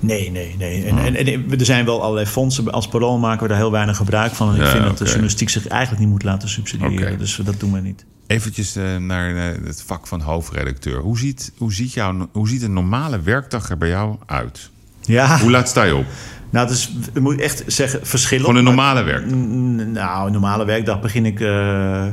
Nee, 0.00 0.30
nee, 0.30 0.54
nee. 0.58 0.82
Oh. 0.92 1.04
En, 1.04 1.16
en, 1.16 1.26
en 1.26 1.58
er 1.58 1.64
zijn 1.64 1.84
wel 1.84 2.02
allerlei 2.02 2.26
fondsen. 2.26 2.72
Als 2.72 2.88
parool 2.88 3.18
maken 3.18 3.42
we 3.42 3.48
daar 3.48 3.56
heel 3.56 3.70
weinig 3.70 3.96
gebruik 3.96 4.32
van. 4.32 4.48
En 4.48 4.54
ik 4.54 4.60
Ja, 4.62 4.70
vind 4.70 4.84
dat 4.84 4.98
de 4.98 5.04
journalistiek 5.04 5.48
zich 5.48 5.66
eigenlijk 5.66 6.00
niet 6.02 6.10
moet 6.10 6.22
laten 6.22 6.48
subsidiëren. 6.48 7.18
Dus 7.18 7.40
dat 7.44 7.60
doen 7.60 7.72
we 7.72 7.80
niet. 7.80 8.04
Eventjes 8.26 8.76
eh, 8.76 8.96
naar 8.96 9.36
eh, 9.36 9.42
het 9.64 9.82
vak 9.86 10.06
van 10.06 10.20
hoofdredacteur. 10.20 11.00
Hoe 11.00 11.18
ziet, 11.18 11.52
hoe, 11.58 11.72
ziet 11.72 11.92
jouw, 11.92 12.28
hoe 12.32 12.48
ziet 12.48 12.62
een 12.62 12.72
normale 12.72 13.20
werkdag 13.20 13.70
er 13.70 13.78
bij 13.78 13.88
jou 13.88 14.16
uit? 14.26 14.70
Ja, 15.00 15.38
Hoe 15.40 15.50
laat 15.50 15.68
sta 15.68 15.82
je 15.82 15.94
op? 15.96 16.04
nou, 16.50 16.68
dus 16.68 16.92
ik 17.14 17.20
moet 17.20 17.40
echt 17.40 17.62
zeggen, 17.66 18.06
verschillen. 18.06 18.44
Gewoon 18.44 18.58
een 18.58 18.64
normale 18.64 19.02
werk. 19.02 19.30
Mm, 19.30 19.92
Nou, 19.92 20.26
een 20.26 20.32
normale 20.32 20.64
werkdag 20.64 21.00
begin 21.00 21.26
ik, 21.26 21.40
eh, 21.40 22.06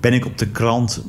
ben 0.00 0.12
ik 0.12 0.26
op 0.26 0.38
de 0.38 0.46
krant. 0.48 1.02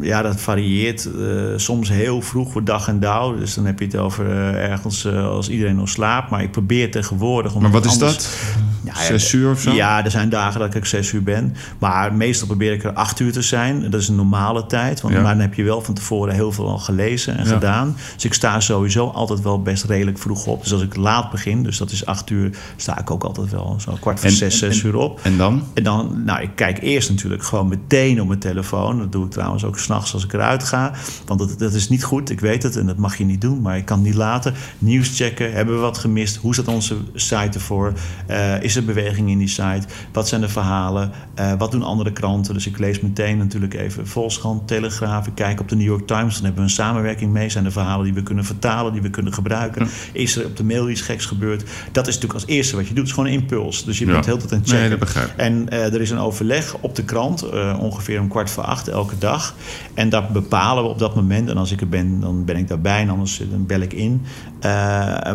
Ja, 0.00 0.22
dat 0.22 0.40
varieert. 0.40 1.08
soms 1.56 1.88
heel 1.88 2.22
vroeg 2.22 2.52
voor 2.52 2.64
dag 2.64 2.88
en 2.88 3.00
dauw. 3.00 3.36
Dus 3.38 3.54
dan 3.54 3.64
heb 3.66 3.78
je 3.78 3.84
het 3.84 3.96
over 3.96 4.30
ergens 4.54 5.06
als 5.06 5.48
iedereen 5.48 5.76
nog 5.76 5.88
slaapt. 5.88 6.30
Maar 6.30 6.42
ik 6.42 6.50
probeer 6.50 6.90
tegenwoordig... 6.90 7.54
om 7.54 7.62
Maar 7.62 7.70
wat 7.70 7.84
is 7.84 7.92
anders- 7.92 8.14
dat? 8.14 8.36
Ja, 8.84 8.94
Zes 9.02 9.32
uur 9.32 9.50
of 9.50 9.60
zo? 9.60 9.72
Ja, 9.72 10.04
er 10.04 10.10
zijn 10.10 10.28
dagen 10.28 10.60
dat 10.60 10.74
ik 10.74 10.84
zes 10.84 11.12
uur 11.12 11.22
ben. 11.22 11.54
Maar 11.78 12.12
meestal 12.14 12.46
probeer 12.46 12.72
ik 12.72 12.84
er 12.84 12.92
acht 12.92 13.20
uur 13.20 13.32
te 13.32 13.42
zijn. 13.42 13.90
Dat 13.90 14.00
is 14.00 14.08
een 14.08 14.16
normale 14.16 14.66
tijd. 14.66 15.00
Want 15.00 15.14
Ja. 15.14 15.22
dan 15.22 15.38
heb 15.38 15.54
je 15.54 15.62
wel 15.62 15.80
van 15.82 15.94
tevoren 15.94 16.34
heel 16.34 16.52
veel 16.52 16.68
al 16.68 16.78
gelezen 16.78 17.36
en 17.38 17.44
Ja. 17.44 17.52
gedaan. 17.52 17.96
Dus 18.14 18.24
ik 18.24 18.34
sta 18.34 18.60
sowieso 18.60 19.06
altijd 19.08 19.42
wel 19.42 19.62
best 19.62 19.84
redelijk 19.84 20.18
vroeg 20.18 20.46
op. 20.46 20.62
Dus 20.62 20.72
als 20.72 20.82
ik 20.82 20.96
laat 20.96 21.30
begin, 21.30 21.62
dus 21.62 21.78
dat 21.78 21.90
is 21.90 22.06
acht 22.06 22.30
uur... 22.30 22.50
sta 22.76 22.98
ik 22.98 23.10
ook 23.10 23.24
altijd 23.24 23.50
wel 23.50 23.76
zo 23.80 23.96
kwart 24.00 24.20
voor 24.20 24.28
En- 24.28 24.34
zes, 24.36 24.62
en- 24.62 24.72
zes 24.72 24.82
uur 24.82 24.96
op. 24.96 25.20
En 25.22 25.36
dan? 25.36 25.62
En 25.74 25.82
dan, 25.82 26.22
nou, 26.24 26.42
ik 26.42 26.50
kijk 26.54 26.82
eerst 26.82 27.08
natuurlijk 27.10 27.42
gewoon 27.44 27.68
meteen 27.68 28.20
op 28.20 28.26
mijn 28.28 28.38
telefoon. 28.40 28.98
Dat 28.98 29.12
doe 29.12 29.24
ik 29.24 29.30
trouwens 29.30 29.64
ook 29.64 29.78
s'nachts 29.78 30.12
als 30.14 30.24
ik 30.24 30.32
eruit 30.32 30.64
ga. 30.64 30.92
Want 31.26 31.40
dat, 31.40 31.58
dat 31.58 31.72
is 31.74 31.88
niet 31.88 32.04
goed, 32.04 32.30
ik 32.30 32.40
weet 32.40 32.62
het. 32.62 32.76
En 32.76 32.86
dat 32.86 32.96
mag 32.96 33.16
je 33.16 33.24
niet 33.24 33.40
doen, 33.40 33.60
maar 33.60 33.76
ik 33.76 33.84
kan 33.84 34.02
niet 34.02 34.14
laten. 34.14 34.54
Nieuws 34.78 35.16
checken, 35.16 35.52
hebben 35.52 35.74
we 35.74 35.80
wat 35.80 35.98
gemist? 35.98 36.36
Hoe 36.36 36.54
staat 36.54 36.68
onze 36.68 36.96
site 37.14 37.50
ervoor? 37.58 37.92
Eh, 38.26 38.62
is 38.68 38.76
er 38.76 38.84
beweging 38.84 39.30
in 39.30 39.38
die 39.38 39.48
site? 39.48 39.82
Wat 40.12 40.28
zijn 40.28 40.40
de 40.40 40.48
verhalen? 40.48 41.10
Eh, 41.34 41.52
wat 41.58 41.70
doen 41.72 41.82
andere 41.82 42.12
kranten? 42.12 42.54
Dus 42.54 42.66
ik 42.66 42.78
lees 42.78 43.00
meteen 43.00 43.38
natuurlijk 43.38 43.74
even 43.74 44.06
Volkskrant, 44.06 44.68
Telegraaf. 44.68 45.26
Ik 45.26 45.34
kijk 45.34 45.60
op 45.60 45.68
de 45.68 45.76
New 45.76 45.86
York 45.86 46.06
Times. 46.06 46.34
Dan 46.34 46.44
hebben 46.44 46.62
we 46.62 46.68
een 46.68 46.74
samenwerking 46.74 47.32
mee. 47.32 47.48
Zijn 47.48 47.64
er 47.64 47.72
verhalen 47.72 48.04
die 48.04 48.14
we 48.14 48.22
kunnen 48.22 48.44
vertalen, 48.44 48.92
die 48.92 49.02
we 49.02 49.10
kunnen 49.10 49.32
gebruiken? 49.32 49.88
Is 50.12 50.36
er 50.36 50.44
op 50.46 50.56
de 50.56 50.64
mail 50.64 50.88
iets 50.90 51.00
geks 51.00 51.26
gebeurd? 51.26 51.62
Dat 51.92 52.06
is 52.06 52.14
natuurlijk 52.14 52.40
als 52.40 52.50
eerste 52.56 52.76
wat 52.76 52.88
je 52.88 52.94
doet. 52.94 52.98
Het 52.98 53.06
is 53.08 53.12
gewoon 53.14 53.28
een 53.28 53.40
impuls. 53.40 53.84
Dus 53.84 53.98
je 53.98 54.06
Ja. 54.06 54.12
bent 54.12 54.26
heel 54.26 54.36
tijd 54.38 54.52
aan 54.52 54.58
het 54.58 54.68
checken. 54.68 54.98
Nee. 55.36 55.46
En 55.46 55.68
eh, 55.68 55.92
er 55.94 56.00
is 56.00 56.10
een 56.10 56.18
overleg 56.18 56.74
op 56.80 56.94
de 56.94 57.04
krant, 57.04 57.42
eh, 57.42 57.76
ongeveer 57.80 58.20
om 58.20 58.28
kwart 58.28 58.50
voor 58.50 58.64
acht 58.64 58.88
elke 58.88 59.18
dag. 59.18 59.54
En 59.94 60.08
dat 60.08 60.28
bepalen 60.28 60.82
we 60.82 60.88
op 60.88 60.98
dat 60.98 61.14
moment. 61.14 61.48
En 61.48 61.56
als 61.56 61.72
ik 61.72 61.80
er 61.80 61.88
ben, 61.88 62.20
dan 62.20 62.44
ben 62.44 62.56
ik 62.56 62.68
daarbij. 62.68 63.00
En 63.00 63.10
anders 63.10 63.42
dan 63.50 63.66
bel 63.66 63.80
ik 63.80 63.92
in. 63.92 64.22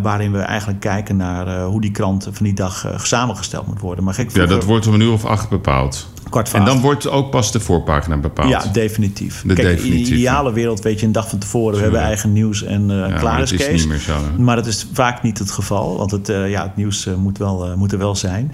Waarin 0.01 0.31
we 0.31 0.39
eigenlijk 0.39 0.79
kijken 0.79 1.15
naar 1.15 1.63
hoe 1.63 1.81
die 1.81 1.91
krant 1.91 2.23
van 2.31 2.45
die 2.45 2.53
dag 2.53 2.85
eh, 2.85 2.99
samengesteld 3.23 3.67
moet 3.67 3.79
worden. 3.79 4.03
Maar 4.03 4.13
gek 4.13 4.35
Ja, 4.35 4.45
dat 4.45 4.63
wordt 4.63 4.87
om 4.87 4.93
een 4.93 5.01
uur 5.01 5.11
of 5.11 5.25
acht 5.25 5.49
bepaald. 5.49 6.11
kwart 6.29 6.49
voor 6.49 6.59
En 6.59 6.65
dan 6.65 6.73
acht. 6.73 6.83
wordt 6.83 7.07
ook 7.07 7.31
pas 7.31 7.51
de 7.51 7.59
voorpagina 7.59 8.17
bepaald. 8.17 8.49
Ja, 8.49 8.63
definitief. 8.71 9.43
De 9.45 9.53
Kijk, 9.53 9.79
in 9.79 9.91
de 9.91 9.97
ideale 9.97 10.53
wereld 10.53 10.81
weet 10.81 10.99
je 10.99 11.05
een 11.05 11.11
dag 11.11 11.29
van 11.29 11.39
tevoren... 11.39 11.75
we 11.75 11.81
hebben 11.81 12.01
eigen 12.01 12.33
nieuws 12.33 12.63
en 12.63 12.91
eh, 12.91 12.97
Ja, 13.09 13.17
klaar 13.17 13.41
is 13.41 13.51
Kees. 13.51 13.67
niet 13.67 13.87
meer 13.87 13.99
zo, 13.99 14.13
hè? 14.13 14.41
Maar 14.41 14.55
dat 14.55 14.65
is 14.65 14.87
vaak 14.93 15.23
niet 15.23 15.39
het 15.39 15.51
geval. 15.51 15.97
Want 15.97 16.11
het, 16.11 16.29
eh, 16.29 16.49
ja, 16.49 16.63
het 16.63 16.75
nieuws 16.75 17.05
eh, 17.05 17.13
moet, 17.15 17.37
wel, 17.37 17.73
moet 17.77 17.91
er 17.91 17.97
wel 17.97 18.15
zijn. 18.15 18.51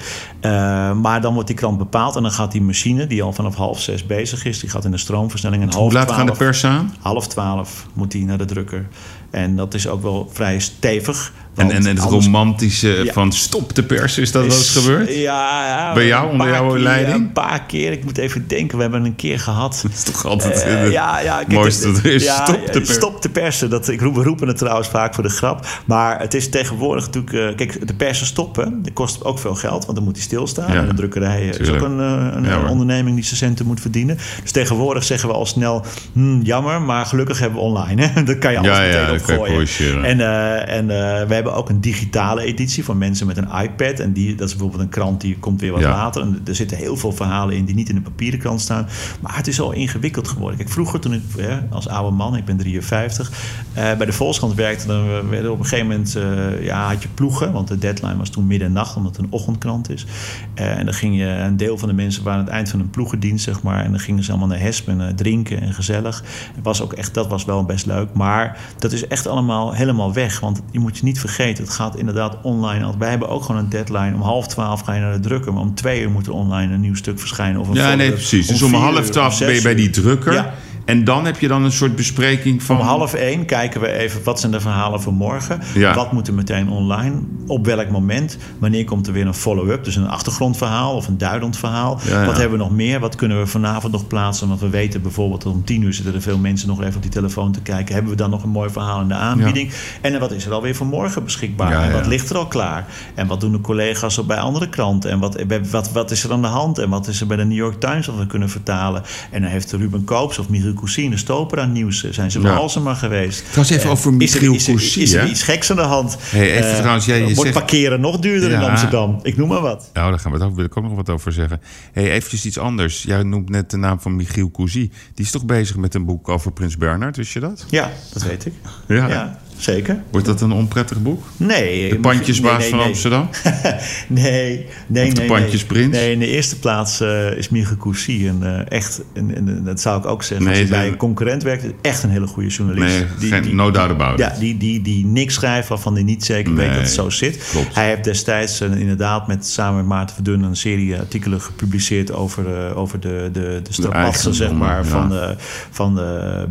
Maar 1.02 1.22
dan 1.22 1.34
wordt 1.34 1.48
die 1.48 1.58
krant 1.58 1.78
bepaald... 1.78 2.16
en 2.16 2.22
dan 2.22 2.32
gaat 2.32 2.52
die 2.52 2.62
machine, 2.62 3.08
die 3.08 3.24
al 3.24 3.34
vanaf 3.34 3.56
half 3.56 3.80
zes 3.82 4.06
bezig 4.06 4.46
is... 4.46 4.60
die 4.60 4.70
gaat 4.70 4.86
in 4.86 4.92
de 4.92 4.98
stroomversnelling 4.98 5.62
en 5.64 5.70
half 5.70 5.84
Hoe 5.84 5.94
laat 5.94 6.12
gaan 6.12 6.26
de 6.26 6.32
pers 6.32 6.66
aan? 6.66 6.94
Half 7.00 7.28
twaalf 7.28 7.86
moet 7.94 8.12
die 8.12 8.26
naar 8.26 8.38
de 8.38 8.46
drukker. 8.46 8.88
En 9.30 9.56
dat 9.56 9.74
is 9.74 9.88
ook 9.88 10.02
wel 10.02 10.30
vrij 10.34 10.60
stevig. 10.60 11.32
En, 11.60 11.72
en 11.72 11.86
het 11.86 12.00
anders 12.00 12.26
romantische 12.26 12.88
Ja. 13.04 13.14
van 13.14 13.32
stop 13.32 13.76
de 13.76 13.84
pers, 13.84 14.18
is 14.18 14.32
dat 14.32 14.42
wel 14.46 14.52
eens 14.52 14.76
is- 14.76 14.82
gebeurd? 14.84 15.16
Ja, 15.16 15.68
ja, 15.68 15.94
Bij 15.94 16.06
jou, 16.08 16.32
onder 16.32 16.50
jouw 16.50 16.70
keer, 16.70 16.80
leiding? 16.80 17.16
Een 17.18 17.32
paar 17.32 17.62
keer. 17.68 17.92
Ik 17.92 18.04
moet 18.04 18.18
even 18.18 18.48
denken. 18.48 18.76
We 18.78 18.82
hebben 18.84 19.06
een 19.06 19.16
keer 19.16 19.40
gehad. 19.40 19.80
Dat 19.84 19.92
is 19.92 20.04
toch 20.04 20.26
altijd 20.26 20.64
Eh, 20.64 20.80
het 20.80 20.92
ja, 20.92 21.20
ja, 21.20 21.36
kijk, 21.38 21.52
mooiste 21.52 21.88
het- 21.88 21.96
dat 21.96 22.06
is. 22.06 22.24
ja, 22.24 22.46
stop 22.46 22.66
de 22.74 22.80
pers. 22.82 22.94
Stop 22.94 23.22
de 23.22 23.30
persen. 23.30 23.70
Dat, 23.70 23.88
ik 23.88 24.02
roep, 24.02 24.16
we 24.16 24.24
roepen 24.24 24.48
het 24.48 24.58
trouwens 24.58 24.88
vaak 24.88 25.14
voor 25.14 25.24
de 25.24 25.30
grap. 25.30 25.66
Maar 25.86 26.20
het 26.20 26.34
is 26.34 26.50
tegenwoordig 26.50 27.06
natuurlijk... 27.06 27.34
eh, 27.34 27.56
kijk, 27.56 27.88
de 27.88 27.94
persen 27.94 28.26
stoppen. 28.26 28.84
Dat 28.84 28.94
kost 28.94 29.24
ook 29.24 29.40
veel 29.40 29.56
geld. 29.56 29.84
Want 29.86 29.96
dan 29.98 30.04
moet 30.06 30.16
hij 30.16 30.24
stilstaan. 30.26 30.72
Ja, 30.74 30.80
en 30.80 30.88
de 30.88 30.94
drukkerij 30.94 31.46
is 31.46 31.70
ook 31.70 31.82
een, 31.82 32.00
eh, 32.46 32.52
een 32.52 32.68
onderneming 32.68 33.16
die 33.16 33.26
zijn 33.26 33.38
centen 33.38 33.66
moet 33.66 33.82
verdienen. 33.82 34.18
Dus 34.42 34.52
tegenwoordig 34.52 35.04
zeggen 35.04 35.30
we 35.30 35.36
al 35.36 35.46
snel... 35.46 35.86
"Hmm, 36.14 36.42
jammer, 36.42 36.82
maar 36.82 37.06
gelukkig 37.06 37.40
hebben 37.40 37.60
we 37.60 37.66
online. 37.66 38.06
Hè? 38.06 38.24
Dat 38.30 38.38
kan 38.38 38.52
je 38.52 38.58
alles 38.58 38.78
Ja, 38.78 38.84
ja, 38.84 39.12
meteen 39.12 39.40
opgooien. 39.40 40.04
En, 40.04 40.20
en 40.68 40.88
we 41.28 41.34
hebben 41.34 41.49
ook 41.54 41.70
een 41.70 41.82
digitale 41.82 42.42
editie 42.42 42.84
voor 42.84 42.98
mensen 42.98 43.28
met 43.28 43.38
een 43.38 43.50
iPad. 43.64 44.00
En 44.00 44.14
die, 44.14 44.36
dat 44.36 44.48
is 44.48 44.54
bijvoorbeeld 44.54 44.84
een 44.84 44.90
krant 44.90 45.22
die 45.22 45.38
komt 45.38 45.62
weer 45.62 45.72
wat 45.72 45.82
Ja. 45.82 45.90
later. 45.90 46.22
En 46.22 46.42
er 46.46 46.56
zitten 46.56 46.78
heel 46.78 46.98
veel 46.98 47.12
verhalen 47.12 47.56
in 47.56 47.66
die 47.66 47.76
niet 47.76 47.90
in 47.90 47.96
de 47.96 48.02
papieren 48.02 48.40
krant 48.40 48.62
staan. 48.62 48.88
Maar 49.22 49.36
het 49.36 49.48
is 49.48 49.62
al 49.62 49.72
ingewikkeld 49.72 50.28
geworden. 50.28 50.58
Kijk, 50.58 50.70
vroeger 50.70 51.00
toen 51.00 51.14
ik 51.14 51.22
als 51.70 51.88
oude 51.88 52.16
man, 52.16 52.36
ik 52.36 52.46
ben 52.46 52.58
53, 52.58 53.32
eh, 53.74 53.84
bij 53.98 54.06
de 54.06 54.14
Volkskrant 54.14 54.54
werkte, 54.54 54.88
dan 54.88 55.30
werden 55.30 55.52
op 55.52 55.60
een 55.60 55.66
gegeven 55.66 55.88
moment, 55.88 56.16
eh, 56.16 56.64
ja, 56.66 56.88
had 56.88 57.02
je 57.04 57.10
ploegen. 57.14 57.52
Want 57.52 57.68
de 57.68 57.78
deadline 57.78 58.18
was 58.18 58.30
toen 58.30 58.48
middernacht, 58.48 58.96
omdat 58.96 59.16
het 59.16 59.26
een 59.26 59.32
ochtendkrant 59.32 59.90
is. 59.90 60.06
Eh, 60.54 60.78
en 60.78 60.86
dan 60.86 60.94
ging 60.94 61.18
je, 61.18 61.26
een 61.26 61.58
deel 61.58 61.78
van 61.78 61.88
de 61.88 61.94
mensen 61.94 62.24
waren 62.24 62.40
aan 62.40 62.46
het 62.46 62.54
eind 62.54 62.70
van 62.70 62.80
een 62.80 62.90
ploegendienst, 62.90 63.44
zeg 63.44 63.62
maar. 63.62 63.84
En 63.84 63.92
dan 63.92 64.00
gingen 64.00 64.24
ze 64.24 64.30
allemaal 64.30 64.48
naar 64.48 64.60
Hespen, 64.60 65.16
drinken 65.16 65.62
en 65.62 65.74
gezellig. 65.74 66.24
Het 66.56 66.64
was 66.64 66.82
ook 66.82 66.94
echt, 66.94 67.14
dat 67.14 67.28
was 67.28 67.46
wel 67.46 67.64
best 67.64 67.86
leuk. 67.86 68.14
Maar 68.14 68.58
dat 68.78 68.92
is 68.92 69.08
echt 69.08 69.28
allemaal 69.28 69.74
helemaal 69.74 70.14
weg. 70.14 70.40
Want 70.40 70.62
je 70.72 70.80
moet 70.80 70.98
je 70.98 71.04
niet 71.04 71.20
vergeten, 71.20 71.39
het 71.48 71.70
gaat 71.70 71.96
inderdaad 71.96 72.38
online. 72.42 72.98
Wij 72.98 73.10
hebben 73.10 73.30
ook 73.30 73.44
gewoon 73.44 73.62
een 73.62 73.70
deadline. 73.70 74.14
Om 74.14 74.22
half 74.22 74.48
twaalf 74.48 74.82
ga 74.82 74.94
je 74.94 75.02
naar 75.02 75.14
de 75.14 75.20
drukker. 75.20 75.54
Maar 75.54 75.62
om 75.62 75.76
twee 75.76 76.02
uur 76.02 76.10
moet 76.10 76.28
er 76.28 76.34
online 76.34 76.74
een 76.74 76.80
nieuw 76.80 76.96
stuk 76.96 77.20
verschijnen. 77.20 77.62
Of 77.62 77.68
een 77.68 77.76
Ja, 77.76 77.96
nee, 77.96 78.12
precies. 78.12 78.48
Dus 78.48 78.62
om 78.62 78.74
half 78.74 79.10
twaalf 79.10 79.40
om 79.40 79.46
ben 79.46 79.56
je 79.56 79.62
bij 79.62 79.76
die 79.76 79.90
drukker. 79.90 80.34
Ja. 80.34 80.54
En 80.90 81.04
dan 81.04 81.26
heb 81.26 81.40
je 81.40 81.48
dan 81.48 81.64
een 81.64 81.72
soort 81.72 81.96
bespreking 81.96 82.64
van... 82.64 82.80
Om 82.80 82.86
half 82.86 83.14
één 83.14 83.46
kijken 83.46 83.82
we 83.82 83.92
even 83.92 84.24
wat 84.24 84.40
zijn 84.40 84.52
de 84.52 84.60
verhalen 84.60 85.02
voor 85.02 85.14
morgen. 85.14 85.60
Ja. 85.74 85.96
Wat 85.96 86.12
moet 86.12 86.28
er 86.28 86.34
meteen 86.34 86.70
online? 86.70 87.16
Op 87.48 87.66
welk 87.66 87.90
moment? 87.90 88.38
Wanneer 88.60 88.86
komt 88.86 89.08
er 89.08 89.14
weer 89.14 89.28
een 89.28 89.34
follow-up? 89.34 89.84
Dus 89.84 89.96
een 89.96 90.08
achtergrondverhaal 90.08 90.96
of 90.96 91.08
een 91.08 91.18
duidend 91.18 91.58
verhaal. 91.58 92.00
Ja, 92.04 92.20
ja. 92.20 92.26
Wat 92.26 92.38
hebben 92.38 92.58
we 92.58 92.64
nog 92.64 92.74
meer? 92.74 93.00
Wat 93.00 93.16
kunnen 93.16 93.40
we 93.40 93.46
vanavond 93.46 93.94
nog 93.94 94.08
plaatsen? 94.08 94.48
Want 94.48 94.60
we 94.60 94.70
weten 94.70 95.02
bijvoorbeeld 95.02 95.42
dat 95.42 95.54
om 95.54 95.64
tien 95.64 95.82
uur 95.82 95.94
zitten 95.94 96.14
er 96.14 96.22
veel 96.22 96.38
mensen 96.38 96.68
nog 96.68 96.82
even 96.82 96.96
op 96.96 97.02
die 97.02 97.12
telefoon 97.12 97.52
te 97.52 97.62
kijken. 97.62 97.94
Hebben 97.94 98.12
we 98.12 98.18
dan 98.18 98.30
nog 98.30 98.44
een 98.44 98.50
mooi 98.50 98.70
verhaal 98.70 99.02
in 99.02 99.08
de 99.08 99.14
aanbieding? 99.14 99.72
En 100.02 100.20
wat 100.20 100.32
is 100.32 100.46
er 100.46 100.54
alweer 100.54 100.76
voor 100.76 100.88
morgen 100.88 101.24
beschikbaar? 101.24 101.72
Ja, 101.72 101.84
En 101.84 101.92
wat 101.92 102.08
ligt 102.08 102.30
er 102.30 102.38
al 102.38 102.48
klaar? 102.48 102.86
En 103.16 103.28
wat 103.28 103.42
doen 103.42 103.52
de 103.52 103.62
collega's 103.62 104.18
op 104.18 104.28
bij 104.28 104.40
andere 104.40 104.70
kranten? 104.70 105.12
En 105.12 105.20
wat, 105.20 105.44
wat, 105.72 105.92
wat 105.92 106.12
is 106.12 106.24
er 106.24 106.32
aan 106.32 106.42
de 106.42 106.48
hand? 106.48 106.78
En 106.78 106.90
wat 106.90 107.08
is 107.08 107.22
er 107.22 107.28
bij 107.28 107.38
de 107.38 107.46
New 107.46 107.58
York 107.58 107.80
Times 107.80 108.08
wat 108.08 108.18
we 108.18 108.28
kunnen 108.28 108.50
vertalen? 108.50 109.04
En 109.32 109.42
dan 109.42 109.52
heeft 109.52 109.72
Ruben 109.72 110.04
Koops 110.04 110.40
of 110.40 110.50
Michiel 110.50 110.78
Cousin, 110.80 111.10
de 111.10 111.18
stoper 111.18 111.60
aan 111.60 111.72
nieuws, 111.72 112.04
eh, 112.04 112.12
zijn 112.12 112.32
ze 112.32 112.38
Ja. 112.40 112.44
bij 112.44 112.54
Alsema 112.54 112.94
geweest. 112.94 113.40
Trouwens, 113.44 113.70
even 113.70 113.84
Eh, 113.86 113.92
over 113.92 114.06
is 114.22 114.34
er- 114.36 114.42
Michiel 114.42 114.54
is 114.54 114.68
er- 114.68 114.74
Cousin, 114.74 115.02
Is 115.02 115.14
er 115.14 115.28
iets 115.30 115.44
geks 115.44 115.70
aan 115.70 115.76
de 115.76 115.82
hand? 115.82 116.18
Hey, 116.20 116.52
even 116.58 116.70
Eh, 116.70 116.78
trouwens, 116.78 117.06
jij- 117.06 117.18
je 117.18 117.24
wordt 117.24 117.40
zegt- 117.42 117.54
parkeren 117.54 118.02
nog 118.02 118.20
duurder 118.20 118.52
in. 118.52 118.58
Amsterdam? 118.60 119.20
Ik 119.24 119.38
noem 119.38 119.48
maar 119.48 119.62
wat. 119.62 119.90
Nou, 119.94 120.10
daar 120.10 120.20
gaan 120.20 120.32
we 120.32 120.38
het 120.38 120.48
ook, 120.48 120.56
wil 120.56 120.66
ik 120.66 120.78
ook 120.78 120.84
nog 120.84 120.96
wat 120.96 121.10
over 121.10 121.32
zeggen. 121.32 121.62
hey, 121.92 122.12
eventjes 122.12 122.46
iets 122.46 122.58
anders. 122.58 123.04
Jij 123.04 123.24
noemt 123.24 123.50
net 123.50 123.72
de 123.72 123.78
naam 123.78 124.00
van 124.00 124.16
Michiel 124.16 124.52
Cousy. 124.52 124.90
Die 125.14 125.26
is 125.26 125.32
toch 125.32 125.46
bezig 125.46 125.76
met 125.76 125.94
een 125.94 126.06
boek 126.06 126.30
over 126.30 126.52
Prins 126.52 126.78
Bernhard, 126.78 127.18
wist 127.18 127.34
je 127.34 127.40
dat? 127.40 127.66
Ja, 127.70 127.92
dat 128.14 128.24
weet 128.24 128.46
ik. 128.46 128.54
Ja. 128.88 129.08
Ja. 129.08 129.40
Zeker. 129.60 130.04
Wordt 130.12 130.26
dat 130.28 130.42
een 130.42 130.52
onprettig 130.52 131.02
boek? 131.02 131.24
Nee. 131.38 131.90
De 131.90 132.00
pandjesbaas 132.00 132.52
nee, 132.52 132.60
nee, 132.62 132.70
van 132.70 132.78
nee. 132.80 132.88
Amsterdam? 132.88 133.30
nee, 134.08 134.66
nee, 134.88 135.08
Of 135.08 135.14
de 135.14 135.20
nee. 135.20 135.28
pandjesprins? 135.30 135.96
Nee, 135.96 136.12
in 136.12 136.20
de 136.20 136.28
eerste 136.28 136.60
plaats 136.60 137.00
eh, 137.02 137.32
is 137.38 137.50
Mieke 137.50 137.78
Cousy 137.78 138.28
een 138.28 138.44
eh, 138.44 138.72
echt, 138.78 139.02
en, 139.14 139.36
en, 139.36 139.62
dat 139.64 139.82
zou 139.82 140.00
ik 140.00 140.06
ook 140.06 140.24
zeggen, 140.24 140.48
als 140.48 140.58
ze- 140.58 140.66
bij 140.68 140.88
een 140.88 140.98
concurrent 140.98 141.44
werkt, 141.44 141.66
echt 141.82 142.04
een 142.04 142.10
hele 142.10 142.28
goede 142.28 142.50
journalist. 142.50 143.06
Nee, 143.20 143.30
geen- 143.32 143.56
no 143.56 143.72
doubt 143.72 143.92
about 143.92 144.20
it. 144.20 144.26
Ja, 144.26 144.34
die, 144.40 144.58
die, 144.58 144.82
die 144.82 145.06
niks 145.06 145.34
schrijft 145.34 145.68
waarvan 145.68 145.94
hij 145.94 146.04
niet 146.04 146.26
zeker 146.26 146.56
weet 146.56 146.68
dat 146.70 146.78
het 146.78 146.90
zo 146.92 147.10
zit. 147.10 147.48
klopt. 147.52 147.76
Hij 147.76 147.88
heeft 147.88 148.04
destijds 148.04 148.62
eh, 148.62 148.80
inderdaad 148.80 149.28
met, 149.28 149.48
samen 149.48 149.76
met 149.78 149.86
Maarten 149.86 150.16
Verdun 150.16 150.44
een 150.44 150.56
serie 150.56 150.98
artikelen 151.00 151.42
gepubliceerd 151.42 152.12
over, 152.12 152.76
over 152.76 153.00
de, 153.00 153.30
de, 153.34 153.60
de 153.64 153.74
strapatsen 153.74 154.34
zeg 154.34 154.52
maar, 154.52 154.78
ja. 154.78 154.84
van, 154.90 155.10
de, 155.10 155.36
van 155.72 156.00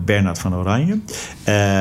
Bernard 0.04 0.38
van 0.38 0.54
Oranje. 0.54 0.98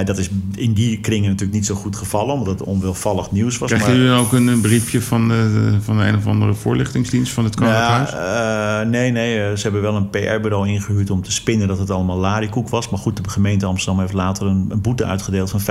Dat 0.05 0.17
is 0.17 0.29
in 0.55 0.73
die 0.73 0.99
natuurlijk 1.25 1.53
niet 1.53 1.65
zo 1.65 1.75
goed 1.75 1.95
gevallen, 1.95 2.33
omdat 2.33 2.59
het 2.59 2.67
onwilvallig 2.67 3.31
nieuws 3.31 3.57
was. 3.57 3.69
Krijgen 3.69 3.89
maar- 3.89 3.97
jullie 3.97 4.15
dan 4.15 4.25
ook 4.25 4.31
een, 4.31 4.47
een 4.47 4.61
briefje 4.61 5.01
van 5.01 5.27
de, 5.27 5.77
van 5.81 5.97
de 5.97 6.03
een 6.03 6.15
of 6.15 6.27
andere 6.27 6.53
voorlichtingsdienst 6.53 7.33
van 7.33 7.43
het 7.43 7.55
Koninklijk 7.55 7.87
Huis? 7.87 8.11
Ja, 8.11 8.81
eh, 8.81 8.87
nee, 8.87 9.11
nee. 9.11 9.43
eh, 9.43 9.55
ze 9.55 9.61
hebben 9.61 9.81
wel 9.81 9.95
een 9.95 10.09
PR-bureau 10.09 10.67
ingehuurd 10.67 11.09
om 11.09 11.21
te 11.21 11.31
spinnen 11.31 11.67
dat 11.67 11.77
het 11.79 11.91
allemaal 11.91 12.17
larikoek 12.17 12.69
was. 12.69 12.89
Maar 12.89 12.99
goed, 12.99 13.23
de 13.23 13.29
gemeente 13.29 13.65
Amsterdam 13.65 13.99
heeft 13.99 14.13
later 14.13 14.47
een, 14.47 14.65
een 14.69 14.81
boete 14.81 15.05
uitgedeeld 15.05 15.49
van 15.49 15.61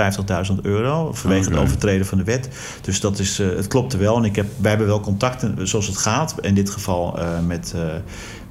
50.000 0.51 0.61
euro. 0.61 1.13
Vanwege 1.13 1.49
het 1.49 1.59
overtreden 1.59 2.05
van 2.05 2.17
de 2.17 2.23
wet. 2.23 2.49
Dus 2.81 2.99
dat 2.99 3.19
is, 3.19 3.39
eh, 3.39 3.47
het 3.47 3.67
klopte 3.67 3.97
wel. 3.97 4.17
En 4.17 4.23
ik 4.23 4.35
heb, 4.35 4.47
wij 4.57 4.69
hebben 4.69 4.87
wel 4.87 4.99
contacten 4.99 5.67
zoals 5.67 5.87
het 5.87 5.97
gaat. 5.97 6.35
In 6.41 6.53
dit 6.53 6.69
geval 6.69 7.19
met. 7.47 7.75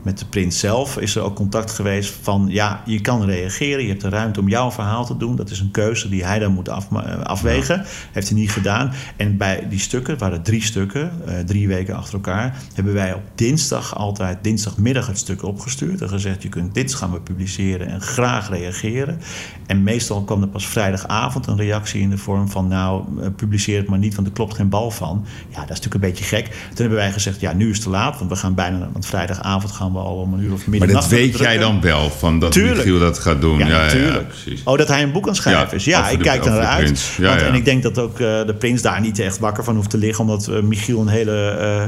Met 0.07 0.19
de 0.19 0.27
prins 0.27 0.59
zelf 0.59 0.99
is 0.99 1.17
er 1.17 1.23
ook 1.23 1.35
contact 1.35 1.71
geweest 1.71 2.15
van 2.23 2.47
ja, 2.49 2.83
je 2.85 3.01
kan 3.01 3.25
reageren, 3.25 3.83
je 3.83 3.89
hebt 3.89 4.01
de 4.01 4.09
ruimte 4.09 4.41
om 4.41 4.49
jouw 4.49 4.71
verhaal 4.71 5.07
te 5.07 5.17
doen. 5.17 5.37
Dat 5.37 5.51
is 5.51 5.61
een 5.61 5.71
keuze 5.71 6.09
die 6.09 6.25
hij 6.25 6.39
dan 6.39 6.53
moet 6.53 6.69
af, 6.69 6.89
eh, 6.93 7.21
afwegen. 7.21 7.85
Heeft 8.13 8.29
hij 8.29 8.39
niet 8.39 8.51
gedaan. 8.51 8.93
En 9.17 9.37
bij 9.37 9.67
die 9.69 9.79
stukken, 9.79 10.13
het 10.13 10.21
waren 10.21 10.43
drie 10.43 10.63
stukken, 10.63 11.13
eh, 11.27 11.39
drie 11.39 11.69
weken 11.69 11.97
achter 11.97 12.15
elkaar, 12.15 12.57
hebben 12.75 12.95
wij 12.95 13.15
op 13.15 13.23
dinsdag 13.35 13.97
altijd, 13.97 14.39
dinsdagmiddag 14.45 15.07
het 15.07 15.19
stuk 15.19 15.43
opgestuurd 15.43 16.01
en 16.03 16.09
gezegd: 16.09 16.43
je 16.43 16.49
kunt 16.49 16.75
dit 16.75 16.95
gaan 16.95 17.13
we 17.13 17.21
publiceren 17.21 17.87
en 17.87 18.01
graag 18.01 18.49
reageren. 18.49 19.21
En 19.67 19.83
meestal 19.83 20.23
kwam 20.23 20.43
er 20.43 20.49
pas 20.49 20.67
vrijdagavond 20.67 21.47
een 21.47 21.57
reactie 21.57 22.01
in 22.01 22.11
de 22.11 22.19
vorm 22.19 22.49
van: 22.49 22.69
nou, 22.69 23.05
eh, 23.21 23.29
publiceer 23.37 23.79
het 23.79 23.89
maar 23.89 23.99
niet, 23.99 24.15
want 24.15 24.27
er 24.27 24.33
klopt 24.33 24.55
geen 24.55 24.69
bal 24.69 24.91
van. 24.91 25.25
Ja, 25.49 25.61
dat 25.61 25.71
is 25.71 25.81
natuurlijk 25.81 25.95
een 25.95 26.11
beetje 26.11 26.25
gek. 26.25 26.45
Toen 26.45 26.77
hebben 26.77 26.99
wij 26.99 27.13
gezegd: 27.13 27.41
ja, 27.41 27.53
nu 27.53 27.69
is 27.69 27.75
het 27.75 27.85
te 27.85 27.91
laat, 27.91 28.19
want 28.19 28.31
we 28.31 28.37
gaan 28.37 28.55
bijna, 28.55 28.89
want 28.93 29.07
vrijdagavond 29.07 29.73
gaan 29.73 29.93
we 29.93 29.96
al 30.03 30.15
om 30.17 30.33
een 30.33 30.41
uur 30.41 30.53
of 30.53 30.59
Maar 30.59 30.69
middernacht. 30.71 31.11
dat 31.11 31.19
weet 31.19 31.39
jij 31.39 31.59
dan 31.59 31.81
wel, 31.81 32.11
van 32.11 32.39
dat 32.39 32.53
Tuurlijk. 32.53 32.77
Michiel 32.77 32.99
dat 32.99 33.19
gaat 33.19 33.41
doen. 33.41 33.59
Ja, 33.59 33.67
Ja, 33.93 34.23
oh, 34.65 34.79
dat 34.79 34.89
hij 34.89 35.03
een 35.03 35.13
boek 35.13 35.29
aan 35.29 35.35
schrijven 35.37 35.69
Ja, 35.71 35.75
is. 35.75 35.85
Ja, 35.85 36.09
ik 36.09 36.19
de- 36.19 36.25
kijk 36.25 36.45
er 36.45 36.51
naar 36.51 36.61
uit. 36.67 37.17
Want. 37.19 37.43
En 37.43 37.55
ik 37.55 37.65
denk 37.65 37.83
dat 37.83 37.99
ook 37.99 38.21
eh, 38.21 38.47
de 38.47 38.55
prins 38.59 38.83
daar 38.83 39.01
niet 39.01 39.19
echt 39.19 39.39
wakker 39.39 39.65
van 39.65 39.75
hoeft 39.77 39.91
te 39.91 39.99
liggen. 39.99 40.25
Omdat 40.25 40.49
eh, 40.49 40.61
Michiel 40.63 41.01
een 41.01 41.09
hele 41.09 41.49
eh, 41.51 41.83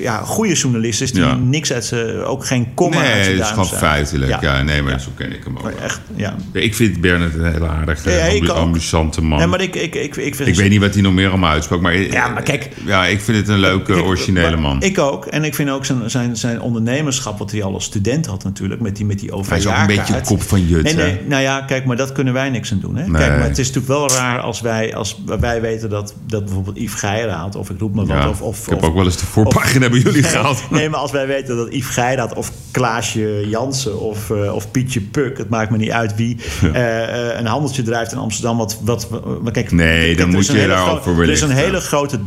ja, 0.00 0.16
goede 0.16 0.54
journalist 0.54 1.00
is. 1.00 1.12
Die 1.12 1.22
Ja. 1.22 1.34
niks 1.34 1.72
uit 1.72 1.84
zijn... 1.84 2.22
Ook 2.22 2.46
geen 2.46 2.74
komma 2.74 2.96
uit 2.96 3.06
Nee, 3.06 3.22
zijn 3.24 3.36
het 3.36 3.44
is 3.44 3.50
gewoon 3.50 3.66
feitelijk. 3.66 4.30
Ja, 4.40 4.56
Ja. 4.56 4.62
nee, 4.62 4.82
maar 4.82 4.92
Ja. 4.92 4.98
zo 4.98 5.10
ken 5.16 5.32
ik 5.32 5.44
hem 5.44 5.56
ook. 5.56 5.62
Maar 5.62 5.72
echt, 5.82 6.00
ja. 6.16 6.34
Ik 6.52 6.74
vind 6.74 7.00
Bernard 7.00 7.34
een 7.34 7.52
hele 7.52 7.68
aardige, 7.68 8.10
Ja, 8.10 8.52
amusante 8.52 9.22
man. 9.22 9.38
Nee, 9.38 9.46
maar 9.46 9.60
ik, 9.60 9.76
ik, 9.76 9.94
ik, 9.94 10.16
ik, 10.16 10.34
vind 10.34 10.48
ik 10.48 10.54
weet 10.54 10.70
niet 10.70 10.80
wat 10.80 10.92
hij 10.94 11.02
nog 11.02 11.12
meer 11.12 11.28
allemaal 11.28 11.50
uitsprak, 11.50 11.80
maar, 11.80 11.96
Ja, 11.96 12.28
maar 12.28 12.42
kijk- 12.42 12.68
ja, 12.86 13.06
ik 13.06 13.20
vind 13.20 13.36
het 13.38 13.48
een 13.48 13.58
leuke, 13.58 13.92
Kijk, 13.92 14.04
originele 14.04 14.56
man. 14.56 14.82
Ik 14.82 14.98
ook. 14.98 15.26
En 15.26 15.44
ik 15.44 15.54
vind 15.54 15.70
ook 15.70 15.84
zijn, 15.84 16.10
zijn, 16.10 16.36
zijn 16.36 16.60
ondernemerschap, 16.60 17.38
wat 17.38 17.50
hij 17.50 17.62
al 17.62 17.74
als 17.74 17.84
student 17.84 18.26
had 18.26 18.44
natuurlijk, 18.44 18.80
met 18.80 18.96
die, 18.96 19.04
met 19.04 19.18
die 19.18 19.30
Hij 19.48 19.58
is 19.58 19.66
ook 19.66 19.76
een 19.76 19.86
beetje 19.86 20.12
de 20.12 20.20
kop 20.20 20.42
van 20.42 20.66
Jut. 20.66 20.82
Nee, 20.82 20.94
hè? 20.94 21.02
nee, 21.02 21.20
nou 21.26 21.42
ja, 21.42 21.60
kijk, 21.60 21.84
maar 21.84 21.96
dat 21.96 22.12
kunnen 22.12 22.32
wij 22.32 22.50
niks 22.50 22.72
aan 22.72 22.78
doen. 22.80 22.96
Hè? 22.96 23.06
Nee. 23.06 23.20
Kijk, 23.22 23.36
maar 23.38 23.48
het 23.48 23.58
is 23.58 23.66
natuurlijk 23.72 23.98
wel 23.98 24.10
raar 24.18 24.40
als 24.40 24.60
wij, 24.60 24.94
als 24.94 25.22
wij 25.40 25.60
weten 25.60 25.90
dat, 25.90 26.14
dat 26.26 26.44
bijvoorbeeld 26.44 26.76
Yves 26.78 26.94
Geiraat, 27.00 27.54
of 27.56 27.70
ik 27.70 27.78
roep 27.80 27.94
maar 27.94 28.06
wat, 28.06 28.16
Ja, 28.16 28.28
of, 28.28 28.42
of, 28.42 28.68
heb 28.70 28.78
of- 28.82 28.88
ook 28.88 28.94
wel 28.94 29.04
eens 29.04 29.16
de 29.16 29.26
voorpagina 29.26 29.88
bij 29.88 29.98
jullie 29.98 30.22
gehaald. 30.22 30.62
Nee, 30.70 30.88
maar 30.88 31.00
als 31.00 31.10
wij 31.10 31.26
weten 31.26 31.56
dat 31.56 31.66
Yves 31.70 31.86
Geiraat 31.94 32.34
of 32.34 32.52
Klaasje 32.70 33.44
Jansen 33.48 34.00
of, 34.00 34.30
eh, 34.30 34.54
of 34.54 34.70
Pietje 34.70 35.00
Puk, 35.00 35.38
het 35.38 35.48
maakt 35.48 35.70
me 35.70 35.76
niet 35.76 35.90
uit 35.90 36.14
wie, 36.16 36.36
eh, 36.72 37.02
eh, 37.30 37.38
een 37.38 37.46
handeltje 37.46 37.82
drijft 37.82 38.12
in 38.12 38.18
Amsterdam. 38.18 38.56
Wat, 38.56 38.78
wat, 38.84 39.08
wat, 39.40 39.52
kijk, 39.52 39.72
Nee, 39.72 40.04
kijk, 40.04 40.18
dan 40.18 40.30
moet 40.30 40.46
je 40.46 40.66
daarover 40.66 41.12
gro- 41.14 41.22
Er 41.22 41.30
is 41.30 41.40
een 41.40 41.50
hele 41.50 41.80
grote 41.80 42.18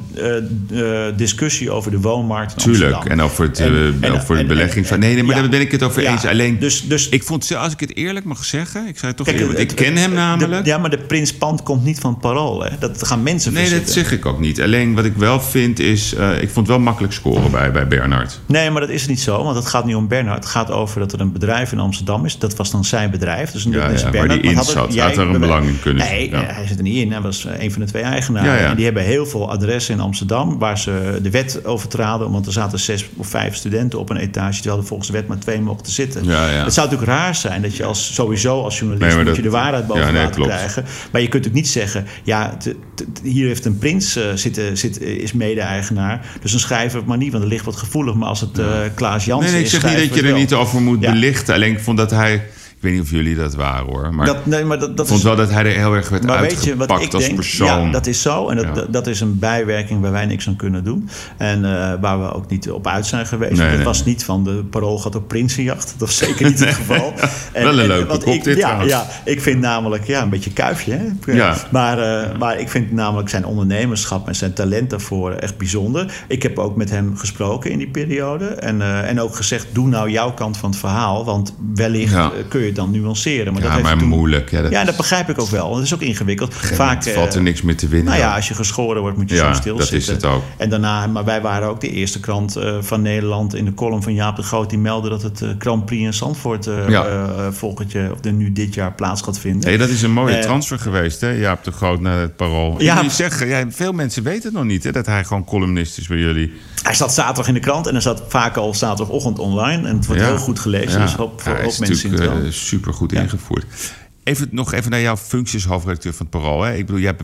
discussie 1.15 1.71
over 1.71 1.91
de 1.91 1.99
woonmarkt 1.99 2.51
in 2.51 2.57
Tuurlijk, 2.57 2.93
Amsterdam. 2.93 3.19
en 3.19 3.25
over, 3.25 3.45
het, 3.45 3.59
En- 3.59 3.97
en- 4.01 4.11
over 4.13 4.37
de 4.37 4.45
belegging 4.45 4.87
van... 4.87 4.99
Nee, 4.99 5.13
nee, 5.13 5.23
maar 5.23 5.35
ja. 5.35 5.41
daar 5.41 5.49
ben 5.49 5.61
ik 5.61 5.71
het 5.71 5.83
over 5.83 6.01
Ja, 6.01 6.11
eens. 6.11 6.25
Alleen, 6.25 6.59
dus, 6.59 6.87
dus 6.87 7.09
ik 7.09 7.23
vond, 7.23 7.55
als 7.55 7.73
ik 7.73 7.79
het 7.79 7.95
eerlijk 7.95 8.25
mag 8.25 8.45
zeggen... 8.45 8.87
Ik 8.87 8.97
zei 8.97 9.13
toch 9.13 9.25
Kijk, 9.25 9.39
eerlijk, 9.39 9.59
ik 9.59 9.69
het- 9.69 9.79
ken 9.79 9.95
hem 9.95 10.09
de- 10.09 10.15
namelijk. 10.15 10.65
ja, 10.65 10.77
maar 10.77 10.89
de 10.89 10.97
Prins 10.97 11.33
Pand 11.33 11.63
komt 11.63 11.83
niet 11.83 11.99
van 11.99 12.17
parool. 12.17 12.63
Hè? 12.63 12.69
Dat 12.79 13.07
gaan 13.07 13.23
mensen 13.23 13.53
Nee, 13.53 13.69
dat 13.69 13.89
zeg 13.89 14.11
ik 14.11 14.25
ook 14.25 14.39
niet. 14.39 14.61
Alleen 14.61 14.95
wat 14.95 15.05
ik 15.05 15.13
wel 15.15 15.41
vind 15.41 15.79
is... 15.79 16.13
eh, 16.35 16.41
ik 16.41 16.49
vond 16.49 16.67
het 16.67 16.75
wel 16.75 16.85
makkelijk 16.85 17.13
scoren 17.13 17.51
bij, 17.51 17.71
bij 17.71 17.87
Bernard. 17.87 18.39
Nee, 18.45 18.69
maar 18.69 18.81
dat 18.81 18.89
is 18.89 19.07
niet 19.07 19.19
zo. 19.21 19.43
Want 19.43 19.55
het 19.55 19.65
gaat 19.65 19.85
niet 19.85 19.95
om 19.95 20.07
Bernard. 20.07 20.35
Het 20.43 20.45
gaat 20.45 20.71
over 20.71 20.99
dat 20.99 21.11
er 21.13 21.19
een 21.21 21.31
bedrijf 21.31 21.71
in 21.71 21.79
Amsterdam 21.79 22.25
is. 22.25 22.37
Dat 22.37 22.55
was 22.55 22.71
dan 22.71 22.85
zijn 22.85 23.11
bedrijf. 23.11 23.51
Dus 23.51 23.63
Ja, 23.69 23.87
is 23.87 23.97
ja, 23.99 24.03
waar 24.03 24.11
Bernard. 24.11 24.41
die 24.41 24.49
in 24.51 24.55
had 24.57 24.65
zat. 24.65 24.93
jij- 24.93 25.05
Had 25.05 25.17
er 25.17 25.27
een 25.27 25.39
belang 25.39 25.67
in 25.67 25.79
kunnen 25.81 26.05
Nee, 26.05 26.29
ja. 26.29 26.43
hij 26.45 26.67
zit 26.67 26.77
er 26.77 26.83
niet 26.83 26.97
in. 26.97 27.11
Hij 27.11 27.21
was 27.21 27.45
eh, 27.45 27.63
een 27.63 27.71
van 27.71 27.81
de 27.81 27.87
twee 27.87 28.03
eigenaren. 28.03 28.65
En 28.65 28.75
die 28.75 28.85
hebben 28.85 29.03
heel 29.03 29.25
veel 29.25 29.51
adressen 29.51 29.93
in 29.93 29.99
Amsterdam... 29.99 30.57
waar 30.59 30.77
ze 30.79 31.19
de 31.21 31.29
wet 31.29 31.65
overtraden. 31.65 32.31
Want 32.31 32.45
er 32.45 32.51
zaten 32.51 32.79
zes 32.79 33.05
of 33.17 33.27
vijf 33.27 33.55
studenten 33.55 33.99
op 33.99 34.09
een 34.09 34.17
etage... 34.17 34.61
terwijl 34.61 34.81
er 34.81 34.87
volgens 34.87 35.07
de 35.09 35.13
wet 35.15 35.27
maar 35.27 35.39
twee 35.39 35.61
mochten 35.61 35.91
zitten. 35.93 36.25
Ja, 36.25 36.49
ja. 36.49 36.63
Het 36.63 36.73
zou 36.73 36.89
natuurlijk 36.89 37.17
raar 37.17 37.35
zijn 37.35 37.61
dat 37.61 37.75
je 37.77 37.83
als, 37.85 38.13
sowieso 38.13 38.63
als 38.63 38.79
journalist... 38.79 39.01
Nee, 39.07 39.09
maar 39.15 39.25
moet 39.25 39.35
dat- 39.35 39.43
je 39.43 39.49
de 39.49 39.57
waarheid 39.57 39.87
boven 39.87 40.13
nee, 40.13 40.29
krijgen. 40.29 40.85
Maar 41.11 41.21
je 41.21 41.27
kunt 41.27 41.47
ook 41.47 41.53
niet 41.53 41.67
zeggen... 41.67 42.05
ja, 42.23 42.57
t- 42.57 42.73
t- 42.95 43.05
hier 43.23 43.47
heeft 43.47 43.65
een 43.65 43.77
prins 43.77 44.17
uh, 44.17 44.23
zitten, 44.35 44.77
zit, 44.77 45.01
is 45.01 45.33
mede-eigenaar. 45.33 46.22
Dus 46.41 46.53
we 46.93 46.97
het 46.97 47.07
maar 47.07 47.17
niet, 47.17 47.31
want 47.31 47.43
er 47.43 47.49
ligt 47.49 47.65
wat 47.65 47.75
gevoelig. 47.75 48.13
Maar 48.15 48.27
als 48.27 48.41
het 48.41 48.59
uh, 48.59 48.65
Klaas 48.95 49.25
Jansen 49.25 49.45
Nee, 49.51 49.55
nee, 49.55 49.63
ik 49.63 49.69
zeg 49.81 49.83
niet 49.99 50.09
dat 50.09 50.19
je 50.19 50.27
er 50.27 50.33
niet 50.33 50.53
over 50.53 50.81
moet 50.81 51.01
Ja. 51.01 51.11
belichten. 51.11 51.53
Alleen 51.53 51.71
ik 51.71 51.79
vond 51.79 51.97
dat 51.97 52.11
hij... 52.11 52.43
Ik 52.83 52.89
weet 52.89 52.97
niet 52.97 53.07
of 53.07 53.15
jullie 53.15 53.35
dat 53.35 53.55
waren 53.55 53.85
hoor. 53.85 54.13
Maar 54.13 54.25
Dat, 54.25 54.45
nee, 54.45 54.63
maar 54.65 54.79
dat, 54.79 54.97
dat 54.97 54.99
ik 54.99 55.05
vond 55.07 55.19
is, 55.19 55.25
wel 55.25 55.35
dat 55.35 55.49
hij 55.49 55.65
er 55.65 55.79
heel 55.79 55.93
erg 55.93 56.09
werd 56.09 56.25
maar 56.25 56.41
weet 56.41 56.63
je 56.63 56.75
wat 56.75 57.01
ik 57.01 57.13
als 57.13 57.23
denk? 57.23 57.35
persoon. 57.35 57.85
Ja, 57.85 57.91
dat 57.91 58.07
is 58.07 58.21
zo. 58.21 58.49
En 58.49 58.55
dat, 58.55 58.65
Ja. 58.65 58.71
dat, 58.73 58.93
dat 58.93 59.07
is 59.07 59.21
een 59.21 59.39
bijwerking 59.39 60.01
waar 60.01 60.11
wij 60.11 60.25
niks 60.25 60.47
aan 60.47 60.55
kunnen 60.55 60.83
doen. 60.83 61.09
En 61.37 61.65
eh, 61.65 61.93
waar 62.01 62.21
we 62.21 62.33
ook 62.33 62.49
niet 62.49 62.71
op 62.71 62.87
uit 62.87 63.05
zijn 63.05 63.25
geweest. 63.25 63.57
Nee, 63.57 63.67
het 63.67 63.75
nee. 63.75 63.85
was 63.85 64.05
niet 64.05 64.23
van 64.25 64.43
de 64.43 64.63
parool 64.69 64.97
gaat 64.99 65.15
op 65.15 65.27
Prinsenjacht. 65.27 65.95
Dat 65.97 66.07
was 66.07 66.17
zeker 66.17 66.45
niet 66.45 66.59
het 66.59 66.73
geval. 66.73 67.13
Wel 67.53 67.79
een 67.79 67.87
leuke 67.87 68.07
wat 68.07 68.23
kop 68.23 68.33
ik, 68.33 68.43
dit 68.43 68.57
ja, 68.57 68.61
trouwens. 68.61 68.91
ja, 68.91 69.07
ik 69.25 69.41
vind 69.41 69.59
namelijk, 69.59 70.07
ja, 70.07 70.21
een 70.21 70.29
beetje 70.29 70.51
kuifje. 70.53 70.91
Hè? 70.91 71.33
Ja. 71.33 71.55
Maar, 71.71 71.99
eh, 71.99 72.37
maar 72.39 72.59
ik 72.59 72.69
vind 72.69 72.91
namelijk 72.91 73.29
zijn 73.29 73.45
ondernemerschap 73.45 74.27
en 74.27 74.35
zijn 74.35 74.53
talent 74.53 74.89
daarvoor 74.89 75.31
echt 75.31 75.57
bijzonder. 75.57 76.13
Ik 76.27 76.43
heb 76.43 76.59
ook 76.59 76.75
met 76.75 76.89
hem 76.89 77.17
gesproken 77.17 77.71
in 77.71 77.77
die 77.77 77.89
periode. 77.89 78.45
En, 78.45 78.81
eh, 78.81 79.09
en 79.09 79.19
ook 79.21 79.35
gezegd, 79.35 79.67
doe 79.71 79.87
nou 79.87 80.09
jouw 80.09 80.33
kant 80.33 80.57
van 80.57 80.69
het 80.69 80.79
verhaal. 80.79 81.25
Want 81.25 81.55
wellicht 81.75 82.15
kun 82.47 82.61
je 82.61 82.72
het 82.75 82.91
dan 82.91 82.91
nuanceren. 82.91 83.53
Maar 83.53 83.61
dat 83.61 83.71
ja, 83.71 83.77
heeft 83.77 83.89
maar 83.89 83.97
toen- 83.97 84.07
moeilijk. 84.07 84.51
Ja, 84.51 84.61
dat, 84.61 84.71
ja, 84.71 84.83
dat 84.83 84.97
begrijp 84.97 85.29
ik 85.29 85.41
ook 85.41 85.49
wel. 85.49 85.73
Dat 85.73 85.83
is 85.83 85.93
ook 85.93 86.01
ingewikkeld. 86.01 86.53
Vaak 86.53 87.03
valt 87.03 87.31
er 87.31 87.37
eh, 87.37 87.43
niks 87.43 87.61
meer 87.61 87.77
te 87.77 87.87
winnen. 87.87 88.13
Nou 88.13 88.23
ja, 88.25 88.35
als 88.35 88.47
je 88.47 88.53
geschoren 88.53 89.01
wordt, 89.01 89.17
moet 89.17 89.29
je 89.29 89.35
Ja, 89.35 89.53
zo 89.53 89.59
stil 89.59 89.77
dat 89.77 89.91
is 89.91 90.07
het 90.07 90.25
ook. 90.25 90.43
En 90.57 90.69
daarna, 90.69 91.07
maar 91.07 91.25
wij 91.25 91.41
waren 91.41 91.67
ook 91.67 91.81
de 91.81 91.89
eerste 91.91 92.19
krant 92.19 92.55
eh, 92.55 92.77
van 92.81 93.01
Nederland 93.01 93.55
in 93.55 93.65
de 93.65 93.73
column 93.73 94.03
van 94.03 94.13
Jaap 94.13 94.35
de 94.35 94.43
Groot 94.43 94.69
die 94.69 94.79
meldde 94.79 95.09
dat 95.09 95.21
het 95.21 95.41
eh, 95.41 95.49
Grand 95.59 95.85
Prix 95.85 96.03
in 96.03 96.13
Zandvoort 96.13 96.67
eh, 96.67 96.89
Ja. 96.89 97.51
volgend 97.51 97.93
of 98.11 98.19
de, 98.19 98.31
nu 98.31 98.51
dit 98.51 98.73
jaar 98.73 98.93
plaats 98.93 99.21
gaat 99.21 99.39
vinden. 99.39 99.67
Nee, 99.69 99.77
dat 99.77 99.89
is 99.89 100.01
een 100.01 100.11
mooie 100.11 100.39
transfer 100.39 100.79
geweest, 100.79 101.21
hè? 101.21 101.29
Jaap 101.29 101.63
de 101.63 101.71
Groot 101.71 101.99
naar 101.99 102.19
het 102.19 102.35
Parool. 102.35 102.81
Ja. 102.81 103.01
Ik 103.01 103.47
ja, 103.47 103.65
veel 103.69 103.91
mensen 103.91 104.23
weten 104.23 104.43
het 104.43 104.53
nog 104.53 104.63
niet, 104.63 104.83
hè? 104.83 104.91
Dat 104.91 105.05
hij 105.05 105.23
gewoon 105.23 105.45
columnist 105.45 105.97
is 105.97 106.07
bij 106.07 106.17
jullie. 106.17 106.53
Hij 106.83 106.93
zat 106.93 107.13
zaterdag 107.13 107.47
in 107.47 107.53
de 107.53 107.59
krant 107.59 107.85
en 107.87 107.91
hij 107.93 108.01
zat 108.01 108.23
vaak 108.27 108.57
al 108.57 108.73
zaterdagochtend 108.73 109.39
online. 109.39 109.87
En 109.87 109.95
het 109.95 110.05
wordt 110.05 110.21
Ja. 110.21 110.27
heel 110.27 110.37
goed 110.37 110.59
gelezen. 110.59 111.01
Dus 111.01 111.13
hoop, 111.13 111.41
voor 111.41 111.55
hoop 111.55 111.65
is 111.65 111.79
mensen 111.79 111.95
in 111.95 112.01
de 112.03 112.17
natuurlijk 112.17 112.39
krant. 112.39 112.53
Super 112.67 112.93
goed 112.93 113.13
ingevoerd. 113.13 113.93
Even, 114.23 114.47
nog 114.51 114.73
even 114.73 114.91
naar 114.91 115.01
jouw 115.01 115.17
functie 115.17 115.55
als 115.55 115.65
hoofdredacteur 115.65 116.13
van 116.13 116.25
het 116.31 116.39
Parool. 116.39 116.61
Hè? 116.61 116.75
Ik 116.75 116.85
bedoel, 116.85 117.01
je 117.01 117.05
hebt 117.05 117.23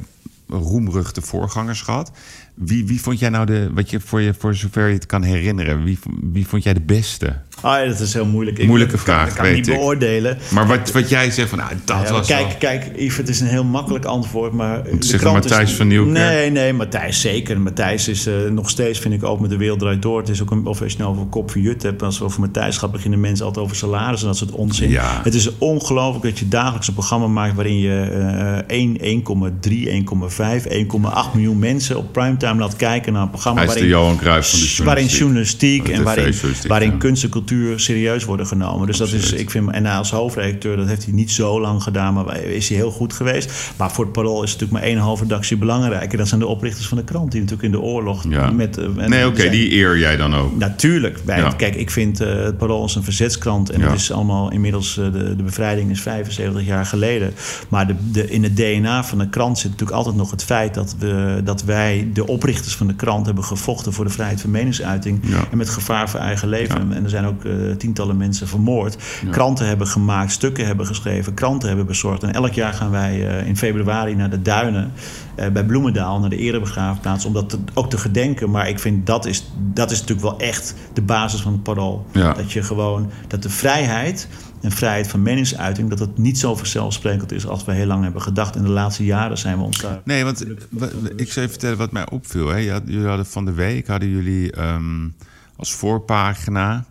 roemruchte 0.49 1.21
voorgangers 1.21 1.81
gehad. 1.81 2.11
Wie, 2.53 2.85
wie 2.85 3.01
vond 3.01 3.19
jij 3.19 3.29
nou 3.29 3.45
de, 3.45 3.69
wat 3.73 3.89
je 3.89 3.99
voor, 3.99 4.21
je 4.21 4.33
voor 4.33 4.55
zover 4.55 4.87
je 4.87 4.93
het 4.93 5.05
kan 5.05 5.23
herinneren, 5.23 5.83
wie, 5.83 5.99
wie 6.21 6.47
vond 6.47 6.63
jij 6.63 6.73
de 6.73 6.81
beste? 6.81 7.41
Ah, 7.61 7.79
ja, 7.83 7.85
dat 7.85 7.99
is 7.99 8.13
heel 8.13 8.25
moeilijk. 8.25 8.57
Ik- 8.57 8.67
Moeilijke 8.67 8.95
kan- 8.95 9.03
vraag, 9.03 9.25
Dat 9.25 9.33
kan 9.33 9.43
weet 9.45 9.51
ik 9.51 9.57
niet 9.59 9.67
ik. 9.67 9.73
beoordelen. 9.75 10.37
Maar 10.51 10.67
wat, 10.67 10.91
wat 10.91 11.09
jij 11.09 11.31
zegt 11.31 11.49
van, 11.49 11.57
nou, 11.57 11.71
dat 11.85 12.01
Ja, 12.07 12.11
was 12.13 12.27
kijk, 12.27 12.47
wel- 12.47 12.55
kijk, 12.57 12.91
Yves, 12.95 13.17
het 13.17 13.29
is 13.29 13.39
een 13.39 13.47
heel 13.47 13.63
makkelijk 13.63 14.05
antwoord, 14.05 14.53
maar... 14.53 14.83
de 14.83 14.89
zeggen 14.99 15.19
krant 15.19 15.45
is- 15.45 15.49
Matthijs 15.51 15.73
van 15.73 15.87
Nieuwkerk? 15.87 16.17
Nee, 16.17 16.49
nee, 16.51 16.73
Matthijs 16.73 17.21
zeker. 17.21 17.59
Matthijs 17.61 18.07
is 18.07 18.25
eh, 18.25 18.33
nog 18.51 18.69
steeds, 18.69 18.99
vind 18.99 19.13
ik, 19.13 19.23
ook 19.23 19.39
met 19.39 19.49
de 19.49 19.57
wereld 19.57 19.79
draait 19.79 20.01
door. 20.01 20.19
Het 20.19 20.29
is 20.29 20.41
ook 20.41 20.51
een, 20.51 20.65
of 20.65 20.81
als 20.81 20.91
je 20.91 20.97
nou 20.97 21.11
over 21.11 21.25
kop 21.25 21.51
van 21.51 21.61
Jut 21.61 21.83
hebt, 21.83 22.03
als 22.03 22.19
we 22.19 22.25
over 22.25 22.39
Matthijs 22.39 22.77
gaan 22.77 22.91
beginnen 22.91 23.19
mensen 23.19 23.45
altijd 23.45 23.65
over 23.65 23.77
salaris 23.77 24.21
en 24.21 24.27
dat 24.27 24.37
soort 24.37 24.51
onzin. 24.51 24.89
Ja. 24.89 25.21
Het 25.23 25.33
is 25.33 25.57
ongelooflijk 25.57 26.23
dat 26.23 26.39
je 26.39 26.47
dagelijks 26.47 26.87
een 26.87 26.93
programma 26.93 27.27
maakt 27.27 27.55
waarin 27.55 27.79
je 27.79 28.63
1, 28.67 28.97
1,3, 29.01 29.87
1,5, 29.89 30.65
1,8 30.67 31.33
miljoen 31.33 31.59
mensen 31.59 31.97
op 31.97 32.11
primetime 32.13 32.59
laat 32.59 32.75
kijken 32.75 33.13
naar 33.13 33.21
een 33.21 33.29
programma 33.29 33.59
Hij 33.59 33.67
is 33.67 33.73
de 33.73 33.79
waarin, 33.79 33.97
Johan 33.99 34.17
Cruijff 34.17 34.49
van 34.49 34.59
de 34.77 34.83
waarin 34.83 35.05
journalistiek. 35.07 35.89
en 35.89 36.03
waarin, 36.03 36.33
waarin 36.67 36.97
kunst 36.97 37.23
en 37.23 37.29
cultuur 37.29 37.47
cultuur 37.49 37.79
serieus 37.79 38.23
worden 38.25 38.47
genomen. 38.47 38.87
Dus 38.87 38.97
dat 38.97 39.11
is, 39.11 39.31
ik 39.33 39.49
vind, 39.51 39.71
en 39.71 39.85
als 39.85 40.11
hoofdredacteur, 40.11 40.77
dat 40.77 40.87
heeft 40.87 41.03
hij 41.05 41.13
niet 41.13 41.31
zo 41.31 41.61
lang 41.61 41.83
gedaan, 41.83 42.13
maar 42.13 42.37
is 42.43 42.69
hij 42.69 42.77
heel 42.77 42.91
goed 42.91 43.13
geweest. 43.13 43.51
Maar 43.77 43.91
voor 43.91 44.03
het 44.03 44.13
Parool 44.13 44.43
is 44.43 44.51
natuurlijk 44.51 44.79
maar 44.79 44.89
één 44.89 44.97
hoofdredactie 44.97 45.57
belangrijker. 45.57 46.17
Dat 46.17 46.27
zijn 46.27 46.39
de 46.39 46.47
oprichters 46.47 46.87
van 46.87 46.97
de 46.97 47.03
krant, 47.03 47.31
die 47.31 47.41
natuurlijk 47.41 47.73
in 47.73 47.79
de 47.79 47.85
oorlog 47.85 48.25
Ja. 48.29 48.51
met. 48.51 48.77
eh, 48.77 48.85
en- 48.97 49.09
Nee, 49.09 49.27
oké, 49.27 49.49
die 49.49 49.73
eer 49.75 49.97
jij 49.99 50.17
dan 50.17 50.35
ook. 50.35 50.57
Natuurlijk. 50.57 51.19
Wij, 51.25 51.37
Ja. 51.39 51.49
Kijk, 51.49 51.75
ik 51.75 51.91
vind 51.91 52.21
eh, 52.21 52.33
het 52.43 52.57
Parool 52.57 52.85
is 52.85 52.95
een 52.95 53.03
verzetskrant. 53.03 53.69
En 53.69 53.79
Ja. 53.79 53.87
het 53.89 53.99
is 53.99 54.11
allemaal 54.11 54.51
inmiddels... 54.51 54.97
eh, 54.97 55.11
de, 55.11 55.35
de 55.35 55.43
bevrijding 55.43 55.91
is 55.91 56.01
75 56.01 56.65
jaar 56.65 56.85
geleden. 56.85 57.33
Maar 57.69 57.87
de, 57.87 57.95
de, 58.11 58.29
in 58.29 58.43
het 58.43 58.55
DNA 58.55 59.03
van 59.03 59.17
de 59.17 59.29
krant 59.29 59.57
zit 59.57 59.71
natuurlijk 59.71 59.97
altijd 59.97 60.15
nog 60.15 60.31
het 60.31 60.43
feit... 60.43 60.73
Dat, 60.73 60.95
we, 60.99 61.41
dat 61.43 61.63
wij, 61.63 62.07
de 62.13 62.27
oprichters 62.27 62.75
van 62.75 62.87
de 62.87 62.95
krant... 62.95 63.25
hebben 63.25 63.43
gevochten 63.43 63.93
voor 63.93 64.05
de 64.05 64.11
vrijheid 64.11 64.41
van 64.41 64.51
meningsuiting. 64.51 65.21
En 65.51 65.57
met 65.57 65.69
gevaar 65.69 66.09
voor 66.09 66.19
eigen 66.19 66.47
leven. 66.49 66.93
En 66.93 67.03
er 67.03 67.09
zijn 67.09 67.25
ook 67.25 67.38
eh, 67.45 67.75
tientallen 67.77 68.17
mensen 68.17 68.47
vermoord. 68.47 68.97
Kranten 69.31 69.67
hebben 69.67 69.87
gemaakt, 69.87 70.31
stukken 70.31 70.65
hebben 70.65 70.85
geschreven... 70.85 71.33
kranten 71.33 71.67
hebben 71.67 71.85
bezorgd. 71.85 72.23
En 72.23 72.33
elk 72.33 72.53
jaar 72.53 72.73
gaan 72.73 72.91
wij 72.91 73.27
eh, 73.39 73.47
in 73.47 73.57
februari 73.57 74.15
naar 74.15 74.29
de 74.29 74.41
Duinen... 74.41 74.91
eh, 75.35 75.49
bij 75.49 75.65
Bloemendaal, 75.65 76.19
naar 76.19 76.29
de 76.29 76.37
erebegraafplaats... 76.37 77.25
om 77.25 77.33
dat 77.33 77.49
te- 77.49 77.59
ook 77.73 77.89
te 77.89 77.97
gedenken. 77.97 78.49
Maar 78.49 78.69
ik 78.69 78.79
vind 78.79 79.05
dat 79.05 79.25
is, 79.25 79.51
dat 79.73 79.91
is 79.91 79.99
natuurlijk 79.99 80.27
wel 80.27 80.39
echt 80.47 80.75
de 80.93 81.01
basis 81.01 81.41
van 81.41 81.51
het 81.51 81.63
parool. 81.63 82.05
Ja. 82.11 82.33
Dat 82.33 82.51
je 82.51 82.63
gewoon, 82.63 83.09
dat 83.27 83.43
de 83.43 83.49
vrijheid 83.49 84.27
en 84.61 84.71
vrijheid 84.71 85.07
van 85.07 85.21
meningsuiting... 85.21 85.89
dat 85.89 85.99
het 85.99 86.17
niet 86.17 86.37
zo 86.39 86.55
vanzelfsprekend 86.55 87.31
is 87.31 87.47
als 87.47 87.65
we 87.65 87.71
heel 87.71 87.85
lang 87.85 88.03
hebben 88.03 88.21
gedacht. 88.21 88.55
In 88.55 88.63
de 88.63 88.69
laatste 88.69 89.05
jaren 89.05 89.37
zijn 89.37 89.57
we 89.57 89.63
ons 89.63 89.77
daar... 89.81 89.99
Nee, 90.03 90.23
want 90.23 90.45
wa- 90.69 90.87
ik 91.15 91.31
zou 91.31 91.45
je 91.45 91.51
vertellen 91.51 91.77
wat 91.77 91.91
mij 91.91 92.09
opviel. 92.09 92.47
Hè. 92.47 92.57
Je 92.57 92.71
had- 92.71 92.81
jullie 92.85 93.07
hadden 93.07 93.25
van 93.25 93.45
de 93.45 93.53
week 93.53 93.87
hadden 93.87 94.09
jullie 94.09 94.51
ehm, 94.51 95.07
als 95.55 95.73
voorpagina 95.73 96.85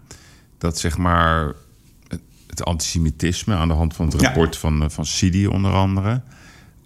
dat 0.58 0.78
zeg 0.78 0.98
maar 0.98 1.52
het, 2.46 2.64
antisemitisme 2.64 3.54
aan 3.54 3.68
de 3.68 3.74
hand 3.74 3.94
van 3.94 4.06
het 4.06 4.20
Ja. 4.20 4.26
rapport 4.26 4.56
van, 4.56 4.82
eh, 4.82 4.88
van 4.88 5.06
Sidi 5.06 5.46
onder 5.46 5.72
andere. 5.72 6.20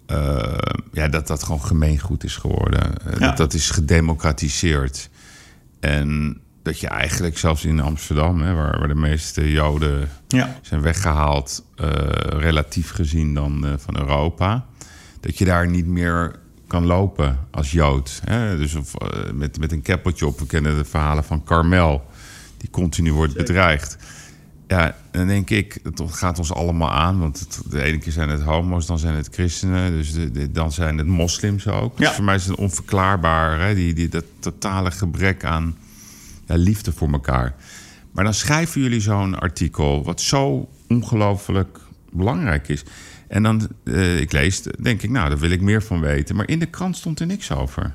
eh, 0.05 0.57
ja, 0.91 1.07
dat 1.07 1.27
dat 1.27 1.43
gewoon 1.43 1.61
gemeengoed 1.63 2.23
is 2.23 2.35
geworden. 2.35 2.97
Eh, 2.97 3.11
Ja. 3.19 3.27
Dat 3.27 3.37
dat 3.37 3.53
is 3.53 3.69
gedemocratiseerd. 3.69 5.09
En 5.79 6.37
dat 6.63 6.79
je 6.79 6.87
eigenlijk 6.87 7.37
zelfs 7.37 7.65
in 7.65 7.79
Amsterdam, 7.79 8.41
hè, 8.41 8.53
waar, 8.53 8.79
waar 8.79 8.87
de 8.87 8.95
meeste 8.95 9.51
Joden 9.51 10.09
Ja. 10.27 10.55
zijn 10.61 10.81
weggehaald, 10.81 11.65
eh, 11.75 11.89
relatief 12.29 12.91
gezien 12.91 13.33
dan 13.33 13.65
van 13.77 13.97
Europa. 13.97 14.65
Dat 15.19 15.37
je 15.37 15.45
daar 15.45 15.69
niet 15.69 15.87
meer 15.87 16.35
kan 16.67 16.85
lopen 16.85 17.39
als 17.51 17.71
Jood. 17.71 18.21
Hè? 18.25 18.57
Dus 18.57 18.75
of, 18.75 18.93
met, 19.33 19.59
met 19.59 19.71
een 19.71 19.81
keppeltje 19.81 20.25
op. 20.27 20.39
We 20.39 20.45
kennen 20.45 20.77
de 20.77 20.85
verhalen 20.85 21.23
van 21.23 21.43
Carmel, 21.43 22.05
die 22.63 22.71
continu 22.71 23.13
wordt 23.13 23.33
bedreigd. 23.33 23.97
Ja, 24.67 24.95
dan 25.11 25.27
denk 25.27 25.49
ik, 25.49 25.79
het 25.83 26.01
gaat 26.05 26.37
ons 26.37 26.53
allemaal 26.53 26.91
aan. 26.91 27.19
Want 27.19 27.39
het, 27.39 27.61
de 27.69 27.83
ene 27.83 27.97
keer 27.97 28.11
zijn 28.11 28.29
het 28.29 28.41
homo's, 28.41 28.85
dan 28.85 28.99
zijn 28.99 29.15
het 29.15 29.27
christenen. 29.31 29.91
Dus 29.91 30.13
de, 30.13 30.31
de- 30.31 30.51
dan 30.51 30.71
zijn 30.71 30.97
het 30.97 31.07
moslims 31.07 31.67
ook. 31.67 31.97
Dus 31.97 32.07
Ja. 32.07 32.13
voor 32.13 32.23
mij 32.23 32.35
is 32.35 32.45
het 32.45 32.55
onverklaarbaar. 32.55 33.59
Hè? 33.59 33.75
Die, 33.75 33.93
die, 33.93 34.09
dat 34.09 34.23
totale 34.39 34.91
gebrek 34.91 35.43
aan 35.45 35.77
ja, 36.47 36.55
liefde 36.55 36.91
voor 36.91 37.11
elkaar. 37.11 37.55
Maar 38.11 38.23
dan 38.23 38.33
schrijven 38.33 38.81
jullie 38.81 38.99
zo'n 38.99 39.39
artikel... 39.39 40.03
wat 40.03 40.21
zo 40.21 40.69
ongelooflijk 40.87 41.79
belangrijk 42.11 42.67
is. 42.67 42.83
En 43.27 43.43
dan, 43.43 43.67
eh, 43.83 44.19
ik 44.19 44.31
lees, 44.31 44.61
denk 44.81 45.01
ik, 45.01 45.09
nou, 45.09 45.29
daar 45.29 45.39
wil 45.39 45.51
ik 45.51 45.61
meer 45.61 45.83
van 45.83 45.99
weten. 45.99 46.35
Maar 46.35 46.47
in 46.49 46.59
de 46.59 46.65
krant 46.65 46.97
stond 46.97 47.19
er 47.19 47.25
niks 47.25 47.51
over. 47.51 47.93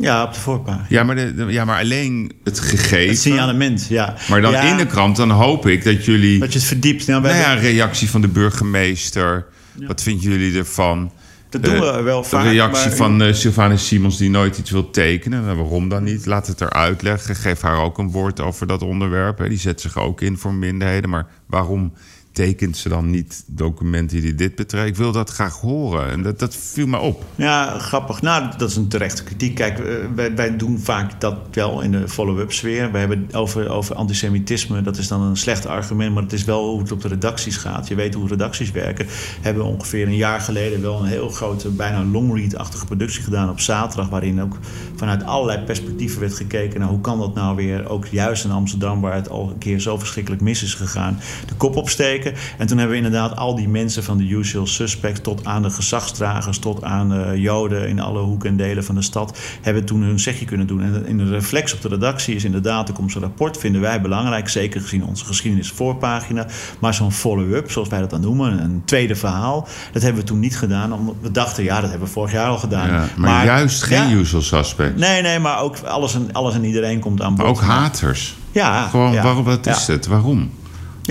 Ja, 0.00 0.22
op 0.24 0.34
de 0.34 0.40
voorpagina. 0.40 0.86
Ja, 0.88 1.02
maar, 1.02 1.16
de, 1.16 1.34
de- 1.34 1.44
ja, 1.52 1.64
maar 1.64 1.80
alleen 1.80 2.32
het 2.44 2.60
gegeven. 2.60 3.08
Het 3.08 3.18
signalement, 3.18 3.86
ja. 3.88 4.14
Maar 4.28 4.40
dan 4.40 4.52
Ja, 4.52 4.60
in 4.60 4.76
de 4.76 4.86
krant, 4.86 5.16
dan 5.16 5.30
hoop 5.30 5.66
ik 5.66 5.84
dat 5.84 6.04
jullie... 6.04 6.38
Dat 6.38 6.52
je 6.52 6.58
het 6.58 6.68
verdiept. 6.68 7.06
Nou, 7.06 7.22
Nou 7.22 7.34
ja, 7.34 7.54
reactie 7.54 8.10
van 8.10 8.20
de 8.20 8.28
burgemeester. 8.28 9.46
Wat 9.86 10.02
vinden 10.02 10.22
jullie 10.30 10.58
ervan? 10.58 11.12
Dat 11.50 11.62
doen 11.62 11.80
we 11.80 11.86
Eh, 11.86 12.02
wel 12.02 12.24
vaak, 12.24 12.44
Een 12.44 12.50
reactie 12.50 12.86
maar- 12.88 12.96
van 12.96 13.22
eh 13.22 13.32
Sylvanus 13.32 13.86
Simons 13.86 14.16
die 14.18 14.30
nooit 14.30 14.58
iets 14.58 14.70
wil 14.70 14.90
tekenen. 14.90 15.44
Nou, 15.44 15.56
waarom 15.56 15.88
dan 15.88 16.02
niet? 16.04 16.26
Laat 16.26 16.46
het 16.46 16.60
er 16.60 16.72
uitleggen. 16.72 17.36
Geef 17.36 17.60
haar 17.60 17.78
ook 17.82 17.98
een 17.98 18.10
woord 18.10 18.40
over 18.40 18.66
dat 18.66 18.82
onderwerp. 18.82 19.38
Hè. 19.38 19.48
Die 19.48 19.58
zet 19.58 19.80
zich 19.80 19.98
ook 19.98 20.20
in 20.20 20.38
voor 20.38 20.54
minderheden. 20.54 21.10
Maar 21.10 21.26
waarom 21.46 21.92
tekent 22.32 22.76
ze 22.76 22.88
dan 22.88 23.10
niet 23.10 23.44
documenten 23.46 24.20
die 24.20 24.34
dit 24.34 24.54
betreft? 24.54 24.86
Ik 24.86 24.96
wil 24.96 25.12
dat 25.12 25.30
graag 25.30 25.60
horen. 25.60 26.10
En 26.10 26.22
dat, 26.22 26.38
dat 26.38 26.56
viel 26.56 26.86
me 26.86 26.98
op. 26.98 27.24
Ja, 27.34 27.78
grappig. 27.78 28.22
Nou, 28.22 28.50
dat 28.58 28.70
is 28.70 28.76
een 28.76 28.88
terechte 28.88 29.24
kritiek. 29.24 29.54
Kijk, 29.54 29.78
eh, 29.78 30.26
wij, 30.34 30.56
doen 30.56 30.78
vaak 30.78 31.20
dat 31.20 31.36
wel 31.50 31.80
in 31.80 31.90
de 31.90 32.08
follow-up 32.08 32.52
sfeer. 32.52 32.92
We 32.92 32.98
hebben 32.98 33.28
over, 33.32 33.68
over 33.68 33.94
antisemitisme, 33.94 34.82
dat 34.82 34.96
is 34.96 35.08
dan 35.08 35.22
een 35.22 35.36
slecht 35.36 35.66
argument, 35.66 36.14
maar 36.14 36.22
het 36.22 36.32
is 36.32 36.44
wel 36.44 36.68
hoe 36.68 36.80
het 36.80 36.92
op 36.92 37.02
de 37.02 37.08
redacties 37.08 37.56
gaat. 37.56 37.88
Je 37.88 37.94
weet 37.94 38.14
hoe 38.14 38.28
redacties 38.28 38.70
werken. 38.70 39.06
Hebben 39.40 39.64
ongeveer 39.64 40.06
een 40.06 40.16
jaar 40.16 40.40
geleden 40.40 40.82
wel 40.82 41.00
een 41.00 41.08
heel 41.08 41.28
grote, 41.28 41.68
bijna 41.68 42.04
longread-achtige 42.04 42.84
productie 42.86 43.22
gedaan 43.22 43.50
op 43.50 43.60
zaterdag, 43.60 44.08
waarin 44.08 44.42
ook 44.42 44.58
vanuit 44.96 45.24
allerlei 45.24 45.64
perspectieven 45.64 46.20
werd 46.20 46.34
gekeken 46.34 46.80
naar 46.80 46.88
hoe 46.88 47.00
kan 47.00 47.18
dat 47.18 47.34
nou 47.34 47.56
weer, 47.56 47.88
ook 47.88 48.06
juist 48.06 48.44
in 48.44 48.50
Amsterdam, 48.50 49.00
waar 49.00 49.14
het 49.14 49.28
al 49.28 49.50
een 49.50 49.58
keer 49.58 49.80
zo 49.80 49.98
verschrikkelijk 49.98 50.42
mis 50.42 50.62
is 50.62 50.74
gegaan, 50.74 51.20
de 51.46 51.54
kop 51.54 51.76
opsteken. 51.76 52.19
En 52.58 52.66
toen 52.66 52.78
hebben 52.78 52.96
we 52.98 53.04
inderdaad 53.04 53.36
al 53.36 53.54
die 53.54 53.68
mensen 53.68 54.04
van 54.04 54.18
de 54.18 54.28
usual 54.28 54.66
suspects 54.66 55.20
tot 55.20 55.44
aan 55.44 55.62
de 55.62 55.70
gezagsdragers, 55.70 56.58
tot 56.58 56.84
aan 56.84 57.14
eh, 57.14 57.36
Joden 57.36 57.88
in 57.88 58.00
alle 58.00 58.20
hoeken 58.20 58.48
en 58.48 58.56
delen 58.56 58.84
van 58.84 58.94
de 58.94 59.02
stad, 59.02 59.38
hebben 59.62 59.84
toen 59.84 60.02
hun 60.02 60.20
zegje 60.20 60.44
kunnen 60.44 60.66
doen. 60.66 60.82
En 60.82 61.06
in 61.06 61.18
de 61.18 61.28
reflex 61.28 61.74
op 61.74 61.82
de 61.82 61.88
redactie 61.88 62.34
is 62.34 62.44
inderdaad, 62.44 62.88
er 62.88 62.94
komt 62.94 63.12
zo'n 63.12 63.22
rapport, 63.22 63.56
vinden 63.56 63.80
wij 63.80 64.00
belangrijk, 64.00 64.48
zeker 64.48 64.80
gezien 64.80 65.04
onze 65.04 65.24
geschiedenisvoorpagina. 65.24 66.46
Maar 66.78 66.94
zo'n 66.94 67.12
follow-up, 67.12 67.70
zoals 67.70 67.88
wij 67.88 68.00
dat 68.00 68.10
dan 68.10 68.20
noemen, 68.20 68.62
een 68.62 68.82
tweede 68.84 69.14
verhaal, 69.16 69.68
dat 69.92 70.02
hebben 70.02 70.20
we 70.20 70.26
toen 70.28 70.38
niet 70.38 70.56
gedaan. 70.56 70.92
Omdat 70.92 71.14
we 71.20 71.30
dachten, 71.30 71.64
ja, 71.64 71.80
dat 71.80 71.90
hebben 71.90 72.06
we 72.06 72.12
vorig 72.14 72.32
jaar 72.32 72.48
al 72.48 72.58
gedaan. 72.58 72.88
Ja, 72.88 73.08
maar, 73.16 73.44
juist 73.44 73.82
geen 73.82 74.08
ja, 74.08 74.14
usual 74.14 74.42
suspect. 74.42 74.96
Nee, 74.96 75.22
nee, 75.22 75.38
maar 75.38 75.60
ook 75.60 75.78
alles 75.78 76.14
en, 76.14 76.28
alles 76.32 76.54
en 76.54 76.64
iedereen 76.64 77.00
komt 77.00 77.22
aan 77.22 77.34
Maar 77.34 77.46
bod. 77.46 77.56
ook 77.56 77.62
haters. 77.62 78.36
Ja, 78.52 78.88
Gewoon, 78.88 79.12
ja, 79.12 79.22
waarom, 79.22 79.44
wat 79.44 79.66
is 79.66 79.86
ja. 79.86 79.92
het? 79.92 80.06
Waarom? 80.06 80.50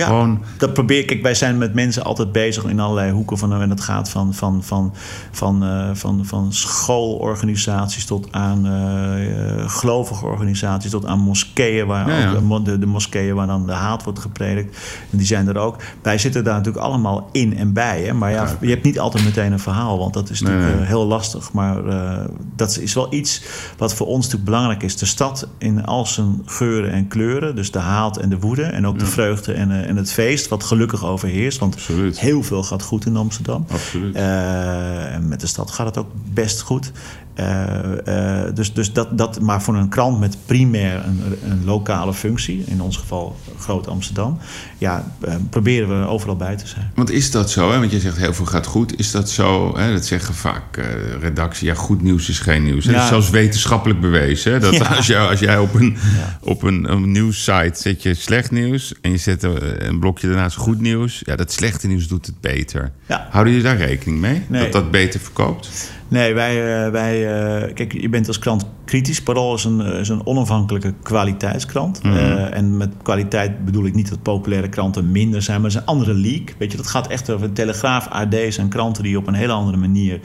Ja, 0.00 0.06
Gewoon- 0.06 0.40
dat 0.58 0.72
probeer 0.72 1.10
ik. 1.10 1.22
Wij 1.22 1.34
zijn 1.34 1.58
met 1.58 1.74
mensen 1.74 2.04
altijd 2.04 2.32
bezig 2.32 2.64
in 2.64 2.80
allerlei 2.80 3.12
hoeken 3.12 3.38
van. 3.38 3.60
En 3.62 3.68
dat 3.68 3.80
gaat 3.80 4.08
van, 4.08 4.34
van, 4.34 4.62
van, 4.64 4.94
van, 5.30 5.64
eh, 5.64 5.90
van, 5.92 6.24
van 6.26 6.52
schoolorganisaties 6.52 8.04
tot 8.04 8.28
aan 8.30 8.66
eh, 8.66 9.50
eh, 9.60 9.70
gelovige 9.70 10.24
organisaties, 10.26 10.90
tot 10.90 11.06
aan 11.06 11.18
moskeeën, 11.18 11.86
waar 11.86 12.08
Ja, 12.10 12.18
ja. 12.18 12.28
ook 12.30 12.34
de 12.34 12.42
mo- 12.42 12.62
de, 12.62 12.78
de 12.78 12.86
moskeeën 12.86 13.34
waar 13.34 13.46
dan 13.46 13.66
de 13.66 13.72
haat 13.72 14.04
wordt 14.04 14.18
gepredikt. 14.18 14.76
En 15.10 15.18
die 15.18 15.26
zijn 15.26 15.48
er 15.48 15.58
ook. 15.58 15.76
Wij 16.02 16.18
zitten 16.18 16.44
daar 16.44 16.56
natuurlijk 16.56 16.84
allemaal 16.84 17.28
in 17.32 17.56
en 17.56 17.72
bij. 17.72 18.02
Hè? 18.02 18.12
Maar 18.12 18.30
ja, 18.30 18.46
je 18.60 18.68
hebt 18.70 18.84
niet 18.84 18.98
altijd 19.00 19.24
meteen 19.24 19.52
een 19.52 19.58
verhaal, 19.58 19.98
want 19.98 20.14
dat 20.14 20.30
is 20.30 20.40
natuurlijk 20.40 20.72
Nee, 20.72 20.80
eh, 20.82 20.88
heel 20.88 21.06
lastig. 21.06 21.52
Maar 21.52 21.86
eh, 21.86 22.24
dat 22.56 22.78
is 22.78 22.94
wel 22.94 23.14
iets 23.14 23.42
wat 23.78 23.94
voor 23.94 24.06
ons 24.06 24.24
natuurlijk 24.24 24.44
belangrijk 24.50 24.82
is. 24.82 24.96
De 24.96 25.06
stad 25.06 25.48
in 25.58 25.84
al 25.86 26.06
zijn 26.06 26.42
geuren 26.44 26.92
en 26.92 27.08
kleuren. 27.08 27.56
Dus 27.56 27.70
de 27.70 27.78
haat 27.78 28.16
en 28.16 28.28
de 28.28 28.38
woede. 28.38 28.62
En 28.62 28.86
ook 28.86 28.98
de 28.98 29.06
vreugde 29.06 29.52
en, 29.52 29.70
eh, 29.70 29.88
en 29.90 29.96
het 29.96 30.12
feest. 30.12 30.48
Wat 30.48 30.64
gelukkig 30.64 31.04
overheerst. 31.04 31.58
Want 31.58 31.74
Absoluut. 31.74 32.20
heel 32.20 32.42
veel 32.42 32.62
gaat 32.62 32.82
goed 32.82 33.06
in 33.06 33.16
Amsterdam. 33.16 33.66
Absoluut. 33.68 34.14
Eh, 34.14 35.14
en 35.14 35.28
met 35.28 35.40
de 35.40 35.46
stad 35.46 35.70
gaat 35.70 35.86
het 35.86 35.98
ook 35.98 36.10
best 36.32 36.60
goed. 36.60 36.92
Eh, 37.34 38.44
eh, 38.46 38.54
dus 38.54 38.72
dus 38.72 38.92
dat, 38.92 39.18
dat, 39.18 39.40
maar 39.40 39.62
voor 39.62 39.74
een 39.74 39.88
krant 39.88 40.20
met 40.20 40.36
primair 40.46 41.04
een, 41.04 41.22
een 41.50 41.64
lokale 41.64 42.14
functie, 42.14 42.64
in 42.66 42.80
ons 42.80 42.96
geval 42.96 43.36
Groot 43.58 43.88
Amsterdam, 43.88 44.38
ja, 44.78 45.12
eh, 45.20 45.34
proberen 45.50 46.00
we 46.00 46.06
overal 46.06 46.36
bij 46.36 46.56
te 46.56 46.66
zijn. 46.66 46.90
Want 46.94 47.10
is 47.10 47.30
dat 47.30 47.50
zo? 47.50 47.70
Hè? 47.70 47.78
Want 47.78 47.90
je 47.90 48.00
zegt 48.00 48.16
heel 48.16 48.34
veel 48.34 48.46
gaat 48.46 48.66
goed. 48.66 48.98
Is 48.98 49.10
dat 49.10 49.30
zo? 49.30 49.76
Hè? 49.76 49.92
Dat 49.92 50.06
zeggen 50.06 50.34
vaak 50.34 50.76
redactie. 51.20 51.66
Ja, 51.66 51.74
goed 51.74 52.02
nieuws 52.02 52.28
is 52.28 52.38
geen 52.38 52.64
nieuws. 52.64 52.84
Ja. 52.84 52.92
Dat 52.92 53.02
is 53.02 53.08
zelfs 53.08 53.30
wetenschappelijk 53.30 54.00
bewezen. 54.00 54.52
Hè? 54.52 54.58
Dat 54.58 54.74
Ja. 54.74 54.84
als, 54.84 55.06
jij, 55.06 55.20
als 55.20 55.40
jij 55.40 55.58
op 55.58 55.74
een, 55.74 55.96
Ja. 56.16 56.38
op 56.40 56.62
een, 56.62 56.92
een 56.92 57.12
nieuwssite 57.12 57.80
zet 57.80 58.02
je 58.02 58.14
slecht 58.14 58.50
nieuws... 58.50 58.94
en 59.00 59.10
je 59.10 59.16
zet 59.16 59.42
een 59.42 59.98
blokje 59.98 60.26
daarnaast 60.26 60.56
goed 60.56 60.80
nieuws... 60.80 61.22
ja, 61.24 61.36
dat 61.36 61.52
slechte 61.52 61.86
nieuws 61.86 62.08
doet 62.08 62.26
het 62.26 62.40
beter. 62.40 62.92
Ja. 63.08 63.28
Houden 63.30 63.52
jullie 63.52 63.68
daar 63.68 63.76
rekening 63.76 64.20
mee? 64.20 64.42
Nee. 64.46 64.62
Dat 64.62 64.72
dat 64.72 64.90
beter 64.90 65.20
verkoopt? 65.20 65.68
Nee, 66.10 66.34
wij, 66.34 66.84
eh, 66.84 66.90
wij 66.90 67.26
eh, 67.26 67.74
kijk, 67.74 67.92
je 67.92 68.08
bent 68.08 68.28
als 68.28 68.38
krant 68.38 68.66
kritisch. 68.84 69.22
Parool 69.22 69.54
is 69.54 69.64
een, 69.64 69.80
eh, 69.80 70.00
is 70.00 70.08
een 70.08 70.26
onafhankelijke 70.26 70.94
kwaliteitskrant. 71.02 72.02
Mhm. 72.02 72.16
En 72.52 72.76
met 72.76 72.90
kwaliteit 73.02 73.64
bedoel 73.64 73.84
ik 73.84 73.94
niet 73.94 74.08
dat 74.08 74.22
populaire 74.22 74.68
kranten 74.68 75.10
minder 75.10 75.42
zijn, 75.42 75.60
maar 75.60 75.70
het 75.70 75.78
is 75.78 75.86
een 75.86 75.94
andere 75.94 76.14
league. 76.14 76.46
Weet 76.58 76.70
je, 76.70 76.76
dat 76.76 76.86
gaat 76.86 77.06
echt 77.06 77.30
over 77.30 77.52
Telegraaf, 77.52 78.08
AD 78.08 78.34
zijn 78.48 78.68
kranten 78.68 79.02
die 79.02 79.16
op 79.16 79.26
een 79.26 79.34
hele 79.34 79.52
andere 79.52 79.76
manier 79.76 80.20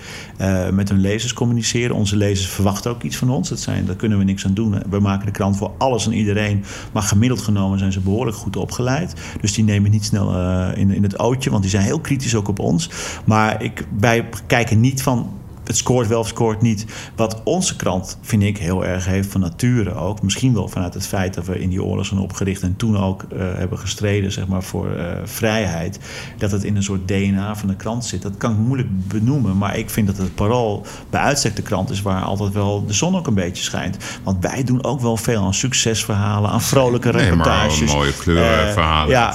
met 0.73 0.89
hun 0.89 0.99
lezers 0.99 1.33
communiceren. 1.33 1.95
Onze 1.95 2.15
lezers 2.15 2.49
verwachten 2.49 2.91
ook 2.91 3.03
iets 3.03 3.15
van 3.15 3.29
ons. 3.29 3.49
Dat 3.49 3.59
zijn, 3.59 3.86
daar 3.86 3.95
kunnen 3.95 4.17
we 4.17 4.23
niks 4.23 4.45
aan 4.45 4.53
doen. 4.53 4.75
We 4.89 4.99
maken 4.99 5.25
de 5.25 5.31
krant 5.31 5.57
voor 5.57 5.71
alles 5.77 6.05
en 6.05 6.13
iedereen. 6.13 6.63
Maar 6.91 7.03
gemiddeld 7.03 7.41
genomen 7.41 7.79
zijn 7.79 7.91
ze 7.91 7.99
behoorlijk 7.99 8.38
goed 8.38 8.55
opgeleid. 8.55 9.13
Dus 9.41 9.53
die 9.53 9.63
nemen 9.63 9.91
niet 9.91 10.05
snel 10.05 10.33
in, 10.73 10.91
in 10.91 11.03
het 11.03 11.19
ootje, 11.19 11.49
want 11.49 11.61
die 11.61 11.71
zijn 11.71 11.83
heel 11.83 11.99
kritisch 11.99 12.36
ook 12.36 12.47
op 12.47 12.59
ons. 12.59 12.89
Maar 13.25 13.63
ik, 13.63 13.88
wij 13.99 14.29
kijken 14.47 14.79
niet 14.79 15.03
van 15.03 15.29
het 15.68 15.78
scoort 15.78 16.07
wel 16.07 16.20
of 16.20 16.28
scoort 16.28 16.61
niet. 16.61 16.86
Wat 17.16 17.41
onze 17.43 17.76
krant, 17.76 18.18
vind 18.22 18.43
ik, 18.43 18.57
heel 18.57 18.86
erg 18.86 19.05
heeft 19.05 19.32
van 19.32 19.41
nature 19.41 19.93
ook. 19.93 20.22
Misschien 20.22 20.53
wel 20.53 20.68
vanuit 20.68 20.93
het 20.93 21.07
feit 21.07 21.34
dat 21.34 21.45
we 21.45 21.59
in 21.59 21.70
die 21.70 21.84
oorlog 21.84 22.05
zijn 22.05 22.20
opgericht 22.20 22.61
en 22.61 22.76
toen 22.76 22.97
ook 22.97 23.26
uh, 23.34 23.39
hebben 23.39 23.78
gestreden 23.78 24.32
zeg 24.32 24.47
maar, 24.47 24.63
voor 24.63 24.88
uh, 24.97 25.03
vrijheid. 25.24 25.99
Dat 26.38 26.51
het 26.51 26.63
in 26.63 26.76
een 26.76 26.84
soort 26.84 27.07
DNA 27.07 27.55
van 27.55 27.68
de 27.68 27.76
krant 27.76 28.05
zit. 28.05 28.22
Dat 28.22 28.38
kan 28.38 28.51
ik 28.51 28.57
moeilijk 28.57 28.89
benoemen. 29.07 29.57
Maar 29.57 29.78
ik 29.78 29.89
vind 29.89 30.07
dat 30.07 30.18
het 30.18 30.36
parool 30.36 30.86
bij 31.09 31.22
uitstek 31.22 31.55
de 31.55 31.61
krant 31.61 31.89
is 31.89 32.01
waar 32.01 32.22
altijd 32.22 32.53
wel 32.53 32.86
de 32.86 32.93
zon 32.93 33.18
ook 33.18 33.28
een 33.28 33.34
beetje 33.34 33.63
schijnt. 33.63 33.97
Want 34.24 34.43
wij 34.43 34.63
doen 34.63 34.84
ook 34.84 35.01
wel 35.01 35.18
veel 35.18 35.41
aan 35.41 35.53
succesverhalen, 35.53 36.49
aan 36.49 36.61
vrolijke 36.61 37.09
reportages. 37.09 37.80
Nee, 37.80 37.95
mooie 37.95 38.13
kleurverhalen. 38.13 39.07
Uh, 39.07 39.13
ja, 39.13 39.34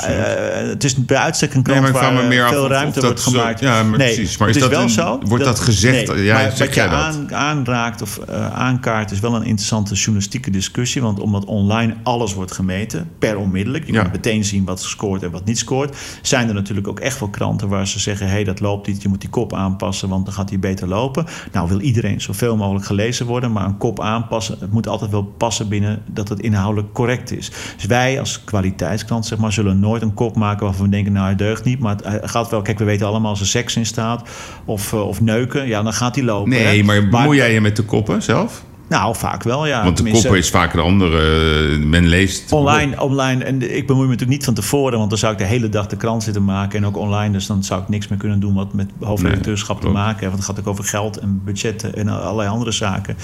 het 0.69 0.85
is 0.85 1.05
bij 1.05 1.17
uitstek 1.17 1.55
een 1.55 1.63
krant 1.63 1.83
nee, 1.83 1.93
waar 1.93 2.25
meer 2.25 2.49
veel 2.49 2.69
ruimte 2.69 3.01
wordt 3.01 3.21
gemaakt. 3.21 3.59
Zo, 3.59 3.65
ja, 3.65 3.83
maar 3.83 3.99
nee, 3.99 4.15
precies. 4.15 4.37
Maar 4.37 4.49
is, 4.49 4.55
is 4.57 4.63
dat 4.63 4.71
wel 4.71 4.83
een, 4.83 4.91
zo? 4.91 5.19
Wordt 5.25 5.45
dat, 5.45 5.61
gezegd? 5.61 6.15
Nee, 6.15 6.20
ja, 6.23 6.35
maar 6.35 6.55
wat 6.59 6.75
je 6.75 6.89
aan, 6.89 7.35
aanraakt 7.35 8.03
of 8.03 8.21
uh, 8.31 8.53
aankaart 8.53 9.11
is 9.11 9.21
wel 9.21 9.35
een 9.35 9.45
interessante 9.45 9.95
journalistieke 9.95 10.51
discussie. 10.51 11.03
Want 11.03 11.21
omdat 11.21 11.45
online 11.45 11.95
alles 12.03 12.35
wordt 12.35 12.53
gemeten, 12.53 13.11
per 13.19 13.39
onmiddellijk. 13.39 13.87
Je 13.87 13.93
Ja. 13.93 14.01
kunt 14.01 14.13
meteen 14.13 14.45
zien 14.45 14.65
wat 14.65 14.83
scoort 14.83 15.23
en 15.23 15.31
wat 15.31 15.45
niet 15.45 15.59
scoort. 15.59 15.97
Zijn 16.23 16.49
er 16.49 16.55
natuurlijk 16.55 16.89
ook 16.89 17.01
echt 17.01 17.21
wel 17.21 17.29
kranten 17.29 17.69
waar 17.69 17.87
ze 17.87 17.99
zeggen... 17.99 18.27
hé, 18.27 18.33
hey, 18.33 18.45
dat 18.45 18.61
loopt 18.61 18.87
niet, 18.87 19.03
je 19.03 19.09
moet 19.09 19.21
die 19.21 19.31
kop 19.31 19.55
aanpassen, 19.55 20.09
want 20.09 20.25
dan 20.25 20.35
gaat 20.35 20.49
hij 20.49 20.59
beter 20.59 20.89
lopen. 20.89 21.27
Nou 21.53 21.69
wil 21.69 21.81
iedereen 21.81 22.21
zoveel 22.21 22.57
mogelijk 22.57 22.87
gelezen 22.87 23.27
worden, 23.27 23.53
maar 23.53 23.65
een 23.65 23.77
kop 23.77 24.01
aanpassen... 24.01 24.57
het 24.61 24.73
moet 24.73 24.89
altijd 24.89 25.11
wel 25.11 25.23
passen 25.23 25.69
binnen 25.69 26.03
dat 26.11 26.29
het 26.29 26.41
inhoudelijk 26.41 26.93
correct 26.93 27.33
is. 27.33 27.51
Dus 27.77 27.87
wij 27.87 28.19
als 28.21 28.45
kwaliteitskrant 28.45 29.27
zeg 29.27 29.39
maar, 29.39 29.53
zullen 29.53 29.81
nooit 29.81 30.03
een 30.03 30.15
kop 30.15 30.37
maken 30.37 30.65
waarvan 30.65 30.85
we 30.85 30.91
denken... 30.91 31.13
nou, 31.13 31.25
hij 31.25 31.37
deugt 31.37 31.65
niet, 31.65 31.79
maar 31.79 31.97
het 32.03 32.31
gaat 32.31 32.51
wel... 32.51 32.63
Kijk, 32.63 32.79
we 32.79 32.85
weten 32.85 33.07
allemaal 33.07 33.31
als 33.31 33.41
er 33.41 33.47
seks 33.47 33.77
in 33.77 33.87
staat 33.87 34.29
of, 34.65 34.93
uh, 34.93 35.07
of 35.09 35.21
neuken, 35.21 35.67
ja, 35.67 35.83
dan 35.83 35.93
gaat 35.93 36.10
lopen. 36.17 36.51
Nee, 36.51 36.79
hè. 36.79 36.83
maar 36.83 37.09
bemoei 37.09 37.37
jij 37.37 37.53
je 37.53 37.61
met 37.61 37.77
de 37.77 37.83
koppen 37.83 38.23
zelf? 38.23 38.65
Nou, 38.91 39.17
vaak 39.17 39.43
wel, 39.43 39.67
ja. 39.67 39.77
Want 39.77 39.89
de 39.89 39.95
Tenminste, 39.95 40.23
koppen 40.27 40.45
is 40.45 40.51
vaak 40.51 40.73
de 40.73 40.81
andere. 40.81 41.79
uh, 41.79 41.85
Men 41.85 42.07
leest. 42.07 42.53
Online, 42.53 43.01
online. 43.01 43.45
En 43.45 43.77
ik 43.77 43.87
bemoei 43.87 44.07
me 44.07 44.13
natuurlijk 44.13 44.39
niet 44.39 44.45
van 44.45 44.55
tevoren, 44.55 44.99
want 44.99 45.11
dan 45.11 45.19
zou 45.19 45.33
ik 45.33 45.39
de 45.39 45.45
hele 45.45 45.69
dag 45.69 45.87
de 45.87 45.97
krant 45.97 46.23
zitten 46.23 46.45
maken 46.45 46.79
en 46.79 46.87
ook 46.87 46.97
online. 46.97 47.33
Dus 47.33 47.47
dan 47.47 47.65
zou 47.65 47.83
ik 47.83 47.89
niks 47.89 48.09
meer 48.09 48.19
kunnen 48.19 48.41
doen 48.41 48.55
wat 48.55 48.73
met 48.73 48.91
hoofdredacteurschap 49.01 49.77
Nee, 49.77 49.87
te 49.87 49.99
maken 49.99 50.19
heeft. 50.19 50.33
Want 50.33 50.37
het 50.37 50.45
gaat 50.45 50.59
ook 50.59 50.67
over 50.67 50.85
geld 50.85 51.17
en 51.19 51.41
budgetten 51.45 51.95
en 51.95 52.09
allerlei 52.09 52.49
andere 52.49 52.73
zaken. 52.73 53.17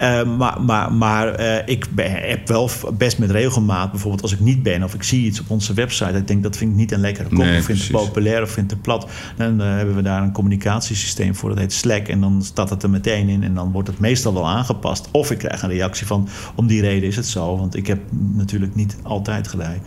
Uh, 0.00 0.22
maar 0.36 0.60
maar, 0.60 0.92
maar 0.92 1.40
uh, 1.40 1.56
ik 1.64 1.86
ben, 1.90 2.10
heb 2.12 2.48
wel 2.48 2.70
best 2.92 3.18
met 3.18 3.30
regelmaat, 3.30 3.90
bijvoorbeeld 3.90 4.22
als 4.22 4.32
ik 4.32 4.40
niet 4.40 4.62
ben 4.62 4.82
of 4.82 4.94
ik 4.94 5.02
zie 5.02 5.24
iets 5.24 5.40
op 5.40 5.50
onze 5.50 5.74
website. 5.74 6.18
Ik 6.18 6.28
denk 6.28 6.42
dat 6.42 6.56
vind 6.56 6.70
ik 6.70 6.76
niet 6.76 6.92
een 6.92 7.00
lekkere 7.00 7.28
kop, 7.28 7.38
Nee, 7.38 7.58
of 7.58 7.64
vind 7.64 7.82
het 7.82 7.90
populair 7.90 8.42
of 8.42 8.50
vind 8.50 8.70
het 8.70 8.82
te 8.82 8.88
plat. 8.88 9.08
Dan 9.36 9.60
uh, 9.60 9.66
hebben 9.66 9.94
we 9.94 10.02
daar 10.02 10.22
een 10.22 10.32
communicatiesysteem 10.32 11.34
voor, 11.34 11.48
dat 11.48 11.58
heet 11.58 11.72
Slack. 11.72 12.08
En 12.08 12.20
dan 12.20 12.42
staat 12.42 12.70
het 12.70 12.82
er 12.82 12.90
meteen 12.90 13.28
in 13.28 13.42
en 13.42 13.54
dan 13.54 13.72
wordt 13.72 13.88
het 13.88 13.98
meestal 13.98 14.34
wel 14.34 14.48
aangepast. 14.48 15.08
Of 15.12 15.30
ik 15.30 15.38
krijg 15.38 15.62
een 15.62 15.70
reactie 15.70 16.06
van, 16.06 16.28
om 16.54 16.66
die 16.66 16.80
reden 16.80 17.08
is 17.08 17.16
het 17.16 17.26
zo. 17.26 17.56
Want 17.56 17.76
ik 17.76 17.86
heb 17.86 18.00
natuurlijk 18.12 18.74
niet 18.74 18.96
altijd 19.02 19.48
gelijk. 19.48 19.80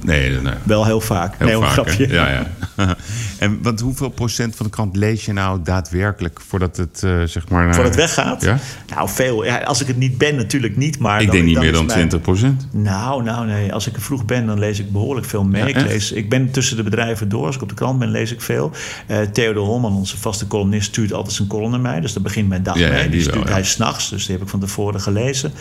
Nee, 0.00 0.30
nee. 0.30 0.52
Wel 0.62 0.84
heel 0.84 1.00
vaak. 1.00 1.34
Heel 1.38 1.46
nee, 1.46 1.56
vaak. 1.56 1.70
grapje. 1.70 2.08
Ja, 2.08 2.28
ja. 2.30 2.46
en 3.38 3.58
want 3.62 3.80
hoeveel 3.80 4.08
procent 4.08 4.56
van 4.56 4.66
de 4.66 4.72
krant 4.72 4.96
lees 4.96 5.24
je 5.24 5.32
nou 5.32 5.60
daadwerkelijk 5.62 6.40
voordat 6.48 6.76
het 6.76 7.02
uh, 7.04 7.22
zeg 7.24 7.48
maar. 7.48 7.64
Naar... 7.64 7.74
Voordat 7.74 7.94
het 7.94 8.00
weggaat? 8.00 8.42
Ja? 8.42 8.58
Nou, 8.94 9.08
veel. 9.08 9.44
Ja, 9.44 9.58
als 9.58 9.80
ik 9.80 9.86
het 9.86 9.96
niet 9.96 10.18
ben, 10.18 10.36
natuurlijk 10.36 10.76
niet. 10.76 10.98
Maar 10.98 11.20
Ik 11.20 11.26
dan, 11.26 11.34
denk 11.36 11.46
niet 11.48 11.58
meer 11.58 11.72
dan 11.72 11.86
mijn- 11.86 11.98
20 11.98 12.20
procent. 12.20 12.68
Nou, 12.72 13.22
nou, 13.22 13.46
nee. 13.46 13.72
Als 13.72 13.86
ik 13.86 13.96
er 13.96 14.02
vroeg 14.02 14.24
ben, 14.24 14.46
dan 14.46 14.58
lees 14.58 14.78
ik 14.78 14.92
behoorlijk 14.92 15.26
veel 15.26 15.44
mee. 15.44 15.62
Ja, 15.62 15.68
ik, 15.68 15.86
lees, 15.86 16.12
ik 16.12 16.28
ben 16.28 16.50
tussen 16.50 16.76
de 16.76 16.82
bedrijven 16.82 17.28
door. 17.28 17.46
Als 17.46 17.54
ik 17.56 17.62
op 17.62 17.68
de 17.68 17.74
krant 17.74 17.98
ben, 17.98 18.10
lees 18.10 18.32
ik 18.32 18.40
veel. 18.40 18.70
Uh, 19.10 19.18
Theodor 19.20 19.64
Holman, 19.64 19.96
onze 19.96 20.18
vaste 20.18 20.46
columnist, 20.46 20.86
stuurt 20.88 21.12
altijd 21.12 21.34
zijn 21.34 21.48
column 21.48 21.70
naar 21.70 21.80
mij. 21.80 22.00
Dus 22.00 22.12
daar 22.12 22.22
begint 22.22 22.48
mijn 22.48 22.62
dag 22.62 22.74
mee. 22.78 22.88
die 22.90 23.08
Die 23.10 23.20
wel, 23.20 23.20
stuurt 23.30 23.48
ja. 23.48 23.52
hij 23.52 23.64
s'nachts. 23.64 24.08
Dus 24.10 24.26
die 24.26 24.34
heb 24.34 24.44
ik 24.44 24.50
van 24.50 24.60
tevoren 24.60 25.00
gelezen. 25.00 25.52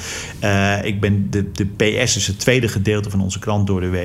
Uh, 0.44 0.84
ik 0.84 1.00
ben 1.00 1.28
de, 1.30 1.52
de 1.52 1.66
PS 1.66 2.16
is 2.16 2.28
het 2.28 2.40
tweede 2.40 2.68
gedeelte 2.68 3.10
van 3.10 3.22
onze 3.22 3.40
krant 3.40 3.68
door 3.68 3.82
de 3.82 3.88
week. 3.90 3.97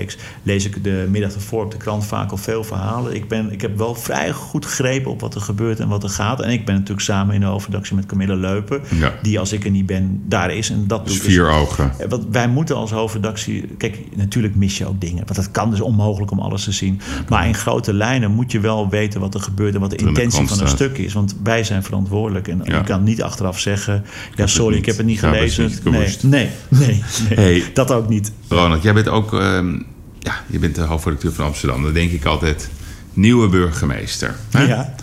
Lees 0.42 0.64
ik 0.64 0.84
de 0.84 1.06
middag 1.10 1.34
ervoor 1.34 1.64
op 1.64 1.70
de 1.70 1.76
krant 1.76 2.06
vaak 2.06 2.30
al 2.30 2.36
veel 2.36 2.64
verhalen. 2.64 3.14
Ik, 3.14 3.28
ben, 3.28 3.52
ik 3.52 3.60
heb 3.60 3.76
wel 3.78 3.94
vrij 3.94 4.32
goed 4.32 4.64
greep 4.64 5.06
op 5.06 5.20
wat 5.20 5.34
er 5.34 5.40
gebeurt 5.40 5.80
en 5.80 5.88
wat 5.88 6.02
er 6.02 6.08
gaat. 6.08 6.40
En 6.40 6.50
ik 6.50 6.64
ben 6.64 6.74
natuurlijk 6.74 7.00
samen 7.00 7.34
in 7.34 7.40
de 7.40 7.46
hoofdredactie 7.46 7.96
met 7.96 8.06
Camille 8.06 8.36
Leupen. 8.36 8.80
Ja. 8.98 9.12
Die 9.22 9.38
als 9.38 9.52
ik 9.52 9.64
er 9.64 9.70
niet 9.70 9.86
ben, 9.86 10.22
daar 10.26 10.50
is. 10.54 10.70
En 10.70 10.84
dat 10.86 11.04
Dus 11.06 11.14
doet 11.14 11.22
vier 11.24 11.50
ogen. 11.50 11.92
eh, 11.98 12.08
Wat 12.08 12.24
wij 12.30 12.48
moeten 12.48 12.76
als 12.76 12.90
hoofdredactie. 12.90 13.66
Kijk, 13.78 13.98
natuurlijk 14.16 14.54
mis 14.54 14.78
je 14.78 14.86
ook 14.86 15.00
dingen. 15.00 15.22
Want 15.24 15.36
het 15.36 15.50
kan 15.50 15.70
dus 15.70 15.80
onmogelijk 15.80 16.30
om 16.30 16.38
alles 16.40 16.64
te 16.64 16.72
zien. 16.72 17.00
Maar 17.28 17.46
in 17.46 17.54
grote 17.54 17.92
lijnen 17.94 18.30
moet 18.30 18.52
je 18.52 18.60
wel 18.60 18.88
weten 18.88 19.20
wat 19.20 19.34
er 19.34 19.40
gebeurt 19.40 19.74
en 19.74 19.80
wat 19.80 19.90
de 19.90 19.96
in 19.96 20.02
de 20.02 20.08
intentie 20.08 20.48
van 20.48 20.60
een 20.60 20.68
stuk 20.68 20.98
is. 20.98 21.12
Want 21.12 21.36
wij 21.42 21.64
zijn 21.64 21.82
verantwoordelijk. 21.82 22.48
En 22.48 22.60
Ja. 22.64 22.76
je 22.76 22.82
kan 22.84 23.02
niet 23.02 23.22
achteraf 23.22 23.58
zeggen: 23.58 24.04
Ja, 24.34 24.46
sorry, 24.46 24.76
ik 24.76 24.86
heb 24.86 24.96
het 24.96 25.06
niet 25.06 25.20
het 25.20 25.30
gelezen. 25.30 25.64
niet 25.64 25.84
nee, 25.84 26.08
nee, 26.28 26.48
nee, 26.68 27.02
nee. 27.36 27.38
Hey. 27.60 27.70
dat 27.74 27.90
ook 27.92 28.08
niet. 28.08 28.32
Ronald, 28.52 28.82
jij 28.82 28.92
bent 28.94 29.08
ook. 29.08 29.32
ehm, 29.32 29.72
ja, 30.18 30.34
je 30.46 30.58
bent 30.58 30.74
de 30.74 30.82
hoofdredacteur 30.82 31.32
van 31.32 31.44
Amsterdam. 31.46 31.82
Dan 31.82 31.92
denk 31.92 32.10
ik 32.10 32.24
altijd. 32.24 32.70
Nieuwe 33.12 33.48
burgemeester. 33.48 34.34
Hè? 34.50 34.62
Ja, 34.62 34.94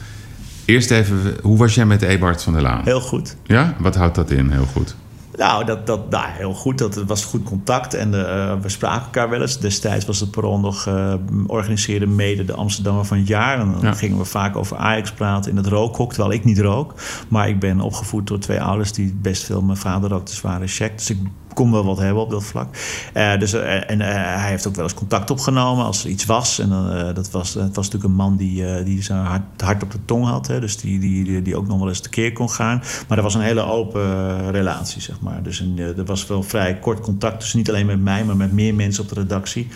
Eerst 0.66 0.91
even, 0.91 1.36
hoe 1.41 1.58
was 1.58 1.76
jij 1.76 1.86
met 1.86 2.02
Ebert 2.02 2.43
van 2.43 2.54
der 2.54 2.62
Laan? 2.62 2.82
heel 2.84 3.02
goed. 3.02 3.36
Ja? 3.43 3.76
Wat 3.80 3.95
houdt 3.95 4.16
dat 4.16 4.32
in? 4.32 4.52
Heel 4.52 4.66
goed. 4.74 4.95
Nou, 5.38 5.66
dat, 5.66 5.88
dat, 5.88 6.10
nou, 6.10 6.26
heel 6.30 6.54
goed. 6.54 6.78
Dat, 6.78 6.95
het 6.95 7.08
was 7.08 7.26
goed 7.26 7.43
contact 7.43 7.93
en 7.93 8.14
eh, 8.14 8.54
we 8.62 8.70
spraken 8.70 9.04
elkaar 9.04 9.30
wel 9.30 9.41
eens. 9.41 9.60
Destijds 9.60 10.06
was 10.06 10.20
het 10.20 10.32
Perron 10.32 10.62
nog 10.62 10.88
eh, 10.88 11.14
organiseerde 11.47 12.08
mede 12.08 12.45
de 12.45 12.54
Amsterdammer 12.54 13.06
van 13.06 13.18
het 13.18 13.28
jaar. 13.28 13.60
En 13.60 13.72
dan 13.72 13.82
Ja. 13.82 13.93
gingen 13.93 14.18
we 14.18 14.26
vaak 14.26 14.56
over 14.56 14.78
Ajax 14.78 15.12
praten 15.12 15.52
in 15.52 15.58
het 15.58 15.68
rookhok, 15.68 16.14
terwijl 16.14 16.34
ik 16.34 16.43
niet 16.43 16.60
rook. 16.60 16.93
Maar 17.28 17.50
ik 17.50 17.60
ben 17.60 17.80
opgevoed 17.82 18.28
door 18.28 18.39
twee 18.39 18.62
ouders 18.62 18.91
die 18.91 19.14
best 19.22 19.43
veel... 19.43 19.62
Mijn 19.62 19.78
vader 19.78 20.10
rookte 20.10 20.36
zware 20.36 20.68
check, 20.68 20.97
dus 20.97 21.10
ik 21.10 21.18
kon 21.54 21.72
wel 21.72 21.86
wat 21.86 21.97
hebben 21.97 22.24
op 22.24 22.30
dat 22.30 22.43
vlak. 22.43 22.76
Eh, 23.14 23.39
dus, 23.39 23.54
eh, 23.54 23.89
en 23.91 24.02
eh, 24.02 24.41
hij 24.41 24.50
heeft 24.50 24.68
ook 24.68 24.76
wel 24.76 24.84
eens 24.84 24.93
contact 24.93 25.32
opgenomen 25.32 25.86
als 25.86 26.04
er 26.04 26.10
iets 26.10 26.26
was. 26.26 26.60
En 26.60 26.70
dat 27.14 27.32
was, 27.32 27.54
het 27.54 27.76
was 27.76 27.86
natuurlijk 27.86 28.04
een 28.04 28.16
man 28.16 28.36
die, 28.36 28.84
die 28.84 29.04
zijn 29.04 29.20
hart, 29.20 29.62
hart 29.62 29.84
op 29.84 29.91
de 29.91 30.00
tong 30.06 30.26
had. 30.26 30.47
Hè, 30.47 30.60
dus 30.60 30.78
die, 30.78 31.00
die, 31.00 31.24
die, 31.24 31.41
die 31.41 31.56
ook 31.56 31.68
nog 31.68 31.80
wel 31.80 31.88
eens 31.88 32.00
tekeer 32.00 32.34
kon 32.34 32.50
gaan. 32.50 32.84
Maar 33.08 33.18
er 33.18 33.24
was 33.24 33.36
een 33.36 33.41
hele 33.41 33.62
open 33.62 34.52
relatie, 34.52 35.02
zeg 35.02 35.20
maar. 35.22 35.43
Dus 35.43 35.60
een, 35.60 35.76
eh, 35.78 35.97
er 35.97 36.06
was 36.06 36.28
wel 36.28 36.43
vrij 36.43 36.80
kort 36.80 37.00
contact. 37.00 37.41
Dus 37.41 37.54
niet 37.54 37.70
alleen 37.70 37.86
met 37.86 38.02
mij, 38.02 38.24
maar 38.24 38.36
met 38.36 38.52
meer 38.52 38.76
mensen 38.76 39.04
op 39.04 39.10
de 39.10 39.16
redactie. 39.16 39.68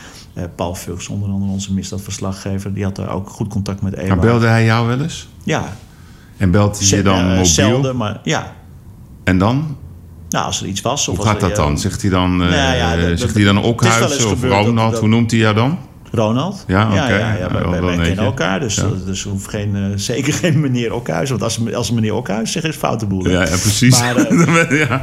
Paul 0.56 0.76
Vugs, 0.76 1.08
onder 1.08 1.30
andere 1.30 1.52
onze 1.52 1.74
misdaadverslaggever. 1.74 2.74
Die 2.74 2.84
had 2.84 2.96
daar 2.96 3.10
ook 3.10 3.30
goed 3.30 3.48
contact 3.48 3.82
met 3.82 3.96
Eva. 3.96 4.16
Maar 4.16 4.26
belde 4.26 4.48
hij 4.48 4.66
jou 4.66 4.88
wel 4.88 5.02
eens? 5.02 5.30
Ja, 5.44 5.74
En 6.38 6.52
belt 6.52 6.80
hij 6.80 6.98
je 6.98 7.04
dan 7.04 7.28
mobiel? 7.28 7.46
zelden, 7.46 7.96
maar 7.96 8.20
ja. 8.24 8.54
En 9.24 9.38
dan? 9.38 9.78
Nou, 10.34 10.46
als 10.46 10.62
er 10.62 10.68
iets 10.68 10.82
was. 10.82 11.08
Of 11.08 11.18
Hoe 11.18 11.26
gaat 11.26 11.40
dat 11.40 11.50
eh, 11.50 11.56
dan? 11.56 11.78
Zegt 11.80 12.02
hij 12.02 12.10
dan, 12.12 12.32
eh 12.32 12.50
Nou 12.50 12.76
ja, 12.76 12.96
dat- 12.96 13.06
zegt 13.08 13.20
dat- 13.22 13.34
hij 13.34 13.44
dan 13.44 13.56
het 13.56 13.66
is 13.66 13.72
wel 13.72 14.12
eens 14.12 14.24
Okhuizen 14.26 14.32
of 14.32 14.44
Ronald? 14.66 14.98
Hoe 14.98 15.08
noemt 15.08 15.32
hij 15.32 15.40
jou 15.40 15.56
dan? 15.56 15.78
Ronald? 16.16 16.64
Ja, 16.68 16.94
ja, 16.94 17.08
ja, 17.08 17.70
wij, 17.82 17.96
kennen 17.98 18.26
elkaar, 18.26 18.60
dus, 18.60 18.76
Ja. 18.76 18.84
dus 19.06 19.24
hoeft 19.24 19.48
geen, 19.50 19.76
eh, 19.76 19.82
zeker 19.96 20.34
geen 20.34 20.60
meneer 20.60 20.94
Okhuis. 20.94 21.30
Want 21.30 21.44
als, 21.44 21.74
als 21.74 21.92
meneer 21.92 22.14
Okhuis 22.16 22.52
zegt, 22.52 22.66
is 22.66 22.76
foute 22.76 23.06
boel. 23.06 23.28
Ja, 23.30 23.42
ja 23.42 23.48
precies. 23.48 24.00
Maar, 24.00 24.16
eh, 24.26 24.88
ja. 24.88 25.02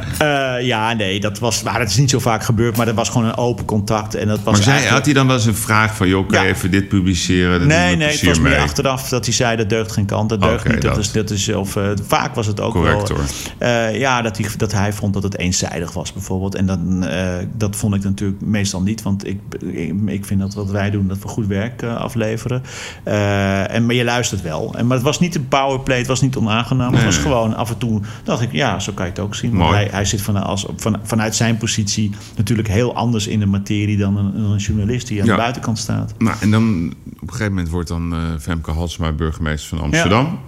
Eh, 0.57 0.65
ja, 0.65 0.93
nee, 0.93 1.19
dat 1.19 1.39
was, 1.39 1.63
maar 1.63 1.79
dat 1.79 1.89
is 1.89 1.97
niet 1.97 2.09
zo 2.09 2.19
vaak 2.19 2.43
gebeurd. 2.43 2.77
Maar 2.77 2.85
dat 2.85 2.95
was 2.95 3.09
gewoon 3.09 3.27
een 3.27 3.37
open 3.37 3.65
contact. 3.65 4.15
En 4.15 4.27
dat 4.27 4.43
was 4.43 4.57
Maar 4.57 4.67
eigenlijk- 4.67 4.95
had 4.95 5.05
hij 5.05 5.13
dan 5.13 5.27
wel 5.27 5.35
eens 5.35 5.45
een 5.45 5.55
vraag 5.55 5.95
van... 5.95 6.07
joh, 6.07 6.27
kan 6.29 6.43
je 6.43 6.49
even 6.49 6.71
dit 6.71 6.87
publiceren? 6.87 7.59
Dat 7.59 7.67
Nee, 7.67 7.95
nee, 7.95 8.07
het 8.11 8.23
was 8.23 8.39
meer 8.39 8.51
mee. 8.51 8.59
achteraf 8.59 9.09
dat 9.09 9.25
hij 9.25 9.33
zei 9.33 9.57
dat 9.57 9.69
deugt 9.69 9.91
geen 9.91 10.05
kant, 10.05 10.29
dat 10.29 10.41
deugt 10.41 10.67
niet. 10.67 10.81
Dat, 10.81 10.95
dat. 10.95 10.97
is, 10.97 11.11
dat 11.11 11.29
is, 11.29 11.49
of, 11.53 11.75
eh, 11.75 11.89
vaak 12.07 12.35
was 12.35 12.47
het 12.47 12.59
ook 12.59 12.71
Correct, 12.73 13.07
wel. 13.09 13.17
hoor. 13.17 13.25
eh, 13.57 13.99
ja, 13.99 14.21
dat 14.21 14.37
hij, 14.37 14.45
dat 14.57 14.71
hij 14.71 14.93
vond 14.93 15.13
dat 15.13 15.23
het 15.23 15.37
eenzijdig 15.37 15.93
was 15.93 16.13
bijvoorbeeld. 16.13 16.55
En 16.55 16.65
dan, 16.65 17.03
eh, 17.05 17.33
dat 17.57 17.75
vond 17.75 17.95
ik 17.95 18.03
natuurlijk 18.03 18.41
meestal 18.41 18.81
niet. 18.81 19.01
Want 19.01 19.27
ik, 19.27 19.39
ik, 19.59 19.93
ik 20.05 20.25
vind 20.25 20.39
dat 20.39 20.53
wat 20.53 20.69
wij 20.71 20.89
doen, 20.89 21.00
dat 21.07 21.19
we 21.19 21.27
goed 21.27 21.47
werk 21.47 21.81
eh, 21.81 21.95
afleveren. 21.95 22.63
Eh, 23.03 23.73
en, 23.73 23.85
maar 23.85 23.95
je 23.95 24.03
luistert 24.03 24.41
wel. 24.41 24.73
En, 24.75 24.87
maar 24.87 24.97
het 24.97 25.05
was 25.05 25.19
niet 25.19 25.35
een 25.35 25.47
powerplay, 25.47 25.97
het 25.97 26.07
was 26.07 26.21
niet 26.21 26.35
onaangenaam. 26.35 26.93
Het 26.93 27.03
was 27.03 27.17
gewoon 27.17 27.55
af 27.55 27.69
en 27.69 27.77
toe, 27.77 28.01
dacht 28.23 28.41
ik, 28.41 28.51
ja, 28.51 28.79
zo 28.79 28.91
kan 28.93 29.05
je 29.05 29.11
het 29.11 29.19
ook 29.21 29.35
zien. 29.35 29.59
Hij, 29.61 29.87
hij 29.91 30.05
zit 30.05 30.21
van, 30.21 30.43
als, 30.43 30.65
van, 30.75 30.97
vanuit 31.03 31.35
zijn 31.35 31.57
positie 31.57 32.11
natuurlijk 32.35 32.67
heel 32.67 32.95
anders 32.95 33.27
in 33.27 33.39
de 33.39 33.45
materie 33.45 33.97
dan 33.97 34.17
een, 34.17 34.35
een 34.35 34.57
journalist 34.57 35.07
die 35.07 35.19
aan 35.19 35.25
Ja. 35.25 35.31
de 35.31 35.37
buitenkant 35.39 35.77
staat. 35.77 36.13
Nou, 36.17 36.35
en 36.39 36.51
dan 36.51 36.93
op 37.15 37.21
een 37.21 37.29
gegeven 37.29 37.53
moment 37.53 37.69
wordt 37.69 37.87
dan 37.87 38.13
eh, 38.13 38.19
Femke 38.39 38.71
Halsema 38.71 39.11
burgemeester 39.11 39.69
van 39.77 39.85
Amsterdam. 39.85 40.39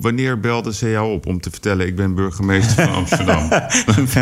Wanneer 0.00 0.40
belde 0.40 0.74
ze 0.74 0.90
jou 0.90 1.12
op 1.12 1.26
om 1.26 1.40
te 1.40 1.50
vertellen... 1.50 1.86
ik 1.86 1.96
ben 1.96 2.14
burgemeester 2.14 2.84
van 2.84 2.94
Amsterdam? 2.94 3.48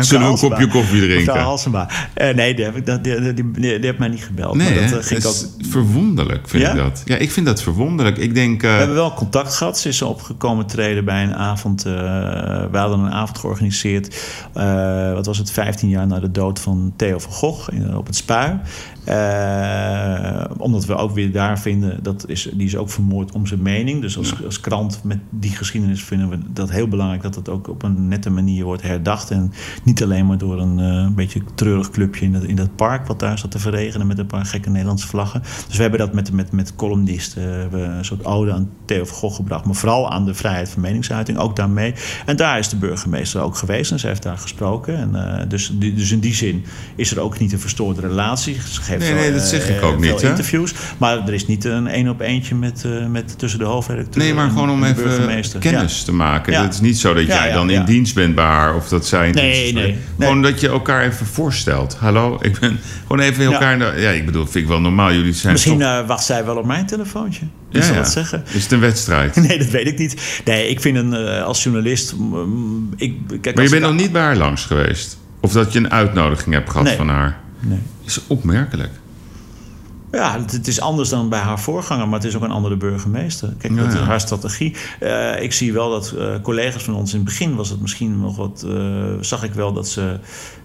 Zullen 0.03 0.25
we 0.25 0.31
een 0.31 0.37
kopje 0.49 0.67
koffie 0.67 1.01
drinken? 1.01 1.37
Halsema. 1.39 1.89
Eh, 2.13 2.35
nee, 2.35 2.55
die, 2.55 2.65
heb 2.65 2.75
ik, 2.75 3.03
die, 3.03 3.51
die, 3.51 3.69
heeft 3.81 3.97
mij 3.97 4.07
niet 4.07 4.23
gebeld. 4.23 4.55
Nee, 4.55 4.79
maar 4.79 4.89
dat 4.89 4.99
eh, 4.99 5.05
ging 5.05 5.21
Dat 5.21 5.51
ook... 5.59 5.65
verwonderlijk, 5.67 6.49
vind 6.49 6.63
Ja? 6.63 6.69
ik 6.71 6.77
dat. 6.77 7.01
Ja, 7.05 7.15
ik 7.17 7.31
vind 7.31 7.45
dat 7.45 7.61
verwonderlijk. 7.63 8.17
Ik 8.17 8.33
denk... 8.35 8.63
eh, 8.63 8.71
We 8.71 8.77
hebben 8.77 8.95
wel 8.95 9.13
contact 9.13 9.53
gehad. 9.53 9.79
Ze 9.79 9.87
is 9.87 10.01
opgekomen 10.01 10.65
treden 10.65 11.05
bij 11.05 11.23
een 11.23 11.35
avond. 11.35 11.85
eh, 11.85 11.93
we 12.71 12.77
hadden 12.77 12.99
een 12.99 13.11
avond 13.11 13.37
georganiseerd. 13.37 14.15
eh, 14.53 15.13
wat 15.13 15.25
was 15.25 15.37
het? 15.37 15.51
15 15.51 15.89
jaar 15.89 16.07
na 16.07 16.19
de 16.19 16.31
dood 16.31 16.59
van 16.59 16.93
Theo 16.95 17.19
van 17.19 17.31
Gogh 17.31 17.69
in, 17.73 17.95
op 17.97 18.05
het 18.05 18.15
Spui. 18.15 18.59
Eh, 19.05 20.43
omdat 20.57 20.85
we 20.85 20.95
ook 20.95 21.11
weer 21.11 21.31
daar 21.31 21.59
vinden, 21.59 22.03
dat 22.03 22.23
is, 22.27 22.49
die 22.53 22.65
is 22.65 22.75
ook 22.75 22.89
vermoord 22.89 23.31
om 23.31 23.47
zijn 23.47 23.61
mening. 23.61 24.01
Dus 24.01 24.17
als, 24.17 24.45
als 24.45 24.59
krant 24.59 25.03
met 25.03 25.19
die 25.29 25.51
geschiedenis 25.51 26.03
vinden 26.03 26.29
we 26.29 26.37
dat 26.53 26.71
heel 26.71 26.87
belangrijk 26.87 27.21
dat 27.21 27.35
het 27.35 27.49
ook 27.49 27.67
op 27.67 27.83
een 27.83 28.07
nette 28.07 28.29
manier 28.29 28.63
wordt 28.63 28.81
herdacht. 28.81 29.31
En 29.31 29.51
niet 29.83 30.03
alleen 30.03 30.25
maar 30.25 30.37
door 30.37 30.59
een 30.59 30.79
uh, 30.79 31.15
beetje 31.15 31.41
treurig 31.55 31.89
clubje 31.89 32.25
in 32.25 32.31
dat, 32.31 32.43
in 32.43 32.55
dat 32.55 32.75
park, 32.75 33.07
wat 33.07 33.19
daar 33.19 33.37
zat 33.37 33.51
te 33.51 33.59
verregenen 33.59 34.07
met 34.07 34.17
een 34.17 34.27
paar 34.27 34.45
gekke 34.45 34.69
Nederlandse 34.69 35.07
vlaggen. 35.07 35.41
Dus 35.67 35.75
we 35.75 35.81
hebben 35.81 35.99
dat 35.99 36.13
met, 36.13 36.31
met, 36.31 36.51
met 36.51 36.75
columnisten, 36.75 37.69
we 37.71 37.77
een 37.77 38.05
soort 38.05 38.25
ode 38.25 38.51
aan 38.51 38.69
Theo 38.85 39.05
van 39.05 39.17
Gogh 39.17 39.35
gebracht, 39.35 39.65
maar 39.65 39.75
vooral 39.75 40.11
aan 40.11 40.25
de 40.25 40.33
vrijheid 40.33 40.69
van 40.69 40.81
meningsuiting, 40.81 41.37
ook 41.37 41.55
daarmee. 41.55 41.93
En 42.25 42.35
daar 42.35 42.59
is 42.59 42.69
de 42.69 42.75
burgemeester 42.75 43.41
ook 43.41 43.55
geweest 43.55 43.91
en 43.91 43.99
ze 43.99 44.07
heeft 44.07 44.23
daar 44.23 44.37
gesproken. 44.37 44.97
En, 44.97 45.09
uh, 45.13 45.49
dus, 45.49 45.71
dus 45.79 46.11
in 46.11 46.19
die 46.19 46.33
zin 46.33 46.63
is 46.95 47.11
er 47.11 47.19
ook 47.19 47.39
niet 47.39 47.51
een 47.51 47.59
verstoorde 47.59 48.01
relatie. 48.01 48.55
Geeft 48.99 49.11
nee, 49.11 49.21
nee, 49.21 49.33
dat 49.33 49.41
zeg 49.41 49.69
ik 49.69 49.83
ook 49.83 49.99
niet. 49.99 50.21
interviews, 50.21 50.73
maar 50.97 51.27
er 51.27 51.33
is 51.33 51.47
niet 51.47 51.65
een 51.65 51.87
één 51.87 52.07
op 52.07 52.19
eentje 52.19 52.55
met, 52.55 52.83
uh, 52.85 53.05
met 53.05 53.39
tussen 53.39 53.59
de 53.59 53.65
hoofdredacteur 53.65 54.23
Nee, 54.23 54.33
maar 54.33 54.49
gewoon 54.49 54.69
om 54.69 54.83
even 54.83 55.59
kennis 55.59 56.03
te 56.03 56.13
maken. 56.13 56.61
Het 56.61 56.73
is 56.73 56.79
niet 56.79 56.97
zo 56.97 57.13
dat 57.13 57.25
jij 57.25 57.51
dan 57.51 57.69
in 57.69 57.85
dienst 57.85 58.15
bent 58.15 58.35
bij 58.35 58.45
haar 58.45 58.75
of 58.75 58.87
dat 58.87 59.07
zij. 59.07 59.31
Nee, 59.31 59.73
nee, 59.73 59.97
Gewoon 60.19 60.41
dat 60.41 60.59
je 60.59 60.67
elkaar 60.67 61.03
even 61.03 61.25
voorstelt. 61.25 61.95
Hallo, 61.99 62.37
ik 62.41 62.59
ben 62.59 62.79
gewoon 63.01 63.19
even 63.19 63.45
elkaar. 63.45 63.99
Ja, 63.99 64.09
ik 64.09 64.25
bedoel, 64.25 64.43
vind 64.43 64.63
ik 64.63 64.67
wel 64.67 64.79
normaal. 64.79 65.13
Jullie 65.13 65.33
zijn. 65.33 65.53
Misschien 65.53 65.79
uh, 65.79 66.07
wacht 66.07 66.23
zij 66.23 66.45
wel 66.45 66.57
op 66.57 66.65
mijn 66.65 66.85
telefoontje. 66.85 67.45
Wie 67.71 67.83
ja, 67.83 68.03
zeggen? 68.03 68.43
Is 68.53 68.63
het 68.63 68.71
een 68.71 68.79
wedstrijd? 68.79 69.35
nee, 69.47 69.57
dat 69.57 69.69
weet 69.69 69.87
ik 69.87 69.97
niet. 69.97 70.41
Nee, 70.45 70.69
ik 70.69 70.81
vind 70.81 70.97
een, 70.97 71.13
uh, 71.13 71.43
als 71.43 71.63
journalist. 71.63 72.15
Ik, 72.95 73.15
kijk, 73.41 73.55
maar 73.55 73.63
je 73.63 73.69
bent 73.69 73.81
nog 73.81 73.93
niet 73.93 74.11
bij 74.11 74.21
haar 74.21 74.35
langs 74.35 74.65
geweest? 74.65 75.17
Of 75.39 75.51
dat 75.51 75.73
je 75.73 75.79
een 75.79 75.91
uitnodiging 75.91 76.55
hebt 76.55 76.69
gehad 76.69 76.89
van 76.89 77.09
haar? 77.09 77.42
Nee. 77.65 77.81
Is 78.03 78.27
opmerkelijk. 78.27 78.91
Ja, 80.11 80.39
het 80.51 80.67
is 80.67 80.81
anders 80.81 81.09
dan 81.09 81.29
bij 81.29 81.39
haar 81.39 81.59
voorganger, 81.59 82.07
maar 82.07 82.19
het 82.19 82.27
is 82.27 82.35
ook 82.35 82.43
een 82.43 82.51
andere 82.51 82.75
burgemeester. 82.75 83.53
Kijk, 83.57 83.75
dat 83.75 83.93
is 83.93 83.99
haar 83.99 84.19
strategie. 84.19 84.75
Uh, 84.99 85.41
ik 85.41 85.53
zie 85.53 85.73
wel 85.73 85.89
dat 85.89 86.13
uh, 86.17 86.35
collega's 86.41 86.83
van 86.83 86.95
ons 86.95 87.11
in 87.11 87.15
het 87.15 87.25
begin 87.25 87.55
was 87.55 87.69
het 87.69 87.81
misschien 87.81 88.19
nog 88.19 88.35
wat. 88.35 88.63
Uh, 88.67 89.05
zag 89.19 89.43
ik 89.43 89.53
wel 89.53 89.73
dat 89.73 89.87
ze 89.87 90.19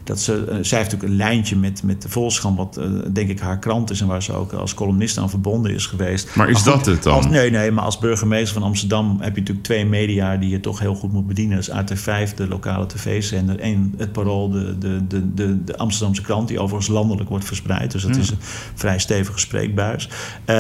dat 0.09 0.21
ze, 0.21 0.33
uh, 0.33 0.47
zij 0.47 0.53
heeft 0.53 0.71
natuurlijk 0.71 1.03
een 1.03 1.17
lijntje 1.17 1.57
met, 1.57 1.83
met 1.83 2.03
de 2.03 2.09
Volkskrant, 2.09 2.57
wat 2.57 2.79
uh, 2.79 2.85
denk 3.13 3.29
ik 3.29 3.41
haar 3.41 3.59
krant 3.59 3.91
is 3.91 4.01
en 4.01 4.07
waar 4.07 4.23
ze 4.23 4.33
ook 4.33 4.53
als 4.53 4.75
columnist 4.75 5.19
aan 5.19 5.31
verbonden 5.31 5.75
is 5.75 5.87
geweest. 5.87 6.37
Maar 6.37 6.49
is 6.49 6.63
dat 6.63 6.87
het 6.87 7.03
dan? 7.03 7.15
Als, 7.15 7.27
nee, 7.27 7.51
nee, 7.51 7.71
maar 7.71 7.85
als 7.85 7.99
burgemeester 7.99 8.55
van 8.55 8.63
Amsterdam 8.63 9.17
heb 9.21 9.35
je 9.35 9.41
natuurlijk 9.41 9.67
twee 9.67 9.87
media 9.87 10.37
die 10.37 10.51
je 10.51 10.61
toch 10.61 10.79
heel 10.79 10.95
goed 10.95 11.13
moet 11.13 11.27
bedienen. 11.27 11.57
Dat 11.57 11.91
is 11.91 11.99
AT5, 12.01 12.35
de 12.35 12.49
lokale 12.49 12.87
tv-zender, 12.87 13.59
en 13.59 13.95
het 13.97 14.13
Parool, 14.13 14.51
de, 14.51 14.79
de, 14.79 15.07
de, 15.07 15.35
de, 15.35 15.65
de 15.65 15.77
Amsterdamse 15.77 16.23
krant, 16.23 16.49
die 16.49 16.61
overigens 16.61 16.89
landelijk 16.89 17.29
wordt 17.29 17.45
verspreid. 17.45 17.91
Dus 17.91 18.03
dat 18.03 18.15
ja. 18.15 18.21
is 18.21 18.31
een 18.31 18.39
vrij 18.75 18.99
stevige 18.99 19.39
spreekbuis. 19.39 20.09
Uh, 20.47 20.55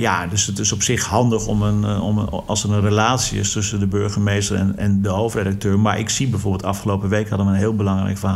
ja, 0.00 0.26
dus 0.26 0.46
het 0.46 0.58
is 0.58 0.72
op 0.72 0.82
zich 0.82 1.04
handig 1.04 1.46
om 1.46 1.62
een, 1.62 2.00
om 2.00 2.18
een, 2.18 2.28
als 2.28 2.64
er 2.64 2.72
een 2.72 2.80
relatie 2.80 3.38
is 3.38 3.52
tussen 3.52 3.80
de 3.80 3.86
burgemeester 3.86 4.56
en, 4.56 4.78
en 4.78 5.02
de 5.02 5.08
hoofdredacteur. 5.08 5.78
Maar 5.78 5.98
ik 5.98 6.08
zie 6.08 6.28
bijvoorbeeld 6.28 6.64
afgelopen 6.64 7.08
week 7.08 7.28
hadden 7.28 7.46
we 7.46 7.52
een 7.52 7.58
heel 7.58 7.76
belangrijk 7.76 8.18
verhaal 8.18 8.35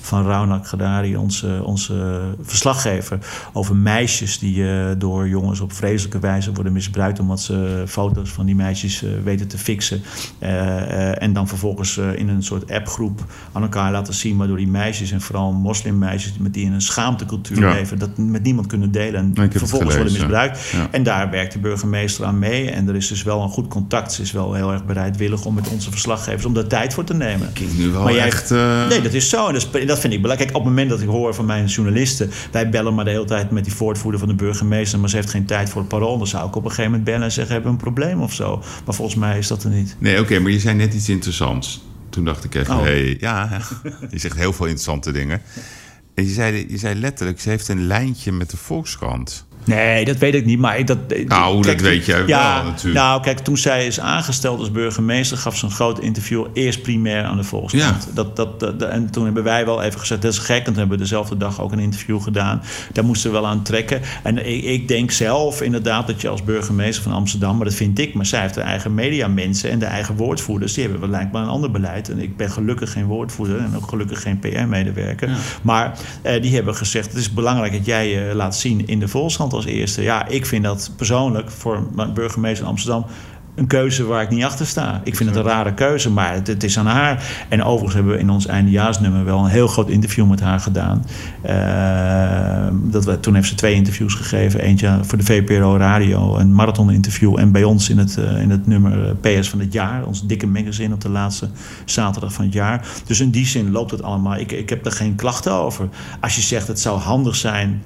van 0.00 0.26
Raunak 0.26 0.66
Gadari, 0.66 1.16
onze, 1.16 1.60
onze 1.64 2.20
verslaggever, 2.42 3.18
over 3.52 3.76
meisjes 3.76 4.38
die 4.38 4.56
uh, 4.56 4.86
door 4.98 5.28
jongens 5.28 5.60
op 5.60 5.72
vreselijke 5.72 6.18
wijze 6.18 6.52
worden 6.52 6.72
misbruikt 6.72 7.20
omdat 7.20 7.40
ze 7.40 7.84
foto's 7.86 8.30
van 8.30 8.46
die 8.46 8.54
meisjes 8.54 9.02
uh, 9.02 9.10
weten 9.24 9.48
te 9.48 9.58
fixen. 9.58 10.02
En 11.18 11.32
dan 11.32 11.48
vervolgens 11.48 11.96
in 11.96 12.28
een 12.28 12.42
soort 12.42 12.70
appgroep 12.70 13.24
aan 13.52 13.62
elkaar 13.62 13.92
laten 13.92 14.14
zien, 14.14 14.36
waardoor 14.36 14.56
die 14.56 14.68
meisjes 14.68 15.10
en 15.10 15.20
vooral 15.20 15.52
moslimmeisjes 15.52 16.32
met 16.38 16.54
die 16.54 16.64
in 16.64 16.72
een 16.72 16.82
schaamtecultuur 16.82 17.60
ja. 17.60 17.72
leven, 17.72 17.98
dat 17.98 18.18
met 18.18 18.42
niemand 18.42 18.66
kunnen 18.66 18.90
delen 18.90 19.20
en 19.20 19.30
nee, 19.34 19.50
vervolgens 19.50 19.94
worden 19.94 20.12
misbruikt. 20.12 20.68
Ja. 20.72 20.88
En 20.90 21.02
daar 21.02 21.30
werkt 21.30 21.52
de 21.52 21.58
burgemeester 21.58 22.24
aan 22.24 22.38
mee. 22.38 22.70
En 22.70 22.88
er 22.88 22.96
is 22.96 23.08
dus 23.08 23.22
wel 23.22 23.42
een 23.42 23.48
goed 23.48 23.68
contact. 23.68 24.12
Ze 24.12 24.22
is 24.22 24.32
wel 24.32 24.54
heel 24.54 24.72
erg 24.72 24.84
bereidwillig 24.84 25.44
om 25.44 25.54
met 25.54 25.68
onze 25.68 25.90
verslaggevers 25.90 26.44
om 26.44 26.54
daar 26.54 26.66
tijd 26.66 26.94
voor 26.94 27.04
te 27.04 27.14
nemen. 27.14 27.52
Kijk, 27.52 27.72
nu 27.76 27.90
wel 27.90 28.02
maar 28.02 28.12
jij, 28.12 28.26
echt... 28.26 28.50
Uh... 28.50 28.88
Nee, 28.88 29.00
dat 29.02 29.12
is 29.12 29.27
zo. 29.28 29.52
Dat, 29.52 29.68
dat 29.86 29.98
vind 29.98 30.12
ik 30.12 30.22
belangrijk. 30.22 30.38
Kijk, 30.38 30.48
op 30.48 30.54
het 30.54 30.64
moment 30.64 30.90
dat 30.90 31.00
ik 31.00 31.08
hoor 31.08 31.34
van 31.34 31.44
mijn 31.44 31.66
journalisten... 31.66 32.30
wij 32.52 32.68
bellen 32.68 32.94
maar 32.94 33.04
de 33.04 33.10
hele 33.10 33.24
tijd 33.24 33.50
met 33.50 33.64
die 33.64 33.72
voortvoerder 33.72 34.20
van 34.20 34.28
de 34.28 34.34
burgemeester... 34.34 34.98
maar 34.98 35.08
ze 35.08 35.16
heeft 35.16 35.30
geen 35.30 35.46
tijd 35.46 35.70
voor 35.70 35.80
het 35.80 35.90
parool. 35.90 36.18
Dan 36.18 36.26
zou 36.26 36.48
ik 36.48 36.56
op 36.56 36.62
een 36.64 36.68
gegeven 36.70 36.90
moment 36.90 37.04
bellen 37.04 37.22
en 37.22 37.32
zeggen... 37.32 37.52
hebben 37.52 37.72
we 37.72 37.78
een 37.78 37.84
probleem 37.84 38.22
of 38.22 38.32
zo. 38.32 38.62
Maar 38.84 38.94
volgens 38.94 39.16
mij 39.16 39.38
is 39.38 39.46
dat 39.46 39.64
er 39.64 39.70
niet. 39.70 39.96
Nee, 39.98 40.12
oké, 40.12 40.22
okay, 40.22 40.38
maar 40.38 40.50
je 40.50 40.60
zei 40.60 40.76
net 40.76 40.94
iets 40.94 41.08
interessants. 41.08 41.86
Toen 42.10 42.24
dacht 42.24 42.44
ik 42.44 42.54
even, 42.54 42.74
Oh. 42.74 42.82
hey, 42.82 43.16
ja, 43.20 43.60
je 44.10 44.18
zegt 44.18 44.36
heel 44.36 44.52
veel 44.52 44.66
interessante 44.66 45.12
dingen. 45.12 45.42
En 46.14 46.24
je 46.24 46.30
zei, 46.30 46.66
je 46.68 46.78
zei 46.78 46.94
letterlijk, 46.94 47.40
ze 47.40 47.48
heeft 47.48 47.68
een 47.68 47.86
lijntje 47.86 48.32
met 48.32 48.50
de 48.50 48.56
Volkskrant. 48.56 49.46
Nee, 49.64 50.04
dat 50.04 50.16
weet 50.16 50.34
ik 50.34 50.44
niet. 50.44 50.58
Maar 50.58 50.84
dat, 50.84 50.98
nou, 51.26 51.62
kijk, 51.62 51.78
dat 51.78 51.86
weet 51.86 52.04
jij 52.04 52.26
ja, 52.26 52.54
wel 52.54 52.70
natuurlijk. 52.70 53.04
Nou, 53.04 53.22
kijk, 53.22 53.38
toen 53.38 53.56
zij 53.56 53.86
is 53.86 54.00
aangesteld 54.00 54.58
als 54.58 54.70
burgemeester... 54.70 55.36
gaf 55.38 55.56
ze 55.56 55.64
een 55.64 55.70
groot 55.70 56.00
interview 56.00 56.46
eerst 56.52 56.82
primair 56.82 57.24
aan 57.24 57.36
de 57.36 57.44
Volkskrant. 57.44 58.04
Ja. 58.08 58.14
Dat, 58.14 58.36
dat, 58.36 58.60
dat, 58.60 58.82
en 58.82 59.10
toen 59.10 59.24
hebben 59.24 59.44
wij 59.44 59.64
wel 59.64 59.82
even 59.82 60.00
gezegd... 60.00 60.22
dat 60.22 60.32
is 60.32 60.38
gek, 60.38 60.58
en 60.58 60.64
toen 60.64 60.74
hebben 60.74 60.96
we 60.96 61.02
dezelfde 61.02 61.36
dag 61.36 61.60
ook 61.60 61.72
een 61.72 61.78
interview 61.78 62.20
gedaan. 62.22 62.62
Daar 62.92 63.04
moesten 63.04 63.30
we 63.30 63.36
wel 63.36 63.46
aan 63.46 63.62
trekken. 63.62 64.00
En 64.22 64.46
ik, 64.46 64.64
ik 64.64 64.88
denk 64.88 65.10
zelf 65.10 65.62
inderdaad 65.62 66.06
dat 66.06 66.20
je 66.20 66.28
als 66.28 66.44
burgemeester 66.44 67.02
van 67.02 67.12
Amsterdam... 67.12 67.56
maar 67.56 67.64
dat 67.64 67.74
vind 67.74 67.98
ik, 67.98 68.14
maar 68.14 68.26
zij 68.26 68.40
heeft 68.40 68.54
de 68.54 68.60
eigen 68.60 68.94
mediamensen... 68.94 69.70
en 69.70 69.78
de 69.78 69.86
eigen 69.86 70.16
woordvoerders, 70.16 70.74
die 70.74 70.88
hebben 70.88 71.08
blijkbaar 71.08 71.42
een 71.42 71.48
ander 71.48 71.70
beleid. 71.70 72.08
En 72.08 72.18
ik 72.18 72.36
ben 72.36 72.50
gelukkig 72.50 72.92
geen 72.92 73.06
woordvoerder... 73.06 73.58
en 73.58 73.76
ook 73.76 73.88
gelukkig 73.88 74.22
geen 74.22 74.38
PR-medewerker. 74.38 75.28
Ja. 75.28 75.36
Maar 75.62 75.98
eh, 76.22 76.42
die 76.42 76.54
hebben 76.54 76.74
gezegd... 76.74 77.06
het 77.06 77.16
is 77.16 77.32
belangrijk 77.32 77.72
dat 77.72 77.86
jij 77.86 78.08
je 78.08 78.34
laat 78.34 78.56
zien 78.56 78.86
in 78.86 78.98
de 78.98 79.08
Volkskrant 79.08 79.54
als 79.58 79.66
eerste. 79.66 80.02
Ja, 80.02 80.26
ik 80.26 80.46
vind 80.46 80.64
dat 80.64 80.90
persoonlijk 80.96 81.50
voor 81.50 81.86
mijn 81.94 82.14
burgemeester 82.14 82.64
in 82.64 82.70
Amsterdam 82.70 83.06
een 83.58 83.66
keuze 83.66 84.04
waar 84.04 84.22
ik 84.22 84.30
niet 84.30 84.44
achter 84.44 84.66
sta. 84.66 85.00
Ik 85.04 85.16
vind 85.16 85.28
het 85.28 85.38
een 85.38 85.44
rare 85.44 85.74
keuze, 85.74 86.10
maar 86.10 86.34
het, 86.34 86.46
het 86.46 86.64
is 86.64 86.78
aan 86.78 86.86
haar. 86.86 87.22
En 87.48 87.62
overigens 87.62 87.94
hebben 87.94 88.12
we 88.12 88.18
in 88.18 88.30
ons 88.30 88.46
eindejaarsnummer 88.46 89.24
wel 89.24 89.38
een 89.38 89.50
heel 89.50 89.68
groot 89.68 89.88
interview 89.88 90.28
met 90.28 90.40
haar 90.40 90.60
gedaan. 90.60 91.04
Uh, 91.46 92.90
dat 92.90 93.04
we, 93.04 93.20
toen 93.20 93.34
heeft 93.34 93.48
ze 93.48 93.54
twee 93.54 93.74
interviews 93.74 94.14
gegeven. 94.14 94.60
Eentje 94.60 94.98
voor 95.02 95.18
de 95.18 95.24
VPRO 95.24 95.76
Radio, 95.76 96.36
een 96.36 96.54
marathon-interview. 96.54 97.38
En 97.38 97.52
bij 97.52 97.64
ons 97.64 97.88
in 97.88 97.98
het, 97.98 98.16
uh, 98.18 98.40
in 98.40 98.50
het 98.50 98.66
nummer 98.66 99.16
PS 99.16 99.48
van 99.48 99.60
het 99.60 99.72
jaar. 99.72 100.06
Ons 100.06 100.26
dikke 100.26 100.46
magazine 100.46 100.94
op 100.94 101.00
de 101.00 101.10
laatste 101.10 101.48
zaterdag 101.84 102.32
van 102.32 102.44
het 102.44 102.52
jaar. 102.54 102.86
Dus 103.06 103.20
in 103.20 103.30
die 103.30 103.46
zin 103.46 103.70
loopt 103.70 103.90
het 103.90 104.02
allemaal. 104.02 104.36
Ik, 104.36 104.52
ik 104.52 104.68
heb 104.68 104.86
er 104.86 104.92
geen 104.92 105.14
klachten 105.14 105.52
over. 105.52 105.88
Als 106.20 106.34
je 106.34 106.42
zegt 106.42 106.68
het 106.68 106.80
zou 106.80 106.98
handig 106.98 107.36
zijn 107.36 107.82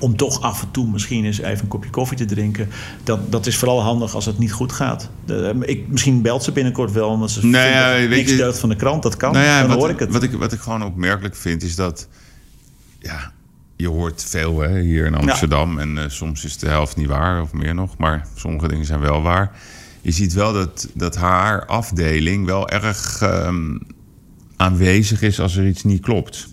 om 0.00 0.16
toch 0.16 0.40
af 0.40 0.62
en 0.62 0.70
toe 0.70 0.90
misschien 0.90 1.24
eens 1.24 1.38
even 1.38 1.62
een 1.62 1.68
kopje 1.68 1.90
koffie 1.90 2.16
te 2.16 2.24
drinken. 2.24 2.68
Dat, 3.04 3.32
dat 3.32 3.46
is 3.46 3.56
vooral 3.56 3.82
handig 3.82 4.14
als 4.14 4.26
het 4.26 4.38
niet 4.38 4.52
goed 4.52 4.72
gaat. 4.72 5.10
De, 5.24 5.56
ik, 5.60 5.88
misschien 5.88 6.22
belt 6.22 6.42
ze 6.42 6.52
binnenkort 6.52 6.92
wel, 6.92 7.08
omdat 7.08 7.30
ze 7.30 7.46
nou 7.46 7.68
ja, 7.68 7.92
weet 7.92 8.08
niks 8.08 8.30
je, 8.30 8.54
van 8.54 8.68
de 8.68 8.76
krant. 8.76 9.02
Dat 9.02 9.16
kan, 9.16 9.32
nou 9.32 9.44
ja, 9.44 9.60
dan 9.60 9.68
wat, 9.68 9.78
hoor 9.78 9.90
ik 9.90 9.98
het. 9.98 10.12
Wat 10.12 10.22
ik, 10.22 10.32
wat 10.32 10.52
ik 10.52 10.60
gewoon 10.60 10.84
opmerkelijk 10.84 11.36
vind, 11.36 11.62
is 11.62 11.76
dat... 11.76 12.08
Ja, 12.98 13.32
je 13.76 13.88
hoort 13.88 14.24
veel 14.28 14.60
hè, 14.60 14.80
hier 14.80 15.06
in 15.06 15.14
Amsterdam. 15.14 15.74
Ja. 15.74 15.80
En 15.80 15.96
uh, 15.96 16.02
soms 16.06 16.44
is 16.44 16.56
de 16.56 16.68
helft 16.68 16.96
niet 16.96 17.06
waar, 17.06 17.42
of 17.42 17.52
meer 17.52 17.74
nog. 17.74 17.96
Maar 17.96 18.26
sommige 18.36 18.68
dingen 18.68 18.84
zijn 18.84 19.00
wel 19.00 19.22
waar. 19.22 19.52
Je 20.00 20.10
ziet 20.10 20.32
wel 20.32 20.52
dat, 20.52 20.88
dat 20.94 21.16
haar 21.16 21.66
afdeling 21.66 22.46
wel 22.46 22.68
erg 22.68 23.20
um, 23.22 23.80
aanwezig 24.56 25.22
is 25.22 25.40
als 25.40 25.56
er 25.56 25.66
iets 25.66 25.84
niet 25.84 26.02
klopt. 26.02 26.48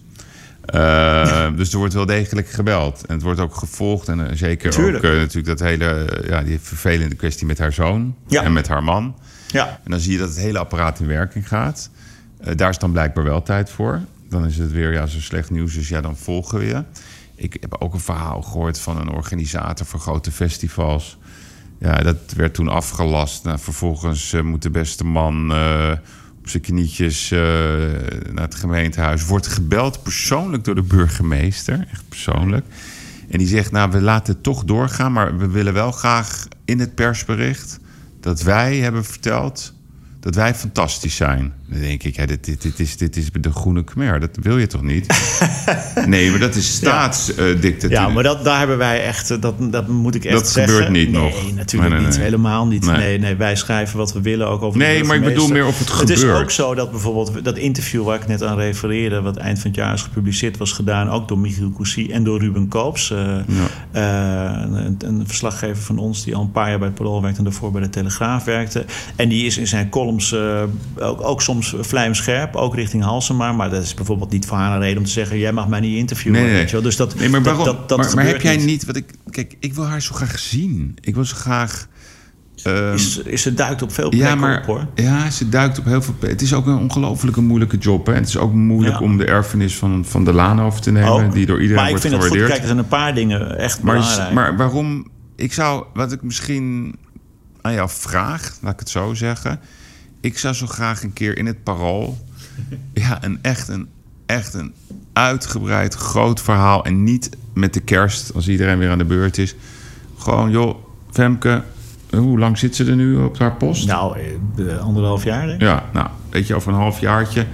Uh, 0.74 0.82
ja. 0.82 1.50
Dus 1.50 1.72
er 1.72 1.78
wordt 1.78 1.94
wel 1.94 2.06
degelijk 2.06 2.50
gebeld. 2.50 3.06
En 3.06 3.14
het 3.14 3.24
wordt 3.24 3.40
ook 3.40 3.56
gevolgd. 3.56 4.08
En 4.08 4.20
uh, 4.20 4.26
zeker 4.34 4.72
Tuurlijk. 4.72 5.04
ook 5.04 5.12
uh, 5.12 5.18
natuurlijk 5.18 5.58
dat 5.58 5.68
hele 5.68 6.24
ja, 6.28 6.44
die 6.44 6.60
vervelende 6.60 7.16
kwestie 7.16 7.48
met 7.48 7.58
haar 7.58 7.74
zoon 7.74 8.16
ja. 8.28 8.44
en 8.44 8.54
met 8.54 8.68
haar 8.68 8.84
man. 8.84 9.16
Ja. 9.48 9.80
En 9.84 9.92
dan 9.92 10.00
zie 10.00 10.12
je 10.12 10.18
dat 10.18 10.30
het 10.30 10.38
hele 10.38 10.60
apparaat 10.60 11.00
in 11.00 11.08
werking 11.08 11.48
gaat. 11.48 11.90
Daar 12.56 12.70
is 12.70 12.78
dan 12.78 12.92
blijkbaar 12.92 13.24
wel 13.24 13.44
tijd 13.44 13.70
voor. 13.70 14.02
Dan 14.30 14.46
is 14.46 14.58
het 14.58 14.72
weer 14.72 14.94
ja, 14.94 15.06
zo 15.06 15.20
slecht 15.20 15.50
nieuws, 15.50 15.74
dus 15.74 15.90
ja, 15.90 16.02
dan 16.02 16.18
volgen 16.18 16.60
we 16.60 16.66
je. 16.66 16.84
Ik 17.36 17.58
heb 17.60 17.76
ook 17.80 17.94
een 17.94 18.00
verhaal 18.00 18.42
gehoord 18.42 18.80
van 18.80 18.98
een 18.98 19.10
organisator 19.10 19.86
voor 19.86 20.00
grote 20.00 20.32
festivals. 20.32 21.18
Ja, 21.80 21.98
dat 21.98 22.18
werd 22.36 22.54
toen 22.54 22.68
afgelast. 22.68 23.44
Nou, 23.44 23.60
vervolgens 23.60 24.36
moet 24.44 24.62
de 24.62 24.70
beste 24.70 25.06
man 25.06 25.54
op 26.48 26.54
zijn 26.54 26.78
knietjes 26.78 27.32
uh, 27.32 27.40
naar 28.32 28.44
het 28.44 28.56
gemeentehuis. 28.56 29.26
Wordt 29.26 29.48
gebeld 29.48 30.04
persoonlijk 30.04 30.64
door 30.64 30.76
de 30.76 30.82
burgemeester. 30.82 31.88
Echt 31.92 32.10
persoonlijk. 32.10 32.66
En 33.30 33.38
die 33.38 33.48
zegt, 33.48 33.72
nou, 33.72 33.92
we 33.92 34.02
laten 34.02 34.34
het 34.34 34.44
toch 34.44 34.64
doorgaan... 34.64 35.12
maar 35.12 35.38
we 35.38 35.48
willen 35.48 35.74
wel 35.74 35.92
graag 35.92 36.48
in 36.66 36.80
het 36.80 36.96
persbericht... 36.96 37.80
dat 38.20 38.42
wij 38.42 38.78
hebben 38.78 39.06
verteld 39.06 39.74
dat 40.20 40.36
wij 40.36 40.56
fantastisch 40.56 41.16
zijn. 41.16 41.54
Dan 41.70 41.80
denk 41.80 42.04
ik, 42.04 42.16
hè, 42.16 42.26
dit, 42.26 42.46
dit, 42.46 42.62
dit, 42.62 42.80
is, 42.80 42.98
dit 42.98 43.16
is 43.18 43.30
de 43.32 43.52
groene 43.52 43.84
Khmer. 43.84 44.20
Dat 44.20 44.38
wil 44.42 44.58
je 44.58 44.68
toch 44.68 44.82
niet? 44.82 45.08
nee, 46.06 46.30
maar 46.30 46.40
dat 46.40 46.56
is 46.56 46.76
staatsdictatuur. 46.76 47.90
Ja, 47.92 48.10
maar 48.10 48.24
dat, 48.24 48.44
daar 48.44 48.58
hebben 48.60 48.78
wij 48.78 49.04
echt, 49.06 49.32
eh, 49.32 49.42
dat, 49.42 49.56
dat 49.72 49.88
moet 49.88 50.16
ik 50.16 50.26
echt 50.26 50.34
Dat 50.34 50.50
zeggen. 50.50 50.74
gebeurt 50.74 50.92
niet 50.92 51.12
nee, 51.12 51.22
nog. 51.22 51.56
natuurlijk 51.56 51.94
Nee, 51.94 52.06
niet. 52.06 52.18
Helemaal 52.18 52.68
niet. 52.68 52.86
Nee. 52.86 53.20
Nee. 53.20 53.36
Wij 53.36 53.56
schrijven 53.56 53.98
wat 53.98 54.14
we 54.14 54.22
willen, 54.22 54.48
ook 54.48 54.62
over 54.62 54.80
de 54.80 54.86
Nee, 54.86 55.04
maar 55.04 55.16
ik 55.16 55.24
bedoel 55.24 55.48
meer 55.48 55.66
of 55.66 55.80
het 55.80 56.00
Het 56.00 56.10
is 56.10 56.20
gebeurt. 56.20 56.42
ook 56.42 56.52
zo 56.52 56.76
dat 56.76 56.92
bijvoorbeeld 56.92 57.44
dat 57.44 57.58
interview 57.58 58.04
waar 58.04 58.16
ik 58.22 58.28
net 58.28 58.44
aan 58.44 58.58
refereerde... 58.58 59.22
wat 59.22 59.38
eind 59.38 59.60
van 59.60 59.68
het 59.72 59.80
jaar 59.80 59.94
is 59.94 60.02
gepubliceerd, 60.02 60.58
was 60.58 60.72
gedaan... 60.72 61.10
ook 61.10 61.28
door 61.28 61.40
Michiel 61.40 61.72
Cousy 61.72 62.08
en 62.12 62.24
door 62.24 62.40
Ruben 62.40 62.68
Koops. 62.68 63.12
eh, 63.12 63.38
eh, 63.92 64.62
een, 64.62 64.98
een 65.06 65.24
verslaggever 65.28 65.84
van 65.84 65.98
ons 65.98 66.24
die 66.24 66.36
al 66.36 66.42
een 66.42 66.52
paar 66.52 66.70
jaar 66.70 66.80
bij 66.80 66.88
het 66.88 66.98
Parool 66.98 67.22
werkte... 67.22 67.38
en 67.38 67.44
daarvoor 67.46 67.72
bij 67.72 67.82
de 67.82 67.90
Telegraaf 67.90 68.44
werkte. 68.44 68.86
En 69.16 69.30
die 69.30 69.46
is 69.46 69.58
in 69.58 69.68
zijn 69.68 69.90
columns 69.90 70.36
ook, 71.00 71.22
ook 71.22 71.42
soms 71.42 71.57
vlijmscherp, 71.64 72.56
ook 72.56 72.76
richting 72.76 73.04
Halsema. 73.04 73.52
Maar 73.52 73.70
dat 73.70 73.84
is 73.84 73.94
bijvoorbeeld 73.94 74.32
niet 74.32 74.46
voor 74.46 74.58
haar 74.58 74.74
een 74.76 74.80
reden 74.82 74.98
om 74.98 75.04
te 75.04 75.12
zeggen... 75.12 75.38
jij 75.38 75.52
mag 75.52 75.68
mij 75.68 75.80
niet 75.80 75.98
interviewen. 75.98 76.40
Nee, 76.40 76.50
nee. 76.50 76.58
Weet 76.60 76.68
je 76.70 76.74
wel. 76.76 76.82
Dus 76.86 76.96
dat, 76.96 77.16
Nee, 77.16 77.30
maar 77.30 77.44
dat- 77.44 77.56
waarom? 77.56 77.76
dat, 77.76 77.90
dat 77.90 78.16
maar, 78.16 78.26
heb 78.26 78.42
jij 78.42 78.58
niet. 78.58 78.86
Wat 78.86 78.96
ik, 78.96 79.14
kijk, 79.30 79.56
ik 79.60 79.74
wil 79.74 79.86
haar 79.86 80.02
zo 80.02 80.14
graag 80.16 80.40
zien. 80.40 80.98
Ik 81.02 81.16
wil 81.16 81.26
zo 81.26 81.36
graag... 81.36 81.88
ehm, 82.64 82.94
Is, 82.94 83.18
is 83.18 83.42
ze 83.42 83.54
duikt 83.54 83.82
op 83.82 83.92
veel 83.94 84.14
ja, 84.14 84.18
plekken 84.18 84.40
maar 84.40 84.58
op, 84.60 84.66
hoor. 84.66 84.88
ja, 84.96 85.30
ze 85.30 85.50
duikt 85.50 85.80
op 85.80 85.86
heel 85.86 86.02
veel. 86.02 86.16
Het 86.20 86.42
is 86.42 86.54
ook 86.54 86.66
een 86.66 86.78
ongelofelijke 86.78 87.42
moeilijke 87.42 87.78
job. 87.78 88.06
Hè? 88.06 88.14
Het 88.14 88.28
is 88.28 88.38
ook 88.38 88.54
moeilijk 88.54 88.96
Ja. 89.00 89.02
om 89.06 89.18
de 89.18 89.26
erfenis 89.26 89.76
van, 89.76 90.06
van 90.06 90.24
de 90.26 90.34
Laan 90.34 90.62
over 90.62 90.82
te 90.82 90.92
nemen, 90.92 91.10
Ook. 91.10 91.34
die 91.34 91.46
door 91.46 91.62
iedereen 91.62 91.76
maar 91.84 91.86
ik 91.86 91.90
wordt 92.02 92.08
vind 92.08 92.14
het 92.14 92.24
goed. 92.24 92.32
gewaardeerd. 92.32 92.50
Kijk, 92.50 92.62
er 92.62 92.68
zijn 92.68 92.78
een 92.78 92.88
paar 93.00 93.14
dingen 93.16 93.58
echt 93.60 93.82
maar, 93.82 93.96
belangrijk. 94.00 94.34
maar 94.34 94.58
waarom? 94.58 95.08
Ik 95.36 95.54
zou, 95.54 95.86
wat 95.94 96.12
ik 96.12 96.22
misschien 96.22 96.96
aan 97.62 97.74
jou 97.74 97.90
vraag, 97.92 98.58
laat 98.62 98.74
ik 98.74 98.80
het 98.80 98.90
zo 98.90 99.14
zeggen. 99.14 99.60
Ik 100.22 100.38
zou 100.38 100.54
zo 100.54 100.66
graag 100.68 101.04
een 101.04 101.14
keer 101.14 101.38
in 101.38 101.46
het 101.46 101.64
parool. 101.64 102.18
ja, 102.94 103.24
een 103.24 103.40
echt 103.42 103.68
een, 103.68 103.88
echt 104.26 104.54
een 104.54 104.74
uitgebreid 105.14 105.94
groot 105.94 106.42
verhaal. 106.42 106.86
En 106.86 107.04
niet 107.04 107.30
met 107.54 107.74
de 107.74 107.80
kerst, 107.80 108.34
als 108.34 108.48
iedereen 108.48 108.78
weer 108.78 108.90
aan 108.90 108.98
de 108.98 109.06
beurt 109.06 109.38
is. 109.38 109.56
Gewoon, 110.18 110.52
joh, 110.52 110.76
Femke, 111.12 111.64
hoe 112.12 112.40
lang 112.40 112.58
zit 112.58 112.76
ze 112.76 112.86
er 112.86 112.96
nu 112.96 113.16
op 113.18 113.40
haar 113.40 113.56
post? 113.56 113.88
Nou, 113.88 114.18
eh, 114.58 114.78
anderhalf 114.78 115.24
jaar, 115.24 115.50
ik. 115.50 115.62
Ja, 115.62 115.84
nou, 115.94 116.08
weet 116.30 116.48
je, 116.48 116.56
over 116.56 116.72
een 116.74 116.80
half 116.80 117.00
jaartje. 117.00 117.46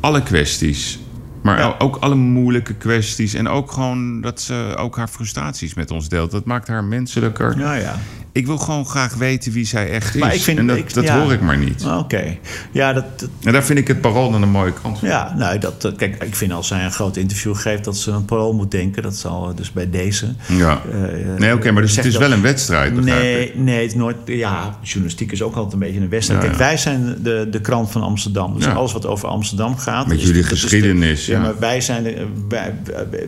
Alle 0.00 0.22
kwesties. 0.22 1.00
Maar 1.42 1.58
Ja. 1.58 1.74
ook 1.78 1.96
alle 1.96 2.14
moeilijke 2.14 2.74
kwesties. 2.74 3.34
En 3.34 3.48
ook 3.48 3.72
gewoon 3.72 4.20
dat 4.20 4.40
ze 4.40 4.74
ook 4.78 4.96
haar 4.96 5.08
frustraties 5.08 5.74
met 5.74 5.90
ons 5.90 6.08
deelt. 6.08 6.30
Dat 6.30 6.44
maakt 6.44 6.68
haar 6.68 6.84
menselijker. 6.84 7.58
Ja, 7.58 7.74
ja. 7.74 7.96
Ik 8.34 8.46
wil 8.46 8.58
gewoon 8.58 8.86
graag 8.86 9.14
weten 9.14 9.52
wie 9.52 9.64
zij 9.64 9.90
echt 9.90 10.14
is. 10.14 10.20
Maar 10.20 10.34
ik 10.34 10.40
vind- 10.40 10.58
en 10.58 10.66
dat, 10.66 10.76
ik- 10.76 10.94
dat 10.94 11.04
ja. 11.04 11.20
hoor 11.20 11.32
ik 11.32 11.40
maar 11.40 11.58
niet. 11.58 11.84
Oké. 11.98 12.36
Ja, 12.72 12.92
dat, 12.92 13.04
dat- 13.20 13.28
En 13.44 13.52
daar 13.52 13.64
vind 13.64 13.78
ik 13.78 13.88
het 13.88 14.00
parool 14.00 14.30
dan 14.30 14.42
een 14.42 14.50
mooie 14.50 14.72
kant 14.82 14.98
van. 14.98 15.08
ja, 15.08 15.34
nou, 15.36 15.58
dat, 15.58 15.92
kijk, 15.96 16.22
ik 16.24 16.34
vind 16.36 16.52
als 16.52 16.66
zij 16.68 16.84
een 16.84 16.92
groot 16.92 17.16
interview 17.16 17.56
geeft 17.56 17.84
dat 17.84 17.96
ze 17.96 18.12
het 18.12 18.26
parool 18.26 18.52
moet 18.54 18.70
denken. 18.70 19.02
Dat 19.02 19.16
zal 19.16 19.48
eh, 19.50 19.56
dus 19.56 19.72
bij 19.72 19.90
deze. 19.90 20.34
Ja. 20.48 20.80
eh, 20.92 21.38
nee, 21.38 21.54
oké, 21.54 21.70
maar 21.70 21.82
dus 21.82 21.96
het 21.96 22.04
is 22.04 22.16
wel 22.16 22.32
een 22.32 22.42
wedstrijd, 22.42 22.94
Nee, 23.04 23.46
ik. 23.48 23.56
nee, 23.58 23.80
het 23.82 23.90
is 23.90 23.94
nooit. 23.94 24.16
Ja, 24.24 24.78
journalistiek 24.82 25.32
is 25.32 25.42
ook 25.42 25.54
altijd 25.54 25.72
een 25.72 25.78
beetje 25.78 26.00
een 26.00 26.08
wedstrijd. 26.08 26.42
Ja, 26.42 26.46
Kijk, 26.48 26.58
wij 26.60 26.76
zijn 26.76 27.16
de, 27.22 27.46
de 27.50 27.60
krant 27.60 27.90
van 27.90 28.02
Amsterdam. 28.02 28.54
Dus 28.54 28.66
alles 28.66 28.92
wat 28.92 29.06
over 29.06 29.28
Amsterdam 29.28 29.76
gaat. 29.76 30.06
Met 30.06 30.16
is- 30.18 30.22
jullie 30.24 30.40
is 30.42 30.48
de- 30.48 30.54
geschiedenis, 30.56 31.26
ja, 31.26 31.40
maar 31.40 31.58
wij 31.58 31.80
zijn. 31.80 32.02
De, 32.02 32.26
wij, 32.48 32.74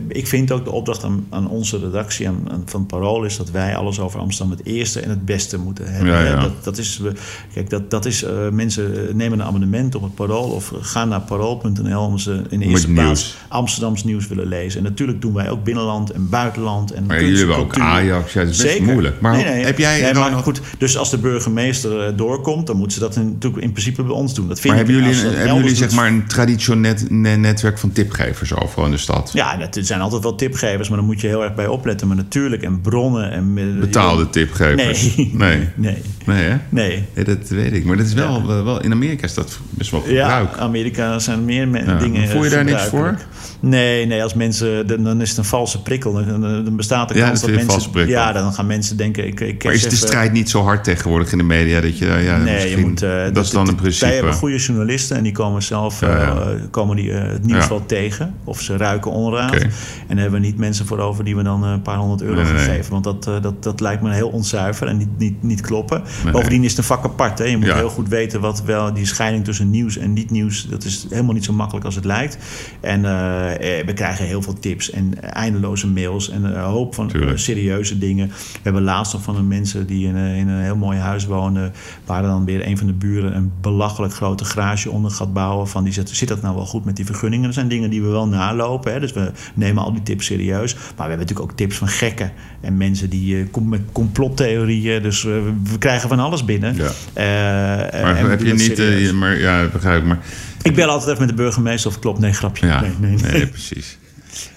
ik 0.07 0.27
vind 0.27 0.51
ook 0.51 0.63
de 0.63 0.71
opdracht 0.71 1.03
aan, 1.03 1.25
aan 1.29 1.49
onze 1.49 1.79
redactie 1.79 2.27
aan, 2.27 2.47
aan- 2.51 2.63
van 2.65 2.85
Parool 2.85 3.23
is 3.23 3.37
dat 3.37 3.51
wij 3.51 3.75
alles 3.75 3.99
over 3.99 4.19
Amsterdam 4.19 4.57
het 4.57 4.67
eerste 4.95 5.11
en 5.11 5.17
het 5.17 5.25
beste 5.25 5.57
moeten 5.59 5.93
hebben. 5.93 6.13
Ja, 6.13 6.21
ja. 6.23 6.41
Dat, 6.41 6.63
dat 6.63 6.77
is. 6.77 6.97
we- 6.97 7.11
Kijk, 7.53 7.69
dat, 7.69 7.89
dat 7.91 8.05
is. 8.05 8.23
eh, 8.23 8.31
mensen 8.51 9.07
eh, 9.07 9.13
nemen 9.13 9.39
een 9.39 9.45
abonnement 9.45 9.95
op 9.95 10.01
het 10.01 10.15
Parool 10.15 10.49
of 10.49 10.71
gaan 10.81 11.09
naar 11.09 11.21
parool.nl 11.21 12.01
om 12.05 12.17
ze 12.17 12.41
in 12.49 12.59
de 12.59 12.65
eerste 12.65 12.91
plaats 12.91 13.05
nieuws. 13.23 13.35
Amsterdams 13.47 14.03
nieuws 14.03 14.27
willen 14.27 14.47
lezen. 14.47 14.77
En 14.79 14.83
natuurlijk 14.85 15.21
doen 15.21 15.33
wij 15.33 15.49
ook 15.49 15.63
binnenland 15.63 16.09
en 16.11 16.29
buitenland 16.29 16.91
en 16.93 17.05
Maar 17.05 17.17
kunst 17.17 17.31
jullie 17.39 17.53
en 17.53 17.59
hebben 17.59 17.81
ook. 17.81 17.87
Ajax. 17.87 18.33
Ja, 18.33 18.39
dat 18.41 18.49
is 18.49 18.57
best 18.57 18.69
Zeker. 18.73 18.91
moeilijk. 18.91 19.21
Maar 19.21 19.31
nee, 19.35 19.43
nee, 19.45 19.65
heb 19.65 19.77
jij 19.77 20.01
nee, 20.01 20.13
dan 20.13 20.21
maar 20.21 20.31
nog- 20.31 20.43
goed, 20.43 20.61
dus 20.77 20.97
als 20.97 21.09
de 21.09 21.17
burgemeester 21.17 22.05
eh, 22.07 22.17
doorkomt, 22.17 22.67
dan 22.67 22.75
moeten 22.77 22.93
ze 22.97 22.99
dat 23.03 23.15
in- 23.15 23.31
natuurlijk 23.31 23.63
in 23.63 23.71
principe 23.71 24.03
bij 24.03 24.15
ons 24.15 24.33
doen. 24.33 24.47
Dat 24.47 24.59
vind 24.59 24.73
Maar 24.73 24.83
ik 24.83 24.89
hebben 24.89 25.13
jullie, 25.13 25.35
hebben 25.37 25.55
jullie 25.55 25.75
zeg 25.75 25.91
maar 25.91 26.07
een 26.07 26.27
traditioneel 26.27 26.73
net, 26.81 27.09
ne- 27.09 27.35
netwerk 27.35 27.77
van 27.77 27.91
tipgevers 27.91 28.55
overal 28.55 28.85
in 28.85 28.91
de 28.91 28.97
stad? 28.97 29.29
Ja, 29.33 29.57
dat- 29.57 29.75
er 29.75 29.85
zijn 29.85 30.01
altijd 30.01 30.23
wel 30.23 30.35
tipgevers, 30.35 30.87
maar 30.89 30.97
dan 30.97 31.05
moet 31.07 31.21
je 31.21 31.27
heel 31.27 31.43
erg 31.43 31.55
bij 31.55 31.67
opletten. 31.67 32.07
Maar 32.07 32.15
natuurlijk, 32.15 32.63
en 32.63 32.81
bronnen 32.81 33.31
en... 33.31 33.53
eh, 33.57 33.79
Betaalde 33.79 34.29
tipgevers? 34.29 34.81
Nee. 34.85 35.29
Nee. 35.33 35.67
Nee. 35.75 36.01
Nee, 36.25 36.43
hè? 36.43 36.57
Nee. 36.69 37.03
Nee, 37.15 37.25
dat 37.25 37.49
weet 37.49 37.73
ik. 37.73 37.85
Maar 37.85 37.97
dat 37.97 38.05
is 38.05 38.13
wel, 38.13 38.47
wel, 38.47 38.63
wel- 38.63 38.81
in 38.83 38.91
Amerika 38.91 39.23
is 39.23 39.33
dat 39.33 39.59
best 39.69 39.91
wel 39.91 40.03
Ja, 40.09 40.37
gebruik. 40.37 40.57
Amerika 40.57 41.19
zijn 41.19 41.45
meer 41.45 41.67
me- 41.67 41.83
Ja, 41.85 41.97
dingen 41.97 42.29
voel 42.29 42.43
je 42.43 42.49
daar 42.49 42.63
niks 42.63 42.81
gebruikelijk. 42.83 43.25
Nee, 43.59 44.05
nee, 44.05 44.23
als 44.23 44.33
mensen... 44.33 44.87
Dan, 44.87 45.03
dan 45.03 45.21
is 45.21 45.29
het 45.29 45.37
een 45.37 45.45
valse 45.45 45.81
prikkel. 45.81 46.13
Dan, 46.13 46.41
dan 46.41 46.75
bestaat 46.75 47.07
de 47.09 47.15
Ja, 47.15 47.25
kans 47.27 47.41
dat 47.41 47.49
dat 47.49 47.59
is 47.59 47.61
een 47.61 47.65
mensen... 47.67 47.71
valse 47.81 47.89
prikkel. 47.89 48.13
Ja, 48.15 48.31
dan 48.31 48.53
gaan 48.53 48.65
mensen 48.67 48.97
denken... 48.97 49.27
Ik, 49.27 49.39
ik 49.39 49.63
Maar 49.63 49.73
is 49.73 49.81
de 49.81 49.85
even- 49.87 49.97
strijd 49.97 50.31
niet 50.31 50.49
zo 50.49 50.61
hard 50.63 50.83
tegenwoordig 50.83 51.31
in 51.31 51.37
de 51.37 51.43
media 51.43 51.81
dat 51.81 51.97
je, 51.97 52.05
ja, 52.05 52.37
Nee, 52.37 52.53
misschien, 52.53 52.79
je 52.79 52.85
moet, 52.85 53.01
eh, 53.01 53.23
dat 53.33 53.45
is 53.45 53.51
dan 53.51 53.67
een 53.67 53.75
Wij 53.75 53.75
hebben 53.75 53.75
principe. 53.75 54.31
goede 54.31 54.57
journalisten 54.57 55.17
en 55.17 55.23
die 55.23 55.31
komen 55.31 55.63
zelf 55.63 55.99
Ja, 56.01 56.07
ja. 56.17 56.35
eh, 56.35 56.47
komen 56.71 56.95
die, 56.95 57.11
eh, 57.11 57.31
het 57.31 57.45
nieuws 57.45 57.63
Ja. 57.63 57.69
wel 57.69 57.85
tegen. 57.85 58.33
Of 58.43 58.61
ze 58.61 58.77
ruiken 58.77 59.11
onraad. 59.11 59.53
En 59.55 59.69
daar 60.07 60.17
hebben 60.17 60.41
we 60.41 60.45
niet 60.45 60.57
mensen 60.57 60.85
voor 60.85 60.99
over 60.99 61.23
die 61.23 61.35
we 61.35 61.43
dan 61.43 61.63
eh, 61.65 61.71
een 61.71 61.81
paar 61.81 61.97
honderd 61.97 62.21
euro 62.21 62.35
Nee, 62.35 62.43
nee, 62.43 62.53
gaan 62.55 62.65
nee. 62.67 62.75
geven. 62.77 62.91
Want 62.91 63.03
dat, 63.03 63.27
eh, 63.27 63.41
dat, 63.41 63.63
dat 63.63 63.79
lijkt 63.79 64.01
me 64.01 64.13
heel 64.13 64.29
onzuiver 64.29 64.74
en 64.81 64.97
niet, 64.97 65.17
niet, 65.17 65.43
niet 65.43 65.61
kloppen. 65.61 66.01
Nee. 66.23 66.33
Bovendien 66.33 66.63
is 66.63 66.69
het 66.69 66.77
een 66.77 66.83
vak 66.83 67.03
apart. 67.05 67.37
Hè. 67.39 67.45
Je 67.45 67.57
moet 67.57 67.65
Ja. 67.65 67.75
heel 67.75 67.89
goed 67.89 68.07
weten 68.09 68.41
wat 68.41 68.63
wel 68.63 68.93
die 68.93 69.05
scheiding 69.05 69.43
tussen 69.43 69.69
nieuws 69.69 69.97
en 69.97 70.13
niet 70.13 70.31
nieuws. 70.31 70.67
Dat 70.69 70.83
is 70.83 71.05
helemaal 71.09 71.33
niet 71.33 71.45
zo 71.45 71.53
makkelijk 71.53 71.85
als 71.85 71.95
het 71.95 72.05
lijkt. 72.05 72.37
En 72.79 73.05
eh, 73.05 73.79
eh, 73.79 73.85
we 73.85 73.93
krijgen 73.93 74.25
heel 74.25 74.41
veel 74.41 74.53
tips 74.59 74.89
en 74.91 75.21
eindeloze 75.33 75.87
mails 75.87 76.29
en 76.29 76.43
een 76.43 76.59
hoop 76.63 76.95
van 76.95 77.07
Tuurlijk. 77.07 77.31
eh, 77.31 77.37
serieuze 77.37 77.97
dingen. 77.97 78.27
We 78.27 78.59
hebben 78.63 78.81
laatst 78.81 79.13
nog 79.13 79.21
van 79.23 79.35
een 79.35 79.47
mensen 79.47 79.87
die 79.87 80.07
in, 80.07 80.15
een- 80.15 80.35
in 80.35 80.47
een 80.47 80.63
heel 80.63 80.75
mooi 80.75 80.97
huis 80.97 81.25
wonen, 81.25 81.73
waar 82.05 82.21
dan 82.21 82.45
weer 82.45 82.67
een 82.67 82.77
van 82.77 82.87
de 82.87 82.93
buren 82.93 83.35
een 83.35 83.51
belachelijk 83.61 84.13
grote 84.13 84.45
garage 84.45 84.89
onder 84.91 85.11
gaat 85.11 85.33
bouwen. 85.33 85.67
Van 85.67 85.83
die 85.83 85.93
zegt, 85.93 86.09
zit 86.09 86.27
dat 86.27 86.41
nou 86.41 86.55
wel 86.55 86.65
goed 86.65 86.85
met 86.85 86.95
die 86.95 87.05
vergunningen? 87.05 87.45
Dat 87.45 87.53
zijn 87.53 87.67
dingen 87.67 87.89
die 87.89 88.01
we 88.01 88.07
wel 88.07 88.27
nalopen. 88.27 88.93
Hè? 88.93 88.99
Dus 88.99 89.13
we 89.13 89.31
nemen 89.53 89.83
al 89.83 89.91
die 89.93 90.03
tips 90.03 90.25
serieus. 90.25 90.73
Maar 90.73 90.81
we 90.83 91.01
hebben 91.01 91.17
natuurlijk 91.19 91.51
ook 91.51 91.57
tips 91.57 91.77
van 91.77 91.87
gekken 91.87 92.31
en 92.61 92.77
mensen 92.77 93.09
die 93.09 93.45
kom- 93.47 93.69
met 93.69 93.81
complottheorieën. 93.91 94.63
Dus 95.01 95.25
eh, 95.25 95.31
we 95.63 95.77
krijgen 95.79 96.09
van 96.09 96.19
alles 96.19 96.45
binnen. 96.45 96.75
Ja. 96.75 96.83
Eh, 97.13 98.03
Maar 98.03 98.15
en 98.15 98.23
we 98.23 98.29
heb 98.29 98.41
je 98.41 98.53
niet, 98.53 98.79
eh, 98.79 99.05
je- 99.05 99.13
maar, 99.13 99.37
ja, 99.37 99.67
begrijp 99.67 100.01
ik. 100.01 100.07
Maar, 100.07 100.19
Ik 100.61 100.75
bel 100.75 100.87
altijd 100.89 101.09
even 101.11 101.25
met 101.25 101.35
de 101.37 101.41
burgemeester 101.43 101.89
of 101.91 101.99
klopt. 101.99 102.19
Nee, 102.19 102.33
grapje. 102.33 102.67
ja, 102.67 102.81
Nee, 102.81 102.91
nee, 102.99 103.15
nee. 103.31 103.47
precies. 103.47 103.97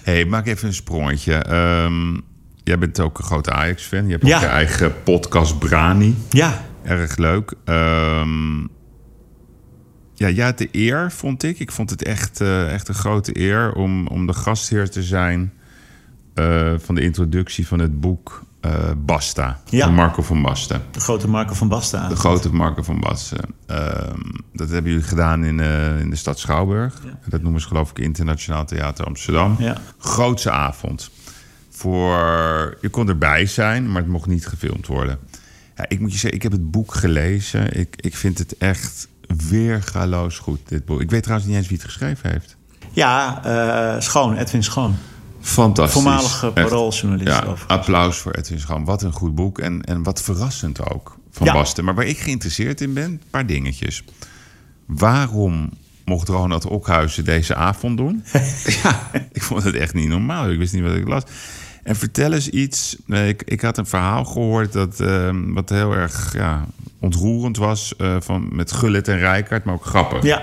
hey, 0.03 0.25
maak 0.25 0.47
even 0.47 0.67
een 0.67 0.73
sprongetje. 0.73 1.33
Ehm, 1.33 2.13
jij 2.63 2.77
bent 2.77 2.99
ook 2.99 3.17
een 3.17 3.23
grote 3.23 3.51
Ajax-fan. 3.51 4.05
Je 4.05 4.11
hebt 4.11 4.23
ook 4.23 4.29
je 4.29 4.35
eigen 4.45 4.93
podcast 5.03 5.59
Brani. 5.59 6.15
Ja, 6.29 6.67
Erg 6.83 7.17
leuk. 7.17 7.53
Ehm, 7.65 8.59
ja, 10.13 10.29
jij 10.29 10.45
had 10.45 10.57
de 10.57 10.69
eer, 10.71 11.11
vond 11.11 11.43
ik. 11.43 11.59
Ik 11.59 11.71
vond 11.71 11.89
het 11.89 12.03
echt, 12.03 12.41
eh, 12.41 12.73
echt 12.73 12.87
een 12.87 12.95
grote 12.95 13.39
eer 13.39 13.73
om, 13.73 14.07
om 14.07 14.27
de 14.27 14.33
gastheer 14.33 14.89
te 14.89 15.03
zijn 15.03 15.53
van 16.77 16.95
de 16.95 17.01
introductie 17.01 17.67
van 17.67 17.79
het 17.79 17.99
boek 17.99 18.43
eh, 18.61 18.71
Basta. 18.97 19.59
Ja. 19.69 19.85
Van 19.85 19.95
Marco 19.95 20.21
van 20.21 20.41
Basten. 20.41 20.81
de 20.91 20.99
grote 20.99 21.27
Marco 21.27 21.53
van 21.53 21.67
Basten. 21.67 22.09
De 22.09 22.15
grote 22.15 22.53
Marco 22.53 22.83
van 22.83 22.99
Basten. 22.99 23.55
Ehm, 23.65 24.19
dat 24.53 24.69
hebben 24.69 24.91
jullie 24.91 25.07
gedaan 25.07 25.43
in, 25.43 25.59
eh, 25.59 25.99
in 25.99 26.09
de 26.09 26.15
stad 26.15 26.39
Schouwburg. 26.39 27.01
Dat 27.25 27.41
noemen 27.41 27.61
ze 27.61 27.67
geloof 27.67 27.89
ik 27.89 27.99
Internationaal 27.99 28.65
Theater 28.65 29.05
Amsterdam. 29.05 29.55
Ja. 29.59 29.77
Grootse 29.97 30.51
avond. 30.51 31.09
Voor, 31.69 32.77
je 32.81 32.89
kon 32.91 33.07
erbij 33.07 33.45
zijn, 33.45 33.91
maar 33.91 34.01
het 34.01 34.11
mocht 34.11 34.27
niet 34.27 34.47
gefilmd 34.47 34.87
worden. 34.87 35.19
Ja, 35.75 35.85
ik 35.87 35.99
moet 35.99 36.11
je 36.11 36.17
zeggen, 36.17 36.33
ik 36.33 36.43
heb 36.43 36.51
het 36.51 36.71
boek 36.71 36.93
gelezen. 36.93 37.79
Ik, 37.79 37.95
ik 37.95 38.15
vind 38.15 38.37
het 38.37 38.57
echt 38.57 39.07
weergaloos 39.49 40.37
goed, 40.37 40.59
dit 40.65 40.85
boek. 40.85 41.01
Ik 41.01 41.09
weet 41.09 41.23
trouwens 41.23 41.49
niet 41.49 41.57
eens 41.57 41.67
wie 41.67 41.77
het 41.77 41.85
geschreven 41.85 42.31
heeft. 42.31 42.57
Ja, 42.91 43.43
eh, 43.43 44.01
Schoon, 44.01 44.37
Edwin 44.37 44.63
Schoon. 44.63 44.95
Fantastisch. 45.41 46.01
Voormalige 46.01 46.45
Echt. 46.45 46.53
parooljournalist. 46.69 47.27
Ja, 47.43 47.55
applaus 47.67 48.17
voor 48.17 48.31
Edwin 48.31 48.59
Schram. 48.59 48.85
Wat 48.85 49.01
een 49.03 49.11
goed 49.11 49.35
boek 49.35 49.59
en, 49.59 49.81
en 49.83 50.03
wat 50.03 50.21
verrassend 50.21 50.89
ook 50.91 51.17
van 51.31 51.47
Ja. 51.47 51.53
Basten. 51.53 51.83
Maar 51.85 51.95
waar 51.95 52.05
ik 52.05 52.17
geïnteresseerd 52.19 52.81
in 52.81 52.93
ben, 52.93 53.03
een 53.03 53.21
paar 53.29 53.45
dingetjes. 53.45 54.03
Waarom 54.85 55.69
mocht 56.05 56.27
Ronald 56.27 56.65
Okhuizen 56.65 57.25
deze 57.25 57.55
avond 57.55 57.97
doen? 57.97 58.23
ja, 58.83 59.09
ik 59.31 59.43
vond 59.43 59.63
het 59.63 59.75
echt 59.75 59.93
niet 59.93 60.07
normaal. 60.07 60.49
Ik 60.49 60.57
wist 60.57 60.73
niet 60.73 60.83
wat 60.83 60.95
ik 60.95 61.07
las. 61.07 61.23
En 61.83 61.95
vertel 61.95 62.33
eens 62.33 62.49
iets. 62.49 62.95
eh, 63.07 63.27
Ik, 63.27 63.43
ik 63.45 63.61
had 63.61 63.77
een 63.77 63.85
verhaal 63.85 64.25
gehoord 64.25 64.73
dat 64.73 64.99
eh, 64.99 65.29
wat 65.47 65.69
heel 65.69 65.91
erg 65.93 66.33
ja, 66.33 66.65
ontroerend 66.99 67.57
was 67.57 67.95
eh, 67.95 68.15
van, 68.19 68.47
met 68.51 68.71
Gullit 68.71 69.07
en 69.07 69.17
Rijkaard, 69.17 69.63
maar 69.63 69.73
ook 69.73 69.85
grappig. 69.85 70.23
Ja. 70.23 70.41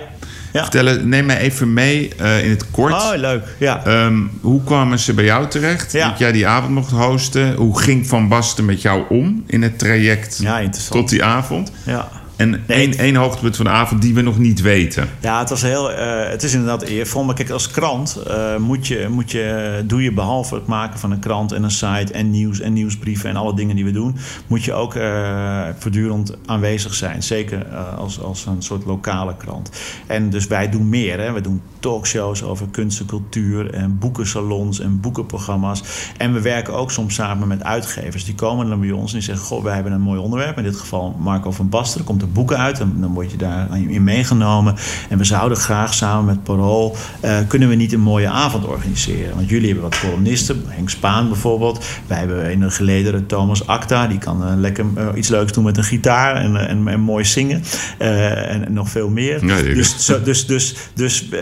Ja. 0.72 0.92
Neem 1.02 1.26
mij 1.26 1.38
even 1.38 1.72
mee 1.72 2.14
eh, 2.16 2.44
in 2.44 2.50
het 2.50 2.70
kort. 2.70 2.92
Oh, 2.92 3.10
leuk. 3.14 3.44
Ja. 3.58 3.84
Ehm, 3.84 4.22
hoe 4.40 4.64
kwamen 4.64 4.98
ze 4.98 5.14
bij 5.14 5.24
jou 5.24 5.48
terecht? 5.48 5.92
Ja. 5.92 6.08
Dat 6.08 6.18
jij 6.18 6.32
die 6.32 6.46
avond 6.46 6.72
mocht 6.72 6.90
hosten. 6.90 7.54
Hoe 7.54 7.78
ging 7.78 8.06
Van 8.06 8.28
Basten 8.28 8.64
met 8.64 8.82
jou 8.82 9.04
om 9.08 9.44
in 9.46 9.62
het 9.62 9.78
traject 9.78 10.38
ja, 10.42 10.68
tot 10.90 11.08
die 11.08 11.24
avond? 11.24 11.72
Ja. 11.82 12.08
En 12.36 12.64
één, 12.66 12.98
één 12.98 13.14
hoogtepunt 13.16 13.56
van 13.56 13.64
de 13.64 13.70
avond 13.70 14.02
die 14.02 14.14
we 14.14 14.20
nog 14.22 14.38
niet 14.38 14.60
weten. 14.60 15.08
Ja, 15.20 15.38
het 15.38 15.48
was 15.50 15.62
heel. 15.62 15.92
eh, 15.92 16.30
het 16.30 16.42
is 16.42 16.52
inderdaad 16.52 16.82
eervol. 16.82 17.24
Maar 17.24 17.34
kijk, 17.34 17.50
als 17.50 17.70
krant 17.70 18.16
eh, 18.16 18.56
moet 18.56 18.86
je, 18.86 19.06
moet 19.10 19.30
je, 19.30 19.82
doe 19.84 20.02
je 20.02 20.12
behalve 20.12 20.54
het 20.54 20.66
maken 20.66 20.98
van 20.98 21.10
een 21.10 21.18
krant 21.18 21.52
en 21.52 21.62
een 21.62 21.70
site 21.70 22.12
en 22.12 22.30
nieuws 22.30 22.60
en 22.60 22.72
nieuwsbrieven 22.72 23.30
en 23.30 23.36
alle 23.36 23.54
dingen 23.54 23.76
die 23.76 23.84
we 23.84 23.90
doen, 23.90 24.16
moet 24.46 24.64
je 24.64 24.72
ook 24.72 24.94
eh, 24.94 25.62
voortdurend 25.78 26.36
aanwezig 26.46 26.94
zijn. 26.94 27.22
Zeker 27.22 27.66
eh, 27.72 27.98
als, 27.98 28.20
als 28.20 28.46
een 28.46 28.62
soort 28.62 28.84
lokale 28.84 29.36
krant. 29.36 29.70
En 30.06 30.30
dus 30.30 30.46
wij 30.46 30.68
doen 30.70 30.88
meer. 30.88 31.20
Hè. 31.20 31.32
We 31.32 31.40
doen 31.40 31.62
talkshows 31.86 32.42
over 32.42 32.66
kunst 32.70 33.00
en 33.00 33.06
cultuur 33.06 33.70
en 33.70 33.98
boekensalons 33.98 34.80
en 34.80 35.00
boekenprogramma's. 35.00 35.82
En 36.16 36.32
we 36.32 36.40
werken 36.40 36.74
ook 36.74 36.90
soms 36.90 37.14
samen 37.14 37.48
met 37.48 37.62
uitgevers. 37.64 38.24
Die 38.24 38.34
komen 38.34 38.68
dan 38.68 38.80
bij 38.80 38.90
ons 38.90 39.12
en 39.12 39.18
die 39.18 39.26
zeggen: 39.26 39.46
Goh, 39.46 39.62
wij 39.62 39.74
hebben 39.74 39.92
een 39.92 40.00
mooi 40.00 40.20
onderwerp. 40.20 40.56
In 40.56 40.62
dit 40.62 40.76
geval 40.76 41.16
Marco 41.18 41.50
van 41.50 41.68
Basten. 41.68 42.00
Er 42.00 42.06
komt 42.06 42.22
een 42.22 42.32
boek 42.32 42.52
uit 42.52 42.80
en 42.80 42.92
dan 43.00 43.12
word 43.12 43.30
je 43.30 43.36
daarin 43.36 44.04
meegenomen. 44.04 44.74
En 45.08 45.18
we 45.18 45.24
zouden 45.24 45.58
graag 45.58 45.94
samen 45.94 46.24
met 46.24 46.42
Parool. 46.42 46.96
eh, 47.20 47.38
kunnen 47.48 47.68
we 47.68 47.74
niet 47.74 47.92
een 47.92 48.00
mooie 48.00 48.28
avond 48.28 48.66
organiseren? 48.66 49.34
Want 49.34 49.48
jullie 49.48 49.66
hebben 49.66 49.90
wat 49.90 50.00
columnisten, 50.00 50.62
Henk 50.66 50.90
Spaan 50.90 51.28
bijvoorbeeld. 51.28 51.84
Wij 52.06 52.18
hebben 52.18 52.50
in 52.50 52.62
een 52.62 52.72
geledere 52.72 53.26
Thomas 53.26 53.66
Acta. 53.66 54.06
Die 54.06 54.18
kan 54.18 54.44
eh, 54.44 54.52
lekker 54.56 54.84
eh, 54.94 55.06
iets 55.14 55.28
leuks 55.28 55.52
doen 55.52 55.64
met 55.64 55.76
een 55.76 55.84
gitaar 55.84 56.36
en, 56.36 56.68
en, 56.68 56.88
en 56.88 57.00
mooi 57.00 57.24
zingen. 57.24 57.62
En, 57.98 58.66
en 58.66 58.72
nog 58.72 58.88
veel 58.88 59.08
meer. 59.08 59.40
Dus 59.74 60.04
zo, 60.04 60.22
dus, 60.22 60.46
dus, 60.46 60.74
dus 60.94 61.28
eh, 61.28 61.40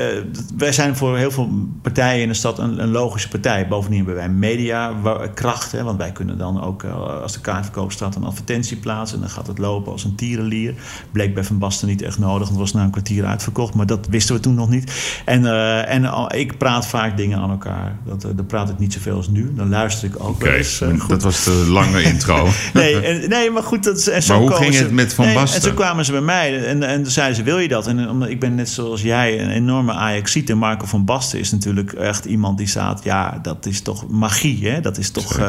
wij 0.56 0.72
zijn 0.72 0.96
voor 0.96 1.16
heel 1.16 1.30
veel 1.30 1.50
partijen 1.82 2.22
in 2.22 2.28
de 2.28 2.34
stad 2.34 2.58
een, 2.58 2.82
een 2.82 2.90
logische 2.90 3.28
partij. 3.28 3.68
Bovendien 3.68 3.98
hebben 3.98 4.14
wij 4.16 4.28
mediakracht. 4.28 5.72
Hè, 5.72 5.82
want 5.82 5.98
wij 5.98 6.12
kunnen 6.12 6.38
dan 6.38 6.62
ook, 6.62 6.82
eh, 6.82 7.20
als 7.22 7.32
de 7.32 7.40
kaartverkoop 7.40 7.92
staat, 7.92 8.14
een 8.16 8.24
advertentie 8.24 8.76
plaatsen. 8.76 9.16
En 9.16 9.22
dan 9.22 9.32
gaat 9.32 9.46
het 9.46 9.58
lopen 9.58 9.92
als 9.92 10.04
een 10.04 10.14
tierenlier. 10.14 10.74
Bleek 11.12 11.34
bij 11.34 11.44
Van 11.44 11.58
Basten 11.58 11.88
niet 11.88 12.02
echt 12.02 12.18
nodig. 12.18 12.38
Want 12.38 12.50
het 12.50 12.58
was 12.58 12.72
na 12.72 12.82
een 12.82 12.90
kwartier 12.90 13.24
uitverkocht. 13.24 13.74
Maar 13.74 13.86
dat 13.86 14.06
wisten 14.10 14.34
we 14.34 14.40
toen 14.40 14.54
nog 14.54 14.68
niet. 14.68 14.92
En, 15.24 15.46
eh, 15.46 15.90
en 15.94 16.04
al- 16.04 16.34
ik 16.34 16.58
praat 16.58 16.86
vaak 16.86 17.16
dingen 17.16 17.38
aan 17.38 17.50
elkaar. 17.50 17.96
Dat, 18.06 18.24
eh, 18.24 18.30
dan 18.36 18.46
praat 18.46 18.68
ik 18.68 18.78
niet 18.78 18.92
zoveel 18.92 19.16
als 19.16 19.28
nu. 19.28 19.52
Dan 19.56 19.68
luister 19.68 20.08
ik 20.08 20.14
ook 20.18 20.28
Oké, 20.28 20.44
wel 20.44 20.52
eens. 20.54 20.82
goed. 20.98 21.08
dat 21.08 21.22
was 21.22 21.44
de 21.44 21.50
lange 21.68 22.02
intro. 22.12 22.48
Nee, 22.74 23.00
en, 23.00 23.28
nee, 23.28 23.50
maar 23.50 23.62
goed. 23.62 23.84
Dat, 23.84 24.06
en 24.06 24.22
zo 24.22 24.32
Maar 24.32 24.42
hoe 24.42 24.52
ging 24.62 24.74
ze- 24.74 24.82
het 24.82 24.92
met 24.92 25.14
Van 25.14 25.24
nee, 25.24 25.34
Basten? 25.34 25.62
En 25.62 25.68
zo 25.68 25.74
kwamen 25.74 26.04
ze 26.04 26.12
bij 26.12 26.20
mij 26.20 26.64
en, 26.66 26.82
en 26.82 27.02
toen 27.02 27.12
zeiden 27.12 27.36
ze, 27.36 27.42
wil 27.42 27.58
je 27.58 27.68
dat? 27.68 27.86
En 27.86 28.08
omdat 28.08 28.28
ik 28.28 28.40
ben 28.40 28.54
net 28.54 28.68
zoals 28.68 29.02
jij 29.02 29.40
een 29.42 29.50
enorme 29.50 29.92
Ajaxiet. 30.24 30.50
En 30.50 30.58
Marco 30.58 30.86
van 30.86 31.04
Basten 31.04 31.38
is 31.38 31.50
natuurlijk 31.50 31.92
echt 31.92 32.24
iemand 32.24 32.58
die 32.58 32.66
staat... 32.66 33.04
Ja, 33.04 33.38
dat 33.42 33.66
is 33.66 33.80
toch 33.80 34.08
magie, 34.08 34.68
hè? 34.68 34.80
Dat 34.80 34.98
is 34.98 35.10
toch... 35.10 35.38
Eh, 35.38 35.46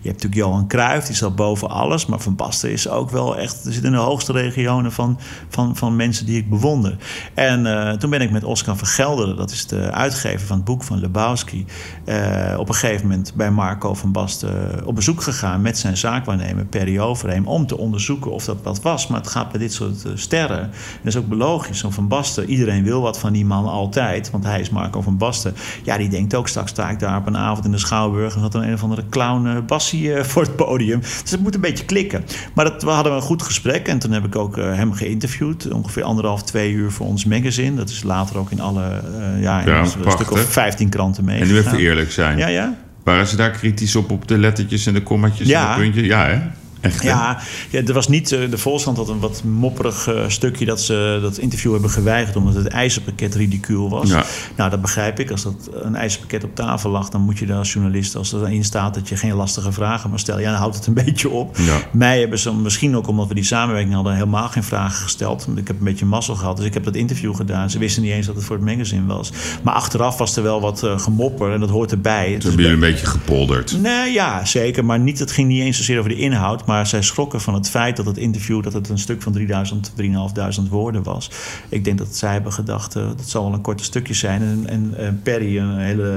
je 0.00 0.08
hebt 0.08 0.22
natuurlijk 0.22 0.34
Johan 0.34 0.68
Cruijff, 0.68 1.06
die 1.06 1.16
staat 1.16 1.36
boven 1.36 1.70
alles. 1.70 2.06
Maar 2.06 2.20
Van 2.20 2.36
Basten 2.36 2.70
is 2.70 2.88
ook 2.88 3.10
wel 3.10 3.38
echt... 3.38 3.64
Er 3.64 3.72
zit 3.72 3.84
in 3.84 3.92
de 3.92 3.96
hoogste 3.96 4.32
regionen 4.32 4.92
van, 4.92 5.18
van, 5.48 5.76
van 5.76 5.96
mensen 5.96 6.26
die 6.26 6.38
ik 6.38 6.50
bewonder. 6.50 6.96
En 7.34 7.66
eh, 7.66 7.92
toen 7.92 8.10
ben 8.10 8.20
ik 8.20 8.30
met 8.30 8.44
Oscar 8.44 8.76
Vergelderen... 8.76 9.36
dat 9.36 9.50
is 9.50 9.66
de 9.66 9.92
uitgever 9.92 10.46
van 10.46 10.56
het 10.56 10.64
boek 10.64 10.82
van 10.82 11.00
Lebowski... 11.00 11.66
eh, 12.04 12.54
op 12.58 12.68
een 12.68 12.74
gegeven 12.74 13.06
moment 13.06 13.32
bij 13.34 13.50
Marco 13.50 13.94
van 13.94 14.12
Basten 14.12 14.86
op 14.86 14.94
bezoek 14.94 15.22
gegaan... 15.22 15.62
met 15.62 15.78
zijn 15.78 15.96
zaakwaarnemer 15.96 16.64
Perry 16.64 16.98
Overheem... 16.98 17.46
om 17.46 17.66
te 17.66 17.78
onderzoeken 17.78 18.30
of 18.30 18.44
dat 18.44 18.58
wat 18.62 18.82
was. 18.82 19.06
Maar 19.06 19.20
het 19.20 19.30
gaat 19.30 19.50
bij 19.50 19.60
dit 19.60 19.72
soort 19.72 20.04
sterren. 20.14 20.60
En 20.60 20.70
dat 21.02 21.14
is 21.14 21.16
ook 21.16 21.32
logisch. 21.32 21.84
Van 21.88 22.08
Basten, 22.08 22.50
iedereen 22.50 22.84
wil 22.84 23.00
wat 23.00 23.18
van 23.18 23.32
die 23.32 23.44
man 23.44 23.66
altijd. 23.66 24.05
Want 24.32 24.44
hij 24.44 24.60
is 24.60 24.70
Marco 24.70 25.00
van 25.00 25.16
Basten. 25.16 25.54
Ja, 25.82 25.98
die 25.98 26.08
denkt 26.08 26.34
ook 26.34 26.48
straks 26.48 26.70
sta 26.70 26.90
ik 26.90 26.98
daar 26.98 27.16
op 27.18 27.26
een 27.26 27.36
avond 27.36 27.64
in 27.64 27.70
de 27.70 27.78
Schouwburg... 27.78 28.34
en 28.34 28.40
zat 28.40 28.54
er 28.54 28.62
een 28.62 28.72
of 28.74 28.82
andere 28.82 29.02
clown 29.10 29.46
eh, 29.46 29.56
Bassie 29.66 30.14
eh, 30.14 30.24
voor 30.24 30.42
het 30.42 30.56
podium. 30.56 31.00
Dus 31.00 31.30
het 31.30 31.40
moet 31.40 31.54
een 31.54 31.60
beetje 31.60 31.84
klikken. 31.84 32.24
Maar 32.54 32.64
dat, 32.64 32.82
we 32.82 32.90
hadden 32.90 33.12
een 33.12 33.20
goed 33.20 33.42
gesprek. 33.42 33.88
En 33.88 33.98
toen 33.98 34.12
heb 34.12 34.24
ik 34.24 34.36
ook 34.36 34.56
eh, 34.58 34.74
hem 34.74 34.92
geïnterviewd. 34.92 35.72
Ongeveer 35.72 36.02
anderhalf, 36.02 36.42
twee 36.42 36.72
uur 36.72 36.90
voor 36.90 37.06
ons 37.06 37.24
magazine. 37.24 37.76
Dat 37.76 37.88
is 37.88 38.02
later 38.02 38.38
ook 38.38 38.50
in 38.50 38.60
alle... 38.60 38.82
eh, 38.84 39.42
ja, 39.42 39.60
in 39.60 39.66
Ja, 39.72 39.78
een 39.80 39.86
stuk 40.10 40.30
of 40.30 40.40
15 40.40 40.88
kranten 40.88 41.24
mee. 41.24 41.40
En 41.40 41.46
nu 41.46 41.56
even 41.58 41.78
eerlijk 41.78 42.12
zijn. 42.12 42.38
Ja, 42.38 42.46
ja. 42.46 42.74
Waren 43.04 43.26
ze 43.26 43.36
daar 43.36 43.50
kritisch 43.50 43.96
op, 43.96 44.10
op 44.10 44.28
de 44.28 44.38
lettertjes 44.38 44.86
en 44.86 44.94
de 44.94 45.02
kommatjes 45.02 45.48
Ja. 45.48 45.68
en 45.68 45.74
de 45.76 45.82
puntjes? 45.82 46.06
Ja, 46.06 46.26
hè? 46.26 46.40
Echt? 46.80 47.02
Ja, 47.02 47.38
ja, 47.70 47.82
er 47.82 47.92
was 47.92 48.08
niet. 48.08 48.32
eh, 48.32 48.50
De 48.50 48.58
Volkskrant 48.58 48.96
had 48.96 49.08
een 49.08 49.18
wat 49.20 49.42
mopperig 49.44 50.06
eh, 50.08 50.14
stukje 50.28 50.64
dat 50.64 50.80
ze 50.80 51.18
dat 51.22 51.38
interview 51.38 51.72
hebben 51.72 51.90
geweigerd 51.90 52.36
omdat 52.36 52.54
het 52.54 52.66
ijzerpakket 52.66 53.34
ridicuul 53.34 53.90
was. 53.90 54.08
Ja. 54.08 54.24
Nou, 54.56 54.70
dat 54.70 54.80
begrijp 54.80 55.20
ik. 55.20 55.30
Als 55.30 55.42
dat 55.42 55.54
een 55.72 55.94
ijzerpakket 55.96 56.44
op 56.44 56.54
tafel 56.54 56.90
lag, 56.90 57.08
dan 57.08 57.20
moet 57.20 57.38
je 57.38 57.46
daar 57.46 57.58
als 57.58 57.72
journalist, 57.72 58.16
als 58.16 58.32
erin 58.32 58.64
staat 58.64 58.94
dat 58.94 59.08
je 59.08 59.16
geen 59.16 59.34
lastige 59.34 59.72
vragen 59.72 60.10
mag 60.10 60.18
stellen, 60.18 60.40
ja, 60.40 60.50
dan 60.50 60.58
houdt 60.60 60.76
het 60.76 60.86
een 60.86 60.94
beetje 61.04 61.28
op. 61.30 61.56
Ja. 61.58 61.78
Mij 61.92 62.20
hebben 62.20 62.38
ze 62.38 62.54
misschien 62.54 62.96
ook 62.96 63.06
omdat 63.08 63.28
we 63.28 63.34
die 63.34 63.44
samenwerking 63.44 63.94
hadden, 63.94 64.14
helemaal 64.14 64.48
geen 64.48 64.62
vragen 64.64 65.02
gesteld. 65.02 65.46
Ik 65.56 65.66
heb 65.66 65.78
een 65.78 65.84
beetje 65.84 66.04
mazzel 66.06 66.34
gehad, 66.34 66.56
dus 66.56 66.66
ik 66.66 66.74
heb 66.74 66.84
dat 66.84 66.94
interview 66.94 67.34
gedaan. 67.36 67.70
Ze 67.70 67.78
wisten 67.78 68.02
niet 68.02 68.12
eens 68.12 68.26
dat 68.26 68.34
het 68.34 68.44
voor 68.44 68.56
het 68.56 68.64
magazine 68.64 69.06
was. 69.06 69.30
Maar 69.62 69.74
achteraf 69.74 70.18
was 70.18 70.36
er 70.36 70.42
wel 70.42 70.60
wat 70.60 70.82
eh, 70.82 70.98
gemopper 70.98 71.52
en 71.52 71.60
dat 71.60 71.70
hoort 71.70 71.90
erbij. 71.90 72.24
Toen 72.32 72.40
hebben 72.48 72.52
jullie 72.68 72.70
een 72.86 72.90
beetje 72.92 73.06
gepolderd. 73.06 73.76
Nee, 73.80 74.12
ja, 74.12 74.44
zeker. 74.44 74.84
Maar 74.84 74.98
niet, 74.98 75.18
het 75.18 75.30
ging 75.32 75.48
niet 75.48 75.60
eens 75.62 75.76
zozeer 75.76 75.98
over 75.98 76.10
de 76.10 76.16
inhoud. 76.16 76.66
Maar 76.66 76.75
zij 76.84 77.02
schrokken 77.02 77.40
van 77.40 77.54
het 77.54 77.70
feit 77.70 77.96
dat 77.96 78.06
het 78.06 78.16
interview... 78.18 78.62
dat 78.62 78.72
het 78.72 78.88
een 78.88 78.98
stuk 78.98 79.22
van 79.22 79.32
3000, 79.32 79.92
3500 79.94 80.74
woorden 80.74 81.02
was. 81.02 81.30
Ik 81.68 81.84
denk 81.84 81.98
dat 81.98 82.16
zij 82.16 82.32
hebben 82.32 82.52
gedacht... 82.52 82.96
eh, 82.96 83.02
dat 83.16 83.28
zal 83.28 83.44
wel 83.44 83.52
een 83.52 83.60
korte 83.60 83.84
stukje 83.84 84.14
zijn. 84.14 84.42
En, 84.42 84.64
en 84.66 84.94
eh, 84.98 85.08
Perry, 85.22 85.58
een 85.58 85.78
hele 85.78 86.10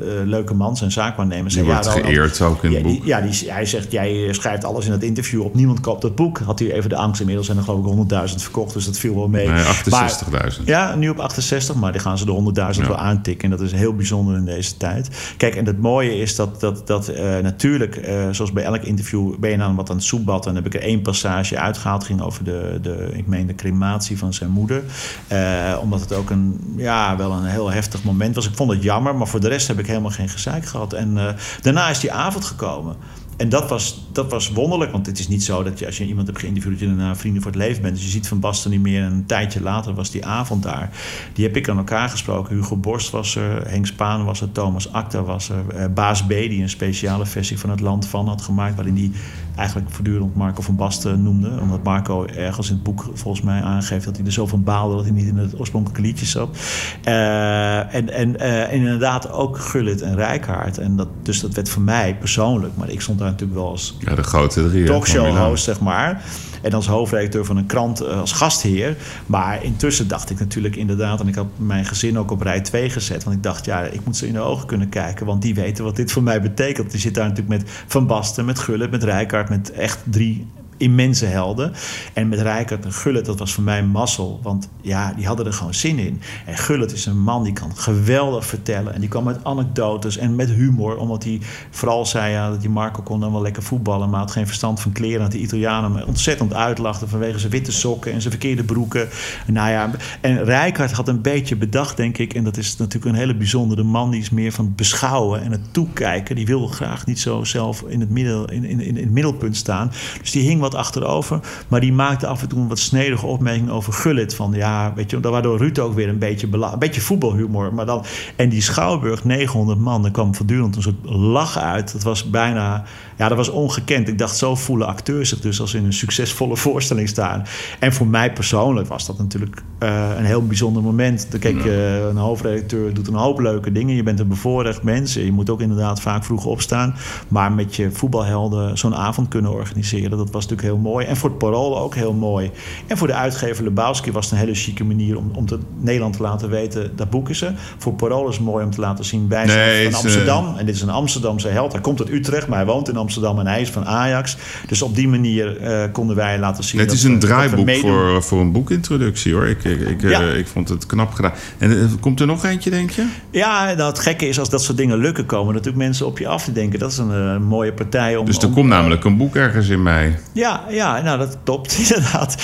eh, 0.00 0.06
leuke 0.24 0.54
man, 0.54 0.76
zijn 0.76 0.92
zaakwaarnemer... 0.92 1.50
Zei, 1.50 1.64
wordt 1.64 1.86
Ronald, 1.86 2.04
geëerd 2.06 2.40
ook 2.40 2.64
in 2.64 2.70
ja, 2.70 2.76
het 2.76 2.86
die- 2.86 2.96
boek. 2.96 3.06
ja, 3.06 3.20
die, 3.20 3.50
hij 3.52 3.66
zegt, 3.66 3.92
jij 3.92 4.28
schrijft 4.32 4.64
alles 4.64 4.86
in 4.86 4.92
het 4.92 5.02
interview 5.02 5.42
op. 5.42 5.54
Niemand 5.54 5.80
koopt 5.80 6.02
dat 6.02 6.14
boek. 6.14 6.38
Had 6.38 6.58
hij 6.58 6.72
even 6.72 6.88
de 6.90 6.96
angst. 6.96 7.20
Inmiddels 7.20 7.46
zijn 7.46 7.58
er 7.58 7.64
geloof 7.64 8.02
ik 8.02 8.10
100.000 8.28 8.34
verkocht. 8.42 8.72
Dus 8.74 8.84
dat 8.84 8.98
viel 8.98 9.14
wel 9.14 9.28
mee. 9.28 9.48
Nee, 9.48 9.62
Maar- 9.90 10.14
68.000. 10.58 10.64
ja, 10.64 10.94
nu 10.94 11.08
op 11.08 11.18
68, 11.18 11.74
maar 11.74 11.92
die 11.92 12.00
gaan 12.00 12.18
ze 12.18 12.24
de 12.24 12.32
100.000 12.32 12.82
Ja. 12.82 12.88
wel 12.88 12.96
aantikken. 12.98 13.44
En 13.50 13.56
dat 13.56 13.66
is 13.66 13.72
heel 13.72 13.94
bijzonder 13.94 14.36
in 14.36 14.44
deze 14.44 14.76
tijd. 14.76 15.34
Kijk, 15.36 15.54
en 15.56 15.66
het 15.66 15.80
mooie 15.80 16.16
is 16.18 16.36
dat, 16.36 16.60
dat, 16.60 16.86
dat 16.86 17.12
natuurlijk, 17.42 18.00
zoals 18.30 18.52
bij 18.52 18.64
elk 18.64 18.82
interview, 18.82 19.36
ben 19.38 19.50
je 19.50 19.56
dan 19.56 19.74
wat 19.74 19.85
aan 19.90 19.96
het 19.96 20.04
soepbad. 20.04 20.46
En 20.46 20.54
heb 20.54 20.66
ik 20.66 20.74
er 20.74 20.80
één 20.80 21.02
passage 21.02 21.58
uitgehaald. 21.58 22.04
ging 22.04 22.20
over 22.20 22.44
de, 22.44 22.78
de, 22.82 23.08
ik 23.12 23.26
meen, 23.26 23.46
de 23.46 23.54
crematie 23.54 24.18
van 24.18 24.34
zijn 24.34 24.50
moeder. 24.50 24.82
Eh, 25.28 25.78
omdat 25.82 26.00
het 26.00 26.12
ook 26.12 26.30
een, 26.30 26.74
ja, 26.76 27.16
wel 27.16 27.32
een 27.32 27.44
heel 27.44 27.70
heftig 27.70 28.04
moment 28.04 28.34
was. 28.34 28.48
Ik 28.48 28.54
vond 28.54 28.70
het 28.70 28.82
jammer, 28.82 29.16
maar 29.16 29.28
voor 29.28 29.40
de 29.40 29.48
rest 29.48 29.68
heb 29.68 29.78
ik 29.78 29.86
helemaal 29.86 30.10
geen 30.10 30.28
gezeik 30.28 30.66
gehad. 30.66 30.92
En 30.92 31.18
eh, 31.18 31.34
daarna 31.60 31.88
is 31.88 32.00
die 32.00 32.12
avond 32.12 32.44
gekomen. 32.44 32.96
En 33.36 33.48
dat 33.48 33.68
was, 33.68 34.06
dat 34.12 34.30
was 34.30 34.50
wonderlijk, 34.50 34.92
want 34.92 35.06
het 35.06 35.18
is 35.18 35.28
niet 35.28 35.44
zo 35.44 35.62
dat 35.62 35.78
je, 35.78 35.86
als 35.86 35.98
je 35.98 36.06
iemand 36.06 36.26
hebt 36.26 36.38
geïnterviewd, 36.38 36.78
je 36.78 36.86
daarna 36.86 37.16
vrienden 37.16 37.42
voor 37.42 37.50
het 37.50 37.60
leven 37.60 37.82
bent. 37.82 37.94
Dus 37.94 38.04
je 38.04 38.10
ziet 38.10 38.28
Van 38.28 38.40
Basten 38.40 38.70
niet 38.70 38.80
meer. 38.80 39.02
En 39.02 39.12
een 39.12 39.26
tijdje 39.26 39.62
later 39.62 39.94
was 39.94 40.10
die 40.10 40.26
avond 40.26 40.62
daar. 40.62 40.90
Die 41.32 41.44
heb 41.44 41.56
ik 41.56 41.68
aan 41.68 41.76
elkaar 41.76 42.08
gesproken. 42.08 42.56
Hugo 42.56 42.76
Borst 42.76 43.10
was 43.10 43.36
er, 43.36 43.68
Henk 43.68 43.86
Spaan 43.86 44.24
was 44.24 44.40
er, 44.40 44.52
Thomas 44.52 44.92
Acta 44.92 45.22
was 45.22 45.48
er. 45.48 45.68
eh, 45.68 45.86
Baas 45.94 46.24
B, 46.24 46.28
die 46.28 46.62
een 46.62 46.68
speciale 46.68 47.26
versie 47.26 47.58
van 47.58 47.70
het 47.70 47.80
Land 47.80 48.06
van 48.06 48.28
had 48.28 48.42
gemaakt, 48.42 48.74
waarin 48.74 48.96
hij 48.96 49.10
eigenlijk 49.56 49.90
voortdurend 49.90 50.34
Marco 50.34 50.62
van 50.62 50.76
Basten 50.76 51.22
noemde. 51.22 51.50
Omdat 51.60 51.82
Marco 51.82 52.24
ergens 52.26 52.68
in 52.68 52.74
het 52.74 52.82
boek 52.82 53.10
volgens 53.14 53.44
mij 53.44 53.62
aangeeft 53.62 54.04
dat 54.04 54.16
hij 54.16 54.26
er 54.26 54.32
zo 54.32 54.46
van 54.46 54.62
baalde 54.64 54.94
dat 54.94 55.04
hij 55.04 55.12
niet 55.12 55.26
in 55.26 55.36
het 55.36 55.58
oorspronkelijke 55.58 56.02
liedje 56.02 56.26
zat. 56.26 56.56
Eh, 57.04 57.94
en, 57.94 58.10
en, 58.12 58.40
eh, 58.40 58.62
en 58.62 58.70
inderdaad 58.78 59.30
ook 59.30 59.58
Gullit 59.58 60.02
en 60.02 60.14
Rijkaard. 60.14 60.78
En 60.78 60.96
dat, 60.96 61.08
dus 61.22 61.40
dat 61.40 61.54
werd 61.54 61.68
voor 61.68 61.82
mij 61.82 62.16
persoonlijk, 62.18 62.76
maar 62.76 62.88
ik 62.90 63.00
stond 63.00 63.18
daar 63.18 63.30
natuurlijk 63.30 63.58
wel 63.58 63.68
als 63.68 63.96
Ja, 63.98 64.14
de 64.14 64.22
grote 64.22 64.68
drie. 64.68 64.84
talkshow 64.84 65.36
host, 65.36 65.64
zeg 65.64 65.80
maar. 65.80 66.22
En 66.62 66.72
als 66.72 66.86
hoofdredacteur 66.86 67.44
van 67.44 67.56
een 67.56 67.66
krant 67.66 68.00
eh, 68.00 68.20
als 68.20 68.32
gastheer. 68.32 68.96
Maar 69.26 69.64
intussen 69.64 70.08
dacht 70.08 70.30
ik 70.30 70.38
natuurlijk 70.38 70.76
inderdaad... 70.76 71.20
en 71.20 71.28
ik 71.28 71.34
had 71.34 71.46
mijn 71.56 71.84
gezin 71.84 72.18
ook 72.18 72.30
op 72.30 72.40
rij 72.40 72.60
2 72.60 72.90
gezet. 72.90 73.24
Want 73.24 73.36
ik 73.36 73.42
dacht, 73.42 73.64
ja, 73.64 73.80
ik 73.82 74.04
moet 74.04 74.16
ze 74.16 74.26
in 74.26 74.32
de 74.32 74.40
ogen 74.40 74.66
kunnen 74.66 74.88
kijken. 74.88 75.26
Want 75.26 75.42
die 75.42 75.54
weten 75.54 75.84
wat 75.84 75.96
dit 75.96 76.12
voor 76.12 76.22
mij 76.22 76.40
betekent. 76.40 76.90
Die 76.90 77.00
zit 77.00 77.14
daar 77.14 77.28
natuurlijk 77.28 77.62
met 77.62 77.70
Van 77.86 78.06
Basten, 78.06 78.44
met 78.44 78.58
Gullit, 78.58 78.90
met 78.90 79.04
Rijkaard... 79.04 79.48
met 79.48 79.70
echt 79.70 79.98
drie 80.04 80.46
immense 80.76 81.26
helden. 81.26 81.72
En 82.12 82.28
met 82.28 82.40
Rijkaard 82.40 82.84
en 82.84 82.92
Gullit, 82.92 83.24
dat 83.24 83.38
was 83.38 83.52
voor 83.52 83.64
mij 83.64 83.84
mazzel. 83.84 84.40
Want 84.42 84.68
ja, 84.80 85.12
die 85.12 85.26
hadden 85.26 85.46
er 85.46 85.52
gewoon 85.52 85.74
zin 85.74 85.98
in. 85.98 86.20
En 86.46 86.56
Gullit 86.56 86.92
is 86.92 87.06
een 87.06 87.20
man 87.20 87.44
die 87.44 87.52
kan 87.52 87.76
geweldig 87.76 88.46
vertellen. 88.46 88.94
En 88.94 89.00
die 89.00 89.08
kwam 89.08 89.24
met 89.24 89.44
anekdotes 89.44 90.16
en 90.16 90.34
met 90.34 90.50
humor. 90.50 90.96
Omdat 90.96 91.24
hij 91.24 91.40
vooral 91.70 92.06
zei 92.06 92.32
ja, 92.32 92.50
dat 92.50 92.60
die 92.60 92.70
Marco 92.70 93.02
kon 93.02 93.20
dan 93.20 93.32
wel 93.32 93.42
lekker 93.42 93.62
voetballen... 93.62 94.10
maar 94.10 94.20
had 94.20 94.30
geen 94.30 94.46
verstand 94.46 94.80
van 94.80 94.92
kleren. 94.92 95.20
Dat 95.20 95.30
die 95.30 95.40
Italianen 95.40 95.92
hem 95.92 96.06
ontzettend 96.06 96.54
uitlachten... 96.54 97.08
vanwege 97.08 97.38
zijn 97.38 97.52
witte 97.52 97.72
sokken 97.72 98.12
en 98.12 98.20
zijn 98.20 98.32
verkeerde 98.32 98.64
broeken. 98.64 99.08
Nou 99.46 99.70
ja, 99.70 99.90
en 100.20 100.44
Rijkaard 100.44 100.92
had 100.92 101.08
een 101.08 101.22
beetje 101.22 101.56
bedacht, 101.56 101.96
denk 101.96 102.18
ik... 102.18 102.34
en 102.34 102.44
dat 102.44 102.56
is 102.56 102.76
natuurlijk 102.76 103.12
een 103.12 103.20
hele 103.20 103.34
bijzondere 103.36 103.82
man... 103.82 104.10
die 104.10 104.20
is 104.20 104.30
meer 104.30 104.52
van 104.52 104.72
beschouwen 104.76 105.42
en 105.42 105.50
het 105.50 105.72
toekijken. 105.72 106.36
Die 106.36 106.46
wil 106.46 106.66
graag 106.66 107.06
niet 107.06 107.20
zo 107.20 107.44
zelf 107.44 107.82
in 107.82 108.00
het, 108.00 108.10
in, 108.50 108.64
in, 108.64 108.80
in 108.80 108.96
het 108.96 109.10
middelpunt 109.10 109.56
staan. 109.56 109.92
Dus 110.20 110.30
die 110.30 110.42
hing 110.42 110.60
wat 110.70 110.74
achterover. 110.74 111.40
Maar 111.68 111.80
die 111.80 111.92
maakte 111.92 112.26
af 112.26 112.42
en 112.42 112.48
toe 112.48 112.58
een 112.58 112.68
wat 112.68 112.78
snedige 112.78 113.26
opmerking 113.26 113.70
over 113.70 113.92
Gullit. 113.92 114.34
Van 114.34 114.52
ja, 114.52 114.92
weet 114.94 115.10
je, 115.10 115.20
waardoor 115.20 115.58
Ruud 115.58 115.78
ook 115.78 115.94
weer 115.94 116.08
een 116.08 116.18
beetje, 116.18 116.48
een 116.50 116.78
beetje 116.78 117.00
voetbalhumor. 117.00 117.74
Maar 117.74 117.86
dan, 117.86 118.04
en 118.36 118.48
die 118.48 118.62
Schouwburg, 118.62 119.24
900 119.24 119.78
man, 119.78 120.04
er 120.04 120.10
kwam 120.10 120.34
voortdurend 120.34 120.76
een 120.76 120.82
soort 120.82 121.04
lach 121.04 121.58
uit. 121.58 121.92
Dat 121.92 122.02
was 122.02 122.30
bijna, 122.30 122.84
ja, 123.16 123.28
dat 123.28 123.36
was 123.36 123.48
ongekend. 123.48 124.08
Ik 124.08 124.18
dacht, 124.18 124.36
zo 124.36 124.54
voelen 124.54 124.86
acteurs 124.86 125.28
zich 125.28 125.40
dus 125.40 125.60
als 125.60 125.74
in 125.74 125.84
een 125.84 125.92
succesvolle 125.92 126.56
voorstelling 126.66 127.08
staan. 127.08 127.44
En 127.78 127.92
voor 127.92 128.06
mij 128.06 128.32
persoonlijk 128.32 128.88
was 128.88 129.06
dat 129.06 129.18
natuurlijk 129.18 129.62
uh, 129.82 130.10
een 130.16 130.24
heel 130.24 130.46
bijzonder 130.46 130.82
moment. 130.82 131.26
Dan 131.30 131.40
kijk, 131.40 131.64
uh, 131.64 132.06
een 132.06 132.16
hoofdredacteur 132.16 132.94
doet 132.94 133.08
een 133.08 133.14
hoop 133.14 133.38
leuke 133.38 133.72
dingen. 133.72 133.94
Je 133.94 134.02
bent 134.02 134.20
een 134.20 134.28
bevoorrecht 134.28 134.82
mens. 134.82 135.14
Je 135.14 135.32
moet 135.32 135.50
ook 135.50 135.60
inderdaad 135.60 136.00
vaak 136.00 136.24
vroeg 136.24 136.44
opstaan. 136.44 136.94
Maar 137.28 137.52
met 137.52 137.76
je 137.76 137.90
voetbalhelden 137.90 138.78
zo'n 138.78 138.94
avond 138.94 139.28
kunnen 139.28 139.52
organiseren, 139.52 140.10
dat 140.10 140.30
was 140.30 140.46
natuurlijk 140.46 140.62
heel 140.62 140.90
mooi. 140.90 141.06
En 141.06 141.16
voor 141.16 141.28
het 141.28 141.38
Parool 141.38 141.78
ook 141.78 141.94
heel 141.94 142.12
mooi. 142.12 142.50
En 142.86 142.96
voor 142.96 143.06
de 143.06 143.14
uitgever 143.14 143.64
Lebowski 143.64 144.12
was 144.12 144.24
het 144.24 144.32
een 144.32 144.38
hele 144.38 144.54
chique 144.54 144.84
manier 144.84 145.16
om, 145.16 145.30
om 145.34 145.46
te, 145.46 145.58
Nederland 145.78 146.16
te 146.16 146.22
laten 146.22 146.50
weten, 146.50 146.96
dat 146.96 147.10
boeken 147.10 147.36
ze. 147.36 147.52
Voor 147.78 147.92
Parool 147.92 148.28
is 148.28 148.36
het 148.36 148.44
mooi 148.44 148.64
om 148.64 148.70
te 148.70 148.80
laten 148.80 149.04
zien, 149.04 149.28
wij 149.28 149.48
zijn 149.48 149.92
van 149.92 150.02
Amsterdam. 150.02 150.56
En 150.56 150.66
dit 150.66 150.74
is 150.74 150.82
een 150.82 150.90
Amsterdamse 150.90 151.48
held. 151.48 151.72
Hij 151.72 151.80
komt 151.80 152.00
uit 152.00 152.10
Utrecht, 152.10 152.48
maar 152.48 152.58
hij 152.58 152.66
woont 152.66 152.76
in 152.76 152.82
Amsterdam 152.82 153.04
en 153.14 153.46
hij 153.46 153.60
is 153.60 153.70
van 153.70 153.86
Ajax. 153.86 154.36
Dus 154.66 154.82
op 154.82 154.94
die 154.94 155.08
manier 155.08 155.60
uh, 155.60 155.92
konden 155.92 156.16
wij 156.16 156.38
laten 156.38 156.64
zien. 156.64 156.80
Het 156.80 156.92
is 156.92 157.02
een 157.02 157.18
draaiboek 157.18 157.70
voor, 157.70 158.22
voor 158.22 158.40
een 158.40 158.52
boekintroductie 158.52 159.34
hoor. 159.34 159.46
Ik, 159.46 159.64
ik, 159.64 159.80
ik, 159.80 160.00
ja. 160.02 160.22
uh, 160.22 160.38
ik 160.38 160.46
vond 160.46 160.68
het 160.68 160.86
knap 160.86 161.12
gedaan. 161.12 161.32
En 161.58 161.70
uh, 161.70 161.84
komt 162.00 162.20
er 162.20 162.26
nog 162.26 162.44
eentje, 162.44 162.70
denk 162.70 162.90
je? 162.90 163.06
Ja, 163.30 163.64
nou, 163.64 163.88
het 163.88 163.98
gekke 163.98 164.28
is 164.28 164.38
als 164.38 164.50
dat 164.50 164.62
soort 164.62 164.76
dingen 164.76 164.98
lukken, 164.98 165.26
komen 165.26 165.54
natuurlijk 165.54 165.84
mensen 165.84 166.06
op 166.06 166.18
je 166.18 166.28
af 166.28 166.44
te 166.44 166.52
denken. 166.52 166.78
Dat 166.78 166.90
is 166.90 166.98
een 166.98 167.42
mooie 167.42 167.72
partij 167.72 168.16
om. 168.16 168.26
Dus 168.26 168.38
er 168.38 168.46
om, 168.46 168.54
komt 168.54 168.68
namelijk 168.68 169.04
een 169.04 169.16
boek 169.16 169.36
ergens 169.36 169.68
in 169.68 169.82
mei. 169.82 170.16
Ja, 170.32 170.64
ja 170.68 171.02
nou 171.02 171.18
dat 171.18 171.38
klopt 171.44 171.78
inderdaad. 171.88 172.36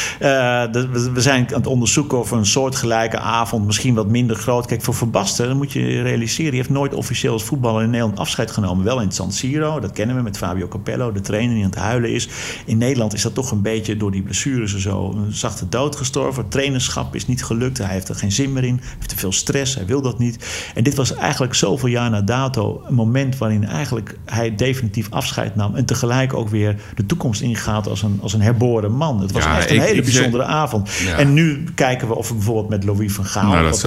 we 1.12 1.20
zijn 1.20 1.47
aan 1.48 1.55
het 1.55 1.66
onderzoeken 1.66 2.18
of 2.18 2.30
een 2.30 2.47
soortgelijke 2.47 3.18
avond, 3.18 3.66
misschien 3.66 3.94
wat 3.94 4.09
minder 4.09 4.36
groot. 4.36 4.66
Kijk, 4.66 4.82
voor 4.82 4.94
Verbasten, 4.94 5.48
dan 5.48 5.56
moet 5.56 5.72
je 5.72 6.02
realiseren, 6.02 6.51
die 6.51 6.60
heeft 6.60 6.72
nooit 6.72 6.94
officieel 6.94 7.32
als 7.32 7.44
voetballer 7.44 7.82
in 7.82 7.90
Nederland 7.90 8.18
afscheid 8.18 8.51
genomen. 8.51 8.84
Wel 8.84 9.01
in 9.01 9.12
San 9.12 9.32
Siro, 9.32 9.80
dat 9.80 9.93
kennen 9.93 10.16
we 10.16 10.22
met 10.22 10.39
Fabio 10.53 10.69
Capello, 10.69 11.12
de 11.12 11.20
trainer 11.20 11.55
die 11.55 11.65
aan 11.65 11.70
het 11.70 11.79
huilen 11.79 12.11
is. 12.11 12.29
In 12.65 12.79
Nederland 12.79 13.15
is 13.15 13.23
dat 13.23 13.35
toch 13.35 13.51
een 13.51 13.62
beetje 13.62 13.97
door 13.97 14.11
die 14.11 14.23
blessures 14.23 14.74
en 14.74 14.81
zo 14.81 15.12
een 15.16 15.33
zachte 15.33 15.69
dood 15.69 15.97
gestorven. 15.97 16.43
Het 16.43 16.51
trainerschap 16.53 17.15
is 17.15 17.27
niet 17.27 17.45
gelukt, 17.45 17.79
hij 17.79 17.87
heeft 17.93 18.09
er 18.09 18.15
geen 18.15 18.33
zin 18.33 18.53
meer 18.53 18.65
in, 18.65 18.77
hij 18.83 18.89
heeft 18.97 19.09
te 19.09 19.16
veel 19.16 19.33
stress, 19.33 19.74
hij 19.74 19.87
wil 19.87 20.03
dat 20.03 20.19
niet. 20.19 20.47
En 20.74 20.83
dit 20.85 20.95
was 20.95 21.15
eigenlijk 21.15 21.55
zoveel 21.55 21.89
jaar 21.89 22.11
na 22.11 22.20
dato 22.20 22.83
een 22.87 22.95
moment 22.95 23.39
waarin 23.39 23.65
eigenlijk 23.65 24.19
hij 24.24 24.55
definitief 24.55 25.07
afscheid 25.11 25.57
nam 25.57 25.74
en 25.74 25.85
tegelijk 25.85 26.35
ook 26.35 26.49
weer 26.49 26.77
de 26.95 27.07
toekomst 27.07 27.41
ingaat 27.41 27.89
als 27.89 28.03
een, 28.03 28.19
als 28.23 28.33
een 28.33 28.43
herboren 28.43 28.93
man. 28.93 29.20
Het 29.20 29.33
was 29.33 29.45
Ja, 29.45 29.57
echt 29.59 29.70
een 29.70 29.77
ik- 29.77 29.83
hele 29.83 29.95
ik- 29.99 30.05
bijzondere 30.05 30.45
avond. 30.45 30.91
Ja. 30.91 31.16
En 31.19 31.33
nu 31.33 31.65
kijken 31.74 32.09
we 32.09 32.15
of 32.15 32.29
we 32.29 32.35
bijvoorbeeld 32.35 32.69
met 32.69 32.85
Louis 32.85 33.12
van 33.12 33.24
Gaal 33.24 33.51
Nou, 33.53 33.62
dat 33.65 33.85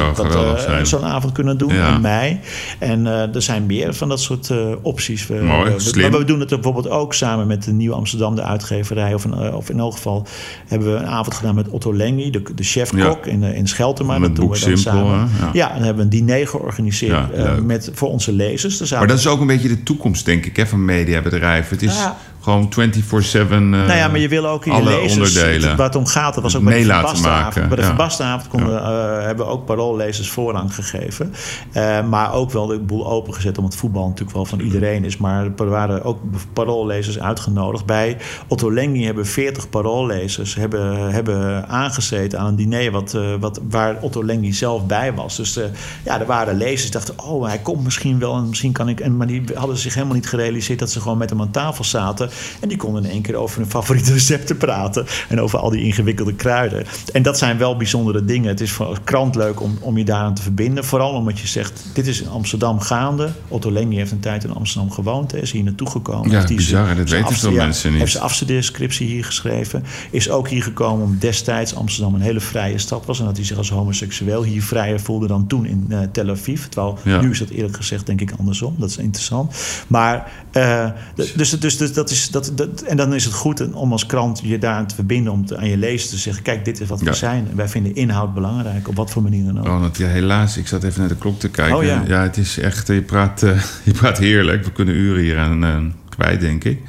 eh, 0.68 0.84
zo'n 0.84 1.04
avond 1.04 1.34
kunnen 1.34 1.58
doen 1.58 1.74
Ja. 1.74 1.96
in 1.96 2.02
mei. 2.02 2.40
En 2.80 3.08
eh, 3.08 3.36
er 3.36 3.42
zijn 3.42 3.66
meer 3.66 3.94
van 3.94 4.10
dat 4.10 4.22
soort 4.22 4.50
eh, 4.50 4.58
opties. 4.82 5.28
We, 5.28 5.34
Mooi, 5.34 5.72
we- 5.74 5.80
slim. 5.80 6.10
Maar 6.12 6.20
we 6.20 6.26
doen 6.26 6.40
het 6.40 6.54
bijvoorbeeld 6.61 6.94
ook 6.94 7.14
samen 7.14 7.48
met 7.48 7.64
de 7.64 7.72
Nieuwe 7.72 7.95
Amsterdam, 7.95 8.36
de 8.36 8.44
uitgeverij. 8.44 9.14
Of, 9.14 9.23
een, 9.23 9.34
eh, 9.34 9.56
of 9.56 9.69
in 9.69 9.80
elk 9.80 9.94
geval 9.94 10.27
hebben 10.68 10.94
we 10.94 10.99
een 10.99 11.07
avond 11.07 11.36
gedaan 11.36 11.56
met 11.56 11.69
Otto 11.69 11.94
Lengi, 11.94 12.30
de, 12.30 12.41
de 12.56 12.64
chef-kok 12.64 13.26
in, 13.26 13.44
eh, 13.44 13.57
in 13.57 13.68
Scheltema. 13.68 14.18
Met 14.18 14.27
Dat 14.27 14.36
doen 14.36 14.49
we 14.49 14.60
dan 14.60 14.77
Simpel, 14.77 15.06
samen. 15.06 15.30
Ja. 15.53 15.68
Dan 15.68 15.77
hebben 15.77 15.95
we 15.95 16.02
een 16.02 16.26
diner 16.26 16.48
georganiseerd 16.48 17.32
eh, 17.32 17.57
met, 17.57 17.90
voor 17.94 18.10
onze 18.10 18.32
lezers. 18.32 18.77
Dus 18.77 18.91
Maar 18.91 19.07
dat 19.07 19.18
is 19.18 19.27
ook 19.27 19.40
een 19.40 19.48
beetje 19.48 19.68
de 19.68 19.84
toekomst, 19.84 20.26
denk 20.26 20.45
ik, 20.45 20.56
hè, 20.56 20.68
van 20.68 20.86
mediabedrijven. 20.86 21.76
Het 21.76 21.86
is 21.86 21.98
Ja. 21.98 22.18
Gewoon 22.45 22.69
24-7. 22.69 23.51
eh, 23.51 23.59
Nou 23.59 23.93
ja, 23.93 24.07
maar 24.07 24.19
je 24.19 24.27
wil 24.27 24.47
ook 24.47 24.65
in 24.65 24.72
je 24.72 24.77
alle 24.77 24.89
lezers, 24.89 25.76
waar 25.76 25.85
het 25.85 25.95
om 25.95 26.05
gaat, 26.05 26.34
dat 26.34 26.43
was 26.43 26.55
ook 26.55 26.63
bij 26.63 26.84
de 26.84 26.85
Verbastenavond. 26.85 27.67
Bij 27.67 27.77
de 27.77 28.15
ja. 28.17 28.41
Konden, 28.49 28.81
eh, 28.81 29.26
hebben 29.26 29.45
we 29.45 29.51
ook 29.51 29.65
paroollezers 29.65 30.30
voorrang 30.30 30.76
gegeven. 30.76 31.34
Eh, 31.72 32.07
maar 32.07 32.34
ook 32.34 32.51
wel 32.51 32.65
de 32.65 32.80
boel 32.80 33.07
opengezet, 33.07 33.57
omdat 33.57 33.76
voetbal 33.76 34.07
natuurlijk 34.07 34.35
wel 34.35 34.45
van 34.45 34.59
iedereen 34.59 35.03
is. 35.05 35.17
Maar 35.17 35.45
er 35.57 35.69
waren 35.69 36.03
ook 36.03 36.19
paroollezers 36.53 37.19
uitgenodigd. 37.19 37.85
Bij 37.85 38.17
Otto 38.47 38.73
Lengi 38.73 39.05
hebben 39.05 39.26
40 39.26 39.69
paroollezers 39.69 40.55
hebben, 40.55 41.11
hebben 41.11 41.67
aangezeten 41.67 42.39
aan 42.39 42.47
een 42.47 42.55
diner 42.55 42.91
wat, 42.91 43.17
wat, 43.39 43.61
waar 43.69 43.97
Otto 44.01 44.26
Lengi 44.26 44.53
zelf 44.53 44.85
bij 44.85 45.13
was. 45.13 45.35
Dus 45.35 45.59
ja, 46.03 46.19
er 46.19 46.26
waren 46.26 46.57
lezers 46.57 46.81
die 46.81 46.91
dachten, 46.91 47.19
oh, 47.23 47.45
hij 47.45 47.59
komt 47.59 47.84
misschien 47.84 48.19
wel 48.19 48.35
en 48.35 48.49
misschien 48.49 48.72
kan 48.72 48.89
ik... 48.89 48.99
En, 48.99 49.17
maar 49.17 49.27
die 49.27 49.43
hadden 49.53 49.77
zich 49.77 49.93
helemaal 49.93 50.15
niet 50.15 50.27
gerealiseerd 50.27 50.80
dat 50.80 50.91
ze 50.91 51.01
gewoon 51.01 51.17
met 51.17 51.30
hem 51.30 51.41
aan 51.41 51.51
tafel 51.51 51.84
zaten. 51.84 52.30
En 52.62 52.68
die 52.68 52.78
konden 52.78 53.03
in 53.03 53.10
één 53.10 53.22
keer 53.22 53.36
over 53.36 53.57
hun 53.60 53.70
favoriete 53.70 54.14
recepten 54.20 54.57
praten. 54.57 55.06
En 55.30 55.41
over 55.41 55.60
al 55.60 55.70
die 55.70 55.84
ingewikkelde 55.84 56.34
kruiden. 56.34 56.86
En 57.14 57.24
dat 57.24 57.38
zijn 57.38 57.57
wel 57.57 57.78
bijzondere 57.78 58.26
dingen. 58.26 58.48
Het 58.48 58.62
is 58.62 58.72
voor 58.72 58.90
een 58.91 59.03
krant 59.03 59.36
leuk 59.36 59.62
om, 59.62 59.78
om 59.80 59.98
je 59.98 60.06
daaraan 60.06 60.34
te 60.34 60.41
verbinden. 60.41 60.86
Vooral 60.86 61.12
omdat 61.14 61.40
je 61.40 61.48
zegt, 61.48 61.84
dit 61.94 62.07
is 62.07 62.22
in 62.22 62.30
Amsterdam 62.30 62.80
gaande. 62.80 63.30
Otto 63.48 63.72
Lengi 63.72 63.95
heeft 63.95 64.12
een 64.12 64.20
tijd 64.20 64.44
in 64.44 64.53
Amsterdam 64.53 64.91
gewoond. 64.91 65.32
Hè, 65.32 65.38
is 65.38 65.52
hier 65.52 65.64
naartoe 65.64 65.90
gekomen. 65.90 66.32
Ja, 66.32 66.38
hij 66.45 66.56
bizar, 66.56 66.86
zijn- 66.86 66.98
dat 66.98 67.10
weten 67.10 67.36
veel 67.36 67.52
mensen 67.52 67.90
niet. 67.90 67.99
Heeft 67.99 68.12
zijn 68.12 68.24
afstudeerscriptie 68.24 69.07
hier 69.07 69.26
geschreven. 69.26 69.84
Is 70.12 70.30
ook 70.30 70.49
hier 70.49 70.64
gekomen 70.64 71.06
om 71.06 71.18
destijds 71.20 71.76
Amsterdam 71.76 72.14
een 72.16 72.22
hele 72.22 72.40
vrije 72.40 72.78
stad 72.78 73.06
was. 73.06 73.20
En 73.20 73.26
dat 73.26 73.36
hij 73.36 73.45
zich 73.45 73.57
als 73.57 73.70
homoseksueel 73.70 74.44
hier 74.44 74.64
vrijer 74.64 74.99
voelde 74.99 75.28
dan 75.28 75.48
toen 75.48 75.66
in 75.66 75.86
eh, 75.90 75.99
Tel 76.12 76.30
Aviv. 76.30 76.64
Terwijl 76.66 76.98
Ja. 77.03 77.22
nu 77.22 77.30
is 77.32 77.40
dat 77.40 77.49
eerlijk 77.49 77.76
gezegd 77.76 78.06
denk 78.06 78.22
ik 78.22 78.32
andersom. 78.40 78.76
Dat 78.78 78.90
is 78.90 78.98
interessant. 78.98 79.56
Maar 79.88 80.32
eh, 80.52 80.90
dus, 81.16 81.34
dus, 81.34 81.78
dus 81.78 81.94
dat 81.94 82.10
is, 82.10 82.24
dat, 82.30 82.52
dat, 82.56 82.81
en 82.81 82.97
dan 82.97 83.14
is 83.14 83.26
het 83.26 83.34
goed 83.34 83.73
om 83.73 83.91
als 83.91 84.06
krant 84.06 84.39
je 84.43 84.57
daaraan 84.57 84.88
te 84.88 84.95
verbinden. 84.95 85.34
Om 85.34 85.45
te- 85.45 85.57
aan 85.57 85.69
je 85.69 85.77
lezer 85.77 86.10
te 86.10 86.18
zeggen, 86.18 86.43
kijk 86.43 86.65
dit 86.65 86.80
is 86.81 86.88
wat 86.88 86.99
we 86.99 87.06
Ja. 87.06 87.14
zijn. 87.14 87.47
En 87.49 87.56
wij 87.56 87.68
vinden 87.69 87.95
inhoud 87.95 88.34
belangrijk. 88.34 88.88
Op 88.88 88.95
wat 88.95 89.11
voor 89.11 89.22
manier 89.23 89.45
dan 89.53 89.68
ook. 89.68 89.95
Ja, 89.95 90.07
helaas, 90.07 90.57
ik 90.57 90.68
zat 90.68 90.84
even 90.84 90.99
naar 90.99 91.10
de 91.10 91.15
klok 91.15 91.39
te 91.39 91.49
kijken. 91.49 91.77
Oh, 91.77 91.84
ja. 91.84 92.22
het 92.22 92.38
is 92.38 92.60
echt, 92.60 92.88
je 92.88 93.02
praat, 93.02 93.43
eh, 93.43 93.61
je 93.84 93.91
praat 93.91 94.18
heerlijk. 94.18 94.64
We 94.65 94.72
kunnen 94.72 94.95
uren 94.95 95.23
hier 95.23 95.38
aan 95.38 95.64
eh, 95.65 95.77
kwijt, 96.10 96.39
denk 96.41 96.64
ik. 96.64 96.80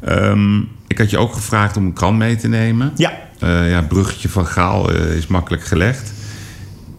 Ehm, 0.00 0.58
ik 0.86 0.98
had 0.98 1.10
je 1.10 1.18
ook 1.18 1.32
gevraagd 1.32 1.76
om 1.76 1.84
een 1.84 1.92
krant 1.92 2.18
mee 2.18 2.36
te 2.36 2.48
nemen. 2.48 2.92
Ja, 2.96 3.12
Eh, 3.38 3.70
ja, 3.70 3.82
bruggetje 3.82 4.28
van 4.28 4.46
Gaal 4.46 4.92
eh, 4.92 5.16
is 5.16 5.26
makkelijk 5.26 5.64
gelegd. 5.64 6.12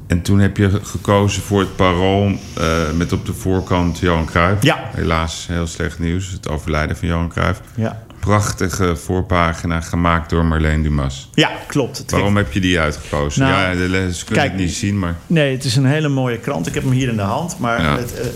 En 0.08 0.22
toen 0.22 0.40
heb 0.40 0.58
je 0.58 0.80
gekozen 0.84 1.42
voor 1.42 1.60
het 1.60 1.76
parool 1.76 2.32
eh, 2.58 2.92
met 2.98 3.12
op 3.12 3.26
de 3.26 3.34
voorkant 3.34 4.00
Johan 4.00 4.26
Cruijff. 4.26 4.64
Ja. 4.64 4.90
Helaas 4.94 5.48
heel 5.48 5.68
slecht 5.68 6.00
nieuws, 6.00 6.32
het 6.32 6.50
overlijden 6.50 6.98
van 6.98 7.08
Johan 7.08 7.30
Cruijff. 7.30 7.62
ja. 7.76 8.05
Prachtige 8.26 8.96
voorpagina 8.96 9.82
gemaakt 9.82 10.30
door 10.30 10.46
Marleen 10.46 10.82
Dumas. 10.84 11.30
ja 11.34 11.50
klopt. 11.68 12.04
Waarom 12.12 12.38
heb 12.38 12.52
je 12.52 12.60
die 12.60 12.80
uitgekozen? 12.80 13.42
Nou, 13.42 13.54
ja, 13.54 13.72
de 13.82 13.90
lezers 13.90 14.24
kunnen 14.24 14.44
kijk, 14.44 14.58
het 14.58 14.66
niet 14.66 14.76
zien, 14.76 15.00
maar... 15.00 15.16
Nee, 15.28 15.52
het 15.56 15.64
is 15.64 15.76
een 15.76 15.86
hele 15.86 16.08
mooie 16.08 16.38
krant. 16.40 16.68
Ik 16.68 16.74
heb 16.74 16.84
hem 16.84 16.92
hier 16.92 17.10
in 17.10 17.16
de 17.16 17.22
hand. 17.22 17.60
Maar 17.60 17.82
Ja. 17.82 17.98
het, 17.98 18.14
eh, 18.14 18.26
eh, 18.26 18.32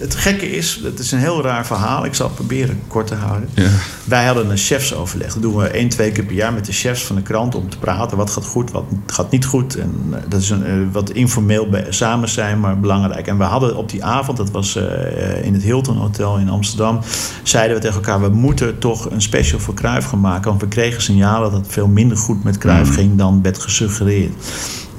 het 0.00 0.14
gekke 0.14 0.50
is, 0.50 0.80
het 0.84 0.98
is 0.98 1.12
een 1.12 1.18
heel 1.18 1.42
raar 1.42 1.66
verhaal. 1.66 2.04
Ik 2.04 2.14
zal 2.14 2.26
het 2.26 2.34
proberen 2.34 2.80
kort 2.86 3.06
te 3.06 3.14
houden. 3.14 3.48
Ja. 3.54 3.68
Wij 4.04 4.24
hadden 4.26 4.50
een 4.50 4.56
chefsoverleg. 4.56 5.32
Dat 5.32 5.42
doen 5.42 5.56
we 5.56 5.66
één, 5.66 5.88
twee 5.88 6.12
keer 6.12 6.24
per 6.24 6.34
jaar 6.34 6.52
met 6.52 6.64
de 6.66 6.72
chefs 6.72 7.04
van 7.04 7.16
de 7.16 7.22
krant 7.22 7.54
om 7.54 7.68
te 7.68 7.78
praten. 7.78 8.16
Wat 8.16 8.30
gaat 8.30 8.44
goed, 8.46 8.70
wat 8.70 8.84
gaat 9.06 9.30
niet 9.30 9.44
goed. 9.44 9.76
En 9.76 9.94
eh, 10.12 10.18
dat 10.28 10.40
is 10.40 10.50
een, 10.50 10.92
wat 10.92 11.10
informeel 11.10 11.68
bij, 11.68 11.86
samen 11.88 12.28
zijn, 12.28 12.60
maar 12.60 12.80
belangrijk. 12.80 13.26
En 13.26 13.38
we 13.38 13.44
hadden 13.44 13.76
op 13.76 13.90
die 13.90 14.04
avond, 14.04 14.36
dat 14.36 14.50
was 14.50 14.76
in 15.42 15.52
het 15.54 15.62
Hilton 15.62 15.96
Hotel 15.96 16.38
in 16.38 16.48
Amsterdam, 16.48 17.00
zeiden 17.42 17.76
we 17.76 17.82
tegen 17.82 17.96
elkaar: 17.96 18.20
we 18.20 18.28
moeten 18.28 18.78
toch 18.78 19.10
een 19.10 19.22
special 19.34 19.60
voor 19.60 19.74
Cruijff 19.74 20.06
gaan 20.06 20.20
maken. 20.20 20.48
Want 20.48 20.60
we 20.60 20.68
kregen 20.68 21.02
signalen 21.02 21.50
dat 21.50 21.60
het 21.60 21.72
veel 21.72 21.88
minder 21.88 22.16
goed 22.16 22.44
met 22.44 22.58
Cruijff 22.58 22.94
ging 22.94 23.16
dan 23.16 23.42
werd 23.42 23.58
gesuggereerd. 23.58 24.32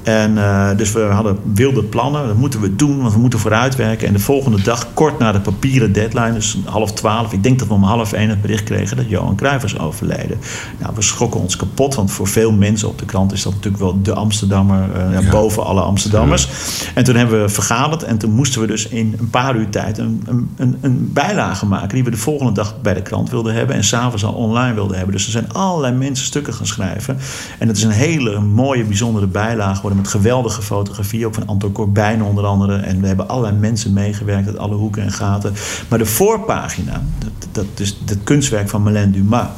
En 0.06 0.38
eh, 0.38 0.76
dus 0.76 0.92
we 0.92 1.00
hadden 1.00 1.38
wilde 1.54 1.82
plannen. 1.82 2.26
Dat 2.26 2.36
moeten 2.36 2.60
we 2.60 2.76
doen, 2.76 3.00
want 3.00 3.12
we 3.12 3.18
moeten 3.18 3.38
vooruitwerken. 3.38 4.06
En 4.06 4.12
de 4.12 4.18
volgende 4.18 4.62
dag, 4.62 4.86
kort 4.94 5.18
na 5.18 5.32
de 5.32 5.40
papieren 5.40 5.92
deadline, 5.92 6.32
dus 6.32 6.58
half 6.64 6.92
twaalf... 6.92 7.32
ik 7.32 7.42
denk 7.42 7.58
dat 7.58 7.68
we 7.68 7.74
om 7.74 7.82
half 7.82 8.12
één 8.12 8.28
het 8.28 8.40
bericht 8.40 8.64
kregen 8.64 8.96
dat 8.96 9.08
Johan 9.08 9.36
Cruijff 9.36 9.62
was 9.62 9.78
overleden. 9.78 10.38
Nou, 10.78 10.94
we 10.94 11.02
schrokken 11.02 11.40
ons 11.40 11.56
kapot, 11.56 11.94
want 11.94 12.10
voor 12.10 12.26
veel 12.26 12.52
mensen 12.52 12.88
op 12.88 12.98
de 12.98 13.04
krant... 13.04 13.32
is 13.32 13.42
dat 13.42 13.52
natuurlijk 13.52 13.82
wel 13.82 14.02
de 14.02 14.14
Amsterdammer, 14.14 14.88
eh, 14.94 15.12
ja, 15.12 15.30
boven 15.30 15.64
alle 15.64 15.80
Amsterdammers. 15.80 16.48
En 16.94 17.04
toen 17.04 17.16
hebben 17.16 17.42
we 17.42 17.48
vergaderd 17.48 18.02
en 18.02 18.18
toen 18.18 18.32
moesten 18.32 18.60
we 18.60 18.66
dus 18.66 18.88
in 18.88 19.16
een 19.18 19.30
paar 19.30 19.56
uur 19.56 19.68
tijd... 19.70 19.98
een, 19.98 20.22
een, 20.26 20.50
een, 20.56 20.78
een 20.80 21.10
bijlage 21.12 21.66
maken 21.66 21.94
die 21.94 22.04
we 22.04 22.10
de 22.10 22.16
volgende 22.16 22.52
dag 22.52 22.80
bij 22.80 22.94
de 22.94 23.02
krant 23.02 23.30
wilden 23.30 23.54
hebben... 23.54 23.76
en 23.76 23.84
s'avonds 23.84 24.24
al 24.24 24.32
online 24.32 24.74
wilden 24.74 24.96
hebben. 24.96 25.14
Dus 25.14 25.24
er 25.24 25.32
zijn 25.32 25.52
allerlei 25.52 25.94
mensen 25.94 26.26
stukken 26.26 26.54
gaan 26.54 26.66
schrijven. 26.66 27.18
En 27.58 27.68
het 27.68 27.76
is 27.76 27.82
een 27.82 27.90
hele 27.90 28.40
mooie, 28.40 28.84
bijzondere 28.84 29.26
bijlage 29.26 29.82
met 29.96 30.08
geweldige 30.08 30.62
fotografie, 30.62 31.26
ook 31.26 31.34
van 31.34 31.46
Anton 31.46 31.72
Corbijn 31.72 32.22
onder 32.22 32.44
andere. 32.44 32.76
En 32.76 33.00
we 33.00 33.06
hebben 33.06 33.28
allerlei 33.28 33.56
mensen 33.56 33.92
meegewerkt 33.92 34.46
uit 34.46 34.58
alle 34.58 34.74
hoeken 34.74 35.02
en 35.02 35.12
gaten. 35.12 35.52
Maar 35.88 35.98
de 35.98 36.06
voorpagina, 36.06 37.02
dat, 37.18 37.48
dat 37.52 37.80
is 37.80 37.98
het 38.06 38.18
kunstwerk 38.24 38.68
van 38.68 38.82
Marlène 38.82 39.10
Dumas... 39.10 39.48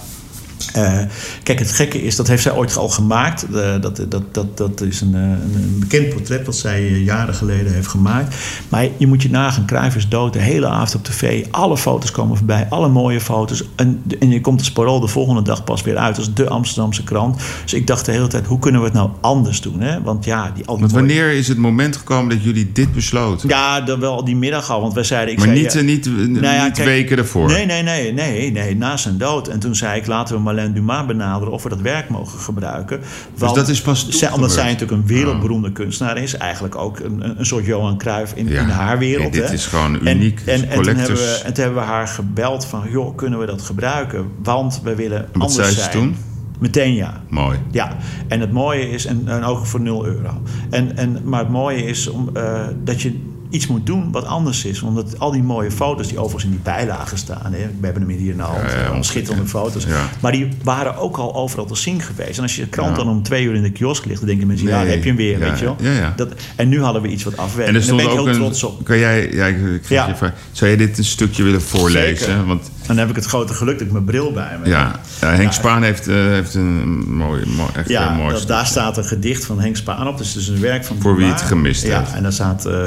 Uh, 0.76 0.98
kijk, 1.42 1.58
het 1.58 1.72
gekke 1.72 2.02
is, 2.02 2.16
dat 2.16 2.28
heeft 2.28 2.42
zij 2.42 2.52
ooit 2.52 2.76
al 2.76 2.88
gemaakt. 2.88 3.46
Uh, 3.50 3.80
dat, 3.80 4.04
dat, 4.08 4.34
dat, 4.34 4.56
dat 4.56 4.80
is 4.80 5.00
een, 5.00 5.14
een, 5.14 5.54
een, 5.54 5.76
bekend 5.80 6.08
portret 6.08 6.44
dat 6.44 6.56
zij 6.56 6.90
jaren 6.90 7.34
geleden 7.34 7.72
heeft 7.72 7.86
gemaakt. 7.86 8.34
Maar 8.68 8.88
je 8.96 9.06
moet 9.06 9.22
je 9.22 9.30
nagaan, 9.30 9.66
Cruijff 9.66 9.96
is 9.96 10.08
dood, 10.08 10.32
de 10.32 10.38
hele 10.38 10.66
avond 10.66 10.94
op 10.94 11.04
tv. 11.04 11.46
Alle 11.50 11.76
foto's 11.76 12.10
komen 12.10 12.36
voorbij, 12.36 12.66
alle 12.70 12.88
mooie 12.88 13.20
foto's. 13.20 13.64
En, 13.76 14.02
en 14.18 14.30
je 14.30 14.40
komt 14.40 14.64
de 14.64 14.72
Parool 14.72 15.00
de 15.00 15.06
volgende 15.06 15.42
dag 15.42 15.64
pas 15.64 15.82
weer 15.82 15.96
uit 15.96 16.16
als 16.16 16.34
de 16.34 16.48
Amsterdamse 16.48 17.04
krant. 17.04 17.40
Dus 17.62 17.74
ik 17.74 17.86
dacht 17.86 18.04
de 18.04 18.12
hele 18.12 18.26
tijd, 18.26 18.46
hoe 18.46 18.58
kunnen 18.58 18.80
we 18.80 18.86
het 18.86 18.96
nou 18.96 19.10
anders 19.20 19.60
doen? 19.60 19.80
Hè? 19.80 20.02
Want 20.02 20.24
ja, 20.24 20.52
die 20.54 20.64
Want 20.66 20.92
wanneer 20.92 21.32
is 21.32 21.48
het 21.48 21.58
moment 21.58 21.96
gekomen 21.96 22.28
dat 22.36 22.44
jullie 22.44 22.72
dit 22.72 22.92
besloten? 22.92 23.48
Ja, 23.48 23.80
dan 23.80 24.00
wel 24.00 24.24
die 24.24 24.36
middag 24.36 24.70
al, 24.70 24.80
want 24.80 24.94
wij 24.94 25.04
zeiden... 25.04 25.32
Ik 25.32 25.38
maar 25.38 25.48
zei, 25.48 25.60
niet, 25.60 25.72
ja, 25.72 25.80
niet, 25.80 26.06
nou 26.40 26.54
ja, 26.54 26.64
niet 26.64 26.72
kijk, 26.72 26.88
weken 26.88 27.18
ervoor? 27.18 27.46
Nee, 27.46 27.66
nee, 27.66 27.82
nee, 27.82 28.12
nee, 28.12 28.52
nee, 28.52 28.76
na 28.76 28.96
zijn 28.96 29.18
dood. 29.18 29.48
En 29.48 29.58
toen 29.58 29.74
zei 29.74 30.00
ik, 30.00 30.06
laten 30.06 30.34
we 30.34 30.40
Marlène 30.48 30.72
Dumas 30.72 31.06
benaderen 31.06 31.52
of 31.52 31.62
we 31.62 31.68
dat 31.68 31.80
werk 31.80 32.08
mogen 32.08 32.38
gebruiken. 32.38 33.00
Want, 33.34 33.54
dus 33.54 33.62
dat 33.62 33.74
is 33.74 33.80
pas 33.80 34.08
zij, 34.08 34.32
Omdat 34.32 34.52
zij 34.52 34.64
natuurlijk 34.64 35.02
een 35.02 35.06
wereldberoemde 35.06 35.68
oh. 35.68 35.74
kunstenaar 35.74 36.16
is. 36.16 36.36
Eigenlijk 36.36 36.76
ook 36.76 37.00
een, 37.00 37.38
een 37.38 37.46
soort 37.46 37.64
Johan 37.64 37.98
Cruijff 37.98 38.32
in, 38.34 38.48
ja, 38.48 38.60
in 38.60 38.68
haar 38.68 38.98
wereld. 38.98 39.32
dit 39.32 39.48
hè? 39.48 39.52
is 39.52 39.66
gewoon 39.66 40.06
uniek. 40.06 40.42
En, 40.44 40.54
en, 40.54 40.68
en, 40.68 40.82
toen 40.82 40.96
hebben 40.96 41.16
we, 41.16 41.40
en 41.44 41.54
toen 41.54 41.64
hebben 41.64 41.82
we 41.82 41.88
haar 41.88 42.08
gebeld 42.08 42.64
van... 42.64 42.82
joh, 42.90 43.16
kunnen 43.16 43.38
we 43.38 43.46
dat 43.46 43.62
gebruiken? 43.62 44.30
Want 44.42 44.80
we 44.82 44.94
willen 44.94 45.18
en 45.18 45.28
wat 45.32 45.48
anders 45.48 45.74
zei 45.74 45.86
ze 45.86 45.88
toen? 45.88 46.16
Meteen 46.58 46.94
ja. 46.94 47.22
Mooi. 47.28 47.58
Ja, 47.70 47.96
en 48.28 48.40
het 48.40 48.52
mooie 48.52 48.90
is, 48.90 49.06
en, 49.06 49.22
en 49.26 49.44
ook 49.44 49.66
voor 49.66 49.80
0 49.80 50.06
euro. 50.06 50.42
En, 50.70 50.96
en, 50.96 51.20
maar 51.24 51.40
het 51.40 51.48
mooie 51.48 51.84
is 51.84 52.08
om, 52.08 52.30
uh, 52.36 52.60
dat 52.84 53.02
je 53.02 53.20
iets 53.50 53.66
moet 53.66 53.86
doen 53.86 54.12
wat 54.12 54.24
anders 54.24 54.64
is. 54.64 54.82
Omdat 54.82 55.18
al 55.18 55.30
die 55.30 55.42
mooie 55.42 55.70
foto's 55.70 56.08
die 56.08 56.18
overigens 56.18 56.44
in 56.44 56.50
die 56.50 56.60
bijlagen 56.60 57.18
staan... 57.18 57.52
Hè, 57.52 57.66
we 57.80 57.84
hebben 57.84 58.02
hem 58.02 58.10
hier 58.10 58.30
in 58.30 58.36
de 58.36 58.42
hand, 58.42 58.70
ja, 58.70 58.94
ja, 58.94 59.02
schitterende 59.02 59.46
foto's... 59.46 59.84
Ja. 59.84 60.08
maar 60.20 60.32
die 60.32 60.48
waren 60.62 60.96
ook 60.96 61.16
al 61.16 61.34
overal 61.34 61.64
te 61.64 61.76
zien 61.76 62.00
geweest. 62.00 62.36
En 62.36 62.42
als 62.42 62.56
je 62.56 62.62
de 62.62 62.68
krant 62.68 62.96
dan 62.96 63.08
om 63.08 63.22
twee 63.22 63.44
uur 63.44 63.54
in 63.54 63.62
de 63.62 63.72
kiosk 63.72 64.04
ligt... 64.04 64.18
dan 64.18 64.28
denken 64.28 64.46
mensen, 64.46 64.66
nee. 64.66 64.74
ja, 64.74 64.84
heb 64.84 65.02
je 65.02 65.08
hem 65.08 65.16
weer, 65.16 65.38
weet 65.38 65.58
je 65.58 65.64
wel. 65.64 65.76
Dat, 66.16 66.28
en 66.56 66.68
nu 66.68 66.82
hadden 66.82 67.02
we 67.02 67.08
iets 67.08 67.24
wat 67.24 67.36
afwerkt. 67.36 67.68
En, 67.68 67.80
en 67.80 67.86
daar 67.86 67.96
ben 67.96 68.04
ik 68.04 68.10
ook 68.10 68.16
heel 68.16 68.28
een, 68.28 68.34
trots 68.34 68.62
op. 68.64 68.84
Kan 68.84 68.98
jij, 68.98 69.32
ja, 69.32 69.46
ik, 69.46 69.88
ja. 69.88 70.06
Je, 70.06 70.32
zou 70.52 70.70
je 70.70 70.76
dit 70.76 70.98
een 70.98 71.04
stukje 71.04 71.42
willen 71.42 71.62
voorlezen? 71.62 72.26
Zeker. 72.26 72.46
Want, 72.46 72.70
dan 72.86 72.96
heb 72.98 73.08
ik 73.08 73.16
het 73.16 73.24
grote 73.24 73.54
geluk 73.54 73.78
dat 73.78 73.86
ik 73.86 73.92
mijn 73.92 74.04
bril 74.04 74.32
bij 74.32 74.58
me 74.62 74.68
Ja, 74.68 75.00
ja 75.20 75.30
Henk 75.34 75.52
Spaan 75.52 75.82
heeft, 75.82 76.08
uh, 76.08 76.14
heeft 76.14 76.54
een 76.54 77.14
mooi, 77.16 77.46
mooi 77.46 77.70
echt 77.74 77.88
ja, 77.88 78.12
mooi 78.12 78.32
dat, 78.32 78.46
daar 78.46 78.66
staat 78.66 78.96
een 78.96 79.04
gedicht 79.04 79.44
van 79.44 79.60
Henk 79.60 79.76
Spaan 79.76 80.08
op. 80.08 80.18
Dus 80.18 80.28
het 80.28 80.42
is 80.42 80.48
een 80.48 80.60
werk 80.60 80.84
van... 80.84 80.96
Voor 81.00 81.16
wie 81.16 81.26
het 81.26 81.42
gemist 81.42 81.82
ja, 81.82 81.98
heeft. 81.98 82.12
en 82.12 82.22
daar 82.22 82.32
staat... 82.32 82.66
Uh, 82.66 82.86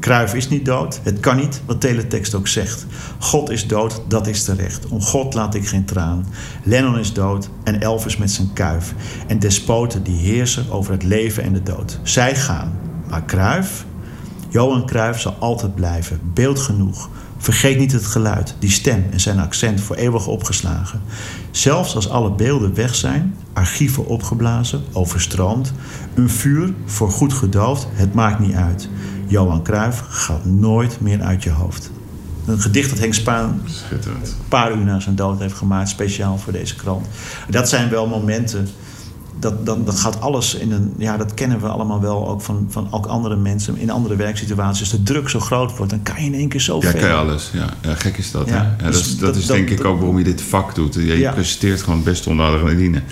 Kruif 0.00 0.34
is 0.34 0.48
niet 0.48 0.64
dood, 0.64 1.00
het 1.02 1.20
kan 1.20 1.36
niet, 1.36 1.62
wat 1.66 1.80
teletext 1.80 2.34
ook 2.34 2.48
zegt. 2.48 2.86
God 3.18 3.50
is 3.50 3.66
dood, 3.66 4.02
dat 4.08 4.26
is 4.26 4.44
terecht. 4.44 4.86
Om 4.86 5.02
God 5.02 5.34
laat 5.34 5.54
ik 5.54 5.68
geen 5.68 5.84
traan. 5.84 6.26
Lennon 6.62 6.98
is 6.98 7.12
dood 7.12 7.48
en 7.64 7.80
Elvis 7.80 8.16
met 8.16 8.30
zijn 8.30 8.52
kuif. 8.52 8.94
En 9.26 9.38
despoten 9.38 10.02
die 10.02 10.18
heersen 10.18 10.70
over 10.70 10.92
het 10.92 11.02
leven 11.02 11.42
en 11.42 11.52
de 11.52 11.62
dood. 11.62 11.98
Zij 12.02 12.36
gaan, 12.36 12.78
maar 13.08 13.22
Kruif, 13.22 13.84
Johan 14.48 14.86
Kruif 14.86 15.20
zal 15.20 15.36
altijd 15.38 15.74
blijven. 15.74 16.20
Beeld 16.34 16.58
genoeg. 16.58 17.08
Vergeet 17.38 17.78
niet 17.78 17.92
het 17.92 18.06
geluid, 18.06 18.54
die 18.58 18.70
stem 18.70 19.06
en 19.10 19.20
zijn 19.20 19.38
accent 19.38 19.80
voor 19.80 19.96
eeuwig 19.96 20.26
opgeslagen. 20.26 21.02
Zelfs 21.50 21.94
als 21.94 22.08
alle 22.08 22.30
beelden 22.30 22.74
weg 22.74 22.94
zijn, 22.94 23.34
archieven 23.52 24.06
opgeblazen, 24.06 24.82
overstroomd, 24.92 25.72
een 26.14 26.30
vuur 26.30 26.72
voor 26.84 27.10
goed 27.10 27.32
gedoofd, 27.32 27.86
het 27.92 28.14
maakt 28.14 28.38
niet 28.38 28.54
uit. 28.54 28.88
Johan 29.30 29.62
Cruijff 29.62 30.04
gaat 30.08 30.44
nooit 30.44 31.00
meer 31.00 31.20
uit 31.20 31.42
je 31.42 31.50
hoofd. 31.50 31.90
Een 32.46 32.60
gedicht 32.60 32.90
dat 32.90 32.98
Henk 32.98 33.14
Spaan 33.14 33.62
een 33.90 34.00
paar 34.48 34.72
uur 34.72 34.84
na 34.84 35.00
zijn 35.00 35.14
dood 35.14 35.38
heeft 35.38 35.54
gemaakt, 35.54 35.88
speciaal 35.88 36.38
voor 36.38 36.52
deze 36.52 36.76
krant. 36.76 37.06
Dat 37.48 37.68
zijn 37.68 37.90
wel 37.90 38.06
momenten. 38.06 38.68
Dat, 39.38 39.66
dat, 39.66 39.86
dat 39.86 39.98
gaat 39.98 40.20
alles 40.20 40.54
in 40.54 40.72
een. 40.72 40.94
Ja, 40.98 41.16
dat 41.16 41.34
kennen 41.34 41.60
we 41.60 41.68
allemaal 41.68 42.00
wel 42.00 42.28
ook 42.28 42.40
van, 42.40 42.66
van 42.70 42.88
ook 42.90 43.06
andere 43.06 43.36
mensen. 43.36 43.76
In 43.76 43.90
andere 43.90 44.16
werksituaties. 44.16 44.80
Als 44.80 44.90
de 44.90 45.02
druk 45.02 45.28
zo 45.28 45.40
groot 45.40 45.76
wordt, 45.76 45.92
dan 45.92 46.02
kan 46.02 46.14
je 46.18 46.26
in 46.26 46.34
één 46.34 46.48
keer 46.48 46.60
zoveel. 46.60 46.90
Ja, 46.90 46.98
kan 46.98 47.08
je 47.08 47.14
alles. 47.14 47.50
Ja, 47.52 47.66
ja 47.82 47.94
gek 47.94 48.18
is 48.18 48.30
dat. 48.30 48.48
Ja, 48.48 48.54
hè? 48.54 48.84
Ja, 48.84 48.90
dus 48.90 48.94
dat, 48.94 48.94
is, 48.94 49.08
dat, 49.08 49.20
dat 49.20 49.36
is 49.36 49.46
denk 49.46 49.70
ik 49.70 49.84
ook 49.84 49.98
waarom 49.98 50.18
je 50.18 50.24
dit 50.24 50.42
vak 50.42 50.74
doet. 50.74 50.94
Je, 50.94 51.18
je 51.18 51.30
presenteert 51.30 51.82
gewoon 51.82 52.02
best 52.02 52.26
onder 52.26 52.46
adrenaline. 52.46 53.02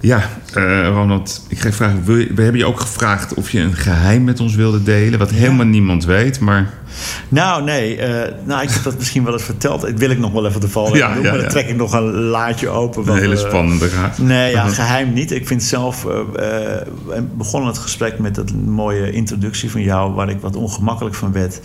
Ja, 0.00 0.28
uh, 0.56 0.88
Ronald, 0.88 1.44
ik 1.48 1.58
ga 1.58 1.72
vragen. 1.72 2.04
We 2.04 2.42
hebben 2.42 2.56
je 2.56 2.66
ook 2.66 2.80
gevraagd 2.80 3.34
of 3.34 3.50
je 3.50 3.60
een 3.60 3.74
geheim 3.74 4.24
met 4.24 4.40
ons 4.40 4.54
wilde 4.54 4.82
delen, 4.82 5.18
wat 5.18 5.30
helemaal 5.30 5.66
niemand 5.66 6.04
weet, 6.04 6.40
maar. 6.40 6.72
Nou, 7.28 7.64
nee. 7.64 7.96
Uh, 7.96 8.04
nou, 8.44 8.62
ik 8.62 8.70
heb 8.70 8.82
dat 8.82 8.98
misschien 8.98 9.24
wel 9.24 9.32
eens 9.32 9.42
verteld. 9.42 9.80
Dat 9.80 9.92
wil 9.92 10.10
ik 10.10 10.18
nog 10.18 10.32
wel 10.32 10.46
even 10.46 10.60
de 10.60 10.68
val 10.68 10.96
ja, 10.96 11.14
doen. 11.14 11.22
Ja, 11.22 11.30
maar 11.30 11.40
dan 11.40 11.50
trek 11.50 11.68
ik 11.68 11.76
nog 11.76 11.92
een 11.92 12.12
laadje 12.12 12.68
open. 12.68 13.08
Een 13.08 13.18
hele 13.18 13.36
spannende 13.36 13.88
raad. 13.88 14.18
Nee, 14.18 14.50
ja, 14.52 14.68
geheim 14.82 15.12
niet. 15.12 15.30
Ik 15.30 15.46
vind 15.46 15.62
zelf... 15.62 16.06
Begon 17.34 17.66
het 17.66 17.78
gesprek 17.78 18.18
met 18.18 18.34
dat 18.34 18.52
mooie 18.52 19.10
introductie 19.10 19.70
van 19.70 19.82
jou... 19.82 20.12
waar 20.12 20.28
ik 20.28 20.40
wat 20.40 20.56
ongemakkelijk 20.56 21.14
van 21.14 21.32
werd. 21.32 21.60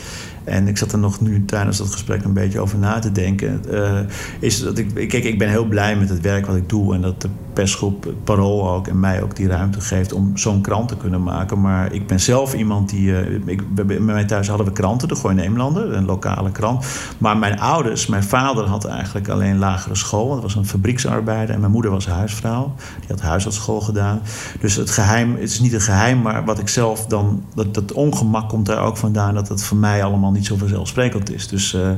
En 0.45 0.67
ik 0.67 0.77
zat 0.77 0.91
er 0.91 0.99
nog 0.99 1.21
nu 1.21 1.45
tijdens 1.45 1.77
dat 1.77 1.91
gesprek 1.91 2.23
een 2.23 2.33
beetje 2.33 2.59
over 2.59 2.77
na 2.77 2.99
te 2.99 3.11
denken. 3.11 3.61
Uh, 3.69 3.99
is 4.39 4.61
dat 4.61 4.77
ik, 4.77 4.93
kijk, 4.93 5.23
ik 5.23 5.37
ben 5.37 5.49
heel 5.49 5.65
blij 5.65 5.95
met 5.95 6.09
het 6.09 6.21
werk 6.21 6.45
wat 6.45 6.55
ik 6.55 6.69
doe. 6.69 6.93
En 6.93 7.01
dat 7.01 7.21
de 7.21 7.29
persgroep 7.53 8.13
Parool 8.23 8.69
ook 8.69 8.87
en 8.87 8.99
mij 8.99 9.21
ook 9.21 9.35
die 9.35 9.47
ruimte 9.47 9.81
geeft 9.81 10.13
om 10.13 10.37
zo'n 10.37 10.61
krant 10.61 10.87
te 10.87 10.97
kunnen 10.97 11.23
maken. 11.23 11.61
Maar 11.61 11.93
ik 11.93 12.07
ben 12.07 12.19
zelf 12.19 12.53
iemand 12.53 12.89
die. 12.89 13.07
Uh, 13.07 13.41
ik, 13.45 13.61
mij 13.99 14.25
thuis 14.25 14.47
hadden 14.47 14.65
we 14.65 14.71
kranten, 14.71 15.07
de 15.07 15.15
Gooi 15.15 15.35
Neemlander, 15.35 15.93
een 15.93 16.05
lokale 16.05 16.51
krant. 16.51 16.85
Maar 17.17 17.37
mijn 17.37 17.59
ouders, 17.59 18.07
mijn 18.07 18.23
vader 18.23 18.65
had 18.65 18.85
eigenlijk 18.85 19.29
alleen 19.29 19.57
lagere 19.57 19.95
school. 19.95 20.27
Want 20.27 20.41
was 20.41 20.55
een 20.55 20.65
fabrieksarbeider. 20.65 21.55
En 21.55 21.59
mijn 21.59 21.71
moeder 21.71 21.91
was 21.91 22.07
huisvrouw. 22.07 22.73
Die 22.99 23.09
had 23.09 23.21
huisartsschool 23.21 23.81
gedaan. 23.81 24.21
Dus 24.59 24.75
het 24.75 24.89
geheim, 24.89 25.33
het 25.33 25.49
is 25.49 25.59
niet 25.59 25.73
een 25.73 25.81
geheim, 25.81 26.21
maar 26.21 26.45
wat 26.45 26.59
ik 26.59 26.67
zelf 26.67 27.05
dan. 27.05 27.43
Dat, 27.55 27.73
dat 27.73 27.91
ongemak 27.91 28.49
komt 28.49 28.65
daar 28.65 28.83
ook 28.83 28.97
vandaan 28.97 29.33
dat 29.33 29.49
het 29.49 29.63
voor 29.63 29.77
mij 29.77 30.03
allemaal 30.03 30.31
niet 30.35 30.45
zo 30.45 30.55
vanzelfsprekend 30.55 31.33
is. 31.33 31.47
Dus, 31.47 31.73
uh, 31.73 31.89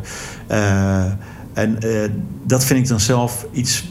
uh, 0.51 1.03
en 1.53 1.77
uh, 1.85 2.09
dat 2.43 2.65
vind 2.65 2.79
ik 2.79 2.87
dan 2.87 2.99
zelf 2.99 3.45
iets, 3.51 3.89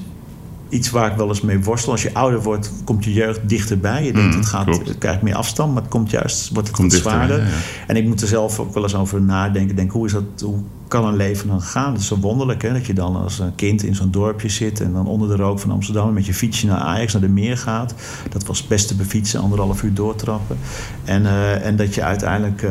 iets 0.68 0.90
waar 0.90 1.10
ik 1.10 1.16
wel 1.16 1.28
eens 1.28 1.40
mee 1.40 1.60
worstel. 1.62 1.93
Als 1.93 2.02
je 2.02 2.14
ouder 2.14 2.43
wordt, 2.43 2.73
komt 2.85 3.05
je 3.05 3.12
jeugd 3.12 3.48
dichterbij. 3.48 4.05
Je 4.05 4.12
denkt, 4.12 4.35
Mm, 4.35 4.40
het 4.40 4.48
gaat, 4.48 4.66
het 4.66 4.98
krijgt 4.98 5.23
meer 5.23 5.35
afstand, 5.35 5.73
maar 5.73 5.82
het 5.82 5.90
komt 5.90 6.10
juist, 6.10 6.51
wordt 6.52 6.68
het 6.68 6.77
Komt 6.77 6.93
zwaarder. 6.93 7.39
ja, 7.39 7.44
ja. 7.44 7.51
En 7.86 7.97
ik 7.97 8.06
moet 8.06 8.20
er 8.20 8.28
zelf 8.28 8.59
ook 8.60 8.74
wel 8.74 8.82
eens 8.82 8.94
over 8.94 9.23
nadenken. 9.23 9.77
Denk, 9.77 9.90
hoe, 9.90 10.06
is 10.06 10.12
dat, 10.12 10.23
hoe 10.44 10.59
kan 10.89 11.05
een 11.05 11.17
leven 11.17 11.49
dan 11.49 11.63
gaan? 11.63 11.93
Het 11.93 12.01
is 12.01 12.07
zo 12.07 12.19
wonderlijk 12.19 12.63
hè, 12.63 12.73
dat 12.73 12.87
je 12.87 12.95
dan 12.95 13.17
als 13.17 13.39
een 13.39 13.55
kind 13.55 13.83
in 13.83 13.95
zo'n 13.95 14.11
dorpje 14.11 14.49
zit... 14.49 14.81
en 14.81 14.93
dan 14.93 15.07
onder 15.07 15.29
de 15.29 15.37
rook 15.37 15.59
van 15.59 15.71
Amsterdam 15.71 16.13
met 16.13 16.27
je 16.27 16.35
fietsje 16.35 16.67
naar 16.67 16.79
Ajax, 16.79 17.13
naar 17.13 17.23
de 17.23 17.29
meer 17.29 17.59
gaat. 17.59 17.95
Dat 18.29 18.47
was 18.47 18.67
best 18.67 18.89
te 18.89 18.95
befietsen, 18.95 19.41
anderhalf 19.41 19.83
uur 19.83 19.95
doortrappen. 19.95 20.59
En, 21.05 21.27
eh, 21.27 21.67
en 21.67 21.77
dat 21.77 21.95
je 21.95 22.03
uiteindelijk 22.03 22.63
eh, 22.63 22.71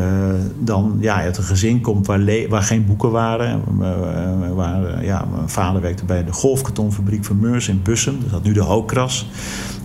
dan 0.59 0.97
ja, 0.99 1.15
uit 1.15 1.37
een 1.37 1.43
gezin 1.43 1.81
komt 1.81 2.07
waar, 2.07 2.47
waar 2.49 2.63
geen 2.63 2.85
boeken 2.85 3.11
waren. 3.11 3.61
Eh, 3.81 4.51
waar, 4.51 5.05
ja, 5.05 5.25
mijn 5.35 5.49
vader 5.49 5.81
werkte 5.81 6.05
bij 6.05 6.23
de 6.23 6.33
golfkartonfabriek 6.33 7.25
van 7.25 7.39
Meurs 7.39 7.67
in 7.67 7.81
Bussum. 7.83 8.17
Dat 8.21 8.31
had 8.31 8.43
nu 8.43 8.53
de 8.53 8.63
Hookras. 8.63 9.27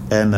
En, 0.08 0.34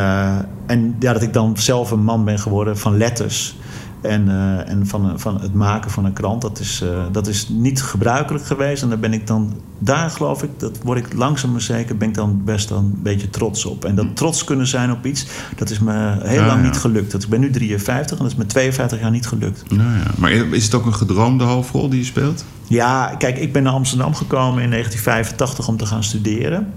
en 0.66 0.97
ja, 0.98 1.12
dat 1.12 1.23
ik 1.23 1.32
dan 1.32 1.56
zelf 1.56 1.90
een 1.90 2.05
man 2.05 2.24
ben 2.24 2.39
geworden 2.39 2.78
van 2.78 2.97
letters. 2.97 3.56
En, 4.02 4.28
eh, 4.28 4.68
en 4.68 4.86
van, 4.86 5.20
van 5.20 5.40
het 5.40 5.54
maken 5.54 5.90
van 5.90 6.04
een 6.04 6.12
krant, 6.12 6.42
dat 6.42 6.58
is, 6.58 6.80
eh, 6.80 7.04
dat 7.12 7.26
is 7.26 7.48
niet 7.48 7.82
gebruikelijk 7.82 8.44
geweest. 8.44 8.82
En 8.82 8.88
daar 8.88 8.98
ben 8.98 9.12
ik 9.12 9.26
dan, 9.26 9.52
daar 9.78 10.10
geloof 10.10 10.42
ik, 10.42 10.50
dat 10.56 10.78
word 10.82 10.98
ik 10.98 11.12
langzaam 11.12 11.52
maar 11.52 11.60
zeker, 11.60 11.96
ben 11.96 12.08
ik 12.08 12.14
dan 12.14 12.42
best 12.44 12.68
dan 12.68 12.84
een 12.84 13.02
beetje 13.02 13.30
trots 13.30 13.64
op. 13.64 13.84
En 13.84 13.94
dat 13.94 14.16
trots 14.16 14.44
kunnen 14.44 14.66
zijn 14.66 14.92
op 14.92 15.06
iets, 15.06 15.26
dat 15.56 15.70
is 15.70 15.78
me 15.78 16.16
heel 16.22 16.40
Ja, 16.40 16.46
lang 16.46 16.60
ja. 16.60 16.66
niet 16.66 16.76
gelukt. 16.76 17.12
Dat, 17.12 17.22
ik 17.22 17.28
ben 17.28 17.40
nu 17.40 17.50
53 17.50 18.18
en 18.18 18.22
dat 18.22 18.32
is 18.32 18.38
me 18.38 18.46
52 18.46 19.00
jaar 19.00 19.10
niet 19.10 19.26
gelukt. 19.26 19.70
Nou 19.70 19.90
ja. 19.90 20.10
Maar 20.16 20.32
is 20.32 20.64
het 20.64 20.74
ook 20.74 20.86
een 20.86 20.94
gedroomde 20.94 21.44
hoofdrol 21.44 21.88
die 21.88 21.98
je 21.98 22.04
speelt? 22.04 22.44
Ja, 22.66 23.14
kijk, 23.18 23.38
ik 23.38 23.52
ben 23.52 23.62
naar 23.62 23.72
Amsterdam 23.72 24.14
gekomen 24.14 24.62
in 24.62 24.70
1985 24.70 25.68
om 25.68 25.76
te 25.76 25.86
gaan 25.86 26.04
studeren. 26.04 26.72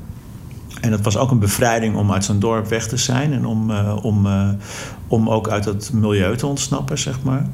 En 0.82 0.92
dat 0.92 1.02
was 1.02 1.18
ook 1.18 1.32
een 1.32 1.40
bevrijding 1.40 1.96
om 1.96 2.12
uit 2.12 2.24
zo'n 2.24 2.40
dorp 2.40 2.68
weg 2.68 2.88
te 2.88 2.98
zijn 2.98 3.34
en 3.34 3.46
om, 3.46 3.72
eh, 3.72 3.96
om, 4.02 4.26
eh, 4.26 4.50
om 5.08 5.30
ook 5.30 5.50
uit 5.50 5.66
het 5.66 5.94
milieu 5.94 6.38
te 6.38 6.48
ontsnappen, 6.48 6.98
zeg 6.98 7.24
maar. 7.24 7.46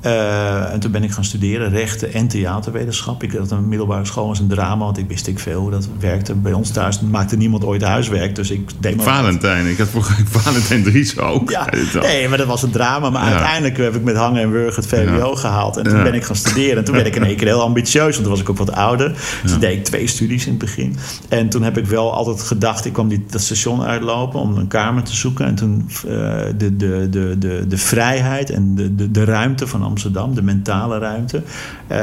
Eh, 0.00 0.72
en 0.72 0.80
toen 0.80 0.90
ben 0.90 1.02
ik 1.04 1.10
gaan 1.10 1.24
studeren 1.24 1.70
rechten 1.70 2.12
en 2.12 2.28
theaterwetenschap. 2.28 3.22
Ik 3.22 3.32
had 3.32 3.50
een 3.50 3.68
middelbare 3.68 4.04
school 4.04 4.28
als 4.28 4.38
een 4.38 4.48
drama, 4.48 4.84
want 4.84 4.98
ik 4.98 5.08
wist 5.08 5.26
ik 5.26 5.38
veel 5.38 5.60
hoe 5.60 5.70
dat 5.70 5.88
werkte. 6.00 6.34
Bij 6.34 6.52
ons 6.52 6.70
thuis 6.70 7.00
maakte 7.00 7.36
niemand 7.36 7.64
ooit 7.64 7.82
huiswerk, 7.82 8.34
dus 8.34 8.50
ik 8.50 8.70
deed 8.80 8.94
wat. 8.96 9.04
Valentijn. 9.04 9.66
Ik 9.66 9.78
had 9.78 9.88
vroeger 9.88 10.16
Valentijn 10.40 10.82
Dries 10.82 11.18
ook. 11.18 11.50
Ja, 11.50 11.68
nee, 12.00 12.28
maar 12.28 12.38
dat 12.38 12.46
was 12.46 12.62
een 12.62 12.70
drama. 12.70 13.10
Maar 13.10 13.24
Ja. 13.24 13.30
uiteindelijk 13.30 13.76
heb 13.76 13.94
ik 13.94 14.02
met 14.02 14.16
hangen 14.16 14.42
en 14.42 14.50
wurgen 14.50 14.82
het 14.82 14.90
VWO 14.90 15.30
Ja. 15.30 15.36
gehaald. 15.36 15.76
En 15.76 15.84
toen 15.84 15.96
Ja. 15.96 16.02
ben 16.02 16.14
ik 16.14 16.24
gaan 16.24 16.36
studeren. 16.36 16.76
En 16.76 16.84
toen 16.84 16.94
werd 16.94 17.06
ik 17.06 17.16
in 17.16 17.24
één 17.24 17.36
keer 17.36 17.46
heel 17.46 17.62
ambitieus, 17.62 18.02
want 18.10 18.14
toen 18.22 18.28
was 18.30 18.40
ik 18.40 18.50
ook 18.50 18.58
wat 18.58 18.72
ouder. 18.72 19.08
Dus 19.42 19.50
toen 19.50 19.60
deed 19.60 19.76
ik 19.78 19.84
twee 19.84 20.06
studies 20.06 20.44
in 20.44 20.50
het 20.50 20.58
begin. 20.60 20.96
En 21.28 21.48
toen 21.48 21.62
heb 21.62 21.78
ik 21.78 21.86
wel 21.86 22.12
altijd 22.12 22.40
gedacht, 22.42 22.84
ik 22.84 22.92
kwam 22.92 23.08
die, 23.08 23.24
dat 23.30 23.40
station 23.40 23.82
uitlopen 23.82 24.40
om 24.40 24.56
een 24.56 24.68
kamer 24.68 25.02
te 25.02 25.16
zoeken. 25.16 25.46
En 25.46 25.54
toen 25.54 25.88
eh, 26.08 26.12
de, 26.56 26.76
de, 26.76 27.06
de, 27.10 27.34
de, 27.38 27.64
de 27.68 27.78
vrijheid 27.78 28.50
en 28.50 28.74
de, 28.74 28.94
de, 28.94 29.10
de 29.10 29.24
ruimte 29.24 29.66
van 29.66 29.82
Amsterdam, 29.86 30.34
de 30.34 30.42
mentale 30.42 30.98
ruimte. 30.98 31.42
Eh, 31.86 31.98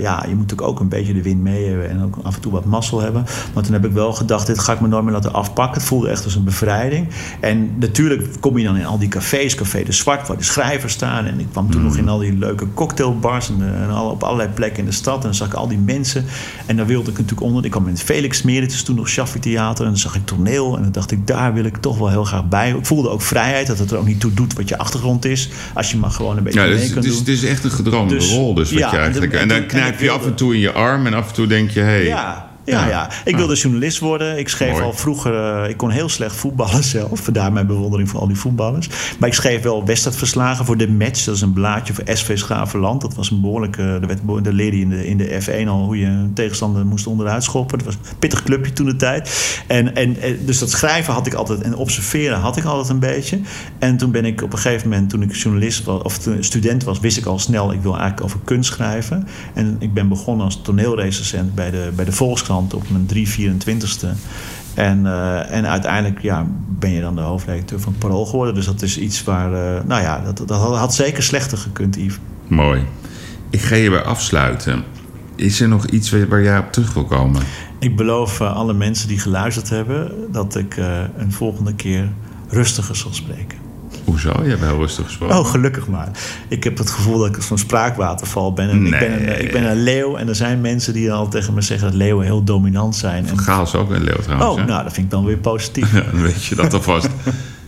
ja, 0.00 0.24
je 0.28 0.34
moet 0.34 0.40
natuurlijk 0.40 0.68
ook 0.68 0.80
een 0.80 0.88
beetje 0.88 1.12
de 1.12 1.22
wind 1.22 1.42
mee 1.42 1.66
hebben 1.66 1.90
en 1.90 2.02
ook 2.02 2.14
af 2.22 2.34
en 2.34 2.40
toe 2.40 2.52
wat 2.52 2.64
mazzel 2.64 3.00
hebben. 3.00 3.24
Maar 3.54 3.62
toen 3.62 3.72
heb 3.72 3.84
ik 3.84 3.92
wel 3.92 4.12
gedacht, 4.12 4.46
dit 4.46 4.58
ga 4.58 4.72
ik 4.72 4.80
me 4.80 4.88
nooit 4.88 5.04
meer 5.04 5.12
laten 5.12 5.32
afpakken. 5.32 5.74
Het 5.74 5.88
voelde 5.88 6.08
echt 6.08 6.24
als 6.24 6.34
een 6.34 6.44
bevrijding. 6.44 7.08
En 7.40 7.78
natuurlijk 7.78 8.40
kom 8.40 8.58
je 8.58 8.64
dan 8.64 8.76
in 8.76 8.86
al 8.86 8.98
die 8.98 9.08
cafés, 9.08 9.54
Café 9.54 9.82
de 9.82 9.92
Zwart, 9.92 10.28
waar 10.28 10.36
de 10.36 10.42
schrijvers 10.42 10.92
staan. 10.92 11.24
En 11.26 11.40
ik 11.40 11.46
kwam 11.50 11.70
toen 11.70 11.82
nog 11.82 11.96
in 11.96 12.08
al 12.08 12.18
die 12.18 12.38
leuke 12.38 12.66
cocktailbars 12.74 13.48
en, 13.48 13.56
eh, 13.60 13.82
en 13.82 13.90
al, 13.90 14.10
op 14.10 14.22
allerlei 14.22 14.48
plekken 14.48 14.78
in 14.78 14.84
de 14.84 14.92
stad. 14.94 15.16
En 15.16 15.22
dan 15.22 15.34
zag 15.34 15.46
ik 15.46 15.54
al 15.54 15.68
die 15.68 15.78
mensen. 15.78 16.24
En 16.66 16.76
daar 16.76 16.86
wilde 16.86 17.10
ik 17.10 17.18
natuurlijk 17.18 17.42
onder. 17.42 17.64
Ik 17.64 17.70
kwam 17.70 17.86
in 17.86 17.92
het 17.92 18.02
Felix 18.02 18.42
Meritus, 18.42 18.82
toen 18.82 18.96
nog 18.96 19.08
Shaffi 19.08 19.38
Theater. 19.38 19.84
En 19.84 19.90
dan 19.90 20.00
zag 20.00 20.14
ik 20.14 20.26
toneel. 20.26 20.76
En 20.76 20.82
dan 20.82 20.92
dacht 20.92 21.10
ik, 21.10 21.26
daar 21.26 21.54
wil 21.54 21.64
ik 21.64 21.76
toch 21.76 21.98
wel 21.98 22.08
heel 22.08 22.24
graag 22.24 22.48
bij. 22.48 22.70
Ik 22.70 22.86
voelde 22.86 23.08
ook 23.08 23.22
vrijheid, 23.22 23.66
dat 23.66 23.78
het 23.78 23.90
er 23.90 23.98
ook 23.98 24.06
niet 24.06 24.20
toe 24.20 24.34
doet 24.34 24.54
wat 24.54 24.68
je 24.68 24.78
achtergrond 24.78 25.24
is. 25.24 25.50
Als 25.74 25.90
je 25.90 25.96
maar 25.96 26.10
gewoon 26.10 26.36
een 26.36 26.42
beetje 26.42 26.60
Ja, 26.60 26.66
mee 26.66 26.92
dus, 26.92 26.99
kan 27.00 27.10
dus 27.10 27.24
doen. 27.24 27.34
het 27.34 27.42
is 27.42 27.48
echt 27.50 27.64
een 27.64 27.70
gedroomde 27.70 28.14
Dus- 28.14 28.32
rol. 28.32 28.54
Dus 28.54 28.70
wat 28.70 28.78
ja, 28.78 28.90
je 28.90 28.96
eigenlijk, 28.98 29.32
en 29.32 29.48
dan 29.48 29.66
knijp 29.66 30.00
je 30.00 30.10
af 30.10 30.26
en 30.26 30.34
toe 30.34 30.54
in 30.54 30.60
je 30.60 30.72
arm 30.72 31.06
en 31.06 31.14
af 31.14 31.28
en 31.28 31.34
toe 31.34 31.46
denk 31.46 31.70
je... 31.70 31.80
Hey, 31.80 32.04
Ja, 32.04 32.49
ja, 32.70 32.88
Ja. 32.88 33.10
Ik 33.24 33.36
wilde 33.36 33.54
journalist 33.54 33.98
worden. 33.98 34.38
Ik 34.38 34.48
schreef 34.48 34.70
Mooi. 34.72 34.82
al 34.84 34.92
vroeger... 34.92 35.62
eh, 35.62 35.68
ik 35.68 35.76
kon 35.76 35.90
heel 35.90 36.08
slecht 36.08 36.36
voetballen 36.36 36.84
zelf. 36.96 37.20
Vandaar 37.20 37.52
mijn 37.52 37.66
bewondering 37.66 38.08
voor 38.08 38.20
al 38.20 38.26
die 38.26 38.36
voetballers. 38.36 38.88
Maar 39.18 39.28
ik 39.28 39.34
schreef 39.34 39.62
wel 39.62 39.84
wedstrijdverslagen 39.84 40.64
voor 40.64 40.76
de 40.76 40.88
Match. 40.90 41.24
Dat 41.24 41.34
is 41.34 41.40
een 41.40 41.52
blaadje 41.52 41.94
voor 41.94 42.04
SV 42.06 42.38
Schavenland. 42.38 43.00
Dat 43.00 43.14
was 43.14 43.30
een 43.30 43.40
behoorlijke... 43.40 43.82
Werd 43.82 44.20
behoorlijk- 44.20 44.44
daar 44.44 44.54
leerde 44.54 44.76
je 44.76 44.82
in 44.82 44.88
de, 44.90 45.06
in 45.06 45.16
de 45.16 45.40
F1 45.64 45.68
al 45.68 45.84
hoe 45.84 45.98
je 45.98 46.06
een 46.06 46.32
tegenstander 46.34 46.86
moest 46.86 47.06
onderuit 47.06 47.42
schoppen. 47.44 47.78
Dat 47.78 47.86
was 47.86 47.94
een 47.94 48.16
pittig 48.18 48.42
clubje 48.42 48.72
toen 48.72 48.86
de 48.86 48.96
tijd. 48.96 49.30
En, 49.66 49.94
en, 49.94 50.20
en- 50.20 50.38
dus 50.46 50.58
dat 50.58 50.70
schrijven 50.70 51.12
had 51.14 51.26
ik 51.26 51.34
altijd... 51.34 51.60
En 51.60 51.76
observeren 51.76 52.38
had 52.38 52.56
ik 52.56 52.64
altijd 52.64 52.88
een 52.88 52.98
beetje. 52.98 53.40
En 53.78 53.96
toen 53.96 54.10
ben 54.10 54.24
ik 54.24 54.42
op 54.42 54.52
een 54.52 54.58
gegeven 54.58 54.88
moment... 54.88 55.10
Toen 55.10 55.22
ik 55.22 55.34
journalist 55.36 55.84
was, 55.84 56.02
of 56.02 56.18
student 56.40 56.84
was... 56.84 57.00
wist 57.00 57.16
ik 57.16 57.26
al 57.26 57.38
snel... 57.38 57.72
Ik 57.72 57.82
wil 57.82 57.92
eigenlijk 57.92 58.24
over 58.24 58.38
kunst 58.44 58.72
schrijven. 58.72 59.26
En 59.54 59.76
ik 59.78 59.94
ben 59.94 60.08
begonnen 60.08 60.44
als 60.44 60.60
toneelrecensent 60.62 61.54
bij 61.54 61.70
de, 61.70 61.90
bij 61.96 62.04
de 62.04 62.12
Volkskrant 62.12 62.59
op 62.74 62.84
mijn 62.90 63.06
324ste. 63.06 64.08
En, 64.74 65.06
eh, 65.06 65.50
en 65.50 65.66
uiteindelijk 65.66 66.22
ja, 66.22 66.46
ben 66.68 66.90
je 66.90 67.00
dan 67.00 67.14
de 67.14 67.20
hoofdredacteur 67.20 67.80
van 67.80 67.92
het 67.92 68.00
Parool 68.00 68.26
geworden. 68.26 68.54
Dus 68.54 68.66
dat 68.66 68.82
is 68.82 68.98
iets 68.98 69.24
waar... 69.24 69.52
eh, 69.52 69.84
nou 69.84 70.02
ja, 70.02 70.20
dat, 70.20 70.48
dat 70.48 70.60
had, 70.60 70.94
zeker 70.94 71.22
slechter 71.22 71.58
gekund, 71.58 71.96
Yves. 71.96 72.18
Mooi. 72.46 72.84
Ik 73.50 73.60
ga 73.60 73.74
je 73.74 73.90
bij 73.90 74.02
afsluiten. 74.02 74.84
Is 75.34 75.60
er 75.60 75.68
nog 75.68 75.86
iets 75.86 76.10
waar 76.28 76.42
jij 76.42 76.58
op 76.58 76.72
terug 76.72 76.94
wil 76.94 77.04
komen? 77.04 77.42
Ik 77.78 77.96
beloof 77.96 78.40
eh, 78.40 78.56
alle 78.56 78.72
mensen 78.72 79.08
die 79.08 79.18
geluisterd 79.18 79.68
hebben... 79.68 80.12
dat 80.32 80.56
ik 80.56 80.76
een 81.16 81.32
volgende 81.32 81.74
keer 81.74 82.12
rustiger 82.48 82.96
zal 82.96 83.14
spreken. 83.14 83.59
Hoezo? 84.04 84.40
Je 84.42 84.48
hebt 84.48 84.60
heel 84.62 84.76
rustig 84.78 85.04
gesproken. 85.04 85.38
Oh, 85.38 85.46
gelukkig 85.46 85.86
maar. 85.88 86.08
Ik 86.48 86.64
heb 86.64 86.78
het 86.78 86.90
gevoel 86.90 87.18
dat 87.18 87.36
ik 87.36 87.42
zo'n 87.42 87.58
spraakwaterval 87.58 88.52
ben. 88.52 88.68
En 88.70 88.84
ik, 88.84 88.90
ben 88.98 89.12
een, 89.12 89.42
ik 89.44 89.52
ben 89.52 89.64
een 89.70 89.82
leeuw 89.82 90.16
en 90.16 90.28
er 90.28 90.34
zijn 90.34 90.60
mensen 90.60 90.92
die 90.92 91.12
al 91.12 91.28
tegen 91.28 91.54
me 91.54 91.60
zeggen... 91.60 91.86
dat 91.88 91.96
leeuwen 91.96 92.24
heel 92.24 92.44
dominant 92.44 92.96
zijn. 92.96 93.26
En, 93.26 93.38
Gaal 93.38 93.62
is 93.62 93.74
ook 93.74 93.90
een 93.90 94.02
leeuw 94.04 94.16
trouwens. 94.22 94.50
oh, 94.50 94.58
hè? 94.58 94.64
nou, 94.64 94.82
dat 94.82 94.92
vind 94.92 95.04
ik 95.06 95.12
dan 95.12 95.24
weer 95.24 95.38
positief. 95.38 95.92
Ja, 95.94 96.00
dan 96.12 96.22
weet 96.22 96.44
je 96.44 96.54
dat 96.54 96.74
alvast. 96.74 97.08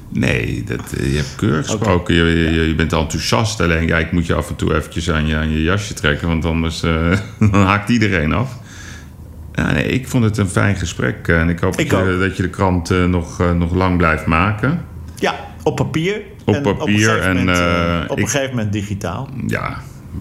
Nee, 0.09 0.65
dat, 0.67 0.81
eh, 0.99 1.11
je 1.11 1.17
hebt 1.17 1.35
keurig 1.37 1.67
gesproken. 1.67 2.15
Je, 2.15 2.25
je, 2.25 2.69
je 2.69 2.75
bent 2.75 2.93
enthousiast. 2.93 3.61
Alleen 3.61 3.87
ja, 3.87 3.99
ik 3.99 4.13
moet 4.13 4.27
je 4.27 4.35
af 4.35 4.49
en 4.49 4.57
toe 4.57 4.75
eventjes 4.75 5.11
aan 5.11 5.27
je, 5.27 5.37
aan 5.37 5.51
je 5.51 5.63
jasje 5.63 5.95
trekken. 5.95 6.29
Want 6.29 6.45
anders 6.45 6.83
eh, 6.83 7.19
dan 7.51 7.63
haakt 7.63 7.89
iedereen 7.89 8.33
af. 8.33 8.59
Ja, 9.55 9.73
nee, 9.73 9.85
ik 9.87 10.09
vond 10.09 10.25
het 10.25 10.39
een 10.39 10.49
fijn 10.49 10.77
gesprek. 10.77 11.29
eh, 11.29 11.41
En 11.41 11.49
ik 11.49 11.59
hoop 11.59 11.77
Ik 11.79 11.91
dat, 11.91 12.05
je, 12.07 12.13
ook. 12.13 12.21
dat 12.21 12.37
je 12.37 12.43
de 12.43 12.51
krant 12.51 12.91
nog, 13.09 13.43
nog 13.55 13.75
lang 13.75 13.97
blijft 13.97 14.27
maken. 14.27 14.81
Ja, 15.19 15.35
op 15.63 15.77
papier. 15.77 16.23
Op 16.45 16.55
En 16.55 16.67
een 16.67 16.77
papier 16.77 16.99
gegeven 17.09 17.23
en, 17.31 17.37
moment, 17.37 17.59
eh, 17.59 17.95
eh, 17.99 18.11
op 18.11 18.17
ik- 18.19 18.25
een 18.25 18.31
gegeven 18.31 18.55
moment 18.57 18.73
digitaal. 18.73 19.29
Ja, 19.47 19.77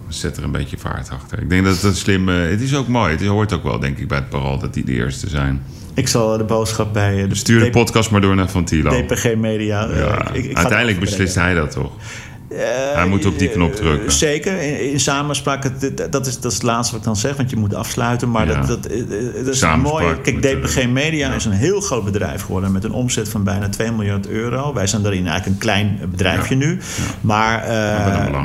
zet 0.08 0.36
er 0.36 0.44
een 0.44 0.50
beetje 0.52 0.78
vaart 0.78 1.10
achter. 1.10 1.38
Ik 1.42 1.50
denk 1.50 1.64
dat 1.64 1.74
het 1.74 1.82
een 1.82 1.94
slim... 1.94 2.28
eh, 2.28 2.34
het 2.50 2.60
is 2.60 2.74
ook 2.76 2.88
mooi. 2.88 3.12
Het 3.12 3.26
hoort 3.26 3.52
ook 3.52 3.62
wel, 3.62 3.78
denk 3.78 3.98
ik, 3.98 4.08
bij 4.08 4.18
het 4.18 4.28
parool 4.28 4.58
dat 4.58 4.74
die 4.74 4.84
de 4.84 4.92
eerste 4.92 5.28
zijn. 5.28 5.62
Ik 5.94 6.08
zal 6.08 6.38
de 6.38 6.44
boodschap 6.44 6.92
bij 6.92 7.22
eh, 7.22 7.28
de 7.28 7.34
Stuur 7.34 7.60
de 7.60 7.70
podcast 7.70 8.10
maar 8.10 8.20
door 8.20 8.34
naar 8.34 8.48
Van 8.50 8.64
Tilo. 8.64 8.90
DPG 8.90 9.34
Media. 9.36 9.88
eh, 9.88 9.98
Ja, 9.98 10.28
ik- 10.28 10.28
ik- 10.28 10.34
ik 10.34 10.42
ga 10.42 10.48
het 10.48 10.56
uiteindelijk 10.56 11.00
beslist 11.00 11.34
hij 11.34 11.54
dat 11.54 11.70
toch? 11.70 11.92
Eh, 12.56 12.94
Hij 12.94 13.06
moet 13.06 13.26
op 13.26 13.38
die 13.38 13.48
knop 13.48 13.70
eh, 13.70 13.76
drukken. 13.76 14.12
Zeker, 14.12 14.60
in, 14.60 14.90
in 14.92 15.00
samenspraak. 15.00 15.62
het- 15.64 16.12
Dat 16.12 16.26
is, 16.26 16.40
dat 16.40 16.50
is 16.52 16.54
het 16.58 16.62
laatste 16.66 16.90
wat 16.92 17.00
ik 17.00 17.06
dan 17.06 17.16
zeg, 17.16 17.36
want 17.36 17.50
je 17.50 17.56
moet 17.56 17.74
afsluiten. 17.74 18.30
Maar 18.30 18.46
Ja. 18.48 18.54
dat, 18.60 18.66
dat, 18.82 18.86
eh, 18.92 18.98
dat 19.44 19.54
is 19.54 19.64
mooi. 19.82 20.20
Kijk, 20.22 20.42
DPG 20.42 20.88
Media 20.88 21.28
ja. 21.28 21.34
is 21.34 21.44
een 21.44 21.52
heel 21.52 21.80
groot 21.80 22.04
bedrijf 22.04 22.42
geworden 22.42 22.72
met 22.72 22.84
een 22.84 22.92
omzet 22.92 23.28
van 23.28 23.44
bijna 23.44 23.68
2 23.68 23.92
miljard 23.92 24.28
euro. 24.28 24.74
Wij 24.74 24.86
zijn 24.86 25.02
daarin 25.02 25.26
eigenlijk 25.26 25.54
een 25.56 25.60
klein 25.62 25.98
bedrijfje 26.10 26.54
nu. 26.54 26.78
Maar, 27.20 27.64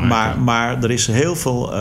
Maar 0.08 0.40
maar, 0.40 0.84
er 0.84 0.92
is 0.92 1.08
heel 1.08 1.36
veel 1.36 1.74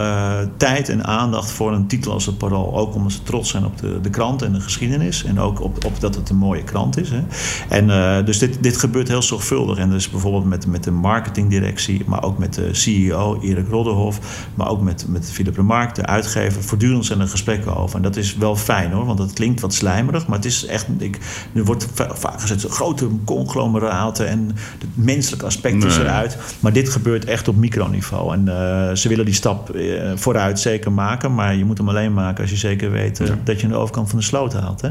tijd 0.57 0.89
en 0.89 1.05
aandacht 1.05 1.51
voor 1.51 1.73
een 1.73 1.87
titel 1.87 2.13
als 2.13 2.27
het 2.27 2.39
Parool. 2.39 2.77
Ook 2.77 2.95
omdat 2.95 3.13
ze 3.13 3.23
trots 3.23 3.51
zijn 3.51 3.65
op 3.65 3.79
de, 3.79 4.01
de 4.01 4.11
krant 4.11 4.43
en 4.43 4.53
de 4.53 4.61
geschiedenis. 4.61 5.25
En 5.25 5.41
ook 5.41 5.61
op, 5.61 5.85
op 5.85 6.01
dat 6.01 6.15
het 6.15 6.31
een 6.31 6.37
mooie 6.37 6.63
krant 6.65 6.99
is. 7.01 7.11
Hè. 7.11 7.21
En, 7.69 8.25
dus 8.25 8.39
dit, 8.39 8.57
dit 8.63 8.77
gebeurt 8.77 9.09
heel 9.09 9.23
zorgvuldig. 9.23 9.79
En 9.79 9.91
dus 9.91 10.11
bijvoorbeeld 10.11 10.45
met, 10.45 10.67
met 10.67 10.85
de 10.85 10.91
marketingdirectie, 10.91 12.03
maar 12.17 12.25
ook 12.25 12.39
met 12.39 12.55
de 12.55 12.75
CEO 12.75 13.39
Erik 13.43 13.69
Rodderhof. 13.69 14.47
Maar 14.55 14.69
ook 14.69 14.81
met, 14.83 15.05
met 15.09 15.31
Philip 15.31 15.57
Remark, 15.57 15.95
de 15.95 16.07
uitgever. 16.07 16.63
Voortdurend 16.63 17.07
zijn 17.07 17.21
er 17.21 17.29
gesprekken 17.29 17.77
over. 17.77 17.97
En 17.97 18.03
dat 18.03 18.17
is 18.17 18.37
wel 18.37 18.57
fijn 18.57 18.93
hoor, 18.93 19.05
want 19.07 19.19
dat 19.19 19.33
klinkt 19.33 19.61
wat 19.61 19.75
slijmerig. 19.75 20.27
Maar 20.27 20.37
het 20.37 20.47
is 20.47 20.67
echt, 20.67 20.87
ik, 20.99 21.19
er 21.55 21.65
wordt 21.65 21.87
va- 21.95 22.15
vaak 22.15 22.41
gezegd, 22.41 22.61
zo'n 22.61 22.71
grote 22.71 23.09
conglomeraten. 23.25 24.29
En 24.29 24.51
het 24.79 24.89
menselijke 24.95 25.47
aspect 25.47 25.85
is 25.85 25.97
eruit. 25.97 26.39
Maar 26.61 26.73
dit 26.73 26.89
gebeurt 26.89 27.25
echt 27.25 27.49
op 27.49 27.57
microniveau. 27.57 28.33
En 28.35 28.49
eh, 28.49 28.95
ze 28.95 29.09
willen 29.09 29.25
die 29.25 29.35
stap 29.35 29.71
eh, 29.71 30.13
vooruit 30.15 30.61
zeker 30.61 30.93
maken. 30.93 31.35
Maar 31.35 31.55
je 31.57 31.65
moet 31.65 31.79
hem 31.79 31.89
alleen 31.89 32.15
maken 32.15 32.41
als 32.41 32.51
je 32.51 32.57
zeker 32.57 32.91
weet 32.91 33.21
eh, 33.21 33.29
dat 33.45 33.61
je 33.61 33.67
aan 33.67 33.73
de 33.73 33.79
overkant 33.79 34.09
van 34.11 34.19
de 34.19 34.25
sloot 34.25 34.53
haalt. 34.53 34.81
Hè? 34.81 34.91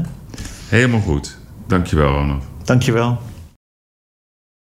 Helemaal 0.68 1.00
goed. 1.00 1.38
Dankjewel, 1.66 2.08
Ronald. 2.12 2.42
Dankjewel. 2.64 3.18